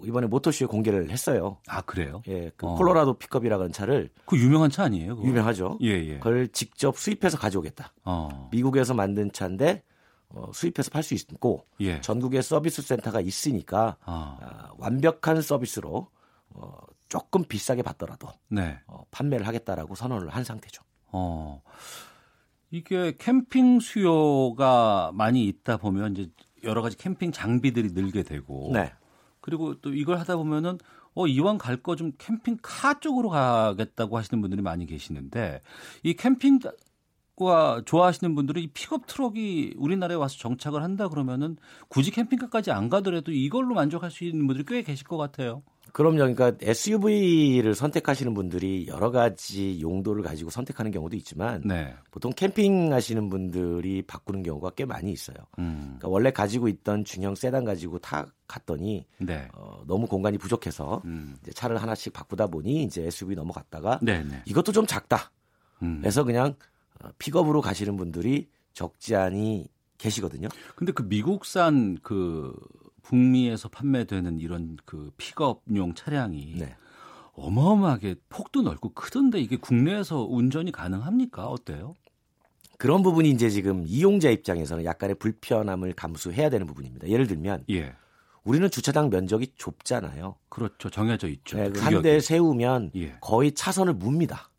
이번에 0.04 0.28
모터쇼에 0.28 0.68
공개를 0.68 1.10
했어요. 1.10 1.58
아 1.68 1.82
그래요? 1.82 2.22
예, 2.28 2.52
그 2.58 2.68
어. 2.68 2.76
콜로라도 2.76 3.14
픽업이라는 3.18 3.72
차를 3.72 4.10
그 4.26 4.38
유명한 4.38 4.70
차 4.70 4.84
아니에요? 4.84 5.16
그거? 5.16 5.28
유명하죠. 5.28 5.80
예, 5.82 5.88
예. 5.90 6.16
그걸 6.18 6.48
직접 6.50 6.98
수입해서 6.98 7.38
가져오겠다. 7.38 7.94
어. 8.04 8.50
미국에서 8.52 8.94
만든 8.94 9.32
차인데 9.32 9.84
어, 10.30 10.52
수입해서 10.54 10.90
팔 10.92 11.02
수 11.02 11.14
있고 11.14 11.66
예. 11.80 12.02
전국에 12.02 12.42
서비스 12.42 12.82
센터가 12.82 13.22
있으니까 13.22 13.96
어. 14.06 14.38
어, 14.42 14.76
완벽한 14.78 15.42
서비스로 15.42 16.08
어, 16.50 16.78
조금 17.16 17.46
비싸게 17.46 17.82
받더라도 17.82 18.28
네. 18.50 18.78
어, 18.88 19.06
판매를 19.10 19.48
하겠다라고 19.48 19.96
선언을 19.96 20.28
한 20.30 20.44
상태죠. 20.44 20.84
어. 21.14 21.62
이게 22.72 23.16
캠핑 23.18 23.80
수요가 23.80 25.12
많이 25.14 25.46
있다 25.48 25.78
보면 25.78 26.12
이제 26.12 26.30
여러 26.64 26.82
가지 26.82 26.98
캠핑 26.98 27.32
장비들이 27.32 27.94
늘게 27.94 28.24
되고 28.24 28.70
네. 28.74 28.92
그리고 29.40 29.80
또 29.80 29.94
이걸 29.94 30.18
하다 30.20 30.36
보면은 30.36 30.78
어 31.14 31.26
이왕 31.26 31.58
갈 31.58 31.78
거 31.82 31.96
좀 31.96 32.12
캠핑카 32.18 33.00
쪽으로 33.00 33.30
가겠다고 33.30 34.18
하시는 34.18 34.42
분들이 34.42 34.62
많이 34.62 34.86
계시는데 34.86 35.62
이 36.04 36.16
캠핑카 36.16 37.82
좋아하시는 37.86 38.34
분들은 38.34 38.62
이 38.62 38.68
픽업 38.68 39.08
트럭이 39.08 39.74
우리나라에 39.76 40.16
와서 40.16 40.38
정착을 40.38 40.82
한다 40.82 41.10
그러면은 41.10 41.58
굳이 41.90 42.10
캠핑카까지 42.12 42.72
안 42.72 42.88
가더라도 42.88 43.34
이걸로 43.34 43.76
만족할 43.76 44.10
수 44.10 44.24
있는 44.24 44.48
분들이 44.48 44.66
꽤 44.66 44.84
계실 44.84 45.06
것 45.06 45.18
같아요. 45.18 45.62
그럼요. 45.92 46.18
그러니까 46.18 46.54
SUV를 46.62 47.76
선택하시는 47.76 48.34
분들이 48.34 48.86
여러 48.88 49.12
가지 49.12 49.80
용도를 49.82 50.24
가지고 50.24 50.50
선택하는 50.50 50.92
경우도 50.92 51.16
있지만 51.18 51.62
네. 51.64 51.94
보통 52.12 52.32
캠핑하시는 52.34 53.30
분들이 53.30 54.02
바꾸는 54.02 54.44
경우가 54.44 54.72
꽤 54.72 54.86
많이 54.86 55.12
있어요. 55.12 55.38
음. 55.60 55.98
그러니까 55.98 56.08
원래 56.10 56.32
가지고 56.32 56.68
있던 56.68 57.06
중형 57.06 57.36
세단 57.36 57.64
가지고 57.64 58.00
타 58.00 58.26
갔더니 58.48 59.06
네. 59.20 59.48
어, 59.54 59.84
너무 59.88 60.08
공간이 60.08 60.38
부족해서 60.38 61.02
음. 61.06 61.36
이제 61.42 61.52
차를 61.52 61.78
하나씩 61.78 62.12
바꾸다 62.12 62.48
보니 62.48 62.84
이제 62.84 63.04
SUV 63.04 63.36
넘어갔다가 63.36 64.00
네네. 64.02 64.24
네. 64.24 64.42
이것도 64.46 64.72
좀 64.72 64.86
작다. 64.86 65.32
음. 65.82 66.00
그래서 66.02 66.24
그냥 66.24 66.48
어, 66.48 66.75
픽업으로 67.18 67.62
가시는 67.62 67.98
분들이 67.98 68.50
적지 68.74 69.16
않이 69.16 69.68
계시거든요. 69.98 70.50
근데 70.76 70.92
그 70.92 71.04
미국산 71.04 71.98
그 72.02 72.54
북미에서 73.04 73.70
판매되는 73.70 74.40
이런 74.40 74.78
그 74.86 75.12
픽업용 75.18 75.94
차량이 75.96 76.56
네. 76.58 76.76
어마어마하게 77.34 78.16
폭도 78.30 78.62
넓고 78.62 78.94
크던데 78.94 79.40
이게 79.40 79.58
국내에서 79.58 80.24
운전이 80.24 80.72
가능합니까? 80.72 81.48
어때요? 81.48 81.96
그런 82.78 83.04
부분이 83.04 83.30
이제 83.30 83.50
지금 83.50 83.86
이용자 83.88 84.30
입장에서는 84.30 84.84
약간의 84.84 85.16
불편함을 85.16 85.94
감수해야 85.94 86.50
되는 86.50 86.66
부분입니다. 86.68 87.08
예를 87.08 87.28
들면 87.28 87.66
예. 87.70 87.94
우리는 88.44 88.70
주차장 88.70 89.10
면적이 89.10 89.54
좁잖아요. 89.56 90.36
그렇죠. 90.50 90.90
정해져 90.90 91.28
있죠. 91.30 91.58
네, 91.58 91.72
한대 91.80 92.20
세우면 92.20 92.92
예. 92.96 93.18
거의 93.22 93.54
차선을 93.54 93.94
묻니다. 93.94 94.50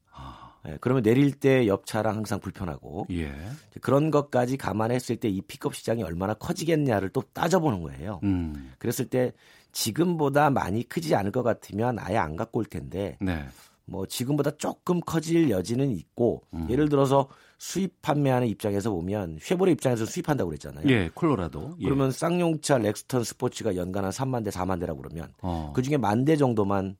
예, 0.68 0.78
그러면 0.80 1.02
내릴 1.02 1.32
때 1.32 1.66
옆 1.66 1.86
차랑 1.86 2.16
항상 2.16 2.40
불편하고 2.40 3.06
예. 3.10 3.32
그런 3.80 4.10
것까지 4.10 4.56
감안했을 4.56 5.16
때 5.16 5.28
이 5.28 5.40
픽업 5.42 5.74
시장이 5.74 6.02
얼마나 6.02 6.34
커지겠냐를 6.34 7.08
또 7.10 7.22
따져보는 7.32 7.82
거예요. 7.82 8.20
음. 8.24 8.72
그랬을 8.78 9.06
때 9.08 9.32
지금보다 9.72 10.50
많이 10.50 10.82
크지 10.84 11.14
않을 11.14 11.32
것 11.32 11.42
같으면 11.42 11.98
아예 11.98 12.16
안 12.16 12.36
갖고 12.36 12.60
올 12.60 12.64
텐데 12.64 13.18
네. 13.20 13.44
뭐 13.84 14.06
지금보다 14.06 14.52
조금 14.52 15.00
커질 15.00 15.50
여지는 15.50 15.90
있고 15.90 16.42
음. 16.54 16.66
예를 16.70 16.88
들어서 16.88 17.28
수입 17.58 18.02
판매하는 18.02 18.48
입장에서 18.48 18.90
보면 18.90 19.38
쉐보레 19.40 19.72
입장에서 19.72 20.04
수입한다고 20.04 20.48
그랬잖아요. 20.50 20.88
예, 20.88 21.10
콜로라도. 21.14 21.76
예. 21.80 21.84
그러면 21.84 22.10
쌍용차 22.10 22.78
렉스턴 22.78 23.22
스포츠가 23.24 23.76
연간 23.76 24.04
한 24.04 24.10
3만 24.10 24.44
대, 24.44 24.50
4만 24.50 24.80
대라고 24.80 25.00
그러면 25.02 25.32
어. 25.42 25.72
그 25.74 25.82
중에 25.82 25.96
만 25.96 26.24
대 26.24 26.36
정도만 26.36 26.96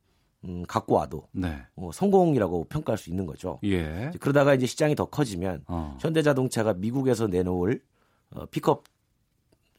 음, 0.49 0.65
갖고 0.67 0.95
와도 0.95 1.29
네. 1.33 1.59
어, 1.77 1.91
성공이라고 1.93 2.65
평가할 2.65 2.99
수 2.99 3.11
있는 3.11 3.27
거죠. 3.27 3.59
예. 3.65 4.11
그러다가 4.21 4.55
이제 4.55 4.67
시장이 4.67 4.95
더 4.95 5.07
커지면 5.07 5.65
어. 5.67 5.97
현대자동차가 6.01 6.75
미국에서 6.75 7.27
내놓을 7.27 7.83
어, 8.31 8.47
픽업 8.47 8.85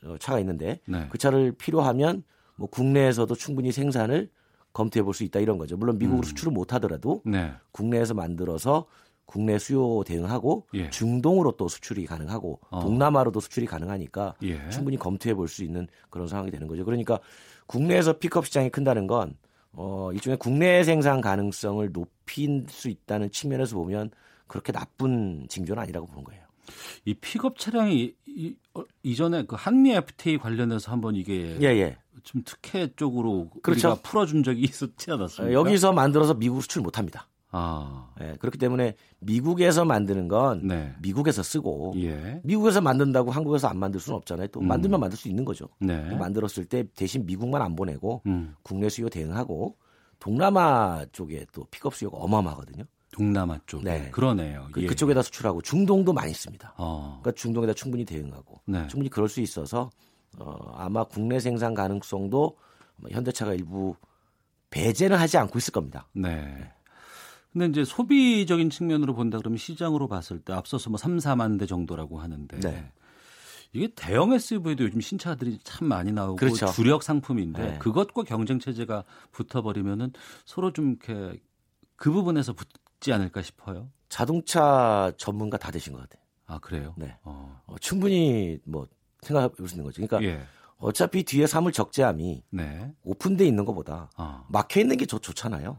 어, 0.04 0.16
차가 0.20 0.40
있는데 0.40 0.80
네. 0.86 1.08
그 1.10 1.18
차를 1.18 1.54
필요하면 1.54 2.24
뭐 2.56 2.68
국내에서도 2.70 3.34
충분히 3.36 3.72
생산을 3.72 4.30
검토해 4.74 5.04
볼 5.04 5.14
수 5.14 5.24
있다 5.24 5.40
이런 5.40 5.58
거죠. 5.58 5.76
물론 5.78 5.98
미국으로 5.98 6.22
음. 6.22 6.24
수출을 6.24 6.52
못 6.52 6.74
하더라도 6.74 7.22
네. 7.26 7.52
국내에서 7.72 8.14
만들어서 8.14 8.86
국내 9.26 9.58
수요 9.60 10.04
대응하고 10.06 10.68
예. 10.76 10.90
중동으로 10.90 11.52
또 11.58 11.68
수출이 11.68 12.06
가능하고 12.06 12.60
어. 12.70 12.80
동남아로도 12.80 13.40
수출이 13.42 13.66
가능하니까 13.66 14.36
예. 14.44 14.70
충분히 14.70 14.98
검토해 14.98 15.34
볼 15.34 15.48
수 15.48 15.64
있는 15.64 15.88
그런 16.10 16.28
상황이 16.28 16.50
되는 16.52 16.68
거죠. 16.68 16.86
그러니까 16.86 17.20
국내에서 17.66 18.14
픽업 18.20 18.46
시장이 18.46 18.70
큰다는 18.70 19.06
건 19.08 19.36
어, 19.74 20.12
일종의 20.14 20.38
국내 20.38 20.84
생산 20.84 21.22
가능성을 21.22 21.92
높일 21.92 22.66
수 22.70 22.90
있다는 22.90 23.32
측면에서 23.32 23.76
보면 23.76 24.12
그렇게 24.48 24.72
나쁜 24.72 25.46
징조는 25.50 25.82
아니라고 25.84 26.08
보는 26.08 26.24
거예요. 26.24 26.44
이 27.06 27.14
픽업 27.14 27.58
차량이 27.58 28.14
이, 28.26 28.56
어, 28.74 28.84
이전에 29.04 29.46
그 29.46 29.56
한미 29.58 29.94
FTA 29.94 30.38
관련해서 30.38 30.92
한번 30.92 31.16
이게 31.16 31.58
예, 31.62 31.68
예. 31.68 31.98
좀 32.24 32.42
특혜 32.46 32.88
쪽으로 32.96 33.50
그렇죠. 33.62 33.90
우리가 33.90 34.02
풀어준 34.02 34.44
적이 34.44 34.62
있었지 34.70 35.12
않았습니까? 35.12 35.54
여기서 35.54 35.94
만들어서 35.94 36.34
미국 36.34 36.62
수출 36.62 36.82
못합니다. 36.82 37.28
아. 37.52 38.10
예, 38.22 38.36
그렇기 38.40 38.58
때문에 38.58 38.96
미국에서 39.20 39.86
만드는 39.86 40.28
건 40.28 40.68
네. 40.68 40.94
미국에서 41.02 41.44
쓰고 41.44 41.94
예. 41.98 42.42
미국에서 42.44 42.82
만든다고 42.82 43.32
한국에서 43.32 43.68
안 43.68 43.78
만들 43.78 44.00
수는 44.00 44.18
없잖아요. 44.18 44.48
또 44.48 44.60
음. 44.60 44.68
만들면 44.68 45.00
만들 45.00 45.18
수 45.18 45.28
있는 45.30 45.46
거죠. 45.46 45.68
네. 45.80 46.16
만들었을 46.16 46.66
때 46.66 46.84
대신 46.96 47.26
미국만 47.26 47.62
안 47.62 47.76
보내고 47.76 48.22
음. 48.26 48.56
국내 48.64 48.90
수요 48.90 49.10
대응하고 49.10 49.78
동남아 50.20 51.06
쪽에 51.12 51.46
또 51.54 51.66
픽업 51.72 51.96
수요가 51.96 52.18
어마어마하거든요. 52.18 52.84
동남아 53.12 53.58
쪽. 53.66 53.84
네. 53.84 54.10
그러네요. 54.12 54.68
그, 54.72 54.82
예. 54.84 54.88
그쪽에다 54.88 55.22
수출하고 55.22 55.62
중동도 55.62 56.12
많이 56.12 56.34
씁니다. 56.34 56.74
어. 56.78 57.20
그러니까 57.22 57.40
중동에다 57.40 57.74
충분히 57.74 58.04
대응하고 58.04 58.62
네. 58.66 58.86
충분히 58.88 59.10
그럴 59.10 59.30
수 59.30 59.40
있어서 59.42 59.90
어, 60.38 60.74
아마 60.76 61.04
국내 61.04 61.40
생산 61.40 61.74
가능성도 61.74 62.58
현대차가 63.10 63.54
일부 63.54 63.96
배제는 64.70 65.18
하지 65.18 65.38
않고 65.38 65.58
있을 65.58 65.72
겁니다. 65.72 66.08
네. 66.14 66.72
근데 67.54 67.66
이제 67.68 67.84
소비적인 67.84 68.70
측면으로 68.70 69.16
본다 69.16 69.38
그러면 69.38 69.58
시장으로 69.58 70.08
봤을 70.08 70.40
때 70.40 70.54
앞서서 70.54 70.90
뭐 70.90 70.98
3, 70.98 71.18
4만 71.18 71.60
대 71.60 71.66
정도라고 71.66 72.20
하는데 72.20 72.60
네. 72.60 72.92
이게 73.74 73.90
대형 73.96 74.34
SUV도 74.34 74.84
요즘 74.86 75.02
신차들이 75.02 75.60
참 75.64 75.88
많이 75.88 76.12
나오고 76.12 76.38
그렇죠. 76.38 76.68
주력 76.68 77.04
상품인데 77.04 77.62
네. 77.72 77.78
그것과 77.80 78.24
경쟁 78.24 78.60
체제가 78.60 79.04
붙어버리면은 79.32 80.14
서로 80.46 80.72
좀 80.72 80.98
이렇게 81.02 81.40
그 81.96 82.12
부분에서 82.12 82.54
붙지 82.54 83.12
않을까 83.12 83.42
싶어요. 83.42 83.90
자동차 84.10 85.12
전문가 85.18 85.58
다 85.58 85.72
되신 85.72 85.94
것 85.94 86.00
같아요. 86.00 86.22
아 86.46 86.60
그래요? 86.60 86.94
네. 86.98 87.18
어. 87.24 87.62
어, 87.66 87.76
충분히 87.80 88.58
뭐 88.66 88.88
생각해 89.22 89.50
볼 89.50 89.68
수 89.68 89.76
있는 89.76 89.84
거죠. 89.84 90.06
그러니까 90.06 90.24
예. 90.24 90.46
어차피 90.78 91.24
뒤에 91.24 91.48
사물 91.48 91.72
적재함이 91.72 92.44
네. 92.52 92.94
오픈돼 93.04 93.46
있는 93.46 93.66
것보다 93.66 94.10
어. 94.16 94.46
막혀 94.50 94.80
있는 94.80 94.96
게 94.96 95.06
좋, 95.06 95.20
좋잖아요. 95.20 95.78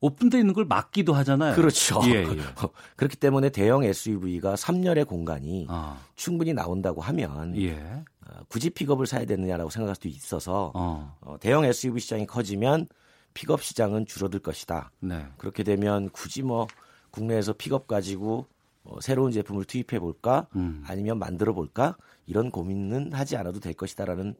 오픈되어 0.00 0.40
있는 0.40 0.54
걸 0.54 0.64
막기도 0.66 1.14
하잖아요. 1.14 1.54
그렇죠. 1.54 2.00
예, 2.04 2.22
예. 2.22 2.26
그렇기 2.96 3.16
때문에 3.16 3.48
대형 3.48 3.82
SUV가 3.82 4.54
3열의 4.54 5.06
공간이 5.06 5.66
어. 5.70 5.98
충분히 6.16 6.52
나온다고 6.52 7.00
하면 7.00 7.56
예. 7.56 8.04
어, 8.26 8.40
굳이 8.48 8.70
픽업을 8.70 9.06
사야 9.06 9.24
되느냐라고 9.24 9.70
생각할 9.70 9.94
수도 9.94 10.08
있어서 10.08 10.72
어. 10.74 11.16
어 11.20 11.36
대형 11.40 11.64
SUV 11.64 12.00
시장이 12.00 12.26
커지면 12.26 12.88
픽업 13.34 13.62
시장은 13.62 14.06
줄어들 14.06 14.40
것이다. 14.40 14.92
네. 15.00 15.26
그렇게 15.38 15.62
되면 15.62 16.10
굳이 16.10 16.42
뭐 16.42 16.66
국내에서 17.10 17.54
픽업 17.54 17.86
가지고 17.86 18.46
어, 18.84 19.00
새로운 19.00 19.32
제품을 19.32 19.64
투입해 19.64 19.98
볼까 19.98 20.46
음. 20.56 20.84
아니면 20.86 21.18
만들어 21.18 21.52
볼까 21.52 21.96
이런 22.26 22.50
고민은 22.50 23.12
하지 23.12 23.36
않아도 23.36 23.60
될 23.60 23.74
것이다라는 23.74 24.26
음, 24.26 24.34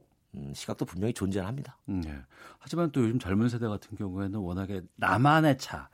시각도 0.54 0.84
분명히 0.84 1.12
존재합니다. 1.14 1.78
음, 1.88 2.00
네. 2.02 2.16
하지만 2.58 2.90
또 2.92 3.02
요즘 3.02 3.18
젊은 3.18 3.48
세대 3.48 3.66
같은 3.66 3.96
경우에는 3.96 4.38
워낙에 4.38 4.82
나만의 4.96 5.58
차, 5.58 5.88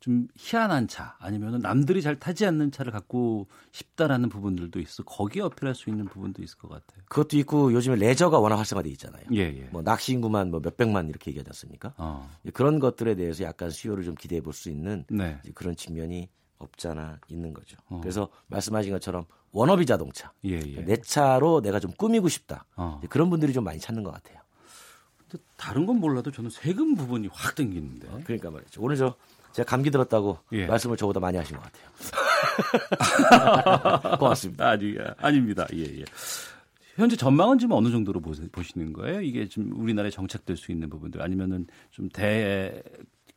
좀 0.00 0.26
희한한 0.36 0.88
차, 0.88 1.14
아니면 1.20 1.60
남들이 1.60 2.02
잘 2.02 2.18
타지 2.18 2.44
않는 2.46 2.72
차를 2.72 2.90
갖고 2.90 3.46
싶다라는 3.70 4.30
부분들도 4.30 4.80
있어 4.80 5.04
거기에 5.04 5.42
어필할 5.42 5.76
수 5.76 5.90
있는 5.90 6.06
부분도 6.06 6.42
있을 6.42 6.58
것 6.58 6.68
같아요. 6.68 7.04
그것도 7.08 7.38
있고 7.38 7.72
요즘에 7.72 7.94
레저가 7.96 8.40
워낙 8.40 8.56
활성화돼 8.56 8.90
있잖아요. 8.90 9.24
예, 9.32 9.38
예. 9.42 9.68
뭐 9.70 9.82
낚시 9.82 10.12
인구만 10.12 10.50
뭐 10.50 10.58
몇백만 10.58 11.08
이렇게 11.08 11.30
얘기하지 11.30 11.50
않습니까? 11.50 11.94
어. 11.98 12.28
그런 12.52 12.80
것들에 12.80 13.14
대해서 13.14 13.44
약간 13.44 13.70
수요를 13.70 14.02
좀 14.04 14.16
기대해 14.16 14.40
볼 14.40 14.52
수 14.54 14.70
있는 14.70 15.04
네. 15.08 15.40
그런 15.54 15.76
측면이 15.76 16.28
없잖아 16.58 17.20
있는 17.28 17.54
거죠. 17.54 17.76
어. 17.88 18.00
그래서 18.00 18.28
말씀하신 18.48 18.92
것처럼 18.92 19.24
워너비 19.52 19.86
자동차. 19.86 20.32
예, 20.44 20.60
예. 20.60 20.84
내 20.84 20.96
차로 20.96 21.60
내가 21.62 21.78
좀 21.78 21.92
꾸미고 21.92 22.28
싶다. 22.28 22.64
어. 22.76 23.00
그런 23.08 23.30
분들이 23.30 23.52
좀 23.52 23.64
많이 23.64 23.78
찾는 23.78 24.02
것 24.02 24.10
같아요. 24.12 24.38
근데 25.28 25.44
다른 25.56 25.86
건 25.86 25.96
몰라도 26.00 26.30
저는 26.30 26.50
세금 26.50 26.94
부분이 26.94 27.28
확 27.32 27.54
땡기는데. 27.54 28.08
어, 28.08 28.20
그러니까 28.24 28.50
말이죠. 28.50 28.82
오늘 28.82 28.96
저 28.96 29.14
제가 29.52 29.68
감기 29.68 29.90
들었다고 29.90 30.38
예. 30.52 30.66
말씀을 30.66 30.96
저보다 30.96 31.20
많이 31.20 31.36
하신 31.36 31.56
것 31.58 31.62
같아요. 31.62 31.90
고맙습니다. 34.18 34.70
아니, 34.70 34.96
아닙니다. 35.18 35.66
예, 35.74 35.82
예. 36.00 36.04
현재 36.96 37.16
전망은 37.16 37.58
지금 37.58 37.72
어느 37.74 37.90
정도로 37.90 38.20
보시는 38.20 38.92
거예요? 38.92 39.22
이게 39.22 39.48
지금 39.48 39.72
우리나라에 39.80 40.10
정착될 40.10 40.56
수 40.58 40.72
있는 40.72 40.90
부분들 40.90 41.22
아니면은 41.22 41.66
좀 41.90 42.08
대 42.10 42.82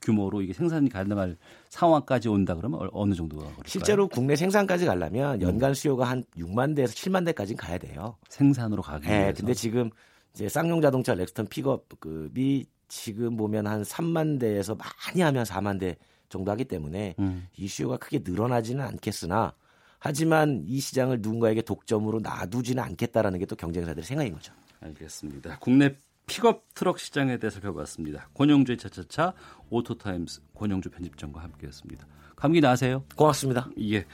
규모로 0.05 0.41
이게 0.41 0.53
생산이 0.53 0.89
가능할 0.89 1.35
상황까지 1.69 2.29
온다 2.29 2.55
그러면 2.55 2.87
어느 2.93 3.13
정도가 3.13 3.41
그럴까요? 3.43 3.63
실제로 3.67 4.07
국내 4.07 4.35
생산까지 4.35 4.85
가려면 4.85 5.41
연간 5.41 5.73
수요가 5.73 6.05
한 6.05 6.23
6만 6.37 6.75
대에서 6.75 6.93
7만 6.93 7.25
대까지는 7.25 7.57
가야 7.57 7.77
돼요. 7.77 8.15
생산으로 8.29 8.81
가기 8.81 9.07
네, 9.07 9.19
위해서. 9.19 9.33
근데 9.39 9.53
지금 9.53 9.89
이제 10.33 10.47
쌍용 10.47 10.81
자동차 10.81 11.13
렉스턴 11.15 11.47
픽업급이 11.47 12.65
지금 12.87 13.35
보면 13.35 13.67
한 13.67 13.81
3만 13.81 14.39
대에서 14.39 14.75
많이 14.75 15.21
하면 15.21 15.43
4만 15.43 15.79
대 15.79 15.97
정도 16.29 16.51
하기 16.51 16.65
때문에 16.65 17.15
음. 17.19 17.47
이 17.57 17.67
수요가 17.67 17.97
크게 17.97 18.21
늘어나지는 18.23 18.83
않겠으나 18.85 19.53
하지만 19.99 20.63
이 20.67 20.79
시장을 20.79 21.19
누군가에게 21.21 21.61
독점으로 21.63 22.19
놔두지는 22.19 22.81
않겠다라는 22.83 23.39
게 23.39 23.45
또 23.45 23.55
경쟁사들의 23.55 24.03
생각인 24.03 24.33
거죠. 24.33 24.53
알겠습니다. 24.81 25.57
국내 25.59 25.95
픽업 26.27 26.73
트럭 26.73 26.99
시장에 26.99 27.37
대해서 27.37 27.55
살펴봤습니다. 27.55 28.29
권용주의 28.33 28.77
차차차 28.77 29.33
오토타임스 29.69 30.41
권용주 30.53 30.89
편집장과 30.89 31.41
함께했습니다. 31.41 32.07
감기 32.35 32.61
나으세요? 32.61 33.03
고맙습니다. 33.15 33.69
예. 33.79 34.05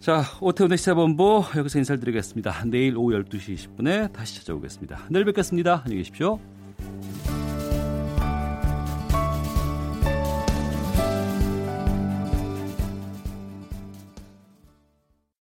자, 0.00 0.22
오태훈의 0.40 0.78
시사본부 0.78 1.44
여기서 1.56 1.78
인사를 1.78 2.00
드리겠습니다. 2.00 2.64
내일 2.66 2.96
오후 2.96 3.12
12시 3.12 3.54
20분에 3.56 4.12
다시 4.12 4.36
찾아오겠습니다. 4.36 5.06
내일 5.10 5.24
뵙겠습니다. 5.24 5.82
안녕히 5.84 5.98
계십시오. 5.98 6.38